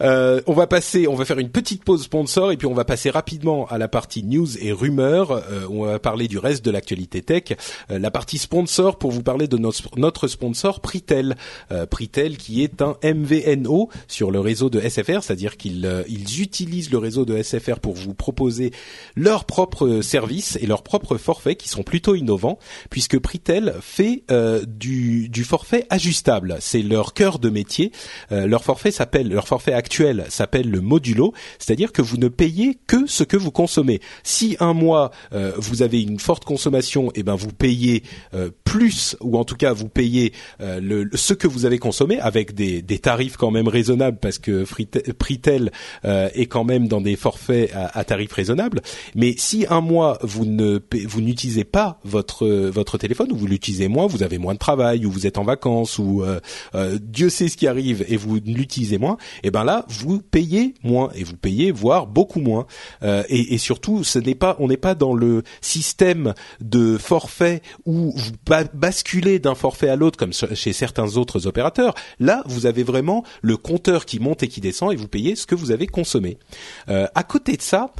Euh, 0.00 0.40
on 0.46 0.52
va 0.52 0.66
passer, 0.66 1.08
on 1.08 1.14
va 1.14 1.24
faire 1.24 1.38
une 1.38 1.50
petite 1.50 1.84
pause 1.84 2.04
sponsor 2.04 2.52
et 2.52 2.56
puis 2.56 2.66
on 2.66 2.74
va 2.74 2.84
passer 2.84 3.10
rapidement 3.10 3.66
à 3.66 3.78
la 3.78 3.88
partie 3.88 4.22
news 4.22 4.58
et 4.58 4.72
rumeurs. 4.72 5.32
Euh, 5.32 5.66
on 5.70 5.84
va 5.84 5.98
parler 5.98 6.28
du 6.28 6.38
reste 6.38 6.64
de 6.64 6.70
l'actualité 6.70 7.22
tech. 7.22 7.56
Euh, 7.90 7.98
la 7.98 8.10
partie 8.10 8.38
sponsor 8.38 8.98
pour 8.98 9.10
vous 9.10 9.22
parler 9.22 9.48
de 9.48 9.56
notre, 9.58 9.98
notre 9.98 10.28
sponsor 10.28 10.80
Pritel. 10.80 11.36
Pritel 11.90 12.36
qui 12.36 12.62
est 12.62 12.82
un 12.82 12.96
MVNO 13.02 13.88
sur 14.06 14.30
le 14.30 14.40
réseau 14.40 14.70
de 14.70 14.80
SFR, 14.80 15.22
c'est-à-dire 15.22 15.56
qu'ils 15.56 16.04
ils 16.08 16.40
utilisent 16.40 16.90
le 16.90 16.98
réseau 16.98 17.24
de 17.24 17.40
SFR 17.42 17.80
pour 17.80 17.94
vous 17.94 18.14
proposer 18.14 18.72
leur 19.16 19.44
propre 19.44 19.87
services 20.02 20.58
et 20.60 20.66
leurs 20.66 20.82
propres 20.82 21.16
forfaits 21.16 21.58
qui 21.58 21.68
sont 21.68 21.82
plutôt 21.82 22.14
innovants 22.14 22.58
puisque 22.90 23.18
Pritel 23.18 23.74
fait 23.80 24.22
euh, 24.30 24.64
du, 24.66 25.30
forfait 25.44 25.86
ajustable. 25.90 26.56
C'est 26.60 26.82
leur 26.82 27.14
cœur 27.14 27.38
de 27.38 27.48
métier. 27.48 27.92
Euh, 28.32 28.46
leur 28.46 28.64
forfait 28.64 28.92
actuel 29.72 30.26
s'appelle 30.28 30.70
le 30.70 30.80
modulo, 30.80 31.32
c'est-à-dire 31.58 31.92
que 31.92 32.02
vous 32.02 32.16
ne 32.16 32.28
payez 32.28 32.78
que 32.86 33.06
ce 33.06 33.24
que 33.24 33.36
vous 33.36 33.50
consommez. 33.50 34.00
Si 34.22 34.56
un 34.60 34.74
mois 34.74 35.10
euh, 35.32 35.52
vous 35.56 35.82
avez 35.82 36.02
une 36.02 36.18
forte 36.18 36.44
consommation, 36.44 37.10
et 37.10 37.20
eh 37.20 37.22
ben 37.22 37.34
vous 37.34 37.52
payez 37.52 38.02
plus 38.68 39.16
ou 39.20 39.38
en 39.38 39.44
tout 39.44 39.56
cas 39.56 39.72
vous 39.72 39.88
payez 39.88 40.32
le, 40.60 41.08
ce 41.14 41.32
que 41.32 41.48
vous 41.48 41.64
avez 41.64 41.78
consommé 41.78 42.20
avec 42.20 42.54
des, 42.54 42.82
des 42.82 42.98
tarifs 42.98 43.36
quand 43.36 43.50
même 43.50 43.68
raisonnables 43.68 44.18
parce 44.20 44.38
que 44.38 44.64
Pritel 45.12 45.72
est 46.04 46.46
quand 46.46 46.64
même 46.64 46.86
dans 46.86 47.00
des 47.00 47.16
forfaits 47.16 47.72
à, 47.74 47.98
à 47.98 48.04
tarifs 48.04 48.32
raisonnables. 48.32 48.82
Mais 49.14 49.34
si 49.38 49.66
un 49.70 49.80
mois 49.80 50.18
vous 50.22 50.44
ne 50.44 50.80
vous 51.06 51.20
n'utilisez 51.20 51.64
pas 51.64 51.98
votre 52.04 52.46
votre 52.46 52.98
téléphone 52.98 53.32
ou 53.32 53.36
vous 53.36 53.46
l'utilisez 53.46 53.88
moins, 53.88 54.06
vous 54.06 54.22
avez 54.22 54.38
moins 54.38 54.54
de 54.54 54.58
travail 54.58 55.06
ou 55.06 55.10
vous 55.10 55.26
êtes 55.26 55.38
en 55.38 55.44
vacances 55.44 55.98
ou 55.98 56.22
euh, 56.22 56.40
euh, 56.74 56.98
Dieu 57.00 57.30
sait 57.30 57.48
ce 57.48 57.56
qui 57.56 57.66
arrive 57.66 58.04
et 58.08 58.16
vous 58.16 58.38
l'utilisez 58.44 58.98
moins, 58.98 59.16
et 59.42 59.48
eh 59.48 59.50
ben 59.50 59.64
là 59.64 59.84
vous 59.88 60.20
payez 60.20 60.74
moins 60.82 61.10
et 61.14 61.24
vous 61.24 61.36
payez 61.36 61.70
voire 61.70 62.06
beaucoup 62.06 62.40
moins. 62.40 62.66
Euh, 63.02 63.22
et, 63.28 63.54
et, 63.54 63.58
surtout, 63.58 64.04
ce 64.04 64.18
n'est 64.18 64.34
pas 64.34 64.56
on 64.58 64.68
n'est 64.68 64.76
pas 64.76 64.94
dans 64.94 65.14
le 65.14 65.42
système 65.60 66.34
de 66.60 66.98
forfait 66.98 67.62
où 67.86 68.12
vous 68.14 68.32
basculer 68.64 69.38
d'un 69.38 69.54
forfait 69.54 69.88
à 69.88 69.96
l'autre 69.96 70.18
comme 70.18 70.32
chez 70.32 70.72
certains 70.72 71.16
autres 71.16 71.46
opérateurs. 71.46 71.94
Là, 72.20 72.42
vous 72.46 72.66
avez 72.66 72.82
vraiment 72.82 73.24
le 73.42 73.56
compteur 73.56 74.06
qui 74.06 74.20
monte 74.20 74.42
et 74.42 74.48
qui 74.48 74.60
descend 74.60 74.92
et 74.92 74.96
vous 74.96 75.08
payez 75.08 75.36
ce 75.36 75.46
que 75.46 75.54
vous 75.54 75.70
avez 75.70 75.86
consommé. 75.86 76.38
Euh, 76.88 77.06
à 77.14 77.22
côté 77.22 77.56
de 77.56 77.62
ça, 77.62 77.92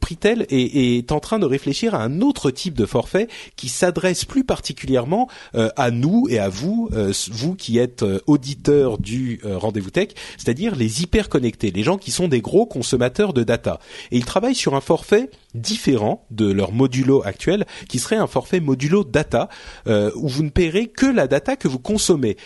Pritel 0.00 0.46
est, 0.50 0.98
est, 0.98 1.12
en 1.12 1.20
train 1.20 1.38
de 1.38 1.46
réfléchir 1.46 1.94
à 1.94 2.02
un 2.02 2.20
autre 2.20 2.50
type 2.50 2.74
de 2.74 2.86
forfait 2.86 3.28
qui 3.56 3.68
s'adresse 3.68 4.24
plus 4.24 4.44
particulièrement 4.44 5.28
euh, 5.54 5.68
à 5.76 5.90
nous 5.90 6.26
et 6.28 6.38
à 6.38 6.48
vous, 6.48 6.88
euh, 6.92 7.12
vous 7.30 7.54
qui 7.54 7.78
êtes 7.78 8.02
euh, 8.02 8.20
auditeurs 8.26 8.98
du 8.98 9.40
rendez-vous 9.44 9.90
tech, 9.90 10.08
c'est-à-dire 10.36 10.74
les 10.74 11.02
hyper 11.02 11.28
connectés, 11.28 11.70
les 11.70 11.82
gens 11.82 11.98
qui 11.98 12.10
sont 12.10 12.28
des 12.28 12.40
gros 12.40 12.66
consommateurs 12.66 13.32
de 13.32 13.42
data. 13.42 13.78
Et 14.10 14.16
ils 14.16 14.24
travaillent 14.24 14.54
sur 14.54 14.74
un 14.74 14.80
forfait 14.80 15.30
différent 15.56 16.26
de 16.30 16.50
leur 16.50 16.72
modulo 16.72 17.22
actuel, 17.24 17.66
qui 17.88 17.98
serait 17.98 18.16
un 18.16 18.26
forfait 18.26 18.60
modulo 18.60 19.04
data, 19.04 19.48
où 19.86 20.28
vous 20.28 20.42
ne 20.42 20.50
paierez 20.50 20.86
que 20.86 21.06
la 21.06 21.26
data 21.26 21.56
que 21.56 21.68
vous 21.68 21.78
consommez. 21.78 22.36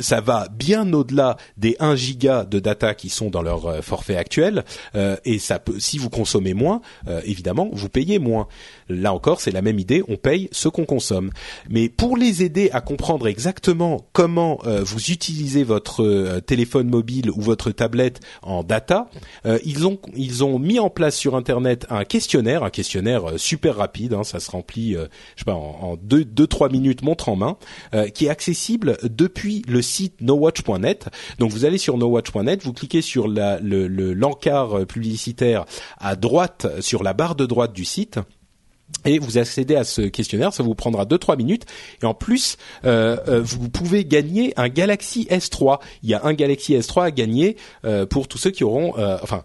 ça 0.00 0.20
va 0.20 0.48
bien 0.48 0.92
au-delà 0.92 1.36
des 1.56 1.76
1 1.80 1.96
giga 1.96 2.44
de 2.44 2.58
data 2.58 2.94
qui 2.94 3.08
sont 3.08 3.30
dans 3.30 3.42
leur 3.42 3.84
forfait 3.84 4.16
actuel, 4.16 4.64
et 5.24 5.38
ça 5.38 5.58
peut, 5.58 5.78
si 5.78 5.98
vous 5.98 6.10
consommez 6.10 6.54
moins, 6.54 6.80
évidemment, 7.24 7.68
vous 7.72 7.88
payez 7.88 8.18
moins. 8.18 8.48
Là 8.88 9.12
encore, 9.12 9.40
c'est 9.40 9.50
la 9.50 9.62
même 9.62 9.78
idée, 9.78 10.02
on 10.08 10.16
paye 10.16 10.48
ce 10.52 10.68
qu'on 10.68 10.84
consomme. 10.84 11.30
Mais 11.68 11.88
pour 11.88 12.16
les 12.16 12.42
aider 12.42 12.70
à 12.72 12.80
comprendre 12.80 13.26
exactement 13.26 14.06
comment 14.12 14.58
euh, 14.66 14.82
vous 14.82 15.10
utilisez 15.10 15.64
votre 15.64 16.02
euh, 16.02 16.40
téléphone 16.40 16.88
mobile 16.88 17.30
ou 17.30 17.40
votre 17.40 17.70
tablette 17.70 18.20
en 18.42 18.62
data, 18.62 19.08
euh, 19.46 19.58
ils 19.64 19.86
ont 19.86 19.98
ils 20.16 20.44
ont 20.44 20.58
mis 20.58 20.78
en 20.78 20.90
place 20.90 21.16
sur 21.16 21.36
internet 21.36 21.86
un 21.90 22.04
questionnaire, 22.04 22.33
un 22.34 22.70
questionnaire 22.70 23.38
super 23.38 23.76
rapide, 23.76 24.14
hein, 24.14 24.24
ça 24.24 24.40
se 24.40 24.50
remplit, 24.50 24.96
pas, 25.46 25.54
en, 25.54 25.96
deux 25.96 26.24
deux 26.24 26.46
trois 26.46 26.68
minutes 26.68 27.02
montre 27.02 27.28
en 27.28 27.36
main, 27.36 27.56
qui 28.14 28.26
est 28.26 28.28
accessible 28.28 28.98
depuis 29.02 29.62
le 29.68 29.82
site 29.82 30.20
nowatch.net. 30.20 31.08
Donc 31.38 31.50
vous 31.50 31.64
allez 31.64 31.78
sur 31.78 31.96
nowatch.net, 31.96 32.62
vous 32.62 32.72
cliquez 32.72 33.02
sur 33.02 33.28
la, 33.28 33.58
le 33.60 33.86
l'encart 34.14 34.86
publicitaire 34.86 35.64
à 35.98 36.16
droite 36.16 36.66
sur 36.80 37.02
la 37.02 37.12
barre 37.12 37.34
de 37.34 37.46
droite 37.46 37.72
du 37.72 37.84
site 37.84 38.18
et 39.04 39.18
vous 39.18 39.38
accédez 39.38 39.76
à 39.76 39.84
ce 39.84 40.02
questionnaire, 40.02 40.52
ça 40.52 40.62
vous 40.62 40.74
prendra 40.74 41.04
2-3 41.04 41.36
minutes. 41.36 41.64
Et 42.02 42.06
en 42.06 42.14
plus, 42.14 42.56
euh, 42.84 43.16
euh, 43.28 43.42
vous 43.42 43.68
pouvez 43.68 44.04
gagner 44.04 44.52
un 44.56 44.68
Galaxy 44.68 45.26
S3. 45.30 45.80
Il 46.02 46.10
y 46.10 46.14
a 46.14 46.24
un 46.24 46.32
Galaxy 46.32 46.74
S3 46.74 47.04
à 47.04 47.10
gagner 47.10 47.56
euh, 47.84 48.06
pour 48.06 48.28
tous 48.28 48.38
ceux 48.38 48.50
qui 48.50 48.64
auront, 48.64 48.94
enfin 49.22 49.44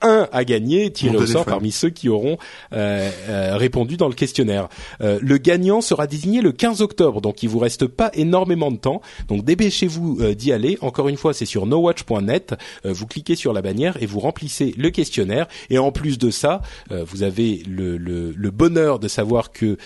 un 0.00 0.28
à 0.32 0.44
gagner 0.44 0.90
tiré 0.90 1.16
au 1.16 1.26
sort 1.26 1.44
parmi 1.44 1.72
ceux 1.72 1.90
qui 1.90 2.08
auront 2.08 2.38
euh, 2.72 3.10
euh, 3.28 3.56
répondu 3.56 3.96
dans 3.96 4.08
le 4.08 4.14
questionnaire. 4.14 4.68
Euh, 5.00 5.18
le 5.20 5.38
gagnant 5.38 5.80
sera 5.80 6.06
désigné 6.06 6.40
le 6.40 6.52
15 6.52 6.80
octobre, 6.80 7.20
donc 7.20 7.42
il 7.42 7.48
vous 7.48 7.58
reste 7.58 7.86
pas 7.86 8.10
énormément 8.14 8.70
de 8.70 8.76
temps. 8.76 9.02
Donc 9.28 9.44
dépêchez-vous 9.44 10.34
d'y 10.34 10.52
aller. 10.52 10.78
Encore 10.80 11.08
une 11.08 11.16
fois, 11.16 11.34
c'est 11.34 11.46
sur 11.46 11.66
nowatch.net. 11.66 12.54
vous 12.84 13.06
cliquez 13.06 13.36
sur 13.36 13.52
la 13.52 13.62
bannière 13.62 13.96
et 14.00 14.06
vous 14.06 14.20
remplissez 14.20 14.74
le 14.76 14.90
questionnaire. 14.90 15.46
Et 15.70 15.78
en 15.78 15.92
plus 15.92 16.18
de 16.18 16.30
ça, 16.30 16.62
vous 16.90 17.22
avez 17.22 17.62
le, 17.68 17.96
le, 17.96 18.32
le, 18.32 18.50
bonheur 18.50 18.98
de 18.98 19.08
savoir 19.08 19.52
que 19.52 19.76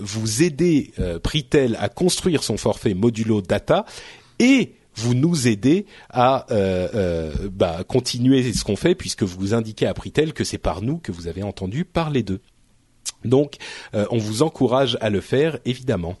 vous 0.00 0.42
aidez 0.42 0.92
Pritel 1.22 1.76
à 1.80 1.88
construire 1.88 2.42
son 2.42 2.56
forfait 2.56 2.94
modulo 2.94 3.40
data 3.40 3.84
et 4.38 4.72
vous 4.94 5.14
nous 5.14 5.48
aidez 5.48 5.86
à 6.10 6.46
euh, 6.50 6.88
euh, 6.94 7.32
bah, 7.50 7.84
continuer 7.86 8.52
ce 8.52 8.64
qu'on 8.64 8.76
fait 8.76 8.94
puisque 8.94 9.22
vous 9.22 9.54
indiquez 9.54 9.86
à 9.86 9.94
Pritel 9.94 10.32
que 10.32 10.44
c'est 10.44 10.58
par 10.58 10.82
nous 10.82 10.98
que 10.98 11.12
vous 11.12 11.28
avez 11.28 11.42
entendu 11.42 11.84
parler 11.84 12.22
d'eux. 12.22 12.40
Donc, 13.24 13.56
euh, 13.94 14.06
on 14.10 14.18
vous 14.18 14.42
encourage 14.42 14.98
à 15.00 15.10
le 15.10 15.20
faire, 15.20 15.58
évidemment. 15.64 16.16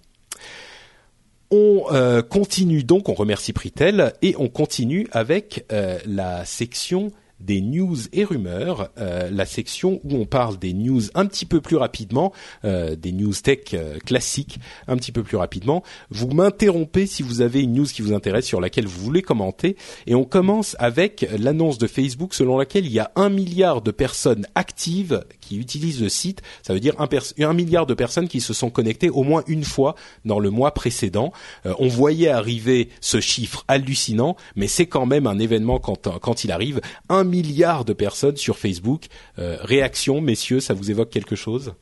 On 1.54 1.84
continue 2.30 2.82
donc, 2.82 3.10
on 3.10 3.14
remercie 3.14 3.52
Pritel 3.52 4.14
et 4.22 4.34
on 4.38 4.48
continue 4.48 5.06
avec 5.12 5.66
la 6.06 6.46
section 6.46 7.12
des 7.44 7.60
news 7.60 7.96
et 8.12 8.24
rumeurs, 8.24 8.90
euh, 8.98 9.30
la 9.30 9.46
section 9.46 10.00
où 10.04 10.16
on 10.16 10.26
parle 10.26 10.58
des 10.58 10.72
news 10.72 11.02
un 11.14 11.26
petit 11.26 11.46
peu 11.46 11.60
plus 11.60 11.76
rapidement, 11.76 12.32
euh, 12.64 12.96
des 12.96 13.12
news 13.12 13.32
tech 13.32 13.74
euh, 13.74 13.98
classiques 13.98 14.58
un 14.86 14.96
petit 14.96 15.12
peu 15.12 15.22
plus 15.22 15.36
rapidement. 15.36 15.82
Vous 16.10 16.28
m'interrompez 16.28 17.06
si 17.06 17.22
vous 17.22 17.40
avez 17.40 17.62
une 17.62 17.74
news 17.74 17.86
qui 17.86 18.02
vous 18.02 18.12
intéresse 18.12 18.46
sur 18.46 18.60
laquelle 18.60 18.86
vous 18.86 19.02
voulez 19.02 19.22
commenter. 19.22 19.76
Et 20.06 20.14
on 20.14 20.24
commence 20.24 20.76
avec 20.78 21.26
l'annonce 21.38 21.78
de 21.78 21.86
Facebook 21.86 22.34
selon 22.34 22.58
laquelle 22.58 22.86
il 22.86 22.92
y 22.92 23.00
a 23.00 23.10
un 23.16 23.28
milliard 23.28 23.82
de 23.82 23.90
personnes 23.90 24.46
actives 24.54 25.24
qui 25.52 25.58
utilisent 25.58 26.00
le 26.00 26.08
site. 26.08 26.40
Ça 26.62 26.72
veut 26.72 26.80
dire 26.80 26.94
un, 26.98 27.52
milliard 27.52 27.86
de 27.86 27.94
personnes 27.94 28.28
qui 28.28 28.40
se 28.40 28.54
sont 28.54 28.70
connectées 28.70 29.10
au 29.10 29.22
moins 29.22 29.42
une 29.46 29.64
fois 29.64 29.94
dans 30.24 30.38
le 30.38 30.50
mois 30.50 30.72
précédent. 30.72 31.32
on 31.64 31.88
voyait 31.88 32.28
arriver 32.28 32.88
ce 33.00 33.20
chiffre 33.20 33.64
hallucinant, 33.68 34.36
mais 34.56 34.66
c'est 34.66 34.86
quand 34.86 35.06
même 35.06 35.26
un 35.26 35.38
événement 35.38 35.78
quand, 35.78 36.44
il 36.44 36.52
arrive. 36.52 36.80
Un 37.08 37.24
milliards 37.24 37.84
de 37.84 37.92
personnes 37.92 38.36
sur 38.36 38.58
Facebook. 38.58 39.06
Euh, 39.38 39.58
réaction, 39.60 40.20
messieurs, 40.20 40.60
ça 40.60 40.74
vous 40.74 40.90
évoque 40.90 41.10
quelque 41.10 41.36
chose? 41.36 41.74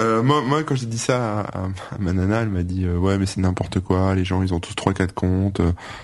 Euh, 0.00 0.22
moi, 0.22 0.42
moi, 0.42 0.62
quand 0.64 0.74
j'ai 0.74 0.86
dit 0.86 0.98
ça 0.98 1.40
à, 1.40 1.68
ma 1.98 2.12
nana, 2.12 2.42
elle 2.42 2.48
m'a 2.48 2.62
dit 2.62 2.84
euh, 2.84 2.96
ouais 2.96 3.18
mais 3.18 3.26
c'est 3.26 3.40
n'importe 3.40 3.80
quoi, 3.80 4.14
les 4.14 4.24
gens 4.24 4.42
ils 4.42 4.54
ont 4.54 4.60
tous 4.60 4.74
trois 4.74 4.92
quatre 4.92 5.14
comptes, 5.14 5.60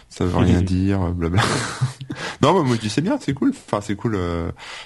ça 0.09 0.24
veut 0.24 0.36
rien 0.36 0.62
dire, 0.62 1.01
blabla. 1.12 1.43
non, 2.43 2.62
moi 2.62 2.77
je 2.77 2.81
dis 2.81 2.90
c'est 2.90 3.01
bien, 3.01 3.18
c'est 3.20 3.35
cool. 3.35 3.51
Enfin 3.51 3.81
c'est 3.81 3.97
cool, 3.97 4.18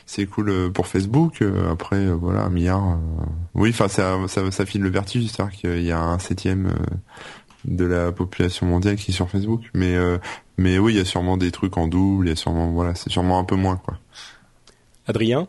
c'est 0.07 0.27
cool 0.27 0.73
pour 0.73 0.87
Facebook. 0.87 1.43
après 1.71 2.07
voilà 2.07 2.43
un 2.43 2.51
milliard. 2.51 2.99
oui, 3.55 3.71
enfin 3.71 3.89
ça, 3.89 4.17
ça, 4.29 4.51
ça 4.51 4.67
file 4.67 4.83
le 4.83 4.91
vertige, 4.91 5.27
c'est-à-dire 5.27 5.59
qu'il 5.59 5.83
y 5.83 5.93
a 5.93 6.01
un 6.01 6.19
septième 6.19 6.73
de 7.65 7.85
la 7.85 8.13
population 8.13 8.67
mondiale 8.67 8.97
qui 8.97 9.11
est 9.11 9.15
sur 9.15 9.29
Facebook. 9.29 9.63
Mais 9.75 9.95
euh, 9.95 10.19
mais 10.57 10.79
oui, 10.79 10.95
il 10.95 10.97
y 10.99 11.01
a 11.01 11.05
sûrement 11.05 11.37
des 11.37 11.51
trucs 11.51 11.77
en 11.77 11.89
double. 11.89 12.27
Il 12.27 12.29
y 12.31 12.33
a 12.33 12.37
sûrement 12.37 12.71
voilà, 12.71 12.95
c'est 12.95 13.11
sûrement 13.11 13.39
un 13.39 13.45
peu 13.45 13.57
moins 13.57 13.77
quoi. 13.77 13.99
Adrien? 15.07 15.49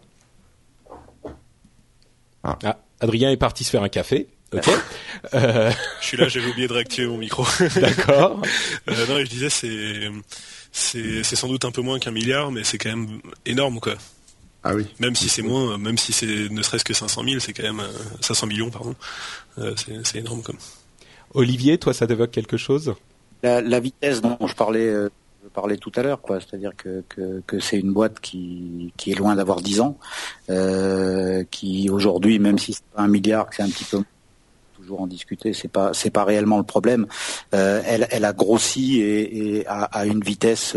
Ah. 2.43 2.57
ah 2.63 2.77
Adrien 3.01 3.31
est 3.31 3.37
parti 3.37 3.63
se 3.63 3.69
faire 3.71 3.83
un 3.83 3.89
café. 3.89 4.27
Ok. 4.53 4.69
euh... 5.33 5.71
Je 5.99 6.05
suis 6.05 6.17
là, 6.17 6.27
j'avais 6.27 6.47
oublié 6.47 6.67
de 6.67 6.73
réactiver 6.73 7.07
mon 7.07 7.17
micro. 7.17 7.45
D'accord. 7.75 8.41
euh, 8.89 9.07
non, 9.07 9.19
je 9.19 9.29
disais 9.29 9.49
c'est 9.49 10.09
c'est 10.71 11.23
c'est 11.23 11.35
sans 11.35 11.47
doute 11.47 11.65
un 11.65 11.71
peu 11.71 11.81
moins 11.81 11.99
qu'un 11.99 12.11
milliard, 12.11 12.51
mais 12.51 12.63
c'est 12.63 12.77
quand 12.77 12.89
même 12.89 13.19
énorme 13.45 13.79
quoi. 13.79 13.95
Ah 14.63 14.75
oui. 14.75 14.85
Même 14.99 15.15
si 15.15 15.27
c'est 15.27 15.41
moins, 15.41 15.77
même 15.77 15.97
si 15.97 16.13
c'est 16.13 16.49
ne 16.49 16.61
serait-ce 16.61 16.85
que 16.85 16.93
500 16.93 17.23
000, 17.23 17.39
c'est 17.39 17.53
quand 17.53 17.63
même 17.63 17.81
500 18.19 18.45
millions, 18.45 18.69
pardon. 18.69 18.95
Euh, 19.57 19.73
c'est 20.03 20.19
énorme 20.19 20.43
comme. 20.43 20.57
Olivier, 21.33 21.77
toi, 21.77 21.93
ça 21.93 22.05
t'évoque 22.05 22.31
quelque 22.31 22.57
chose? 22.57 22.93
La, 23.43 23.79
vitesse 23.79 24.21
dont 24.21 24.37
je 24.45 24.53
parlais, 24.53 24.87
euh, 24.87 25.09
parlais 25.51 25.77
tout 25.77 25.91
à 25.95 26.01
l'heure. 26.01 26.19
C'est-à-dire 26.27 26.71
que, 26.75 27.03
que, 27.45 27.59
c'est 27.59 27.79
une 27.79 27.93
boîte 27.93 28.19
qui, 28.19 28.93
qui 28.97 29.11
est 29.11 29.15
loin 29.15 29.35
d'avoir 29.35 29.61
10 29.61 29.81
ans, 29.81 29.97
euh, 30.49 31.43
qui 31.51 31.89
aujourd'hui, 31.89 32.39
même 32.39 32.57
si 32.57 32.73
c'est 32.73 32.83
pas 32.95 33.01
un 33.03 33.07
milliard, 33.07 33.49
que 33.49 33.55
c'est 33.55 33.63
un 33.63 33.69
petit 33.69 33.85
peu 33.85 34.03
toujours 34.75 35.01
en 35.01 35.07
discuter, 35.07 35.53
c'est 35.53 35.67
pas 35.67 35.93
c'est 35.93 36.09
pas 36.09 36.23
réellement 36.23 36.57
le 36.57 36.63
problème. 36.63 37.05
Euh, 37.53 37.81
elle, 37.85 38.07
elle 38.09 38.25
a 38.25 38.33
grossi 38.33 38.99
et, 38.99 39.59
et 39.59 39.67
à, 39.67 40.05
une 40.05 40.21
vitesse 40.21 40.75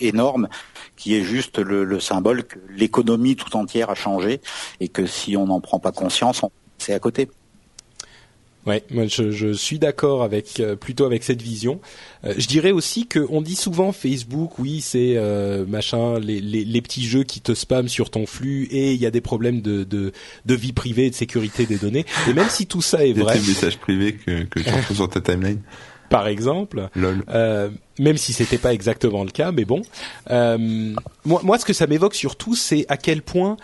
énorme 0.00 0.48
qui 0.96 1.16
est 1.16 1.22
juste 1.22 1.58
le, 1.58 1.84
le 1.84 2.00
symbole 2.00 2.44
que 2.44 2.58
l'économie 2.70 3.36
tout 3.36 3.56
entière 3.56 3.90
a 3.90 3.94
changé 3.94 4.40
et 4.80 4.88
que 4.88 5.06
si 5.06 5.36
on 5.36 5.46
n'en 5.46 5.60
prend 5.60 5.78
pas 5.78 5.92
conscience, 5.92 6.42
c'est 6.78 6.94
à 6.94 6.98
côté. 6.98 7.28
Ouais, 8.64 8.84
moi 8.90 9.06
je, 9.08 9.32
je 9.32 9.52
suis 9.52 9.80
d'accord 9.80 10.22
avec 10.22 10.60
euh, 10.60 10.76
plutôt 10.76 11.04
avec 11.04 11.24
cette 11.24 11.42
vision. 11.42 11.80
Euh, 12.24 12.34
je 12.38 12.46
dirais 12.46 12.70
aussi 12.70 13.06
que 13.08 13.26
on 13.28 13.42
dit 13.42 13.56
souvent 13.56 13.90
Facebook, 13.90 14.58
oui, 14.60 14.80
c'est 14.80 15.14
euh, 15.16 15.66
machin, 15.66 16.20
les, 16.20 16.40
les, 16.40 16.64
les, 16.64 16.82
petits 16.82 17.04
jeux 17.04 17.24
qui 17.24 17.40
te 17.40 17.54
spamment 17.54 17.88
sur 17.88 18.10
ton 18.10 18.24
flux 18.24 18.68
et 18.70 18.92
il 18.92 19.00
y 19.00 19.06
a 19.06 19.10
des 19.10 19.20
problèmes 19.20 19.62
de, 19.62 19.82
de, 19.82 20.12
de 20.46 20.54
vie 20.54 20.72
privée 20.72 21.06
et 21.06 21.10
de 21.10 21.14
sécurité 21.16 21.66
des 21.66 21.76
données. 21.76 22.06
Et 22.28 22.34
même 22.34 22.48
si 22.48 22.66
tout 22.66 22.82
ça 22.82 23.04
est 23.04 23.12
vrai, 23.18 23.34
des 23.34 23.46
messages 23.48 23.78
privés 23.78 24.14
que, 24.14 24.44
que 24.44 24.60
tu 24.60 24.70
retrouves 24.70 24.96
sur 24.96 25.08
ta 25.08 25.20
timeline? 25.20 25.60
Par 26.08 26.28
exemple, 26.28 26.88
euh, 27.30 27.70
même 27.98 28.18
si 28.18 28.32
c'était 28.32 28.58
pas 28.58 28.74
exactement 28.74 29.24
le 29.24 29.30
cas, 29.30 29.50
mais 29.50 29.64
bon, 29.64 29.82
moi, 30.28 31.40
moi, 31.42 31.58
ce 31.58 31.64
que 31.64 31.72
ça 31.72 31.86
m'évoque 31.86 32.14
surtout, 32.14 32.54
c'est 32.54 32.84
à 32.88 32.96
quel 32.96 33.22
point 33.22 33.56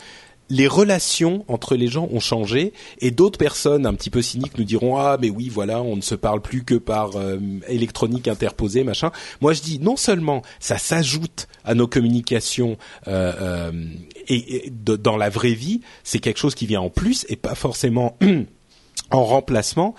les 0.51 0.66
relations 0.66 1.45
entre 1.49 1.77
les 1.77 1.89
gens 1.89 2.09
ont 2.11 2.20
changé 2.20 2.73
et 3.01 3.11
d'autres 3.11 3.39
personnes 3.39 3.87
un 3.87 3.95
petit 3.95 4.11
peu 4.11 4.23
cyniques 4.23 4.57
nous 4.59 4.65
diront 4.65 4.97
ah 4.97 5.19
mais 5.20 5.31
oui 5.31 5.49
voilà 5.49 5.83
on 5.83 5.97
ne 5.97 6.01
se 6.01 6.15
parle 6.15 6.41
plus 6.41 6.65
que 6.65 6.75
par 6.75 7.16
euh, 7.16 7.39
électronique 7.69 8.29
interposée 8.29 8.85
machin. 8.85 9.11
Moi 9.41 9.53
je 9.53 9.62
dis 9.62 9.79
non 9.79 9.97
seulement 9.97 10.43
ça 10.61 10.79
s'ajoute 10.79 11.49
à 11.65 11.75
nos 11.75 11.87
communications 11.87 12.79
euh, 13.09 13.33
euh, 13.41 13.85
et, 14.29 14.70
dans 14.70 15.16
la 15.16 15.29
vraie 15.29 15.53
vie 15.53 15.81
c'est 16.05 16.19
quelque 16.19 16.39
chose 16.39 16.55
qui 16.55 16.66
vient 16.66 16.81
en 16.81 16.91
plus 16.91 17.27
et 17.29 17.37
pas 17.37 17.55
forcément 17.55 18.16
en 19.11 19.25
remplacement 19.25 19.95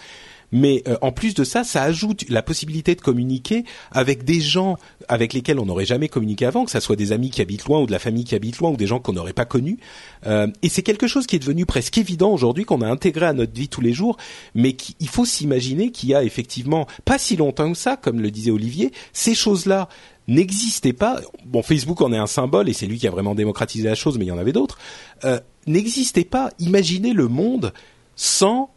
mais 0.51 0.83
euh, 0.87 0.97
en 1.01 1.11
plus 1.11 1.33
de 1.33 1.43
ça, 1.43 1.63
ça 1.63 1.83
ajoute 1.83 2.25
la 2.29 2.41
possibilité 2.41 2.95
de 2.95 3.01
communiquer 3.01 3.63
avec 3.91 4.23
des 4.23 4.41
gens 4.41 4.77
avec 5.07 5.33
lesquels 5.33 5.59
on 5.59 5.65
n'aurait 5.65 5.85
jamais 5.85 6.07
communiqué 6.07 6.45
avant, 6.45 6.65
que 6.65 6.71
ça 6.71 6.81
soit 6.81 6.95
des 6.95 7.11
amis 7.11 7.29
qui 7.29 7.41
habitent 7.41 7.65
loin 7.65 7.81
ou 7.81 7.85
de 7.85 7.91
la 7.91 7.99
famille 7.99 8.23
qui 8.23 8.35
habite 8.35 8.59
loin 8.59 8.71
ou 8.71 8.77
des 8.77 8.87
gens 8.87 8.99
qu'on 8.99 9.13
n'aurait 9.13 9.33
pas 9.33 9.45
connus. 9.45 9.79
Euh, 10.25 10.47
et 10.61 10.69
c'est 10.69 10.83
quelque 10.83 11.07
chose 11.07 11.27
qui 11.27 11.35
est 11.35 11.39
devenu 11.39 11.65
presque 11.65 11.97
évident 11.97 12.31
aujourd'hui, 12.31 12.65
qu'on 12.65 12.81
a 12.81 12.87
intégré 12.87 13.25
à 13.25 13.33
notre 13.33 13.53
vie 13.53 13.69
tous 13.69 13.81
les 13.81 13.93
jours, 13.93 14.17
mais 14.55 14.75
il 14.99 15.07
faut 15.09 15.25
s'imaginer 15.25 15.91
qu'il 15.91 16.09
y 16.09 16.15
a 16.15 16.23
effectivement 16.23 16.87
pas 17.05 17.17
si 17.17 17.35
longtemps 17.35 17.71
que 17.71 17.77
ça, 17.77 17.97
comme 17.97 18.19
le 18.19 18.31
disait 18.31 18.51
Olivier, 18.51 18.91
ces 19.13 19.35
choses-là 19.35 19.89
n'existaient 20.27 20.93
pas. 20.93 21.19
Bon, 21.45 21.61
Facebook 21.63 22.01
en 22.01 22.13
est 22.13 22.17
un 22.17 22.27
symbole 22.27 22.69
et 22.69 22.73
c'est 22.73 22.85
lui 22.85 22.97
qui 22.97 23.07
a 23.07 23.11
vraiment 23.11 23.35
démocratisé 23.35 23.87
la 23.87 23.95
chose, 23.95 24.17
mais 24.17 24.25
il 24.25 24.29
y 24.29 24.31
en 24.31 24.37
avait 24.37 24.51
d'autres. 24.51 24.77
Euh, 25.25 25.39
n'existait 25.67 26.23
pas. 26.23 26.51
Imaginez 26.59 27.13
le 27.13 27.27
monde 27.27 27.73
sans 28.15 28.69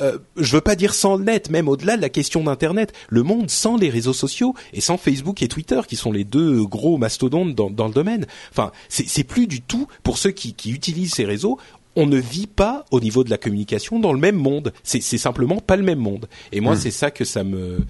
euh, 0.00 0.18
je 0.36 0.56
veux 0.56 0.60
pas 0.60 0.76
dire 0.76 0.94
sans 0.94 1.16
le 1.16 1.24
net, 1.24 1.50
même 1.50 1.68
au-delà 1.68 1.96
de 1.96 2.02
la 2.02 2.08
question 2.08 2.42
d'Internet, 2.44 2.92
le 3.08 3.22
monde 3.22 3.50
sans 3.50 3.76
les 3.76 3.90
réseaux 3.90 4.12
sociaux 4.12 4.54
et 4.72 4.80
sans 4.80 4.96
Facebook 4.96 5.42
et 5.42 5.48
Twitter, 5.48 5.80
qui 5.86 5.96
sont 5.96 6.12
les 6.12 6.24
deux 6.24 6.64
gros 6.64 6.96
mastodontes 6.98 7.54
dans, 7.54 7.70
dans 7.70 7.88
le 7.88 7.94
domaine. 7.94 8.26
Enfin, 8.50 8.72
c'est 8.88 9.24
plus 9.24 9.46
du 9.46 9.60
tout 9.60 9.86
pour 10.02 10.18
ceux 10.18 10.30
qui, 10.30 10.54
qui 10.54 10.72
utilisent 10.72 11.14
ces 11.14 11.24
réseaux. 11.24 11.58
On 11.94 12.06
ne 12.06 12.18
vit 12.18 12.46
pas 12.46 12.86
au 12.90 13.00
niveau 13.00 13.22
de 13.22 13.28
la 13.28 13.36
communication 13.36 13.98
dans 13.98 14.14
le 14.14 14.18
même 14.18 14.36
monde. 14.36 14.72
C'est 14.82 15.00
simplement 15.00 15.60
pas 15.60 15.76
le 15.76 15.82
même 15.82 15.98
monde. 15.98 16.26
Et 16.50 16.60
moi, 16.60 16.74
hmm. 16.74 16.78
c'est 16.78 16.90
ça 16.90 17.10
que 17.10 17.24
ça 17.24 17.44
me 17.44 17.84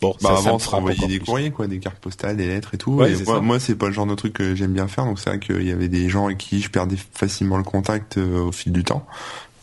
Bon, 0.00 0.14
bah 0.20 0.30
ça, 0.30 0.48
avant, 0.48 0.58
ça 0.58 0.76
envoyait 0.76 1.06
des 1.06 1.18
courriers, 1.18 1.50
quoi, 1.50 1.66
des 1.66 1.78
cartes 1.78 1.98
postales, 1.98 2.36
des 2.36 2.46
lettres 2.46 2.74
et 2.74 2.78
tout. 2.78 3.02
et 3.02 3.16
moi, 3.24 3.40
moi 3.40 3.58
c'est 3.58 3.74
pas 3.74 3.86
le 3.86 3.92
genre 3.92 4.06
de 4.06 4.14
truc 4.14 4.34
que 4.34 4.54
j'aime 4.54 4.72
bien 4.72 4.88
faire. 4.88 5.04
Donc 5.04 5.18
c'est 5.18 5.30
vrai 5.30 5.38
qu'il 5.38 5.66
y 5.66 5.70
avait 5.70 5.88
des 5.88 6.08
gens 6.08 6.26
avec 6.26 6.38
qui 6.38 6.60
je 6.60 6.70
perdais 6.70 6.96
facilement 7.12 7.56
le 7.56 7.62
contact 7.62 8.18
euh, 8.18 8.42
au 8.42 8.52
fil 8.52 8.72
du 8.72 8.84
temps. 8.84 9.06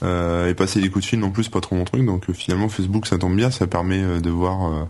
Euh, 0.04 0.50
et 0.50 0.54
passer 0.54 0.82
des 0.82 0.90
coups 0.90 1.06
de 1.06 1.10
fil 1.10 1.20
non 1.20 1.32
plus 1.32 1.48
pas 1.50 1.62
trop 1.62 1.76
mon 1.76 1.86
truc. 1.86 2.06
Donc 2.06 2.30
euh, 2.30 2.34
finalement 2.34 2.68
Facebook 2.68 3.08
ça 3.08 3.18
tombe 3.18 3.36
bien. 3.36 3.52
Ça 3.52 3.68
permet 3.68 4.02
euh, 4.02 4.20
de 4.20 4.30
voir 4.30 4.88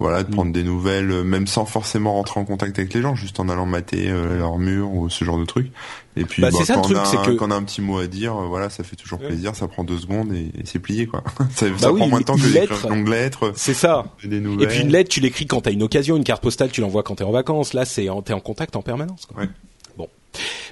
voilà 0.00 0.22
de 0.22 0.32
prendre 0.32 0.52
des 0.52 0.64
nouvelles 0.64 1.22
même 1.22 1.46
sans 1.46 1.66
forcément 1.66 2.14
rentrer 2.14 2.40
en 2.40 2.44
contact 2.44 2.78
avec 2.78 2.92
les 2.94 3.00
gens 3.00 3.14
juste 3.14 3.38
en 3.40 3.48
allant 3.48 3.64
mater 3.64 4.08
leur 4.08 4.58
mur 4.58 4.92
ou 4.92 5.08
ce 5.08 5.24
genre 5.24 5.38
de 5.38 5.44
truc. 5.44 5.70
Et 6.16 6.24
puis 6.24 6.42
bah, 6.42 6.48
bah, 6.50 6.58
quand, 6.66 6.90
on 6.90 6.96
a, 6.96 7.36
quand 7.36 7.46
on 7.46 7.50
a 7.50 7.54
un 7.54 7.62
petit 7.62 7.80
mot 7.80 7.98
à 7.98 8.06
dire 8.06 8.34
voilà 8.34 8.70
ça 8.70 8.84
fait 8.84 8.96
toujours 8.96 9.18
plaisir. 9.18 9.54
Ça 9.54 9.68
prend 9.68 9.84
deux 9.84 9.98
secondes 9.98 10.32
et, 10.32 10.50
c'est 10.64 10.78
plié 10.78 11.06
quoi. 11.06 11.22
Ça, 11.54 11.66
bah 11.68 11.92
prend 11.94 12.08
moins 12.08 12.20
de 12.20 12.24
temps 12.24 12.36
que 12.36 12.46
lettre, 12.46 12.88
longue 12.88 13.08
lettre 13.08 13.52
c'est 13.54 13.74
ça. 13.74 14.06
et 14.22 14.66
puis 14.66 14.80
une 14.80 14.90
lettre 14.90 15.10
tu 15.10 15.20
l'écris 15.20 15.46
quand 15.46 15.60
t'as 15.62 15.72
une 15.72 15.82
occasion 15.82 16.16
une 16.16 16.24
carte 16.24 16.42
postale 16.42 16.70
tu 16.70 16.80
l'envoies 16.80 17.02
quand 17.02 17.16
t'es 17.16 17.24
en 17.24 17.32
vacances. 17.32 17.74
Là 17.74 17.84
c'est 17.84 18.08
t'es 18.24 18.32
en 18.32 18.40
contact 18.40 18.76
en 18.76 18.82
permanence 18.82 19.26
quoi. 19.26 19.42
Ouais. 19.42 19.48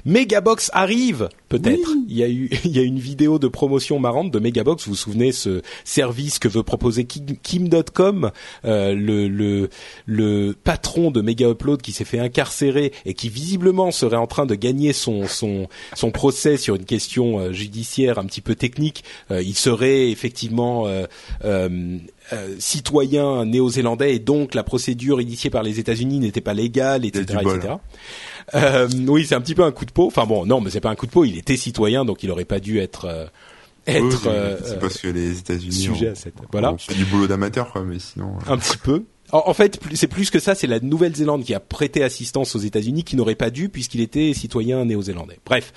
Megabox 0.05 0.71
arrive, 0.73 1.29
peut-être. 1.49 1.95
Il 2.09 2.17
y 2.17 2.23
a 2.23 2.29
eu, 2.29 2.51
il 2.65 2.77
y 2.77 2.79
a 2.79 2.83
une 2.83 2.99
vidéo 2.99 3.39
de 3.39 3.49
promotion 3.49 3.99
marrante 3.99 4.31
de 4.31 4.39
Megabox. 4.39 4.85
Vous 4.85 4.93
vous 4.93 4.97
souvenez 4.97 5.33
ce 5.33 5.63
service 5.85 6.39
que 6.39 6.49
veut 6.49 6.63
proposer 6.63 7.05
Kim.com, 7.05 8.31
euh, 8.65 8.95
le, 8.95 9.29
le, 9.29 9.71
le 10.07 10.55
patron 10.65 11.11
de 11.11 11.21
Mega 11.21 11.49
Upload 11.49 11.83
qui 11.83 11.93
s'est 11.93 12.05
fait 12.05 12.19
incarcérer 12.19 12.93
et 13.07 13.15
qui 13.15 13.29
visiblement 13.29 13.91
serait 13.91 14.17
en 14.17 14.27
train 14.27 14.47
de 14.47 14.55
gagner 14.55 14.93
son 14.93 15.27
son 15.27 15.69
son 15.95 16.11
procès 16.11 16.57
sur 16.57 16.75
une 16.75 16.85
question 16.85 17.39
euh, 17.39 17.53
judiciaire 17.53 18.19
un 18.19 18.25
petit 18.25 18.41
peu 18.41 18.55
technique. 18.55 19.05
Euh, 19.31 19.43
il 19.43 19.57
serait 19.57 20.11
effectivement 20.11 20.87
euh, 20.87 21.07
euh, 21.45 21.99
citoyen 22.59 23.45
néo-zélandais 23.45 24.15
et 24.15 24.19
donc 24.19 24.55
la 24.55 24.63
procédure 24.63 25.21
initiée 25.21 25.51
par 25.51 25.63
les 25.63 25.79
États-Unis 25.79 26.19
n'était 26.19 26.41
pas 26.41 26.55
légale, 26.55 27.05
etc., 27.05 27.41
etc. 27.41 27.75
Euh, 28.55 28.89
oui, 29.09 29.27
c'est 29.27 29.35
un 29.35 29.41
petit 29.41 29.55
peu 29.55 29.65
un 29.65 29.73
coup 29.73 29.85
de 29.85 29.93
peau. 29.93 30.07
Enfin 30.07 30.27
bon, 30.27 30.47
non, 30.47 30.61
mais 30.61 30.71
c'est 30.71 30.81
pas 30.81 30.91
un 30.91 30.95
coup 30.95 31.07
de 31.07 31.11
peau. 31.11 31.25
Il 31.25 31.39
était 31.39 31.57
citoyen, 31.57 32.05
donc 32.05 32.23
il 32.23 32.31
aurait 32.31 32.45
pas 32.45 32.61
dû 32.61 32.79
être 32.79 33.07
euh, 33.07 33.27
être. 33.87 34.27
Euh, 34.27 34.59
c'est 34.65 34.79
parce 34.79 34.99
que 34.99 35.09
les 35.09 35.39
États-Unis 35.39 35.73
sujet 35.73 36.09
à 36.09 36.15
cette. 36.15 36.35
Voilà. 36.51 36.75
C'est 36.79 36.97
du 36.97 37.05
boulot 37.05 37.27
d'amateur, 37.27 37.73
quoi. 37.73 37.83
Mais 37.83 37.99
sinon. 37.99 38.35
Un 38.47 38.59
petit 38.59 38.79
peu. 38.79 39.05
En, 39.35 39.55
fait, 39.55 39.81
c'est 39.95 40.09
plus 40.09 40.29
que 40.29 40.39
ça. 40.39 40.55
C'est 40.55 40.67
la 40.67 40.79
Nouvelle-Zélande 40.79 41.43
qui 41.43 41.55
a 41.55 41.61
prêté 41.61 42.05
assistance 42.05 42.55
aux 42.55 42.59
États-Unis, 42.59 43.03
qui 43.03 43.17
n'aurait 43.17 43.35
pas 43.35 43.49
dû 43.49 43.71
puisqu'il 43.71 44.03
était 44.03 44.35
citoyen 44.35 44.85
néo-zélandais. 44.85 45.39
Bref, 45.47 45.73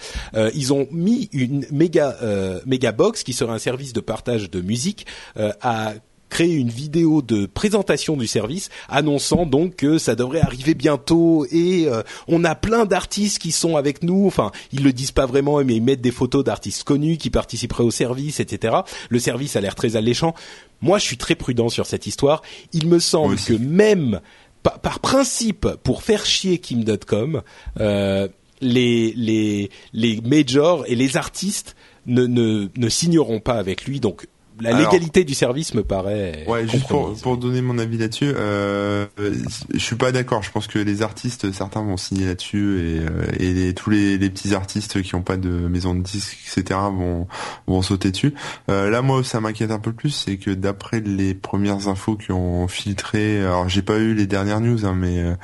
ils 0.53 0.73
ont 0.73 0.89
mis 0.91 1.29
une 1.31 1.65
méga 1.71 2.17
méga 2.65 2.91
box 2.91 3.23
qui 3.23 3.31
serait 3.31 3.53
un 3.53 3.59
service 3.59 3.93
de 3.93 4.01
partage 4.01 4.51
de 4.51 4.59
musique 4.59 5.05
à 5.37 5.93
créé 6.35 6.55
une 6.55 6.69
vidéo 6.69 7.21
de 7.21 7.45
présentation 7.45 8.17
du 8.17 8.27
service 8.27 8.67
annonçant 8.89 9.45
donc 9.45 9.77
que 9.77 9.97
ça 9.97 10.15
devrait 10.15 10.41
arriver 10.41 10.73
bientôt 10.73 11.45
et 11.49 11.85
euh, 11.87 12.03
on 12.27 12.43
a 12.43 12.55
plein 12.55 12.83
d'artistes 12.83 13.39
qui 13.39 13.53
sont 13.53 13.77
avec 13.77 14.03
nous. 14.03 14.27
Enfin, 14.27 14.51
ils 14.73 14.83
le 14.83 14.91
disent 14.91 15.13
pas 15.13 15.25
vraiment, 15.25 15.63
mais 15.63 15.75
ils 15.75 15.81
mettent 15.81 16.01
des 16.01 16.11
photos 16.11 16.43
d'artistes 16.43 16.83
connus 16.83 17.15
qui 17.15 17.29
participeraient 17.29 17.85
au 17.85 17.91
service, 17.91 18.41
etc. 18.41 18.75
Le 19.07 19.17
service 19.19 19.55
a 19.55 19.61
l'air 19.61 19.75
très 19.75 19.95
alléchant. 19.95 20.35
Moi, 20.81 20.97
je 20.97 21.05
suis 21.05 21.15
très 21.15 21.35
prudent 21.35 21.69
sur 21.69 21.85
cette 21.85 22.05
histoire. 22.05 22.41
Il 22.73 22.89
me 22.89 22.99
semble 22.99 23.37
que 23.37 23.53
même 23.53 24.19
par, 24.61 24.99
principe, 24.99 25.69
pour 25.83 26.03
faire 26.03 26.25
chier 26.25 26.57
Kim.com, 26.57 27.43
euh, 27.79 28.27
les 28.59 29.13
les 29.15 29.69
les 29.93 30.19
majors 30.19 30.83
et 30.85 30.95
les 30.95 31.15
artistes 31.15 31.77
ne, 32.07 32.25
ne, 32.25 32.67
ne 32.75 32.89
signeront 32.89 33.39
pas 33.39 33.55
avec 33.55 33.85
lui. 33.85 34.01
Donc 34.01 34.27
la 34.61 34.77
légalité 34.77 35.23
du 35.23 35.33
service 35.33 35.73
me 35.73 35.83
paraît. 35.83 36.45
Ouais, 36.47 36.67
juste 36.67 36.87
pour, 36.87 37.15
pour 37.15 37.37
donner 37.37 37.61
mon 37.61 37.77
avis 37.77 37.97
là-dessus, 37.97 38.31
euh, 38.35 39.05
je 39.17 39.79
suis 39.79 39.95
pas 39.95 40.11
d'accord. 40.11 40.43
Je 40.43 40.51
pense 40.51 40.67
que 40.67 40.79
les 40.79 41.01
artistes, 41.01 41.51
certains 41.51 41.81
vont 41.81 41.97
signer 41.97 42.25
là-dessus 42.25 42.79
et, 42.79 42.99
euh, 42.99 43.25
et 43.39 43.53
les, 43.53 43.73
tous 43.73 43.89
les, 43.89 44.17
les, 44.17 44.29
petits 44.29 44.53
artistes 44.53 45.01
qui 45.01 45.15
ont 45.15 45.21
pas 45.21 45.37
de 45.37 45.49
maison 45.49 45.93
de 45.93 46.01
disques, 46.01 46.37
etc., 46.45 46.79
vont 46.91 47.27
vont 47.67 47.81
sauter 47.81 48.11
dessus. 48.11 48.33
Euh, 48.69 48.89
là, 48.89 49.01
moi, 49.01 49.23
ça 49.23 49.41
m'inquiète 49.41 49.71
un 49.71 49.79
peu 49.79 49.91
plus, 49.91 50.11
c'est 50.11 50.37
que 50.37 50.51
d'après 50.51 51.01
les 51.01 51.33
premières 51.33 51.87
infos 51.87 52.15
qui 52.15 52.31
ont 52.31 52.67
filtré, 52.67 53.41
alors 53.41 53.69
j'ai 53.69 53.81
pas 53.81 53.97
eu 53.97 54.13
les 54.13 54.27
dernières 54.27 54.61
news, 54.61 54.85
hein, 54.85 54.95
mais 54.95 55.19
euh, 55.19 55.35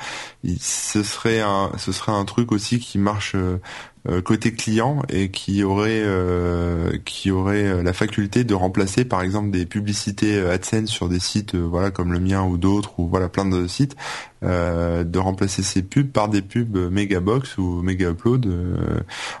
ce 0.60 1.02
serait 1.02 1.40
un 1.40 1.72
ce 1.78 1.92
serait 1.92 2.12
un 2.12 2.24
truc 2.24 2.52
aussi 2.52 2.78
qui 2.78 2.98
marche 2.98 3.34
euh, 3.34 3.40
euh, 3.48 3.91
côté 4.24 4.52
client 4.52 5.02
et 5.08 5.30
qui 5.30 5.62
aurait 5.62 6.02
euh, 6.02 6.98
qui 7.04 7.30
aurait 7.30 7.68
euh, 7.68 7.82
la 7.84 7.92
faculté 7.92 8.42
de 8.42 8.52
remplacer 8.52 9.04
par 9.04 9.22
exemple 9.22 9.50
des 9.50 9.64
publicités 9.64 10.40
AdSense 10.40 10.90
sur 10.90 11.08
des 11.08 11.20
sites 11.20 11.54
voilà 11.54 11.92
comme 11.92 12.12
le 12.12 12.18
mien 12.18 12.42
ou 12.42 12.56
d'autres 12.56 12.98
ou 12.98 13.06
voilà 13.06 13.28
plein 13.28 13.44
de 13.44 13.66
sites 13.68 13.96
de 14.42 15.18
remplacer 15.18 15.62
ces 15.62 15.82
pubs 15.82 16.10
par 16.10 16.28
des 16.28 16.42
pubs 16.42 16.76
Megabox 16.76 17.58
ou 17.58 17.80
Mega 17.82 18.10
Upload 18.10 18.52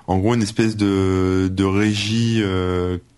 en 0.06 0.18
gros 0.18 0.34
une 0.34 0.42
espèce 0.42 0.76
de 0.76 1.48
de 1.52 1.64
régie 1.64 2.40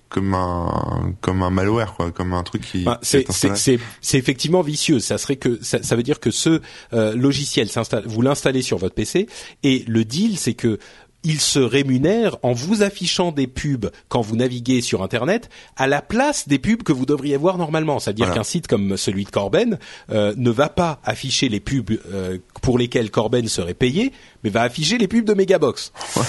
comme 0.09 0.33
un 0.33 1.15
comme 1.21 1.43
un 1.43 1.51
malware 1.51 1.95
quoi 1.95 2.11
comme 2.11 2.33
un 2.33 2.43
truc 2.43 2.63
qui 2.63 2.85
bah, 2.85 3.01
c'est 3.03 3.27
c'est 3.29 4.19
effectivement 4.19 4.63
vicieux. 4.63 4.99
Ça 5.01 5.19
serait 5.19 5.37
que 5.37 5.59
ça, 5.63 5.83
ça 5.83 5.97
veut 5.97 6.03
dire 6.03 6.21
que 6.21 6.31
ce 6.31 6.63
logiciel 6.93 7.69
s'installe 7.69 8.05
vous 8.07 8.23
l'installez 8.23 8.63
sur 8.63 8.79
votre 8.79 8.95
PC 8.95 9.27
et 9.63 9.85
le 9.87 10.07
deal 10.07 10.39
c'est 10.39 10.55
que 10.55 10.79
il 11.25 11.41
se 11.41 11.59
rémunère 11.59 12.37
en 12.43 12.53
vous 12.53 12.83
affichant 12.83 13.33
des 13.33 13.47
pubs 13.47 13.91
quand 14.09 14.21
vous 14.21 14.37
naviguez 14.37 14.83
sur 14.83 15.03
Internet 15.03 15.49
à 15.77 15.87
la 15.87 16.03
place 16.03 16.47
des 16.47 16.59
pubs 16.59 16.83
que 16.83 16.93
vous 16.93 17.07
devriez 17.07 17.37
voir 17.37 17.59
normalement. 17.59 17.99
C'est-à-dire 17.99 18.33
qu'un 18.33 18.45
site 18.45 18.67
comme 18.67 18.97
celui 18.97 19.25
de 19.25 19.31
Corben 19.31 19.79
euh, 20.11 20.35
ne 20.37 20.51
va 20.51 20.69
pas 20.69 21.01
afficher 21.05 21.49
les 21.49 21.61
pubs 21.61 21.99
euh, 22.13 22.39
pour 22.63 22.79
lesquelles 22.79 23.11
Corben 23.11 23.49
serait 23.49 23.75
payé, 23.75 24.13
mais 24.43 24.51
va 24.51 24.63
afficher 24.63 24.99
les 24.99 25.09
pubs 25.09 25.25
de 25.25 25.35
Megabox. 25.35 25.93
Ouais. 26.17 26.23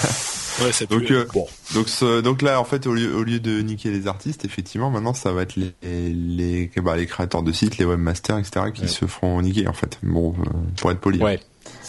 ouais 0.64 0.86
donc, 0.88 1.10
euh, 1.10 1.26
bon. 1.32 1.46
donc, 1.74 1.88
donc 2.22 2.42
là, 2.42 2.60
en 2.60 2.64
fait, 2.64 2.86
au 2.86 2.94
lieu, 2.94 3.14
au 3.14 3.22
lieu 3.22 3.38
de 3.38 3.60
niquer 3.60 3.90
les 3.90 4.06
artistes, 4.06 4.44
effectivement, 4.44 4.90
maintenant, 4.90 5.14
ça 5.14 5.32
va 5.32 5.42
être 5.42 5.56
les 5.56 5.74
les, 5.82 6.70
bah, 6.82 6.96
les 6.96 7.06
créateurs 7.06 7.42
de 7.42 7.52
sites, 7.52 7.78
les 7.78 7.84
webmasters, 7.84 8.38
etc., 8.38 8.66
qui 8.72 8.88
se 8.88 9.04
feront 9.04 9.42
niquer, 9.42 9.68
en 9.68 9.72
fait. 9.72 9.98
Bon, 10.02 10.34
pour 10.76 10.90
être 10.90 11.00
poli. 11.00 11.18
Ouais. 11.18 11.40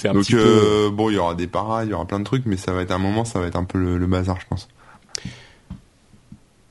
Donc 0.04 0.32
euh, 0.34 0.90
bon, 0.90 1.10
il 1.10 1.16
y 1.16 1.18
aura 1.18 1.36
des 1.36 1.48
paras, 1.48 1.84
il 1.84 1.92
y 1.92 1.94
aura 1.94 2.06
plein 2.06 2.20
de 2.20 2.24
trucs, 2.24 2.46
mais 2.46 2.58
ça 2.58 2.72
va 2.72 2.82
être 2.82 2.92
un 2.92 2.98
moment, 2.98 3.26
ça 3.26 3.40
va 3.40 3.48
être 3.48 3.56
un 3.56 3.64
peu 3.64 3.98
le, 3.98 4.08
bazar, 4.08 4.40
je 4.40 4.46
pense. 4.48 4.68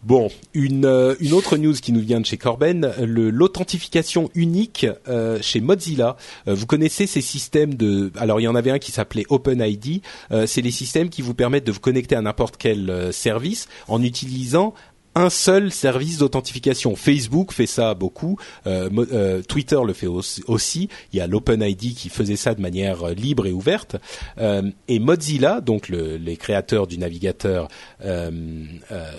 Bon, 0.02 0.30
une, 0.54 0.84
euh, 0.84 1.16
une 1.18 1.32
autre 1.32 1.56
news 1.56 1.72
qui 1.72 1.90
nous 1.90 2.00
vient 2.00 2.20
de 2.20 2.26
chez 2.26 2.36
Corben, 2.36 2.92
l'authentification 3.00 4.30
unique 4.36 4.86
euh, 5.08 5.38
chez 5.42 5.60
Mozilla. 5.60 6.16
vous 6.46 6.66
connaissez 6.66 7.08
ces 7.08 7.20
systèmes 7.20 7.74
de... 7.74 8.12
Alors 8.16 8.38
il 8.40 8.44
y 8.44 8.48
en 8.48 8.54
avait 8.54 8.70
un 8.70 8.78
qui 8.78 8.92
s'appelait 8.92 9.24
OpenID. 9.28 10.02
c'est 10.46 10.62
les 10.62 10.70
systèmes 10.70 11.08
qui 11.08 11.22
vous 11.22 11.34
permettent 11.34 11.66
de 11.66 11.72
vous 11.72 11.80
connecter 11.80 12.14
à 12.14 12.22
n'importe 12.22 12.56
quel 12.56 13.12
service 13.12 13.66
en 13.88 14.00
utilisant 14.00 14.74
un 15.16 15.30
seul 15.30 15.72
service 15.72 16.18
d'authentification. 16.18 16.94
Facebook 16.94 17.52
fait 17.52 17.66
ça 17.66 17.94
beaucoup, 17.94 18.38
euh, 18.66 18.90
euh, 19.12 19.42
Twitter 19.42 19.78
le 19.84 19.94
fait 19.94 20.06
aussi. 20.06 20.88
Il 21.12 21.18
y 21.18 21.20
a 21.20 21.26
l'OpenID 21.26 21.94
qui 21.94 22.10
faisait 22.10 22.36
ça 22.36 22.54
de 22.54 22.60
manière 22.60 23.08
euh, 23.08 23.14
libre 23.14 23.46
et 23.46 23.52
ouverte. 23.52 23.96
et 24.38 24.98
Mozilla, 24.98 25.60
donc 25.62 25.88
les 25.88 26.36
créateurs 26.36 26.86
du 26.86 26.98
navigateur 26.98 27.68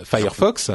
Firefox, 0.04 0.72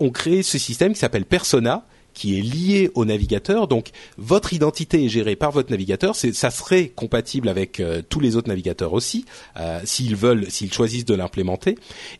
ont 0.00 0.10
créé 0.10 0.42
ce 0.42 0.58
système 0.58 0.92
qui 0.92 0.98
s'appelle 0.98 1.24
Persona 1.24 1.84
qui 2.14 2.38
est 2.38 2.42
lié 2.42 2.90
au 2.94 3.04
navigateur. 3.04 3.68
Donc 3.68 3.90
votre 4.18 4.52
identité 4.52 5.04
est 5.04 5.08
gérée 5.08 5.36
par 5.36 5.50
votre 5.50 5.70
navigateur. 5.70 6.16
ça 6.16 6.50
serait 6.50 6.88
compatible 6.88 7.48
avec 7.48 7.80
euh, 7.80 8.02
tous 8.08 8.20
les 8.20 8.36
autres 8.36 8.48
navigateurs 8.48 8.92
aussi, 8.92 9.24
euh, 9.56 9.80
s'ils 9.84 10.16
veulent, 10.16 10.50
s'ils 10.50 10.72
choisissent 10.72 11.04
de 11.04 11.14
l'implémenter. 11.14 11.76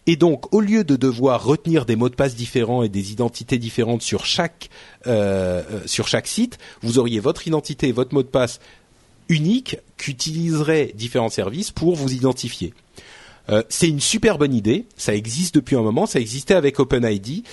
Et 0.06 0.16
donc 0.16 0.52
au 0.55 0.60
lieu 0.60 0.85
de 0.85 0.97
devoir 0.97 1.44
retenir 1.44 1.85
des 1.85 1.97
mots 1.97 2.09
de 2.09 2.14
passe 2.14 2.35
différents 2.35 2.82
et 2.82 2.89
des 2.89 3.12
identités 3.12 3.59
différentes 3.59 4.02
sur 4.02 4.24
chaque 4.24 4.70
euh, 5.06 5.62
sur 5.86 6.09
chaque 6.09 6.27
site, 6.27 6.59
vous 6.82 6.98
auriez 6.98 7.20
votre 7.20 7.47
identité 7.47 7.89
et 7.89 7.93
votre 7.93 8.14
mot 8.14 8.23
de 8.23 8.28
passe 8.28 8.60
unique 9.28 9.77
qu'utiliseraient 9.97 10.93
différents 10.94 11.31
services 11.31 11.70
pour 11.70 11.94
vous 11.94 12.12
identifier. 12.12 12.74
c'est 13.69 13.89
une 13.89 14.01
super 14.01 14.39
bonne 14.39 14.55
idée. 14.55 14.85
Ça 14.97 15.14
existe 15.14 15.55
depuis 15.55 15.77
un 15.77 15.82
moment. 15.82 16.06
Ça 16.06 16.20
existait 16.20 16.55
avec 16.55 16.78
OpenID 16.78 17.44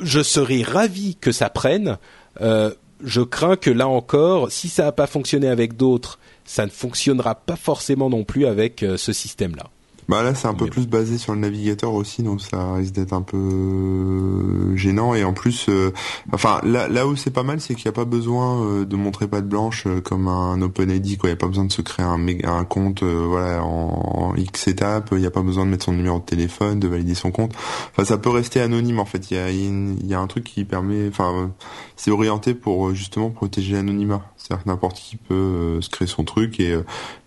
je 0.00 0.22
serais 0.22 0.62
ravi 0.62 1.16
que 1.16 1.32
ça 1.32 1.50
prenne. 1.50 1.98
Euh, 2.40 2.72
je 3.02 3.22
crains 3.22 3.56
que 3.56 3.70
là 3.70 3.88
encore, 3.88 4.50
si 4.50 4.68
ça 4.68 4.84
n'a 4.84 4.92
pas 4.92 5.06
fonctionné 5.06 5.48
avec 5.48 5.76
d'autres, 5.76 6.18
ça 6.44 6.66
ne 6.66 6.70
fonctionnera 6.70 7.34
pas 7.34 7.56
forcément 7.56 8.10
non 8.10 8.24
plus 8.24 8.46
avec 8.46 8.82
euh, 8.82 8.96
ce 8.96 9.12
système-là. 9.12 9.64
Bah 10.10 10.24
là, 10.24 10.34
c'est 10.34 10.48
un 10.48 10.54
peu 10.54 10.66
plus 10.66 10.88
basé 10.88 11.18
sur 11.18 11.34
le 11.34 11.38
navigateur 11.38 11.94
aussi, 11.94 12.24
donc 12.24 12.40
ça 12.40 12.74
risque 12.74 12.94
d'être 12.94 13.12
un 13.12 13.22
peu 13.22 13.36
euh, 13.36 14.74
gênant. 14.74 15.14
Et 15.14 15.22
en 15.22 15.32
plus, 15.32 15.68
euh, 15.68 15.92
enfin 16.32 16.60
là, 16.64 16.88
là 16.88 17.06
où 17.06 17.14
c'est 17.14 17.30
pas 17.30 17.44
mal, 17.44 17.60
c'est 17.60 17.76
qu'il 17.76 17.84
n'y 17.84 17.90
a 17.90 17.92
pas 17.92 18.04
besoin 18.04 18.60
euh, 18.60 18.84
de 18.84 18.96
montrer 18.96 19.28
patte 19.28 19.46
blanche 19.46 19.86
comme 20.02 20.26
un 20.26 20.60
OpenID. 20.62 21.16
Quoi, 21.16 21.28
il 21.28 21.32
n'y 21.32 21.34
a 21.34 21.36
pas 21.36 21.46
besoin 21.46 21.64
de 21.64 21.70
se 21.70 21.80
créer 21.80 22.04
un, 22.04 22.18
un 22.42 22.64
compte, 22.64 23.04
voilà, 23.04 23.62
en, 23.62 24.34
X 24.34 24.66
étapes. 24.66 25.10
Il 25.12 25.18
n'y 25.18 25.26
a 25.26 25.30
pas 25.30 25.42
besoin 25.42 25.64
de 25.64 25.70
mettre 25.70 25.84
son 25.84 25.92
numéro 25.92 26.18
de 26.18 26.24
téléphone, 26.24 26.80
de 26.80 26.88
valider 26.88 27.14
son 27.14 27.30
compte. 27.30 27.52
Enfin, 27.92 28.04
ça 28.04 28.18
peut 28.18 28.30
rester 28.30 28.60
anonyme 28.60 28.98
en 28.98 29.04
fait. 29.04 29.30
Il 29.30 29.36
y 29.36 29.38
a, 29.38 29.48
il 29.48 30.06
y 30.08 30.14
a 30.14 30.18
un 30.18 30.26
truc 30.26 30.42
qui 30.42 30.64
permet, 30.64 31.06
enfin, 31.06 31.52
c'est 31.94 32.10
orienté 32.10 32.54
pour 32.54 32.92
justement 32.96 33.30
protéger 33.30 33.74
l'anonymat. 33.74 34.22
C'est-à-dire 34.36 34.64
que 34.64 34.70
n'importe 34.70 34.96
qui 34.96 35.18
peut 35.18 35.80
se 35.80 35.88
créer 35.88 36.08
son 36.08 36.24
truc 36.24 36.58
et 36.58 36.76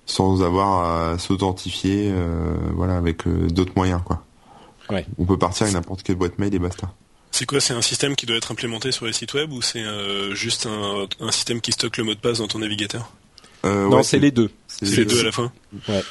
sans 0.06 0.44
avoir 0.44 1.12
à 1.14 1.18
s'authentifier, 1.18 2.12
euh, 2.12 2.56
voilà, 2.74 2.98
avec 2.98 3.26
euh, 3.28 3.48
d'autres 3.48 3.74
moyens, 3.76 4.02
quoi. 4.04 4.24
Ouais. 4.90 5.06
On 5.18 5.26
peut 5.26 5.38
partir 5.38 5.64
avec 5.64 5.76
n'importe 5.76 6.04
quelle 6.04 6.18
boîte 6.18 6.38
mail 6.40 6.54
et 6.54 6.60
basta. 6.60 6.92
C'est 7.32 7.46
quoi 7.46 7.60
C'est 7.60 7.74
un 7.74 7.82
système 7.82 8.16
qui 8.16 8.26
doit 8.26 8.36
être 8.36 8.52
implémenté 8.52 8.92
sur 8.92 9.06
les 9.06 9.14
sites 9.14 9.34
web 9.34 9.52
ou 9.52 9.62
c'est 9.62 9.82
euh, 9.82 10.36
juste 10.36 10.68
un, 10.68 11.08
un, 11.20 11.32
système 11.32 11.62
qui 11.62 11.72
stocke 11.72 11.98
le 11.98 12.04
mot 12.04 12.14
de 12.14 12.20
passe 12.20 12.38
dans 12.38 12.48
ton 12.48 12.60
navigateur? 12.60 13.12
Euh, 13.66 13.88
Non, 13.90 14.04
c'est 14.04 14.20
les 14.20 14.30
deux. 14.30 14.52
C'est 14.82 14.98
les 14.98 15.06
deux 15.06 15.20
à 15.20 15.24
la 15.24 15.32
fin. 15.32 15.52
Ouais. 15.90 16.04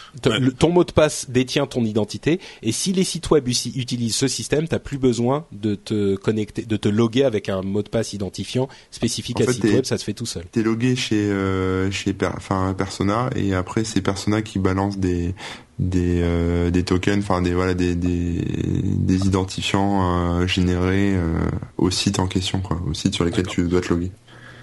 ton 0.58 0.70
mot 0.70 0.84
de 0.84 0.92
passe 0.92 1.30
détient 1.30 1.66
ton 1.66 1.84
identité 1.84 2.40
et 2.62 2.72
si 2.72 2.92
les 2.92 3.04
sites 3.04 3.30
web 3.30 3.46
utilisent 3.48 4.16
ce 4.16 4.28
système, 4.28 4.66
t'as 4.66 4.78
plus 4.78 4.98
besoin 4.98 5.46
de 5.52 5.74
te 5.74 6.16
connecter, 6.16 6.62
de 6.62 6.76
te 6.76 6.88
loguer 6.88 7.24
avec 7.24 7.48
un 7.48 7.62
mot 7.62 7.82
de 7.82 7.88
passe 7.88 8.12
identifiant 8.12 8.68
spécifique 8.90 9.40
à 9.40 9.52
site 9.52 9.64
web, 9.64 9.84
ça 9.84 9.98
se 9.98 10.04
fait 10.04 10.14
tout 10.14 10.26
seul. 10.26 10.44
T'es 10.50 10.62
logué 10.62 10.96
chez 10.96 11.30
euh, 11.30 11.90
chez 11.90 12.14
enfin 12.36 12.74
Persona 12.76 13.30
et 13.36 13.54
après 13.54 13.84
c'est 13.84 14.00
Persona 14.00 14.42
qui 14.42 14.58
balance 14.58 14.98
des 14.98 15.34
des 15.78 16.20
euh, 16.22 16.70
des 16.70 16.84
tokens, 16.84 17.22
enfin 17.22 17.42
des 17.42 17.54
voilà 17.54 17.74
des 17.74 17.94
des, 17.94 18.40
des 18.40 19.26
identifiants 19.26 20.40
euh, 20.40 20.46
générés 20.46 21.14
euh, 21.14 21.48
au 21.78 21.90
site 21.90 22.18
en 22.18 22.26
question 22.26 22.60
quoi, 22.60 22.80
au 22.88 22.94
site 22.94 23.14
sur 23.14 23.24
lequel 23.24 23.46
tu 23.46 23.64
dois 23.64 23.80
te 23.80 23.88
loguer. 23.88 24.12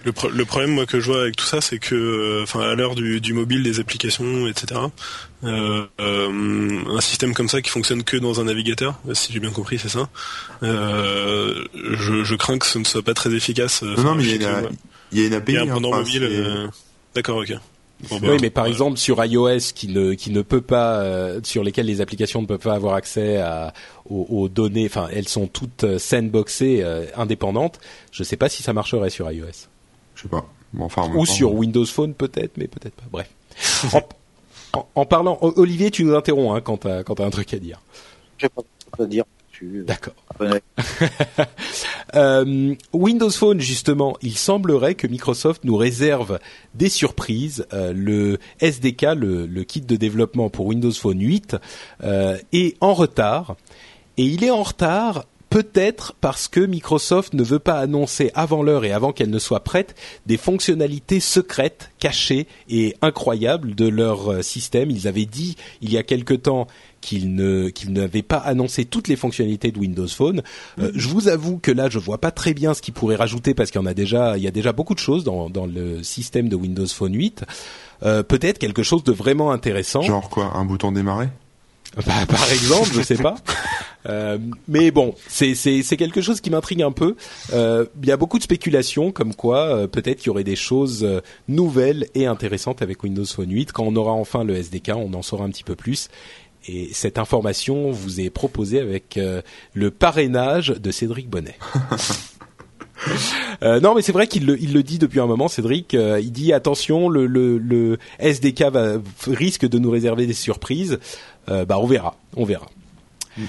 Le, 0.06 0.14
le, 0.34 0.46
problème 0.46 0.72
moi 0.72 0.86
que 0.86 1.00
je 1.00 1.12
vois 1.12 1.22
avec 1.22 1.36
tout 1.36 1.46
ça, 1.46 1.60
c'est 1.60 1.80
que, 1.80 1.96
euh, 1.96 2.44
enfin, 2.44 2.62
à 2.62 2.76
l'heure 2.76 2.96
du, 2.96 3.20
du, 3.20 3.34
mobile, 3.34 3.64
des 3.64 3.80
applications, 3.80 4.48
etc. 4.48 4.80
Euh, 5.44 5.86
euh, 6.00 6.84
un 6.90 7.02
système 7.02 7.34
comme 7.34 7.50
ça 7.50 7.62
qui 7.62 7.70
fonctionne 7.70 8.04
que 8.04 8.18
dans 8.18 8.40
un 8.40 8.46
navigateur, 8.46 9.00
si 9.14 9.34
j'ai 9.34 9.40
bien 9.40 9.52
compris, 9.52 9.78
c'est 9.78 9.90
ça. 9.90 10.10
Euh, 10.64 11.66
je, 11.74 12.24
je, 12.24 12.36
crains 12.36 12.58
que 12.58 12.66
ce 12.66 12.80
ne 12.80 12.84
soit 12.86 13.04
pas 13.04 13.14
très 13.14 13.34
efficace. 13.34 13.82
Non, 13.82 14.16
mais 14.16 14.24
il 14.24 14.42
y, 14.42 14.46
a, 14.46 14.62
il 15.12 15.20
y, 15.20 15.24
a 15.24 15.28
une 15.28 15.34
API. 15.34 15.54
Il 15.54 15.56
y 15.56 15.58
a 15.58 15.74
un 15.74 15.78
hein, 15.78 15.80
mobile. 15.80 16.70
D'accord, 17.14 17.38
ok. 17.38 17.54
Bon, 18.10 18.18
bah, 18.22 18.30
oui, 18.32 18.38
mais 18.42 18.50
par 18.50 18.66
exemple 18.66 18.98
sur 18.98 19.22
iOS 19.26 19.74
qui 19.76 19.90
ne 19.90 20.14
qui 20.14 20.32
ne 20.32 20.42
peut 20.42 20.62
pas, 20.62 21.04
sur 21.44 21.66
lesquels 21.66 21.86
les 21.86 22.00
applications 22.00 22.42
ne 22.42 22.48
peuvent 22.48 22.60
pas 22.60 22.76
avoir 22.76 22.96
accès 22.96 23.38
à, 23.38 23.74
aux, 24.10 24.26
aux 24.30 24.48
données, 24.48 24.86
enfin 24.86 25.10
elles 25.12 25.28
sont 25.28 25.48
toutes 25.48 25.98
sandboxées, 25.98 26.82
indépendantes. 27.18 27.82
Je 28.14 28.24
ne 28.24 28.26
sais 28.26 28.38
pas 28.38 28.48
si 28.48 28.64
ça 28.64 28.72
marcherait 28.72 29.10
sur 29.10 29.30
iOS. 29.30 29.68
Je 30.20 30.24
sais 30.24 30.30
pas. 30.30 30.46
enfin, 30.80 31.10
Ou 31.16 31.26
sur 31.26 31.54
Windows 31.54 31.86
Phone 31.86 32.14
peut-être, 32.14 32.58
mais 32.58 32.68
peut-être 32.68 32.96
pas. 32.96 33.06
Bref. 33.10 33.30
en, 34.94 35.06
parlant, 35.06 35.38
Olivier, 35.42 35.92
tu 35.92 36.04
nous 36.04 36.14
interromps 36.14 36.58
hein, 36.58 36.62
quand 36.62 36.80
tu 36.80 36.88
as, 36.90 37.26
un 37.26 37.30
truc 37.30 37.54
à 37.54 37.60
dire. 37.60 37.80
J'ai 38.38 38.50
pas 38.50 38.64
à 39.00 39.06
dire. 39.06 39.24
D'accord. 39.62 40.14
euh, 42.16 42.76
Windows 42.94 43.30
Phone, 43.30 43.60
justement, 43.60 44.18
il 44.22 44.38
semblerait 44.38 44.96
que 44.96 45.06
Microsoft 45.06 45.66
nous 45.66 45.76
réserve 45.76 46.40
des 46.76 46.88
surprises. 46.88 47.66
Euh, 47.74 47.92
le 47.94 48.40
SDK, 48.62 49.16
le, 49.18 49.46
le, 49.46 49.64
kit 49.66 49.82
de 49.82 49.98
développement 49.98 50.50
pour 50.50 50.66
Windows 50.66 50.94
Phone 50.94 51.20
8, 51.20 51.58
euh, 52.04 52.38
est 52.54 52.78
en 52.80 52.94
retard. 52.94 53.58
Et 54.16 54.24
il 54.24 54.46
est 54.46 54.50
en 54.50 54.64
retard 54.64 55.26
peut-être 55.50 56.14
parce 56.22 56.48
que 56.48 56.60
Microsoft 56.60 57.34
ne 57.34 57.44
veut 57.44 57.60
pas 57.60 57.80
annoncer 57.80 58.32
avant 58.36 58.64
l'heure 58.64 58.86
et 58.86 58.92
avant 58.92 59.12
qu'elle 59.12 59.30
ne 59.30 59.40
soit 59.40 59.62
prête 59.62 59.96
des 60.26 60.38
fonctionnalités 60.38 61.20
secrètes, 61.20 61.92
cachées 62.00 62.48
et 62.70 62.96
incroyables 63.02 63.76
de 63.76 63.88
leur 63.88 64.32
euh, 64.32 64.42
système. 64.42 64.92
Ils 64.92 65.08
avaient 65.08 65.26
dit 65.26 65.56
il 65.82 65.92
y 65.92 65.98
a 65.98 66.04
quelque 66.04 66.34
temps 66.34 66.68
qu'ils 67.02 67.34
ne 67.34 67.70
qu'ils 67.70 67.94
n'avaient 67.94 68.22
pas 68.22 68.38
annoncé 68.38 68.86
toutes 68.86 69.08
les 69.08 69.16
fonctionnalités 69.16 69.72
de 69.72 69.80
Windows 69.80 70.08
Phone. 70.08 70.42
Euh, 70.80 70.92
je 70.96 71.08
vous 71.08 71.28
avoue 71.28 71.58
que 71.58 71.72
là, 71.72 71.90
je 71.90 71.98
vois 71.98 72.20
pas 72.20 72.32
très 72.32 72.54
bien 72.54 72.74
ce 72.74 72.82
qu'ils 72.82 72.94
pourraient 72.94 73.16
rajouter 73.16 73.54
parce 73.54 73.72
qu'il 73.72 73.80
y 73.80 73.84
en 73.84 73.88
a 73.88 73.94
déjà 73.94 74.38
il 74.38 74.44
y 74.44 74.48
a 74.48 74.52
déjà 74.52 74.74
beaucoup 74.74 74.94
de 74.94 75.00
choses 75.00 75.24
dans 75.24 75.50
dans 75.50 75.66
le 75.66 76.04
système 76.04 76.50
de 76.50 76.56
Windows 76.56 76.88
Phone 76.88 77.16
8. 77.16 77.46
Euh, 78.04 78.24
peut-être 78.24 78.60
quelque 78.60 78.84
chose 78.84 79.04
de 79.04 79.12
vraiment 79.12 79.52
intéressant. 79.52 80.02
Genre 80.02 80.30
quoi, 80.30 80.52
un 80.56 80.66
bouton 80.66 80.92
démarrer? 80.92 81.30
Bah, 82.06 82.26
par 82.28 82.52
exemple, 82.52 82.90
je 82.94 83.02
sais 83.02 83.18
pas. 83.18 83.36
Euh, 84.06 84.38
mais 84.70 84.92
bon, 84.92 85.14
c'est 85.28 85.56
c'est 85.56 85.98
quelque 85.98 86.22
chose 86.22 86.40
qui 86.40 86.50
m'intrigue 86.50 86.82
un 86.82 86.94
peu. 86.94 87.18
Euh, 87.52 87.86
il 88.02 88.08
y 88.08 88.14
a 88.14 88.18
beaucoup 88.18 88.38
de 88.38 88.44
spéculations 88.44 89.12
comme 89.12 89.36
quoi 89.36 89.76
euh, 89.76 89.88
peut-être 89.88 90.20
qu'il 90.20 90.28
y 90.28 90.30
aurait 90.30 90.46
des 90.46 90.56
choses 90.56 91.04
euh, 91.04 91.20
nouvelles 91.50 92.08
et 92.16 92.26
intéressantes 92.26 92.82
avec 92.82 93.04
Windows 93.04 93.26
Phone 93.26 93.52
8. 93.52 93.74
Quand 93.74 93.84
on 93.84 93.98
aura 93.98 94.14
enfin 94.14 94.46
le 94.46 94.56
SDK, 94.56 94.94
on 94.96 95.14
en 95.14 95.22
saura 95.22 95.44
un 95.44 95.50
petit 95.50 95.66
peu 95.66 95.76
plus. 95.76 96.08
Et 96.66 96.90
cette 96.94 97.18
information 97.18 97.92
vous 97.92 98.22
est 98.22 98.30
proposée 98.30 98.80
avec 98.80 99.20
le 99.74 99.92
parrainage 99.92 100.70
de 100.70 100.92
Cédric 100.92 101.30
Bonnet. 101.30 101.58
Euh, 103.62 103.80
non, 103.80 103.96
mais 103.96 104.02
c'est 104.02 104.12
vrai 104.12 104.28
qu'il 104.28 104.46
le, 104.46 104.84
dit 104.84 105.00
depuis 105.00 105.20
un 105.20 105.26
moment, 105.26 105.48
Cédric. 105.48 105.94
Euh, 105.94 106.20
il 106.22 106.32
dit 106.32 106.54
attention, 106.54 107.10
le, 107.10 107.26
le, 107.26 107.58
le 107.58 107.98
SDK 108.20 108.64
va, 108.72 108.94
risque 109.28 109.68
de 109.68 109.80
nous 109.80 109.92
réserver 109.92 110.26
des 110.26 110.34
surprises. 110.34 111.00
Euh, 111.50 111.66
bah, 111.66 111.78
on 111.80 111.86
verra, 111.86 112.16
on 112.36 112.46
verra. 112.46 112.68
Mm. 113.38 113.44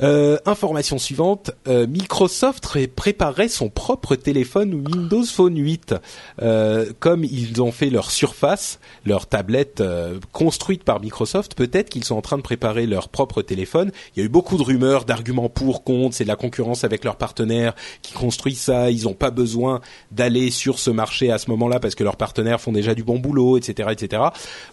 Euh, 0.00 0.38
information 0.46 0.98
suivante, 0.98 1.50
euh, 1.66 1.86
Microsoft 1.86 2.68
préparait 2.94 3.48
son 3.48 3.68
propre 3.68 4.14
téléphone 4.14 4.74
Windows 4.74 5.24
Phone 5.24 5.56
8. 5.56 5.94
Euh, 6.40 6.92
comme 7.00 7.24
ils 7.24 7.60
ont 7.60 7.72
fait 7.72 7.90
leur 7.90 8.10
Surface, 8.10 8.78
leur 9.04 9.26
tablette 9.26 9.80
euh, 9.80 10.18
construite 10.32 10.84
par 10.84 11.00
Microsoft, 11.00 11.54
peut-être 11.54 11.88
qu'ils 11.88 12.04
sont 12.04 12.14
en 12.14 12.22
train 12.22 12.36
de 12.36 12.42
préparer 12.42 12.86
leur 12.86 13.08
propre 13.08 13.42
téléphone. 13.42 13.90
Il 14.14 14.20
y 14.20 14.22
a 14.22 14.26
eu 14.26 14.28
beaucoup 14.28 14.56
de 14.56 14.62
rumeurs, 14.62 15.04
d'arguments 15.04 15.48
pour, 15.48 15.82
contre, 15.82 16.14
c'est 16.14 16.24
de 16.24 16.28
la 16.28 16.36
concurrence 16.36 16.84
avec 16.84 17.04
leurs 17.04 17.16
partenaires 17.16 17.74
qui 18.02 18.12
construisent 18.12 18.60
ça, 18.60 18.90
ils 18.90 19.04
n'ont 19.04 19.14
pas 19.14 19.30
besoin 19.30 19.80
d'aller 20.12 20.50
sur 20.50 20.78
ce 20.78 20.90
marché 20.90 21.32
à 21.32 21.38
ce 21.38 21.50
moment-là 21.50 21.80
parce 21.80 21.94
que 21.94 22.04
leurs 22.04 22.16
partenaires 22.16 22.60
font 22.60 22.72
déjà 22.72 22.94
du 22.94 23.02
bon 23.02 23.18
boulot, 23.18 23.56
etc., 23.56 23.88
etc. 23.92 24.22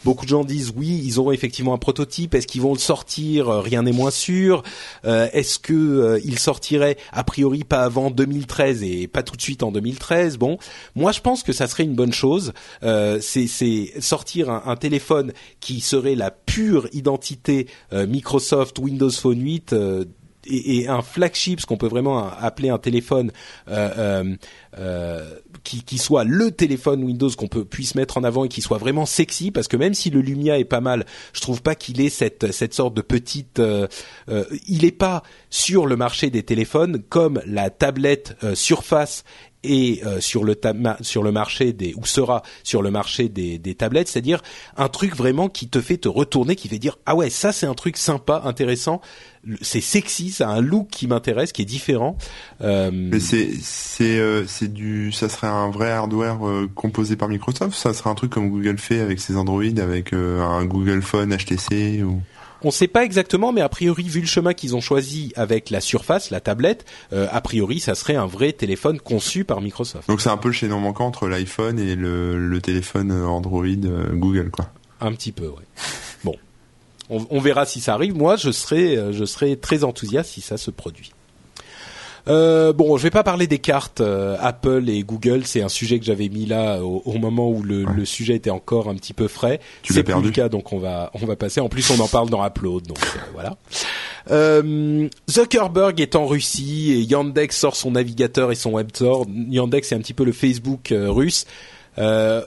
Beaucoup 0.03 0.25
de 0.25 0.29
gens 0.29 0.43
disent 0.43 0.71
oui, 0.75 1.01
ils 1.03 1.19
auront 1.19 1.31
effectivement 1.31 1.73
un 1.73 1.79
prototype, 1.79 2.35
est-ce 2.35 2.47
qu'ils 2.47 2.61
vont 2.61 2.73
le 2.73 2.79
sortir? 2.79 3.47
Rien 3.47 3.83
n'est 3.83 3.91
moins 3.91 4.11
sûr. 4.11 4.61
Euh, 5.05 5.14
est-ce 5.33 5.59
que 5.59 5.73
euh, 5.73 6.19
il 6.23 6.39
sortirait 6.39 6.97
a 7.11 7.23
priori 7.23 7.63
pas 7.63 7.83
avant 7.83 8.11
2013 8.11 8.83
et 8.83 9.07
pas 9.07 9.23
tout 9.23 9.35
de 9.35 9.41
suite 9.41 9.63
en 9.63 9.71
2013 9.71 10.37
Bon, 10.37 10.57
moi 10.95 11.11
je 11.11 11.21
pense 11.21 11.43
que 11.43 11.53
ça 11.53 11.67
serait 11.67 11.83
une 11.83 11.95
bonne 11.95 12.13
chose. 12.13 12.53
Euh, 12.83 13.19
c'est 13.21 13.47
sortir 13.99 14.49
un, 14.49 14.75
téléphone 14.75 15.31
qui 15.61 15.79
serait 15.79 16.15
la 16.15 16.31
pure 16.31 16.87
identité 16.91 17.67
Microsoft 17.91 18.77
Windows 18.79 19.09
Phone 19.09 19.41
8 19.41 19.73
et, 20.47 20.87
un 20.87 21.01
flagship, 21.01 21.59
ce 21.59 21.65
qu'on 21.65 21.77
peut 21.77 21.87
vraiment 21.87 22.27
appeler 22.27 22.69
un 22.69 22.77
téléphone 22.77 23.31
euh, 23.67 23.91
euh, 23.97 24.35
euh, 24.77 25.39
qui, 25.65 25.97
soit 25.97 26.23
le 26.23 26.51
téléphone 26.51 27.03
Windows 27.03 27.29
qu'on 27.37 27.47
peut 27.47 27.65
puisse 27.65 27.95
mettre 27.95 28.17
en 28.17 28.23
avant 28.23 28.45
et 28.45 28.49
qui 28.49 28.61
soit 28.61 28.77
vraiment 28.77 29.05
sexy, 29.05 29.51
parce 29.51 29.67
que 29.67 29.77
même 29.77 29.93
si 29.93 30.09
le 30.09 30.21
Lumia 30.21 30.59
est 30.59 30.65
pas 30.65 30.81
mal, 30.81 31.05
je 31.33 31.41
trouve 31.41 31.61
pas 31.61 31.75
qu'il 31.75 31.99
ait 32.01 32.09
cette 32.09 32.51
cette 32.51 32.73
sorte 32.73 32.93
de 32.93 33.01
petite. 33.01 33.61
il 34.67 34.85
est 34.85 34.91
pas 34.91 35.23
sur 35.49 35.85
le 35.85 35.95
marché 35.95 36.29
des 36.29 36.43
téléphones 36.43 37.01
comme 37.09 37.41
la 37.45 37.69
tablette 37.69 38.35
Surface 38.53 39.23
est 39.71 40.19
sur 40.19 40.43
le 40.43 40.59
sur 41.01 41.23
le 41.23 41.31
marché 41.31 41.73
des 41.73 41.93
ou 41.95 42.05
sera 42.05 42.43
sur 42.63 42.81
le 42.81 42.91
marché 42.91 43.29
des, 43.29 43.57
des 43.57 43.75
tablettes, 43.75 44.07
c'est-à-dire 44.07 44.41
un 44.77 44.89
truc 44.89 45.15
vraiment 45.15 45.49
qui 45.49 45.67
te 45.67 45.81
fait 45.81 45.97
te 45.97 46.07
retourner, 46.07 46.55
qui 46.55 46.67
fait 46.67 46.79
dire 46.79 46.97
ah 47.05 47.15
ouais 47.15 47.29
ça 47.29 47.51
c'est 47.51 47.65
un 47.65 47.73
truc 47.73 47.97
sympa, 47.97 48.41
intéressant 48.45 49.01
c'est 49.61 49.81
sexy, 49.81 50.31
ça 50.31 50.49
a 50.49 50.53
un 50.53 50.61
look 50.61 50.87
qui 50.89 51.07
m'intéresse, 51.07 51.51
qui 51.51 51.61
est 51.61 51.65
différent. 51.65 52.17
Euh... 52.61 52.89
Mais 52.93 53.19
c'est 53.19 53.49
c'est 53.61 54.17
euh, 54.17 54.45
c'est 54.47 54.71
du, 54.71 55.11
ça 55.11 55.29
serait 55.29 55.47
un 55.47 55.69
vrai 55.69 55.91
hardware 55.91 56.47
euh, 56.47 56.69
composé 56.73 57.15
par 57.15 57.29
Microsoft. 57.29 57.77
Ça 57.77 57.93
serait 57.93 58.09
un 58.09 58.15
truc 58.15 58.31
comme 58.31 58.49
Google 58.49 58.77
fait 58.77 58.99
avec 58.99 59.19
ses 59.19 59.37
Android, 59.37 59.63
avec 59.63 60.13
euh, 60.13 60.41
un 60.41 60.65
Google 60.65 61.01
Phone 61.01 61.35
HTC 61.35 62.03
ou. 62.03 62.21
On 62.63 62.67
ne 62.67 62.71
sait 62.71 62.87
pas 62.87 63.03
exactement, 63.03 63.51
mais 63.51 63.61
a 63.61 63.69
priori, 63.69 64.03
vu 64.03 64.21
le 64.21 64.27
chemin 64.27 64.53
qu'ils 64.53 64.75
ont 64.75 64.81
choisi 64.81 65.31
avec 65.35 65.69
la 65.69 65.81
Surface, 65.81 66.31
la 66.31 66.39
tablette, 66.39 66.85
a 67.11 67.41
priori, 67.41 67.79
ça 67.79 67.95
serait 67.95 68.15
un 68.15 68.25
vrai 68.25 68.53
téléphone 68.53 68.99
conçu 68.99 69.43
par 69.43 69.61
Microsoft. 69.61 70.07
Donc 70.07 70.21
c'est 70.21 70.29
un 70.29 70.37
peu 70.37 70.47
le 70.47 70.53
chaînon 70.53 70.79
manquant 70.79 71.05
entre 71.05 71.27
l'iPhone 71.27 71.79
et 71.79 71.95
le, 71.95 72.37
le 72.37 72.61
téléphone 72.61 73.11
Android 73.11 73.65
Google, 74.13 74.49
quoi. 74.51 74.69
Un 75.01 75.11
petit 75.11 75.31
peu, 75.31 75.47
ouais. 75.47 75.65
Bon, 76.23 76.35
on, 77.09 77.39
verra 77.39 77.65
si 77.65 77.81
ça 77.81 77.93
arrive. 77.93 78.15
Moi, 78.15 78.35
je 78.35 78.51
serai, 78.51 78.97
euh, 78.97 79.11
je 79.11 79.25
serai 79.25 79.57
très 79.57 79.83
enthousiaste 79.83 80.31
si 80.31 80.41
ça 80.41 80.57
se 80.57 80.71
produit. 80.71 81.11
Euh, 82.27 82.73
bon, 82.73 82.97
je 82.97 83.03
vais 83.03 83.11
pas 83.11 83.23
parler 83.23 83.47
des 83.47 83.59
cartes 83.59 84.01
euh, 84.01 84.37
Apple 84.39 84.89
et 84.89 85.03
Google. 85.03 85.45
C'est 85.45 85.61
un 85.61 85.69
sujet 85.69 85.99
que 85.99 86.05
j'avais 86.05 86.29
mis 86.29 86.45
là 86.45 86.79
au, 86.81 87.17
moment 87.17 87.49
où 87.49 87.61
le, 87.61 88.05
sujet 88.05 88.35
était 88.35 88.49
encore 88.49 88.89
un 88.89 88.95
petit 88.95 89.13
peu 89.13 89.27
frais. 89.27 89.59
C'est 89.83 90.03
plus 90.03 90.21
le 90.21 90.31
cas, 90.31 90.49
donc 90.49 90.73
on 90.73 90.79
va 90.79 91.11
on 91.13 91.25
va 91.25 91.35
passer. 91.35 91.59
En 91.59 91.69
plus, 91.69 91.89
on 91.91 91.99
en 91.99 92.07
parle 92.07 92.29
dans 92.29 92.45
Upload, 92.45 92.87
donc 92.87 92.99
voilà. 93.33 93.57
Zuckerberg 95.29 95.99
est 96.01 96.15
en 96.15 96.25
Russie 96.25 96.91
et 96.91 97.01
Yandex 97.01 97.55
sort 97.55 97.75
son 97.75 97.91
navigateur 97.91 98.51
et 98.51 98.55
son 98.55 98.71
web 98.71 98.89
store. 98.93 99.25
Yandex 99.49 99.89
c'est 99.89 99.95
un 99.95 99.99
petit 99.99 100.13
peu 100.13 100.23
le 100.23 100.31
Facebook 100.31 100.91
russe. 100.91 101.45
Euh, 101.97 102.41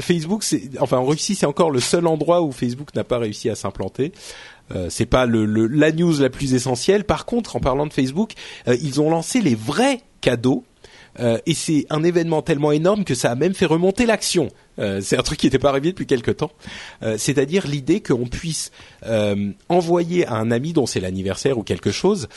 Facebook, 0.00 0.42
c'est 0.42 0.62
enfin 0.80 0.98
en 0.98 1.04
Russie, 1.04 1.34
c'est 1.34 1.46
encore 1.46 1.70
le 1.70 1.80
seul 1.80 2.06
endroit 2.06 2.42
où 2.42 2.52
Facebook 2.52 2.94
n'a 2.94 3.04
pas 3.04 3.18
réussi 3.18 3.50
à 3.50 3.54
s'implanter. 3.54 4.12
Euh, 4.74 4.86
c'est 4.90 5.06
pas 5.06 5.26
le, 5.26 5.44
la 5.44 5.92
news 5.92 6.18
la 6.18 6.30
plus 6.30 6.54
essentielle. 6.54 7.04
Par 7.04 7.26
contre, 7.26 7.56
en 7.56 7.60
parlant 7.60 7.86
de 7.86 7.92
Facebook, 7.92 8.32
euh, 8.68 8.76
ils 8.82 9.00
ont 9.00 9.10
lancé 9.10 9.40
les 9.40 9.54
vrais 9.54 10.00
cadeaux. 10.20 10.64
Euh, 11.20 11.38
et 11.44 11.52
c'est 11.52 11.84
un 11.90 12.02
événement 12.04 12.40
tellement 12.40 12.72
énorme 12.72 13.04
que 13.04 13.14
ça 13.14 13.30
a 13.30 13.34
même 13.34 13.54
fait 13.54 13.66
remonter 13.66 14.06
l'action. 14.06 14.48
c'est 14.78 15.18
un 15.18 15.22
truc 15.22 15.38
qui 15.38 15.46
n'était 15.46 15.58
pas 15.58 15.68
arrivé 15.68 15.90
depuis 15.90 16.06
quelque 16.06 16.30
temps. 16.30 16.52
C'est-à-dire 17.18 17.66
l'idée 17.66 18.00
qu'on 18.00 18.26
puisse 18.26 18.70
envoyer 19.68 20.26
à 20.26 20.36
un 20.36 20.50
ami 20.50 20.72
dont 20.72 20.86
c'est 20.86 21.00
l'anniversaire 21.00 21.58
ou 21.58 21.62
quelque 21.62 21.90
chose 21.90 22.28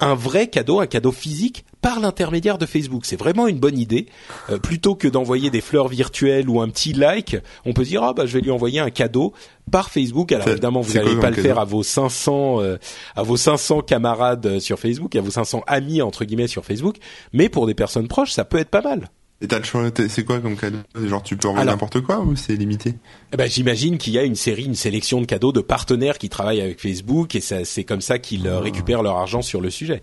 un 0.00 0.14
vrai 0.14 0.48
cadeau, 0.48 0.80
un 0.80 0.86
cadeau 0.86 1.12
physique 1.12 1.64
par 1.80 2.00
l'intermédiaire 2.00 2.58
de 2.58 2.66
Facebook. 2.66 3.04
C'est 3.04 3.16
vraiment 3.16 3.46
une 3.46 3.58
bonne 3.58 3.78
idée. 3.78 4.06
Euh, 4.50 4.58
plutôt 4.58 4.94
que 4.94 5.08
d'envoyer 5.08 5.50
des 5.50 5.60
fleurs 5.60 5.88
virtuelles 5.88 6.48
ou 6.48 6.60
un 6.60 6.68
petit 6.68 6.92
like, 6.92 7.36
on 7.64 7.72
peut 7.72 7.84
dire 7.84 8.02
ah 8.02 8.12
bah 8.12 8.26
je 8.26 8.34
vais 8.34 8.40
lui 8.40 8.50
envoyer 8.50 8.80
un 8.80 8.90
cadeau 8.90 9.32
par 9.70 9.90
Facebook. 9.90 10.32
Alors 10.32 10.48
évidemment, 10.48 10.80
vous 10.80 10.94
n'allez 10.94 11.16
pas 11.16 11.30
le 11.30 11.36
faire 11.36 11.58
à 11.58 11.64
vos 11.64 11.82
500 11.82 12.60
euh, 12.60 12.76
à 13.14 13.22
vos 13.22 13.36
500 13.36 13.82
camarades 13.82 14.46
euh, 14.46 14.60
sur 14.60 14.78
Facebook, 14.78 15.14
à 15.16 15.20
vos 15.20 15.30
500 15.30 15.62
amis 15.66 16.02
entre 16.02 16.24
guillemets 16.24 16.48
sur 16.48 16.64
Facebook, 16.64 16.96
mais 17.32 17.48
pour 17.48 17.66
des 17.66 17.74
personnes 17.74 18.08
proches, 18.08 18.32
ça 18.32 18.44
peut 18.44 18.58
être 18.58 18.70
pas 18.70 18.82
mal. 18.82 19.08
Et 19.42 19.48
t'as 19.48 19.58
le 19.58 19.64
choix, 19.64 19.90
c'est 20.08 20.24
quoi 20.24 20.40
comme 20.40 20.56
cadeau? 20.56 20.78
Genre 20.94 21.22
tu 21.22 21.36
peux 21.36 21.48
envoyer 21.48 21.66
n'importe 21.66 22.00
quoi 22.00 22.20
ou 22.20 22.36
c'est 22.36 22.56
limité? 22.56 22.94
Eh 23.34 23.36
ben, 23.36 23.48
J'imagine 23.50 23.98
qu'il 23.98 24.14
y 24.14 24.18
a 24.18 24.22
une 24.22 24.34
série, 24.34 24.64
une 24.64 24.74
sélection 24.74 25.20
de 25.20 25.26
cadeaux 25.26 25.52
de 25.52 25.60
partenaires 25.60 26.16
qui 26.16 26.30
travaillent 26.30 26.62
avec 26.62 26.80
Facebook 26.80 27.34
et 27.34 27.40
c'est 27.40 27.84
comme 27.84 28.00
ça 28.00 28.18
qu'ils 28.18 28.48
ah. 28.48 28.60
récupèrent 28.60 29.02
leur 29.02 29.18
argent 29.18 29.42
sur 29.42 29.60
le 29.60 29.68
sujet. 29.68 30.02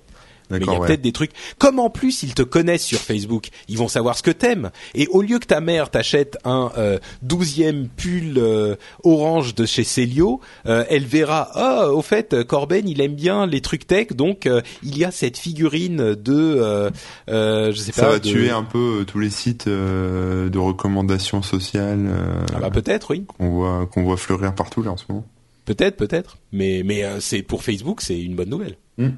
Mais 0.50 0.60
il 0.60 0.66
y 0.66 0.76
a 0.76 0.80
peut-être 0.80 1.02
des 1.02 1.12
trucs. 1.12 1.32
Comme 1.58 1.80
en 1.80 1.90
plus 1.90 2.24
ils 2.24 2.34
te 2.34 2.42
connaissent 2.42 2.84
sur 2.84 3.00
Facebook, 3.00 3.50
ils 3.68 3.78
vont 3.78 3.88
savoir 3.88 4.18
ce 4.18 4.24
que 4.24 4.32
t'aimes. 4.32 4.72
Et 4.96 5.08
au 5.08 5.22
lieu 5.22 5.40
que 5.40 5.46
ta 5.46 5.62
mère 5.62 5.90
t'achète 5.90 6.38
un 6.44 6.72
euh, 6.78 7.00
douzième 7.22 7.88
pull 7.88 8.38
euh, 8.38 8.76
orange 9.04 9.56
de 9.56 9.66
chez 9.66 9.84
Celio, 9.84 10.42
euh, 10.66 10.86
elle 10.90 11.06
verra. 11.06 11.50
Ah, 11.54 11.90
au 11.90 12.02
fait, 12.02 12.44
Corben, 12.44 12.88
il 12.88 13.02
aime 13.02 13.16
bien 13.16 13.46
les 13.46 13.62
trucs 13.62 13.88
tech, 13.88 14.14
donc 14.14 14.50
il 14.84 14.98
y 14.98 15.04
a 15.04 15.12
cette 15.12 15.38
figurine 15.38 16.16
de. 16.16 16.92
je 17.28 17.74
sais 17.76 17.92
pas. 17.92 18.02
Ça 18.02 18.10
va 18.10 18.20
tuer 18.20 18.50
un 18.50 18.64
peu 18.64 19.06
tous 19.08 19.20
les 19.20 19.30
sites 19.30 19.68
de 19.68 20.58
recommandations 20.58 21.42
sociales. 21.42 22.10
ah 22.54 22.60
bah 22.60 22.70
peut-être, 22.70 23.12
oui. 23.12 23.26
Qu'on 23.38 23.50
voit 23.50 23.86
qu'on 23.88 24.04
voit 24.04 24.18
fleurir 24.18 24.54
partout 24.56 24.84
là 24.84 24.92
en 24.92 24.98
ce 24.98 25.06
moment. 25.10 25.26
Peut-être, 25.66 25.96
peut-être. 25.96 26.38
Mais 26.52 26.82
mais 26.86 27.04
c'est 27.20 27.42
pour 27.42 27.64
Facebook, 27.64 28.02
c'est 28.02 28.20
une 28.20 28.36
bonne 28.36 28.50
nouvelle. 28.50 28.78
Hmm. 28.98 29.12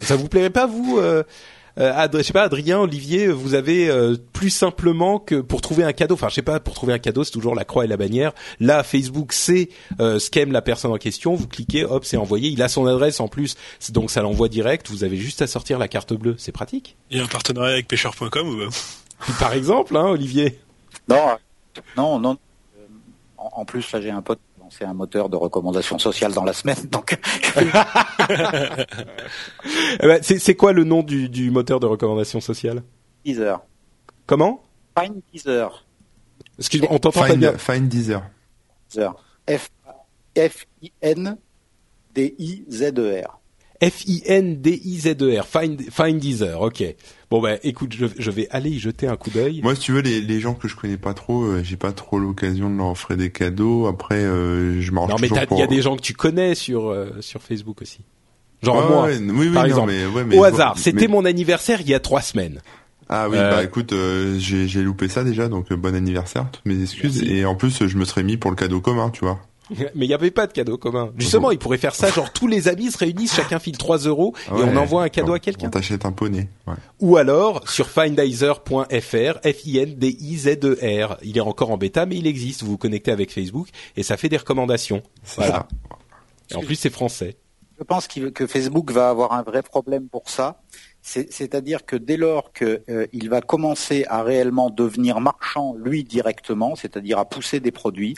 Ça 0.00 0.16
vous 0.16 0.28
plairait 0.28 0.50
pas 0.50 0.66
vous 0.66 0.98
euh, 0.98 1.22
euh, 1.78 2.08
je 2.12 2.22
sais 2.22 2.32
pas 2.32 2.42
Adrien, 2.42 2.80
Olivier, 2.80 3.28
vous 3.28 3.54
avez 3.54 3.88
euh, 3.88 4.16
plus 4.32 4.50
simplement 4.50 5.20
que 5.20 5.36
pour 5.36 5.60
trouver 5.60 5.84
un 5.84 5.92
cadeau, 5.92 6.14
enfin 6.14 6.28
je 6.28 6.34
sais 6.34 6.42
pas, 6.42 6.58
pour 6.58 6.74
trouver 6.74 6.92
un 6.92 6.98
cadeau 6.98 7.22
c'est 7.22 7.30
toujours 7.30 7.54
la 7.54 7.64
croix 7.64 7.84
et 7.84 7.88
la 7.88 7.96
bannière. 7.96 8.32
Là 8.58 8.82
Facebook 8.82 9.32
sait 9.32 9.68
euh, 10.00 10.18
ce 10.18 10.30
qu'aime 10.30 10.50
la 10.50 10.62
personne 10.62 10.90
en 10.90 10.96
question, 10.96 11.34
vous 11.34 11.46
cliquez, 11.46 11.84
hop 11.84 12.04
c'est 12.04 12.16
envoyé, 12.16 12.50
il 12.50 12.62
a 12.62 12.68
son 12.68 12.86
adresse 12.86 13.20
en 13.20 13.28
plus, 13.28 13.56
donc 13.90 14.10
ça 14.10 14.22
l'envoie 14.22 14.48
direct, 14.48 14.90
vous 14.90 15.04
avez 15.04 15.16
juste 15.16 15.40
à 15.40 15.46
sortir 15.46 15.78
la 15.78 15.86
carte 15.86 16.12
bleue, 16.14 16.34
c'est 16.36 16.52
pratique. 16.52 16.96
Il 17.10 17.18
y 17.18 17.20
a 17.20 17.24
un 17.24 17.28
partenariat 17.28 17.74
avec 17.74 17.86
pêcheur.com 17.86 18.48
ou 18.48 19.32
Par 19.38 19.52
exemple, 19.52 19.96
hein, 19.96 20.06
Olivier. 20.06 20.58
Non, 21.08 21.36
non, 21.96 22.18
non. 22.18 22.38
En 23.36 23.64
plus 23.64 23.92
là 23.92 24.00
j'ai 24.00 24.10
un 24.10 24.22
pote 24.22 24.40
c'est 24.70 24.84
un 24.84 24.94
moteur 24.94 25.28
de 25.28 25.36
recommandation 25.36 25.98
sociale 25.98 26.32
dans 26.32 26.44
la 26.44 26.52
semaine. 26.52 26.78
Donc, 26.90 27.18
eh 30.00 30.06
ben, 30.06 30.22
c'est 30.22 30.54
quoi 30.54 30.72
le 30.72 30.84
nom 30.84 31.02
du, 31.02 31.50
moteur 31.50 31.80
de 31.80 31.86
recommandation 31.86 32.40
sociale? 32.40 32.82
Deezer. 33.24 33.60
Comment? 34.26 34.62
Find 34.98 35.22
Deezer. 35.32 35.84
Excuse-moi, 36.58 36.90
on 36.92 36.98
t'entend 36.98 37.20
pas 37.20 37.36
bien. 37.36 37.56
Find 37.56 37.88
Deezer. 37.88 38.22
F 39.48 39.70
F 40.36 40.66
I 40.82 40.92
N 41.02 41.36
D 42.14 42.34
I 42.38 42.64
Z 42.70 42.92
E 42.98 43.22
R. 43.22 43.37
F-I-N-D-I-Z-E-R, 43.80 45.46
Find, 45.46 45.82
Find 45.90 46.18
Deezer, 46.18 46.60
ok. 46.60 46.82
Bon 47.30 47.40
ben, 47.40 47.58
écoute, 47.62 47.92
je, 47.92 48.06
je, 48.18 48.30
vais 48.30 48.48
aller 48.50 48.70
y 48.70 48.78
jeter 48.78 49.06
un 49.06 49.16
coup 49.16 49.30
d'œil. 49.30 49.60
Moi, 49.62 49.74
si 49.74 49.82
tu 49.82 49.92
veux, 49.92 50.00
les, 50.00 50.20
les 50.20 50.40
gens 50.40 50.54
que 50.54 50.66
je 50.66 50.74
connais 50.74 50.96
pas 50.96 51.14
trop, 51.14 51.44
euh, 51.44 51.62
j'ai 51.62 51.76
pas 51.76 51.92
trop 51.92 52.18
l'occasion 52.18 52.70
de 52.70 52.76
leur 52.76 52.88
offrir 52.88 53.16
des 53.16 53.30
cadeaux. 53.30 53.86
Après, 53.86 54.16
euh, 54.16 54.80
je 54.80 54.90
m'arrange 54.90 55.10
Non, 55.10 55.16
mais 55.20 55.28
il 55.28 55.58
y 55.58 55.62
a 55.62 55.66
des 55.66 55.82
gens 55.82 55.96
que 55.96 56.02
tu 56.02 56.14
connais 56.14 56.54
sur 56.54 56.88
euh, 56.88 57.10
sur 57.20 57.42
Facebook 57.42 57.82
aussi. 57.82 58.00
Genre 58.62 58.74
moi, 58.90 59.08
oui, 59.08 59.30
oui, 59.30 59.50
par 59.52 59.66
exemple. 59.66 59.92
mais, 59.92 60.24
mais, 60.24 60.36
Au 60.36 60.42
hasard, 60.42 60.76
c'était 60.78 61.06
mon 61.06 61.24
anniversaire 61.24 61.80
il 61.80 61.88
y 61.88 61.94
a 61.94 62.00
trois 62.00 62.22
semaines. 62.22 62.60
Ah 63.10 63.28
oui, 63.28 63.36
bah 63.36 63.62
écoute, 63.62 63.94
j'ai 64.38 64.82
loupé 64.82 65.08
ça 65.08 65.22
déjà, 65.22 65.48
donc 65.48 65.72
bon 65.72 65.94
anniversaire, 65.94 66.50
toutes 66.50 66.66
mes 66.66 66.82
excuses. 66.82 67.22
Et 67.22 67.44
en 67.44 67.54
plus, 67.54 67.86
je 67.86 67.96
me 67.96 68.04
serais 68.04 68.24
mis 68.24 68.36
pour 68.36 68.50
le 68.50 68.56
cadeau 68.56 68.80
commun, 68.80 69.10
tu 69.10 69.24
vois. 69.24 69.40
Mais 69.94 70.06
il 70.06 70.08
n'y 70.08 70.14
avait 70.14 70.30
pas 70.30 70.46
de 70.46 70.52
cadeau 70.52 70.78
commun. 70.78 71.12
Justement, 71.16 71.50
il 71.50 71.58
pourrait 71.58 71.78
faire 71.78 71.94
ça, 71.94 72.10
genre 72.10 72.32
tous 72.32 72.46
les 72.46 72.68
amis 72.68 72.90
se 72.90 72.98
réunissent, 72.98 73.34
chacun 73.34 73.58
file 73.58 73.78
3 73.78 73.98
euros 73.98 74.34
et 74.48 74.62
on 74.62 74.76
envoie 74.76 75.02
un 75.02 75.08
cadeau 75.08 75.34
à 75.34 75.38
quelqu'un. 75.38 75.66
On 75.68 75.70
t'achète 75.70 76.04
un 76.04 76.12
poney. 76.12 76.48
Ouais. 76.66 76.74
Ou 77.00 77.16
alors 77.16 77.68
sur 77.68 77.88
findizer.fr, 77.88 78.84
F-I-N-D-I-Z-E-R. 79.44 81.16
Il 81.22 81.36
est 81.36 81.40
encore 81.40 81.70
en 81.70 81.76
bêta, 81.76 82.06
mais 82.06 82.16
il 82.16 82.26
existe. 82.26 82.62
Vous 82.62 82.72
vous 82.72 82.78
connectez 82.78 83.10
avec 83.10 83.32
Facebook 83.32 83.68
et 83.96 84.02
ça 84.02 84.16
fait 84.16 84.28
des 84.28 84.36
recommandations. 84.36 85.02
Voilà. 85.36 85.68
Et 86.50 86.56
en 86.56 86.60
plus, 86.60 86.76
c'est 86.76 86.90
français. 86.90 87.36
Je 87.78 87.84
pense 87.84 88.08
que 88.08 88.46
Facebook 88.46 88.90
va 88.90 89.08
avoir 89.08 89.32
un 89.32 89.42
vrai 89.42 89.62
problème 89.62 90.08
pour 90.08 90.28
ça 90.28 90.60
c'est-à-dire 91.02 91.86
que 91.86 91.96
dès 91.96 92.16
lors 92.16 92.52
qu'il 92.52 92.82
euh, 92.90 93.28
va 93.28 93.40
commencer 93.40 94.04
à 94.08 94.22
réellement 94.22 94.68
devenir 94.68 95.20
marchand 95.20 95.74
lui 95.74 96.04
directement, 96.04 96.76
c'est-à-dire 96.76 97.18
à 97.18 97.24
pousser 97.24 97.60
des 97.60 97.70
produits, 97.70 98.14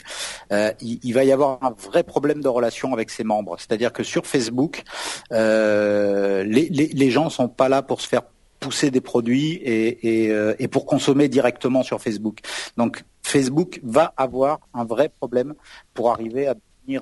euh, 0.51 0.71
il, 0.81 1.13
va 1.13 1.23
y 1.23 1.31
avoir 1.31 1.63
un 1.63 1.71
vrai 1.71 2.03
problème 2.03 2.41
de 2.41 2.47
relation 2.47 2.91
avec 2.93 3.09
ses 3.09 3.23
membres. 3.23 3.55
C'est-à-dire 3.59 3.93
que 3.93 4.03
sur 4.03 4.25
Facebook, 4.25 4.83
euh, 5.31 6.43
les, 6.43 6.67
les, 6.69 6.87
les 6.87 7.11
gens 7.11 7.29
sont 7.29 7.47
pas 7.47 7.69
là 7.69 7.81
pour 7.81 8.01
se 8.01 8.07
faire 8.07 8.23
pousser 8.59 8.91
des 8.91 9.01
produits 9.01 9.53
et, 9.53 10.25
et, 10.59 10.67
pour 10.67 10.85
consommer 10.85 11.29
directement 11.29 11.81
sur 11.81 11.99
Facebook. 11.99 12.41
Donc 12.77 13.03
Facebook 13.23 13.79
va 13.83 14.13
avoir 14.17 14.59
un 14.75 14.85
vrai 14.85 15.09
problème 15.09 15.55
pour 15.95 16.11
arriver 16.11 16.47
à 16.47 16.53
devenir 16.53 17.01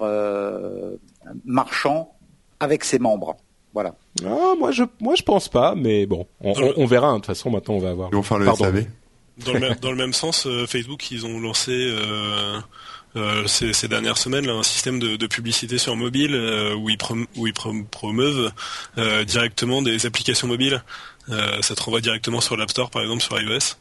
marchand 1.43 2.15
avec 2.61 2.85
ses 2.85 2.97
membres. 2.97 3.35
Voilà. 3.74 3.96
Ah, 4.26 4.54
moi 4.58 4.72
je 4.72 4.84
moi 5.00 5.16
je 5.16 5.24
pense 5.24 5.48
pas, 5.48 5.76
mais 5.76 6.06
bon, 6.06 6.26
on, 6.41 6.86
verra. 6.86 7.08
Hein. 7.10 7.14
De 7.14 7.18
toute 7.18 7.28
façon, 7.28 7.52
maintenant 7.52 7.76
on 7.76 7.80
va 7.80 7.90
avoir. 7.91 8.10
Ils 8.12 8.38
le 8.40 8.56
SAV. 8.56 8.86
Dans 9.46 9.54
le, 9.54 9.60
même, 9.60 9.76
dans 9.76 9.91
le 9.91 9.96
même 9.96 10.12
sens, 10.12 10.46
euh, 10.48 10.66
Facebook, 10.66 11.12
ils 11.12 11.26
ont 11.26 11.40
lancé 11.40 11.72
euh, 11.72 12.60
euh, 13.16 13.48
ces, 13.48 13.74
ces, 13.74 13.88
dernières 13.88 14.18
semaines 14.18 14.46
là, 14.46 14.54
un 14.54 14.64
système 14.64 15.00
de, 15.00 15.16
de 15.16 15.28
publicité 15.28 15.80
sur 15.80 15.96
mobile 15.96 16.36
euh, 16.36 16.76
où 16.76 16.90
ils, 16.90 16.98
où 17.38 17.48
ils 17.48 17.54
promeuvent 17.54 18.52
euh, 19.00 19.24
directement 19.24 19.82
des 19.82 20.06
applications 20.06 20.48
mobiles. 20.48 20.84
ça 21.28 21.74
te 21.76 21.82
renvoie 21.82 22.02
directement 22.02 22.40
sur 22.40 22.56
l'App 22.56 22.70
Store, 22.70 22.91
par 22.91 23.02
exemple, 23.02 23.24
sur 23.24 23.40
iOS, 23.41 23.78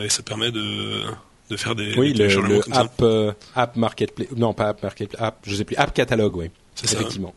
et 0.00 0.08
ça 0.08 0.22
permet 0.22 0.50
de 0.50 1.02
de 1.50 1.56
faire 1.56 1.74
des 1.74 1.96
oui 1.96 2.12
le, 2.12 2.60
app 2.70 3.02
app 3.56 3.74
marketplace 3.74 4.28
non 4.36 4.54
pas 4.54 4.68
app 4.68 4.84
marketplace 4.84 5.20
app 5.20 5.38
je 5.42 5.56
sais 5.56 5.64
plus 5.64 5.74
app 5.74 5.92
catalogue 5.92 6.36
oui 6.36 6.50
effectivement 6.84 7.34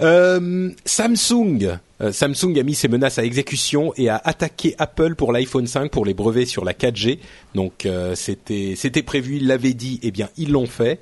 Euh, 0.00 0.70
Samsung. 0.84 1.78
Euh, 2.00 2.12
Samsung 2.12 2.56
a 2.58 2.62
mis 2.62 2.74
ses 2.74 2.88
menaces 2.88 3.18
à 3.18 3.24
exécution 3.24 3.92
et 3.96 4.08
a 4.08 4.20
attaqué 4.24 4.74
Apple 4.78 5.16
pour 5.16 5.32
l'iPhone 5.32 5.66
5 5.66 5.90
pour 5.90 6.04
les 6.04 6.14
brevets 6.14 6.46
sur 6.46 6.64
la 6.64 6.72
4G. 6.72 7.18
Donc 7.54 7.84
euh, 7.84 8.14
c'était 8.14 8.74
c'était 8.76 9.02
prévu, 9.02 9.36
ils 9.38 9.46
l'avaient 9.46 9.74
dit, 9.74 9.98
eh 10.02 10.12
bien 10.12 10.28
ils 10.36 10.52
l'ont 10.52 10.66
fait. 10.66 11.00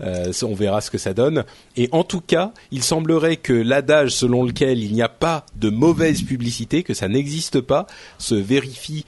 on 0.00 0.54
verra 0.54 0.80
ce 0.80 0.90
que 0.90 0.98
ça 0.98 1.12
donne. 1.12 1.44
Et 1.76 1.88
en 1.90 2.04
tout 2.04 2.20
cas, 2.20 2.52
il 2.70 2.84
semblerait 2.84 3.36
que 3.36 3.52
l'adage 3.52 4.10
selon 4.10 4.44
lequel 4.44 4.78
il 4.78 4.92
n'y 4.92 5.02
a 5.02 5.08
pas 5.08 5.44
de 5.56 5.70
mauvaise 5.70 6.22
publicité, 6.22 6.84
que 6.84 6.94
ça 6.94 7.08
n'existe 7.08 7.60
pas, 7.60 7.86
se 8.18 8.34
vérifie 8.34 9.04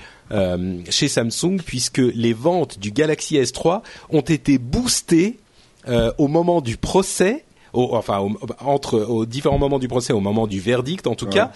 chez 0.90 1.08
Samsung 1.08 1.58
puisque 1.64 1.98
les 1.98 2.32
ventes 2.32 2.78
du 2.78 2.90
Galaxy 2.90 3.36
S3 3.36 3.82
ont 4.10 4.20
été 4.20 4.58
boostées 4.58 5.38
au 5.86 6.28
moment 6.28 6.60
du 6.60 6.76
procès 6.76 7.44
enfin 7.72 8.26
entre 8.60 9.00
aux 9.00 9.26
différents 9.26 9.58
moments 9.58 9.78
du 9.78 9.88
procès, 9.88 10.12
au 10.12 10.20
moment 10.20 10.46
du 10.46 10.60
verdict 10.60 11.06
en 11.06 11.14
tout 11.14 11.26
cas, 11.26 11.52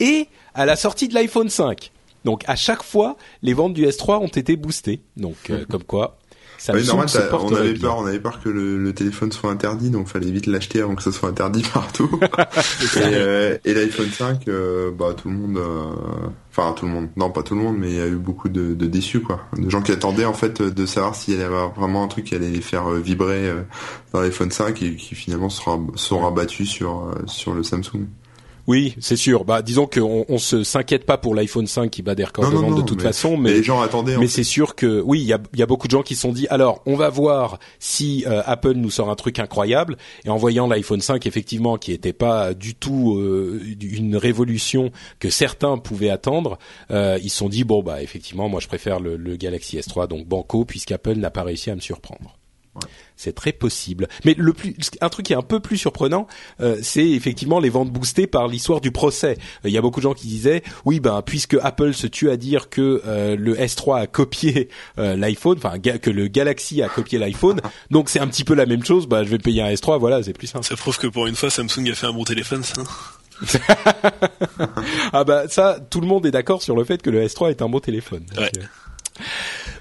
et 0.00 0.28
à 0.54 0.66
la 0.66 0.76
sortie 0.76 1.08
de 1.08 1.14
l'iPhone 1.14 1.48
5. 1.48 1.92
Donc 2.24 2.42
à 2.48 2.56
chaque 2.56 2.82
fois, 2.82 3.16
les 3.42 3.54
ventes 3.54 3.74
du 3.74 3.86
S3 3.86 4.18
ont 4.18 4.26
été 4.26 4.56
boostées. 4.56 5.00
Donc 5.16 5.36
euh, 5.50 5.64
comme 5.70 5.84
quoi, 5.84 6.18
ça 6.58 6.74
oui, 6.74 6.84
normal, 6.86 7.06
on 7.32 7.54
avait 7.54 7.74
peur, 7.74 7.98
on 7.98 8.06
avait 8.06 8.20
peur 8.20 8.40
que 8.42 8.48
le, 8.48 8.92
téléphone 8.92 9.32
soit 9.32 9.50
interdit, 9.50 9.90
donc 9.90 10.08
fallait 10.08 10.30
vite 10.30 10.46
l'acheter 10.46 10.80
avant 10.80 10.94
que 10.94 11.02
ça 11.02 11.12
soit 11.12 11.28
interdit 11.28 11.62
partout. 11.74 12.08
Euh, 12.96 13.58
et, 13.64 13.74
l'iPhone 13.74 14.08
5, 14.10 14.48
euh, 14.48 14.90
bah 14.90 15.14
tout 15.16 15.28
le 15.28 15.34
monde, 15.34 15.60
enfin 16.50 16.72
tout 16.72 16.86
le 16.86 16.92
monde, 16.92 17.08
non 17.16 17.30
pas 17.30 17.42
tout 17.42 17.54
le 17.54 17.60
monde, 17.60 17.76
mais 17.78 17.88
il 17.88 17.96
y 17.96 18.00
a 18.00 18.06
eu 18.06 18.16
beaucoup 18.16 18.48
de, 18.48 18.74
de, 18.74 18.86
déçus 18.86 19.20
quoi, 19.20 19.40
de 19.56 19.68
gens 19.68 19.82
qui 19.82 19.92
attendaient 19.92 20.24
en 20.24 20.32
fait 20.32 20.62
de 20.62 20.86
savoir 20.86 21.14
s'il 21.14 21.38
y 21.38 21.42
avait 21.42 21.54
vraiment 21.76 22.04
un 22.04 22.08
truc 22.08 22.24
qui 22.24 22.34
allait 22.34 22.50
les 22.50 22.60
faire 22.60 22.90
vibrer 22.90 23.52
dans 24.12 24.20
l'iPhone 24.20 24.50
5 24.50 24.82
et 24.82 24.96
qui 24.96 25.14
finalement 25.14 25.50
sera 25.50 25.78
sera 25.94 26.30
battu 26.30 26.64
sur 26.64 27.14
sur 27.26 27.54
le 27.54 27.62
Samsung. 27.62 28.06
Oui, 28.66 28.96
c'est 29.00 29.16
sûr. 29.16 29.44
Bah, 29.44 29.62
disons 29.62 29.86
qu'on 29.86 30.24
on 30.28 30.38
se 30.38 30.64
s'inquiète 30.64 31.04
pas 31.04 31.18
pour 31.18 31.34
l'iPhone 31.34 31.66
5 31.66 31.90
qui 31.90 32.02
bat 32.02 32.14
des 32.14 32.24
records 32.24 32.50
de 32.50 32.56
vente 32.56 32.76
de 32.76 32.82
toute 32.82 33.02
façon, 33.02 33.36
mais 33.36 33.52
les 33.52 33.62
gens 33.62 33.80
attendaient. 33.80 34.16
Mais 34.18 34.26
c'est 34.26 34.44
sûr 34.44 34.74
que 34.74 35.00
oui, 35.00 35.20
il 35.20 35.26
y 35.26 35.32
a, 35.32 35.38
y 35.54 35.62
a, 35.62 35.66
beaucoup 35.66 35.86
de 35.86 35.92
gens 35.92 36.02
qui 36.02 36.14
se 36.14 36.22
sont 36.22 36.32
dit 36.32 36.46
alors 36.48 36.82
on 36.86 36.96
va 36.96 37.08
voir 37.08 37.58
si 37.78 38.24
euh, 38.26 38.42
Apple 38.44 38.74
nous 38.74 38.90
sort 38.90 39.10
un 39.10 39.14
truc 39.14 39.38
incroyable. 39.38 39.96
Et 40.24 40.30
en 40.30 40.36
voyant 40.36 40.66
l'iPhone 40.66 41.00
5 41.00 41.26
effectivement 41.26 41.76
qui 41.76 41.92
était 41.92 42.12
pas 42.12 42.54
du 42.54 42.74
tout 42.74 43.16
euh, 43.16 43.62
une 43.80 44.16
révolution 44.16 44.90
que 45.20 45.30
certains 45.30 45.78
pouvaient 45.78 46.10
attendre, 46.10 46.58
euh, 46.90 47.18
ils 47.22 47.30
se 47.30 47.36
sont 47.36 47.48
dit 47.48 47.64
bon 47.64 47.82
bah 47.82 48.02
effectivement 48.02 48.48
moi 48.48 48.60
je 48.60 48.68
préfère 48.68 49.00
le, 49.00 49.16
le 49.16 49.36
Galaxy 49.36 49.76
S3 49.78 50.08
donc 50.08 50.26
banco 50.26 50.64
puisqu'Apple 50.64 51.16
n'a 51.16 51.30
pas 51.30 51.42
réussi 51.42 51.70
à 51.70 51.74
me 51.74 51.80
surprendre. 51.80 52.36
C'est 53.16 53.34
très 53.34 53.52
possible. 53.52 54.08
Mais 54.24 54.34
le 54.36 54.52
plus, 54.52 54.74
un 55.00 55.08
truc 55.08 55.26
qui 55.26 55.32
est 55.32 55.36
un 55.36 55.42
peu 55.42 55.60
plus 55.60 55.78
surprenant, 55.78 56.26
euh, 56.60 56.76
c'est 56.82 57.08
effectivement 57.08 57.60
les 57.60 57.70
ventes 57.70 57.90
boostées 57.90 58.26
par 58.26 58.46
l'histoire 58.46 58.80
du 58.80 58.92
procès. 58.92 59.38
Il 59.64 59.70
y 59.70 59.78
a 59.78 59.80
beaucoup 59.80 60.00
de 60.00 60.02
gens 60.02 60.12
qui 60.12 60.26
disaient, 60.26 60.62
oui, 60.84 61.00
ben 61.00 61.22
puisque 61.22 61.56
Apple 61.62 61.94
se 61.94 62.06
tue 62.06 62.30
à 62.30 62.36
dire 62.36 62.68
que 62.68 63.02
euh, 63.06 63.34
le 63.36 63.54
S3 63.56 64.02
a 64.02 64.06
copié 64.06 64.68
euh, 64.98 65.16
l'iPhone, 65.16 65.56
enfin 65.58 65.78
que 65.78 66.10
le 66.10 66.28
Galaxy 66.28 66.82
a 66.82 66.88
copié 66.88 67.18
l'iPhone, 67.18 67.60
donc 67.90 68.10
c'est 68.10 68.20
un 68.20 68.26
petit 68.26 68.44
peu 68.44 68.54
la 68.54 68.66
même 68.66 68.84
chose. 68.84 69.06
Bah, 69.06 69.24
je 69.24 69.30
vais 69.30 69.38
payer 69.38 69.62
un 69.62 69.70
S3, 69.70 69.98
voilà, 69.98 70.22
c'est 70.22 70.34
plus 70.34 70.46
simple. 70.46 70.66
Ça 70.66 70.76
prouve 70.76 70.98
que 70.98 71.06
pour 71.06 71.26
une 71.26 71.36
fois, 71.36 71.48
Samsung 71.48 71.88
a 71.90 71.94
fait 71.94 72.06
un 72.06 72.12
bon 72.12 72.24
téléphone, 72.24 72.62
ça. 72.62 72.82
ah 75.12 75.24
bah 75.24 75.48
ça, 75.48 75.78
tout 75.90 76.00
le 76.00 76.06
monde 76.06 76.24
est 76.26 76.30
d'accord 76.30 76.62
sur 76.62 76.74
le 76.74 76.84
fait 76.84 77.02
que 77.02 77.10
le 77.10 77.24
S3 77.24 77.50
est 77.50 77.62
un 77.62 77.68
bon 77.68 77.80
téléphone. 77.80 78.24
Ouais. 78.36 78.50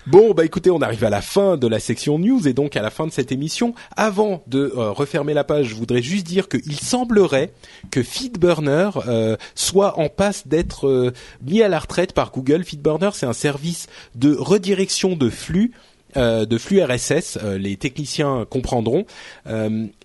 Bon, 0.07 0.35
bah 0.35 0.45
écoutez, 0.45 0.69
on 0.69 0.83
arrive 0.83 1.03
à 1.03 1.09
la 1.09 1.21
fin 1.21 1.57
de 1.57 1.65
la 1.65 1.79
section 1.79 2.19
news 2.19 2.47
et 2.47 2.53
donc 2.53 2.75
à 2.75 2.83
la 2.83 2.91
fin 2.91 3.07
de 3.07 3.11
cette 3.11 3.31
émission. 3.31 3.73
Avant 3.97 4.43
de 4.45 4.71
euh, 4.77 4.91
refermer 4.91 5.33
la 5.33 5.43
page, 5.43 5.69
je 5.69 5.75
voudrais 5.75 6.03
juste 6.03 6.27
dire 6.27 6.47
qu'il 6.47 6.79
semblerait 6.79 7.53
que 7.89 8.03
Feedburner 8.03 8.91
euh, 9.07 9.35
soit 9.55 9.97
en 9.97 10.09
passe 10.09 10.47
d'être 10.47 10.87
euh, 10.87 11.11
mis 11.41 11.63
à 11.63 11.69
la 11.69 11.79
retraite 11.79 12.13
par 12.13 12.31
Google. 12.31 12.63
Feedburner, 12.63 13.09
c'est 13.13 13.25
un 13.25 13.33
service 13.33 13.87
de 14.13 14.35
redirection 14.37 15.15
de 15.15 15.29
flux 15.29 15.71
de 16.15 16.57
flux 16.57 16.81
RSS, 16.81 17.37
les 17.43 17.75
techniciens 17.75 18.45
comprendront, 18.49 19.05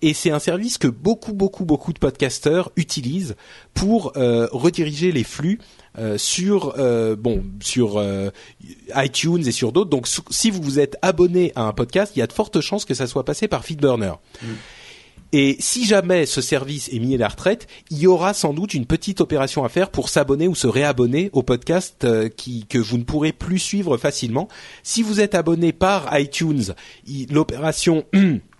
et 0.01 0.13
c'est 0.13 0.29
un 0.29 0.39
service 0.39 0.77
que 0.77 0.89
beaucoup 0.89 1.31
beaucoup 1.31 1.63
beaucoup 1.63 1.93
de 1.93 1.99
podcasteurs 1.99 2.69
utilisent 2.75 3.37
pour 3.73 4.11
rediriger 4.17 5.13
les 5.13 5.23
flux 5.23 5.57
euh, 5.97 6.17
sur 6.17 6.75
euh, 6.77 7.17
bon 7.17 7.43
sur 7.61 7.97
euh, 7.97 8.29
iTunes 8.95 9.45
et 9.45 9.51
sur 9.51 9.73
d'autres. 9.73 9.89
Donc 9.89 10.07
si 10.29 10.49
vous 10.49 10.61
vous 10.61 10.79
êtes 10.79 10.97
abonné 11.01 11.51
à 11.55 11.63
un 11.63 11.73
podcast, 11.73 12.13
il 12.15 12.19
y 12.19 12.21
a 12.21 12.27
de 12.27 12.33
fortes 12.33 12.61
chances 12.61 12.85
que 12.85 12.93
ça 12.93 13.07
soit 13.07 13.25
passé 13.25 13.49
par 13.49 13.65
Feedburner. 13.65 14.13
Mm. 14.41 14.47
Et 15.33 15.57
si 15.59 15.85
jamais 15.85 16.25
ce 16.25 16.39
service 16.39 16.89
est 16.93 16.99
mis 16.99 17.15
à 17.15 17.17
la 17.17 17.27
retraite, 17.27 17.67
il 17.89 17.99
y 17.99 18.07
aura 18.07 18.33
sans 18.33 18.53
doute 18.53 18.73
une 18.73 18.85
petite 18.85 19.19
opération 19.19 19.65
à 19.65 19.69
faire 19.69 19.89
pour 19.89 20.07
s'abonner 20.07 20.47
ou 20.47 20.55
se 20.55 20.67
réabonner 20.67 21.29
au 21.31 21.41
podcast 21.41 22.05
qui, 22.35 22.65
que 22.65 22.77
vous 22.77 22.97
ne 22.97 23.03
pourrez 23.03 23.31
plus 23.31 23.59
suivre 23.59 23.97
facilement. 23.97 24.49
Si 24.83 25.03
vous 25.03 25.21
êtes 25.21 25.33
abonné 25.33 25.71
par 25.71 26.17
iTunes, 26.19 26.73
l'opération 27.29 28.03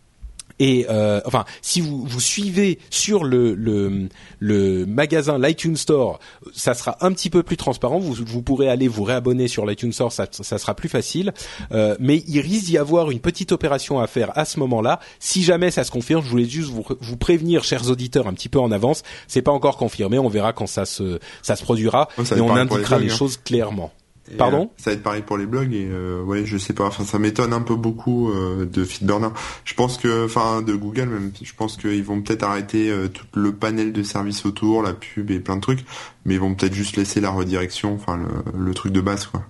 Et 0.61 0.85
euh, 0.91 1.21
enfin, 1.25 1.43
si 1.63 1.81
vous, 1.81 2.05
vous 2.05 2.19
suivez 2.19 2.77
sur 2.91 3.23
le, 3.23 3.55
le, 3.55 4.09
le 4.37 4.85
magasin 4.85 5.39
l'iTunes 5.39 5.75
Store, 5.75 6.19
ça 6.53 6.75
sera 6.75 6.97
un 7.01 7.11
petit 7.13 7.31
peu 7.31 7.41
plus 7.41 7.57
transparent. 7.57 7.97
Vous, 7.97 8.13
vous 8.13 8.43
pourrez 8.43 8.69
aller 8.69 8.87
vous 8.87 9.03
réabonner 9.03 9.47
sur 9.47 9.65
l'iTunes 9.65 9.91
Store, 9.91 10.11
ça, 10.11 10.27
ça 10.29 10.59
sera 10.59 10.75
plus 10.75 10.87
facile. 10.87 11.33
Euh, 11.71 11.95
mais 11.99 12.23
il 12.27 12.39
risque 12.41 12.65
d'y 12.65 12.77
avoir 12.77 13.09
une 13.09 13.19
petite 13.19 13.51
opération 13.51 13.99
à 13.99 14.05
faire 14.05 14.37
à 14.37 14.45
ce 14.45 14.59
moment-là. 14.59 14.99
Si 15.19 15.41
jamais 15.41 15.71
ça 15.71 15.83
se 15.83 15.89
confirme, 15.89 16.23
je 16.23 16.29
voulais 16.29 16.45
juste 16.45 16.69
vous, 16.69 16.85
vous 16.99 17.17
prévenir, 17.17 17.63
chers 17.63 17.89
auditeurs, 17.89 18.27
un 18.27 18.33
petit 18.33 18.49
peu 18.49 18.59
en 18.59 18.71
avance. 18.71 19.01
C'est 19.27 19.41
pas 19.41 19.51
encore 19.51 19.77
confirmé. 19.77 20.19
On 20.19 20.29
verra 20.29 20.53
quand 20.53 20.67
ça 20.67 20.85
se 20.85 21.17
ça 21.41 21.55
se 21.55 21.63
produira 21.63 22.07
et 22.19 22.39
on 22.39 22.55
indiquera 22.55 22.99
les, 22.99 23.05
les 23.05 23.11
hein. 23.11 23.15
choses 23.15 23.37
clairement. 23.37 23.91
Pardon 24.37 24.65
euh, 24.65 24.73
Ça 24.77 24.91
va 24.91 24.95
être 24.95 25.03
pareil 25.03 25.23
pour 25.23 25.37
les 25.37 25.45
blogs 25.45 25.73
et 25.73 25.87
euh, 25.89 26.21
ouais, 26.21 26.45
je 26.45 26.57
sais 26.57 26.73
pas. 26.73 26.85
Enfin, 26.85 27.03
ça 27.03 27.19
m'étonne 27.19 27.53
un 27.53 27.61
peu 27.61 27.75
beaucoup 27.75 28.31
euh, 28.31 28.65
de 28.65 28.83
Feedburner. 28.83 29.29
Je 29.65 29.73
pense 29.73 29.97
que, 29.97 30.25
enfin, 30.25 30.61
de 30.61 30.73
Google 30.73 31.09
même. 31.09 31.31
Je 31.41 31.53
pense 31.53 31.77
qu'ils 31.77 32.03
vont 32.03 32.21
peut-être 32.21 32.43
arrêter 32.43 32.89
euh, 32.89 33.07
tout 33.07 33.25
le 33.33 33.53
panel 33.53 33.93
de 33.93 34.03
services 34.03 34.45
autour, 34.45 34.83
la 34.83 34.93
pub 34.93 35.31
et 35.31 35.39
plein 35.39 35.55
de 35.55 35.61
trucs, 35.61 35.85
mais 36.25 36.35
ils 36.35 36.39
vont 36.39 36.53
peut-être 36.53 36.73
juste 36.73 36.97
laisser 36.97 37.19
la 37.19 37.31
redirection, 37.31 37.93
enfin, 37.95 38.19
le, 38.55 38.73
truc 38.73 38.93
de 38.93 39.01
base, 39.01 39.25
quoi. 39.25 39.43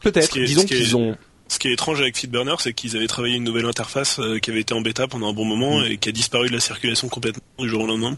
Peut-être. 0.00 0.38
Disons 0.38 0.64
qu'ils 0.64 0.96
ont. 0.96 1.16
Ce 1.48 1.58
qui 1.58 1.66
est 1.66 1.72
étrange 1.72 2.00
avec 2.00 2.16
Feedburner, 2.16 2.54
c'est 2.60 2.72
qu'ils 2.72 2.96
avaient 2.96 3.08
travaillé 3.08 3.34
une 3.34 3.42
nouvelle 3.42 3.66
interface 3.66 4.20
qui 4.40 4.50
avait 4.50 4.60
été 4.60 4.72
en 4.72 4.82
bêta 4.82 5.08
pendant 5.08 5.30
un 5.30 5.32
bon 5.32 5.44
moment 5.44 5.80
mm. 5.80 5.86
et 5.86 5.96
qui 5.96 6.08
a 6.08 6.12
disparu 6.12 6.46
de 6.46 6.52
la 6.52 6.60
circulation 6.60 7.08
complètement 7.08 7.42
du 7.58 7.68
jour 7.68 7.82
au 7.82 7.86
lendemain. 7.88 8.16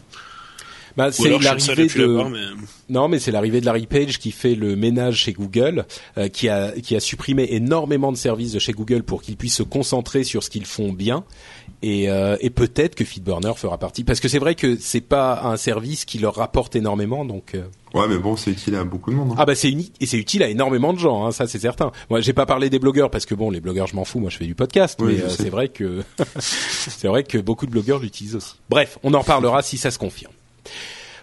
Bah, 0.97 1.11
c'est 1.11 1.29
l'arrivée 1.29 1.87
de 1.87 2.19
non, 2.89 3.07
mais 3.07 3.19
c'est 3.19 3.31
l'arrivée 3.31 3.61
de 3.61 3.65
Larry 3.65 3.87
Page 3.87 4.19
qui 4.19 4.31
fait 4.31 4.55
le 4.55 4.75
ménage 4.75 5.15
chez 5.15 5.33
Google, 5.33 5.85
euh, 6.17 6.27
qui 6.27 6.49
a 6.49 6.71
qui 6.71 6.95
a 6.95 6.99
supprimé 6.99 7.47
énormément 7.51 8.11
de 8.11 8.17
services 8.17 8.51
de 8.51 8.59
chez 8.59 8.73
Google 8.73 9.03
pour 9.03 9.21
qu'ils 9.21 9.37
puissent 9.37 9.55
se 9.55 9.63
concentrer 9.63 10.23
sur 10.23 10.43
ce 10.43 10.49
qu'ils 10.49 10.65
font 10.65 10.91
bien. 10.91 11.23
Et, 11.81 12.09
euh, 12.09 12.37
et 12.39 12.49
peut-être 12.49 12.95
que 12.95 13.03
Feedburner 13.03 13.53
fera 13.57 13.77
partie, 13.77 14.05
parce 14.05 14.21
que 14.21 14.29
c'est 14.29 14.39
vrai 14.39 14.55
que 14.55 14.77
c'est 14.79 15.01
pas 15.01 15.41
un 15.43 15.57
service 15.57 16.05
qui 16.05 16.17
leur 16.17 16.35
rapporte 16.35 16.75
énormément, 16.75 17.25
donc. 17.25 17.55
Euh. 17.55 17.63
Ouais, 17.93 18.07
mais 18.07 18.17
bon, 18.17 18.37
c'est 18.37 18.51
utile 18.51 18.75
à 18.75 18.83
beaucoup 18.85 19.11
de 19.11 19.15
monde. 19.17 19.31
Hein. 19.31 19.35
Ah 19.37 19.45
bah 19.45 19.53
c'est 19.53 19.69
unique 19.69 19.93
et 19.99 20.05
c'est 20.05 20.17
utile 20.17 20.41
à 20.43 20.49
énormément 20.49 20.93
de 20.93 20.99
gens, 20.99 21.25
hein, 21.25 21.31
ça 21.31 21.45
c'est 21.45 21.59
certain. 21.59 21.91
Moi, 22.09 22.21
j'ai 22.21 22.33
pas 22.33 22.45
parlé 22.45 22.69
des 22.69 22.79
blogueurs 22.79 23.11
parce 23.11 23.25
que 23.25 23.35
bon, 23.35 23.51
les 23.51 23.59
blogueurs, 23.59 23.87
je 23.87 23.95
m'en 23.95 24.05
fous. 24.05 24.19
Moi, 24.19 24.29
je 24.29 24.37
fais 24.37 24.45
du 24.45 24.55
podcast, 24.55 24.99
mais 25.03 25.29
c'est 25.29 25.49
vrai 25.49 25.67
que 25.69 26.03
c'est 26.39 27.07
vrai 27.07 27.23
que 27.23 27.37
beaucoup 27.37 27.65
de 27.65 27.71
blogueurs 27.71 27.99
l'utilisent 27.99 28.35
aussi. 28.35 28.55
Bref, 28.69 28.97
on 29.03 29.13
en 29.13 29.19
reparlera 29.19 29.61
si 29.61 29.77
ça 29.77 29.91
se 29.91 29.99
confirme. 29.99 30.33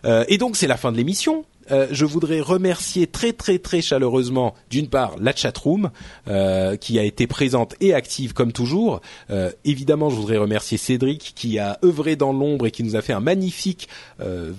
Euh, 0.05 0.25
et 0.29 0.39
donc 0.39 0.57
c'est 0.57 0.67
la 0.67 0.77
fin 0.77 0.93
de 0.93 0.97
l'émission. 0.97 1.45
Euh, 1.71 1.87
je 1.91 2.05
voudrais 2.05 2.41
remercier 2.41 3.07
très 3.07 3.33
très 3.33 3.59
très 3.59 3.81
chaleureusement 3.81 4.55
d'une 4.71 4.89
part 4.89 5.17
la 5.21 5.35
chatroom 5.35 5.91
euh, 6.29 6.77
qui 6.77 6.99
a 6.99 7.05
été 7.05 7.27
présente 7.27 7.75
et 7.81 7.95
active 7.95 8.33
comme 8.33 8.53
toujours. 8.53 9.01
Euh, 9.31 9.51
évidemment, 9.65 10.11
je 10.11 10.17
voudrais 10.17 10.37
remercier 10.37 10.79
Cédric 10.79 11.33
qui 11.37 11.59
a 11.59 11.79
œuvré 11.85 12.17
dans 12.17 12.33
l'ombre 12.33 12.67
et 12.67 12.71
qui 12.71 12.83
nous 12.83 12.97
a 12.97 13.03
fait 13.03 13.13
un 13.13 13.21
magnifique, 13.21 13.89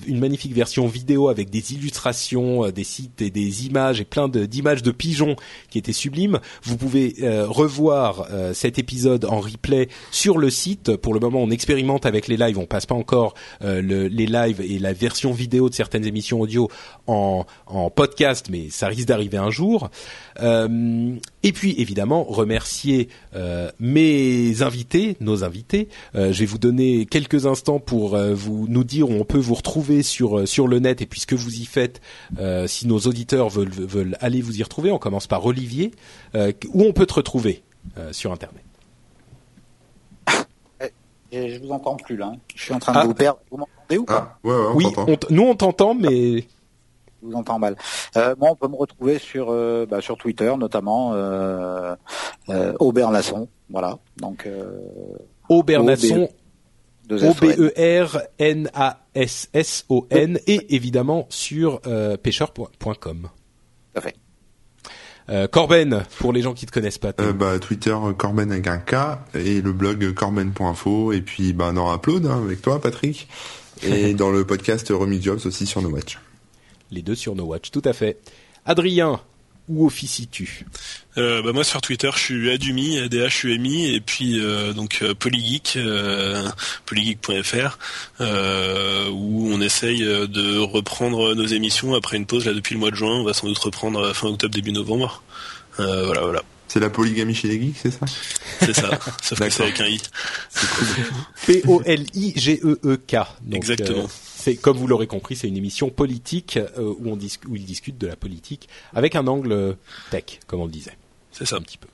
une 0.07 0.19
magnifique 0.19 0.53
version 0.53 0.87
vidéo 0.87 1.29
avec 1.29 1.49
des 1.49 1.73
illustrations, 1.73 2.69
des 2.69 2.83
sites 2.83 3.21
et 3.21 3.29
des 3.29 3.65
images 3.65 4.01
et 4.01 4.05
plein 4.05 4.27
d'images 4.27 4.83
de, 4.83 4.91
pigeons 4.91 5.35
qui 5.69 5.77
étaient 5.77 5.93
sublimes. 5.93 6.39
Vous 6.63 6.77
pouvez 6.77 7.15
revoir 7.47 8.27
cet 8.53 8.79
épisode 8.79 9.25
en 9.25 9.39
replay 9.39 9.89
sur 10.11 10.37
le 10.37 10.49
site. 10.49 10.95
Pour 10.97 11.13
le 11.13 11.19
moment, 11.19 11.41
on 11.41 11.49
expérimente 11.49 12.05
avec 12.05 12.27
les 12.27 12.37
lives, 12.37 12.57
on 12.57 12.65
passe 12.65 12.85
pas 12.85 12.95
encore 12.95 13.33
le, 13.61 14.07
les 14.07 14.25
lives 14.25 14.61
et 14.61 14.79
la 14.79 14.93
version 14.93 15.31
vidéo 15.31 15.69
de 15.69 15.75
certaines 15.75 16.05
émissions 16.05 16.41
audio 16.41 16.69
en, 17.07 17.45
podcast, 17.93 18.47
mais 18.49 18.69
ça 18.69 18.87
risque 18.87 19.07
d'arriver 19.07 19.37
un 19.37 19.49
jour. 19.49 19.89
Euh, 20.41 21.15
et 21.43 21.51
puis 21.51 21.75
évidemment 21.77 22.23
remercier 22.23 23.09
euh, 23.35 23.71
mes 23.79 24.61
invités, 24.61 25.17
nos 25.19 25.43
invités. 25.43 25.89
Euh, 26.15 26.31
je 26.31 26.39
vais 26.39 26.45
vous 26.45 26.57
donner 26.57 27.05
quelques 27.05 27.45
instants 27.45 27.79
pour 27.79 28.17
vous 28.17 28.67
nous 28.67 28.83
dire 28.83 29.09
où 29.09 29.13
on 29.13 29.25
peut 29.25 29.39
vous 29.39 29.55
retrouver 29.55 30.03
sur 30.03 30.47
sur 30.47 30.67
le 30.67 30.79
net 30.79 31.01
et 31.01 31.05
puis 31.05 31.19
ce 31.19 31.27
que 31.27 31.35
vous 31.35 31.55
y 31.59 31.65
faites. 31.65 32.01
si 32.67 32.87
nos 32.87 32.99
auditeurs 32.99 33.49
veulent 33.49 33.69
veulent 33.69 34.17
aller 34.21 34.41
vous 34.41 34.59
y 34.59 34.63
retrouver, 34.63 34.91
on 34.91 34.99
commence 34.99 35.27
par 35.27 35.45
Olivier. 35.45 35.91
où 36.35 36.83
on 36.83 36.93
peut 36.93 37.05
te 37.05 37.13
retrouver 37.13 37.63
sur 38.11 38.31
internet? 38.31 38.63
Je 41.31 41.59
vous 41.59 41.71
entends 41.71 41.95
plus 41.95 42.17
là. 42.17 42.33
Je 42.55 42.61
suis 42.61 42.73
en 42.73 42.79
train 42.79 42.91
de 42.91 42.97
ah. 42.97 43.05
vous 43.05 43.13
perdre. 43.13 43.39
Vous 43.49 43.57
m'entendez 43.57 43.97
ou 43.97 44.03
pas? 44.03 44.37
Ah, 44.43 44.47
ouais, 44.47 44.53
ouais, 44.53 44.65
on 44.67 44.75
Oui, 44.75 45.17
nous 45.29 45.43
on 45.43 45.55
t'entend, 45.55 45.93
mais 45.93 46.45
vous 47.21 47.33
entends 47.33 47.59
mal. 47.59 47.75
Euh, 48.17 48.35
moi, 48.39 48.49
on 48.51 48.55
peut 48.55 48.67
me 48.67 48.75
retrouver 48.75 49.19
sur 49.19 49.47
euh, 49.49 49.85
bah, 49.89 50.01
sur 50.01 50.17
Twitter 50.17 50.53
notamment 50.57 51.13
euh, 51.13 51.95
euh, 52.49 52.73
Aubert 52.79 53.11
Lasson, 53.11 53.47
voilà. 53.69 53.97
Donc 54.17 54.45
euh, 54.45 55.17
Aubert 55.49 55.83
Lasson, 55.83 56.29
O 57.09 57.33
B 57.33 57.45
E 57.57 58.03
R 58.03 58.19
N 58.39 58.69
A 58.73 59.01
S 59.13 59.49
S 59.53 59.85
O 59.89 60.07
N 60.09 60.39
et 60.47 60.75
évidemment 60.75 61.27
sur 61.29 61.81
euh, 61.87 62.17
pêcheur.com. 62.17 63.29
Euh, 65.29 65.47
Corben, 65.47 66.03
pour 66.17 66.33
les 66.33 66.41
gens 66.41 66.53
qui 66.53 66.65
te 66.65 66.71
connaissent 66.71 66.97
pas. 66.97 67.13
Euh, 67.19 67.31
bah, 67.31 67.59
Twitter 67.59 67.95
Corben 68.17 68.51
avec 68.51 68.67
un 68.67 68.79
K 68.79 68.95
et 69.35 69.61
le 69.61 69.71
blog 69.71 70.13
corben.info 70.13 71.13
et 71.13 71.21
puis 71.21 71.53
bah 71.53 71.71
dans 71.71 71.93
Upload 71.93 72.25
hein, 72.25 72.41
avec 72.43 72.61
toi 72.61 72.81
Patrick 72.81 73.29
et 73.83 74.13
dans 74.15 74.31
le 74.31 74.45
podcast 74.45 74.89
Remis 74.89 75.21
Jobs 75.21 75.39
aussi 75.45 75.65
sur 75.65 75.81
No 75.81 75.89
Watch. 75.89 76.17
Les 76.91 77.01
deux 77.01 77.15
sur 77.15 77.35
No 77.35 77.45
Watch, 77.45 77.71
tout 77.71 77.81
à 77.85 77.93
fait. 77.93 78.17
Adrien, 78.65 79.21
où 79.69 79.85
officies-tu? 79.85 80.65
Euh, 81.17 81.41
bah 81.41 81.53
moi 81.53 81.63
sur 81.63 81.81
Twitter 81.81 82.09
je 82.13 82.19
suis 82.19 82.51
Adumi, 82.51 82.97
ADHUMI 82.99 83.95
et 83.95 84.01
puis 84.01 84.39
euh, 84.39 84.73
donc 84.73 84.99
euh, 85.01 85.13
Polygeek, 85.13 85.73
euh, 85.77 86.47
polygeek.fr 86.85 87.77
euh, 88.21 89.09
où 89.09 89.49
on 89.51 89.61
essaye 89.61 89.99
de 90.01 90.57
reprendre 90.59 91.33
nos 91.35 91.45
émissions 91.45 91.95
après 91.95 92.17
une 92.17 92.25
pause 92.25 92.45
là 92.45 92.53
depuis 92.53 92.73
le 92.73 92.79
mois 92.79 92.91
de 92.91 92.95
juin. 92.95 93.19
On 93.19 93.23
va 93.23 93.33
sans 93.33 93.47
doute 93.47 93.59
reprendre 93.59 94.13
fin 94.13 94.27
octobre 94.27 94.53
début 94.53 94.71
novembre. 94.71 95.23
voilà 95.77 96.21
voilà. 96.21 96.43
C'est 96.67 96.79
la 96.79 96.89
polygamie 96.89 97.35
chez 97.35 97.49
les 97.49 97.59
geeks, 97.59 97.75
c'est 97.81 97.91
ça? 97.91 98.05
C'est 98.61 98.73
ça, 98.73 98.97
sauf 99.21 99.39
que 99.39 99.49
c'est 99.49 99.63
avec 99.63 99.81
un 99.81 99.87
i. 99.87 99.99
C'est 100.49 100.69
cool. 100.69 101.83
P-O-L-I-G-E-E-K. 101.83 103.15
Exactement 103.51 104.07
c'est 104.41 104.55
comme 104.55 104.77
vous 104.77 104.87
l'aurez 104.87 105.07
compris, 105.07 105.35
c'est 105.35 105.47
une 105.47 105.57
émission 105.57 105.89
politique 105.89 106.57
euh, 106.57 106.93
où 106.99 107.09
on 107.09 107.17
où 107.47 107.55
ils 107.55 107.65
discutent 107.65 107.97
de 107.97 108.07
la 108.07 108.15
politique 108.15 108.67
avec 108.93 109.15
un 109.15 109.27
angle 109.27 109.77
tech, 110.09 110.39
comme 110.47 110.61
on 110.61 110.65
le 110.65 110.71
disait. 110.71 110.97
C'est 111.31 111.45
ça 111.45 111.55
un 111.55 111.61
petit 111.61 111.77
peu. 111.77 111.87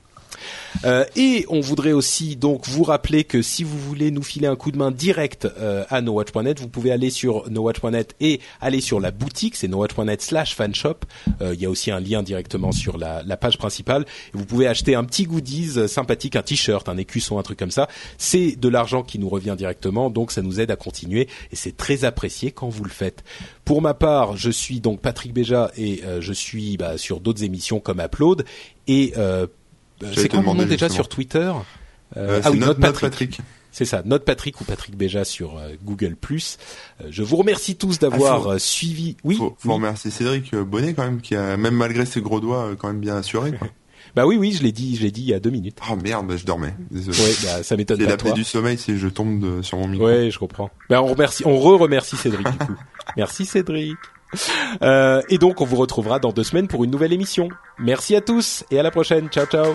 Euh, 0.84 1.04
et 1.16 1.44
on 1.48 1.60
voudrait 1.60 1.92
aussi 1.92 2.36
donc 2.36 2.66
vous 2.66 2.84
rappeler 2.84 3.24
que 3.24 3.42
si 3.42 3.64
vous 3.64 3.78
voulez 3.78 4.10
nous 4.10 4.22
filer 4.22 4.46
un 4.46 4.56
coup 4.56 4.70
de 4.70 4.76
main 4.76 4.90
direct 4.90 5.46
euh, 5.58 5.84
à 5.90 6.00
nowatch.net, 6.00 6.60
vous 6.60 6.68
pouvez 6.68 6.92
aller 6.92 7.10
sur 7.10 7.50
nowatch.net 7.50 8.14
et 8.20 8.40
aller 8.60 8.80
sur 8.80 9.00
la 9.00 9.10
boutique, 9.10 9.56
c'est 9.56 9.68
nowatch.net 9.68 10.22
slash 10.22 10.54
fanshop. 10.54 10.98
Euh, 11.40 11.54
il 11.54 11.60
y 11.60 11.66
a 11.66 11.70
aussi 11.70 11.90
un 11.90 12.00
lien 12.00 12.22
directement 12.22 12.72
sur 12.72 12.98
la, 12.98 13.22
page 13.36 13.58
principale. 13.58 14.04
vous 14.32 14.44
pouvez 14.44 14.66
acheter 14.66 14.94
un 14.96 15.04
petit 15.04 15.24
goodies 15.24 15.88
sympathique, 15.88 16.34
un 16.34 16.42
t-shirt, 16.42 16.88
un 16.88 16.96
écusson, 16.96 17.38
un 17.38 17.42
truc 17.42 17.58
comme 17.58 17.70
ça. 17.70 17.88
C'est 18.16 18.56
de 18.56 18.68
l'argent 18.68 19.02
qui 19.02 19.18
nous 19.18 19.28
revient 19.28 19.54
directement, 19.56 20.10
donc 20.10 20.32
ça 20.32 20.42
nous 20.42 20.60
aide 20.60 20.70
à 20.72 20.76
continuer 20.76 21.28
et 21.52 21.56
c'est 21.56 21.76
très 21.76 22.04
apprécié 22.04 22.50
quand 22.50 22.68
vous 22.68 22.82
le 22.82 22.90
faites. 22.90 23.22
Pour 23.64 23.80
ma 23.80 23.94
part, 23.94 24.36
je 24.36 24.50
suis 24.50 24.80
donc 24.80 25.00
Patrick 25.00 25.32
Béja 25.32 25.70
et 25.76 26.02
je 26.20 26.32
suis 26.32 26.76
bah, 26.76 26.98
sur 26.98 27.20
d'autres 27.20 27.44
émissions 27.44 27.78
comme 27.78 28.00
Upload 28.00 28.44
et 28.88 29.12
euh, 29.16 29.28
euh, 29.28 29.46
c'est 30.14 30.28
quoi 30.28 30.42
mon 30.42 30.54
nom 30.54 30.64
déjà 30.64 30.88
sur 30.88 31.08
Twitter 31.08 31.52
euh, 32.16 32.40
Ah 32.44 32.50
oui, 32.50 32.58
Note 32.58 32.80
Patrick. 32.80 33.40
C'est 33.70 33.84
ça, 33.84 34.02
Note 34.04 34.24
Patrick 34.24 34.60
ou 34.60 34.64
Patrick 34.64 34.96
Béja 34.96 35.24
sur 35.24 35.58
euh, 35.58 35.74
Google+. 35.84 36.16
je 37.08 37.22
vous 37.22 37.36
remercie 37.36 37.76
tous 37.76 37.98
d'avoir 37.98 38.48
ah, 38.48 38.58
suivi. 38.58 39.16
Oui. 39.24 39.36
Faut, 39.36 39.54
faut 39.58 39.74
remercier 39.74 40.10
Cédric 40.10 40.54
Bonnet 40.54 40.94
quand 40.94 41.04
même, 41.04 41.20
qui 41.20 41.36
a 41.36 41.56
même 41.56 41.74
malgré 41.74 42.06
ses 42.06 42.20
gros 42.20 42.40
doigts 42.40 42.70
quand 42.78 42.88
même 42.88 43.00
bien 43.00 43.16
assuré. 43.16 43.52
Quoi. 43.52 43.68
bah 44.16 44.26
oui, 44.26 44.36
oui, 44.36 44.52
je 44.52 44.62
l'ai 44.62 44.72
dit, 44.72 44.96
je 44.96 45.02
l'ai 45.02 45.10
dit 45.10 45.20
il 45.20 45.28
y 45.28 45.34
a 45.34 45.38
deux 45.38 45.50
minutes. 45.50 45.78
Oh 45.90 45.96
merde, 45.96 46.26
bah, 46.26 46.36
je 46.36 46.46
dormais. 46.46 46.74
Désolé. 46.90 47.18
Ouais, 47.18 47.34
bah, 47.44 47.62
ça 47.62 47.76
m'étonne 47.76 48.04
pas. 48.04 48.16
C'est 48.18 48.32
du 48.32 48.44
sommeil, 48.44 48.78
si 48.78 48.96
je 48.96 49.08
tombe 49.08 49.62
sur 49.62 49.78
mon 49.78 49.86
micro. 49.86 50.06
Ouais, 50.06 50.30
je 50.30 50.38
comprends. 50.38 50.70
Bah 50.88 51.02
on 51.02 51.06
remercie, 51.06 51.44
on 51.46 51.58
re-remercie 51.58 52.16
Cédric 52.16 52.50
du 52.50 52.58
coup. 52.58 52.76
Merci 53.16 53.44
Cédric. 53.44 53.96
Euh, 54.82 55.22
et 55.28 55.38
donc 55.38 55.60
on 55.60 55.64
vous 55.64 55.76
retrouvera 55.76 56.18
dans 56.18 56.30
deux 56.30 56.44
semaines 56.44 56.68
pour 56.68 56.84
une 56.84 56.90
nouvelle 56.90 57.12
émission. 57.12 57.48
Merci 57.78 58.14
à 58.14 58.20
tous 58.20 58.64
et 58.70 58.78
à 58.78 58.82
la 58.82 58.90
prochaine. 58.90 59.28
Ciao 59.28 59.46
ciao. 59.46 59.74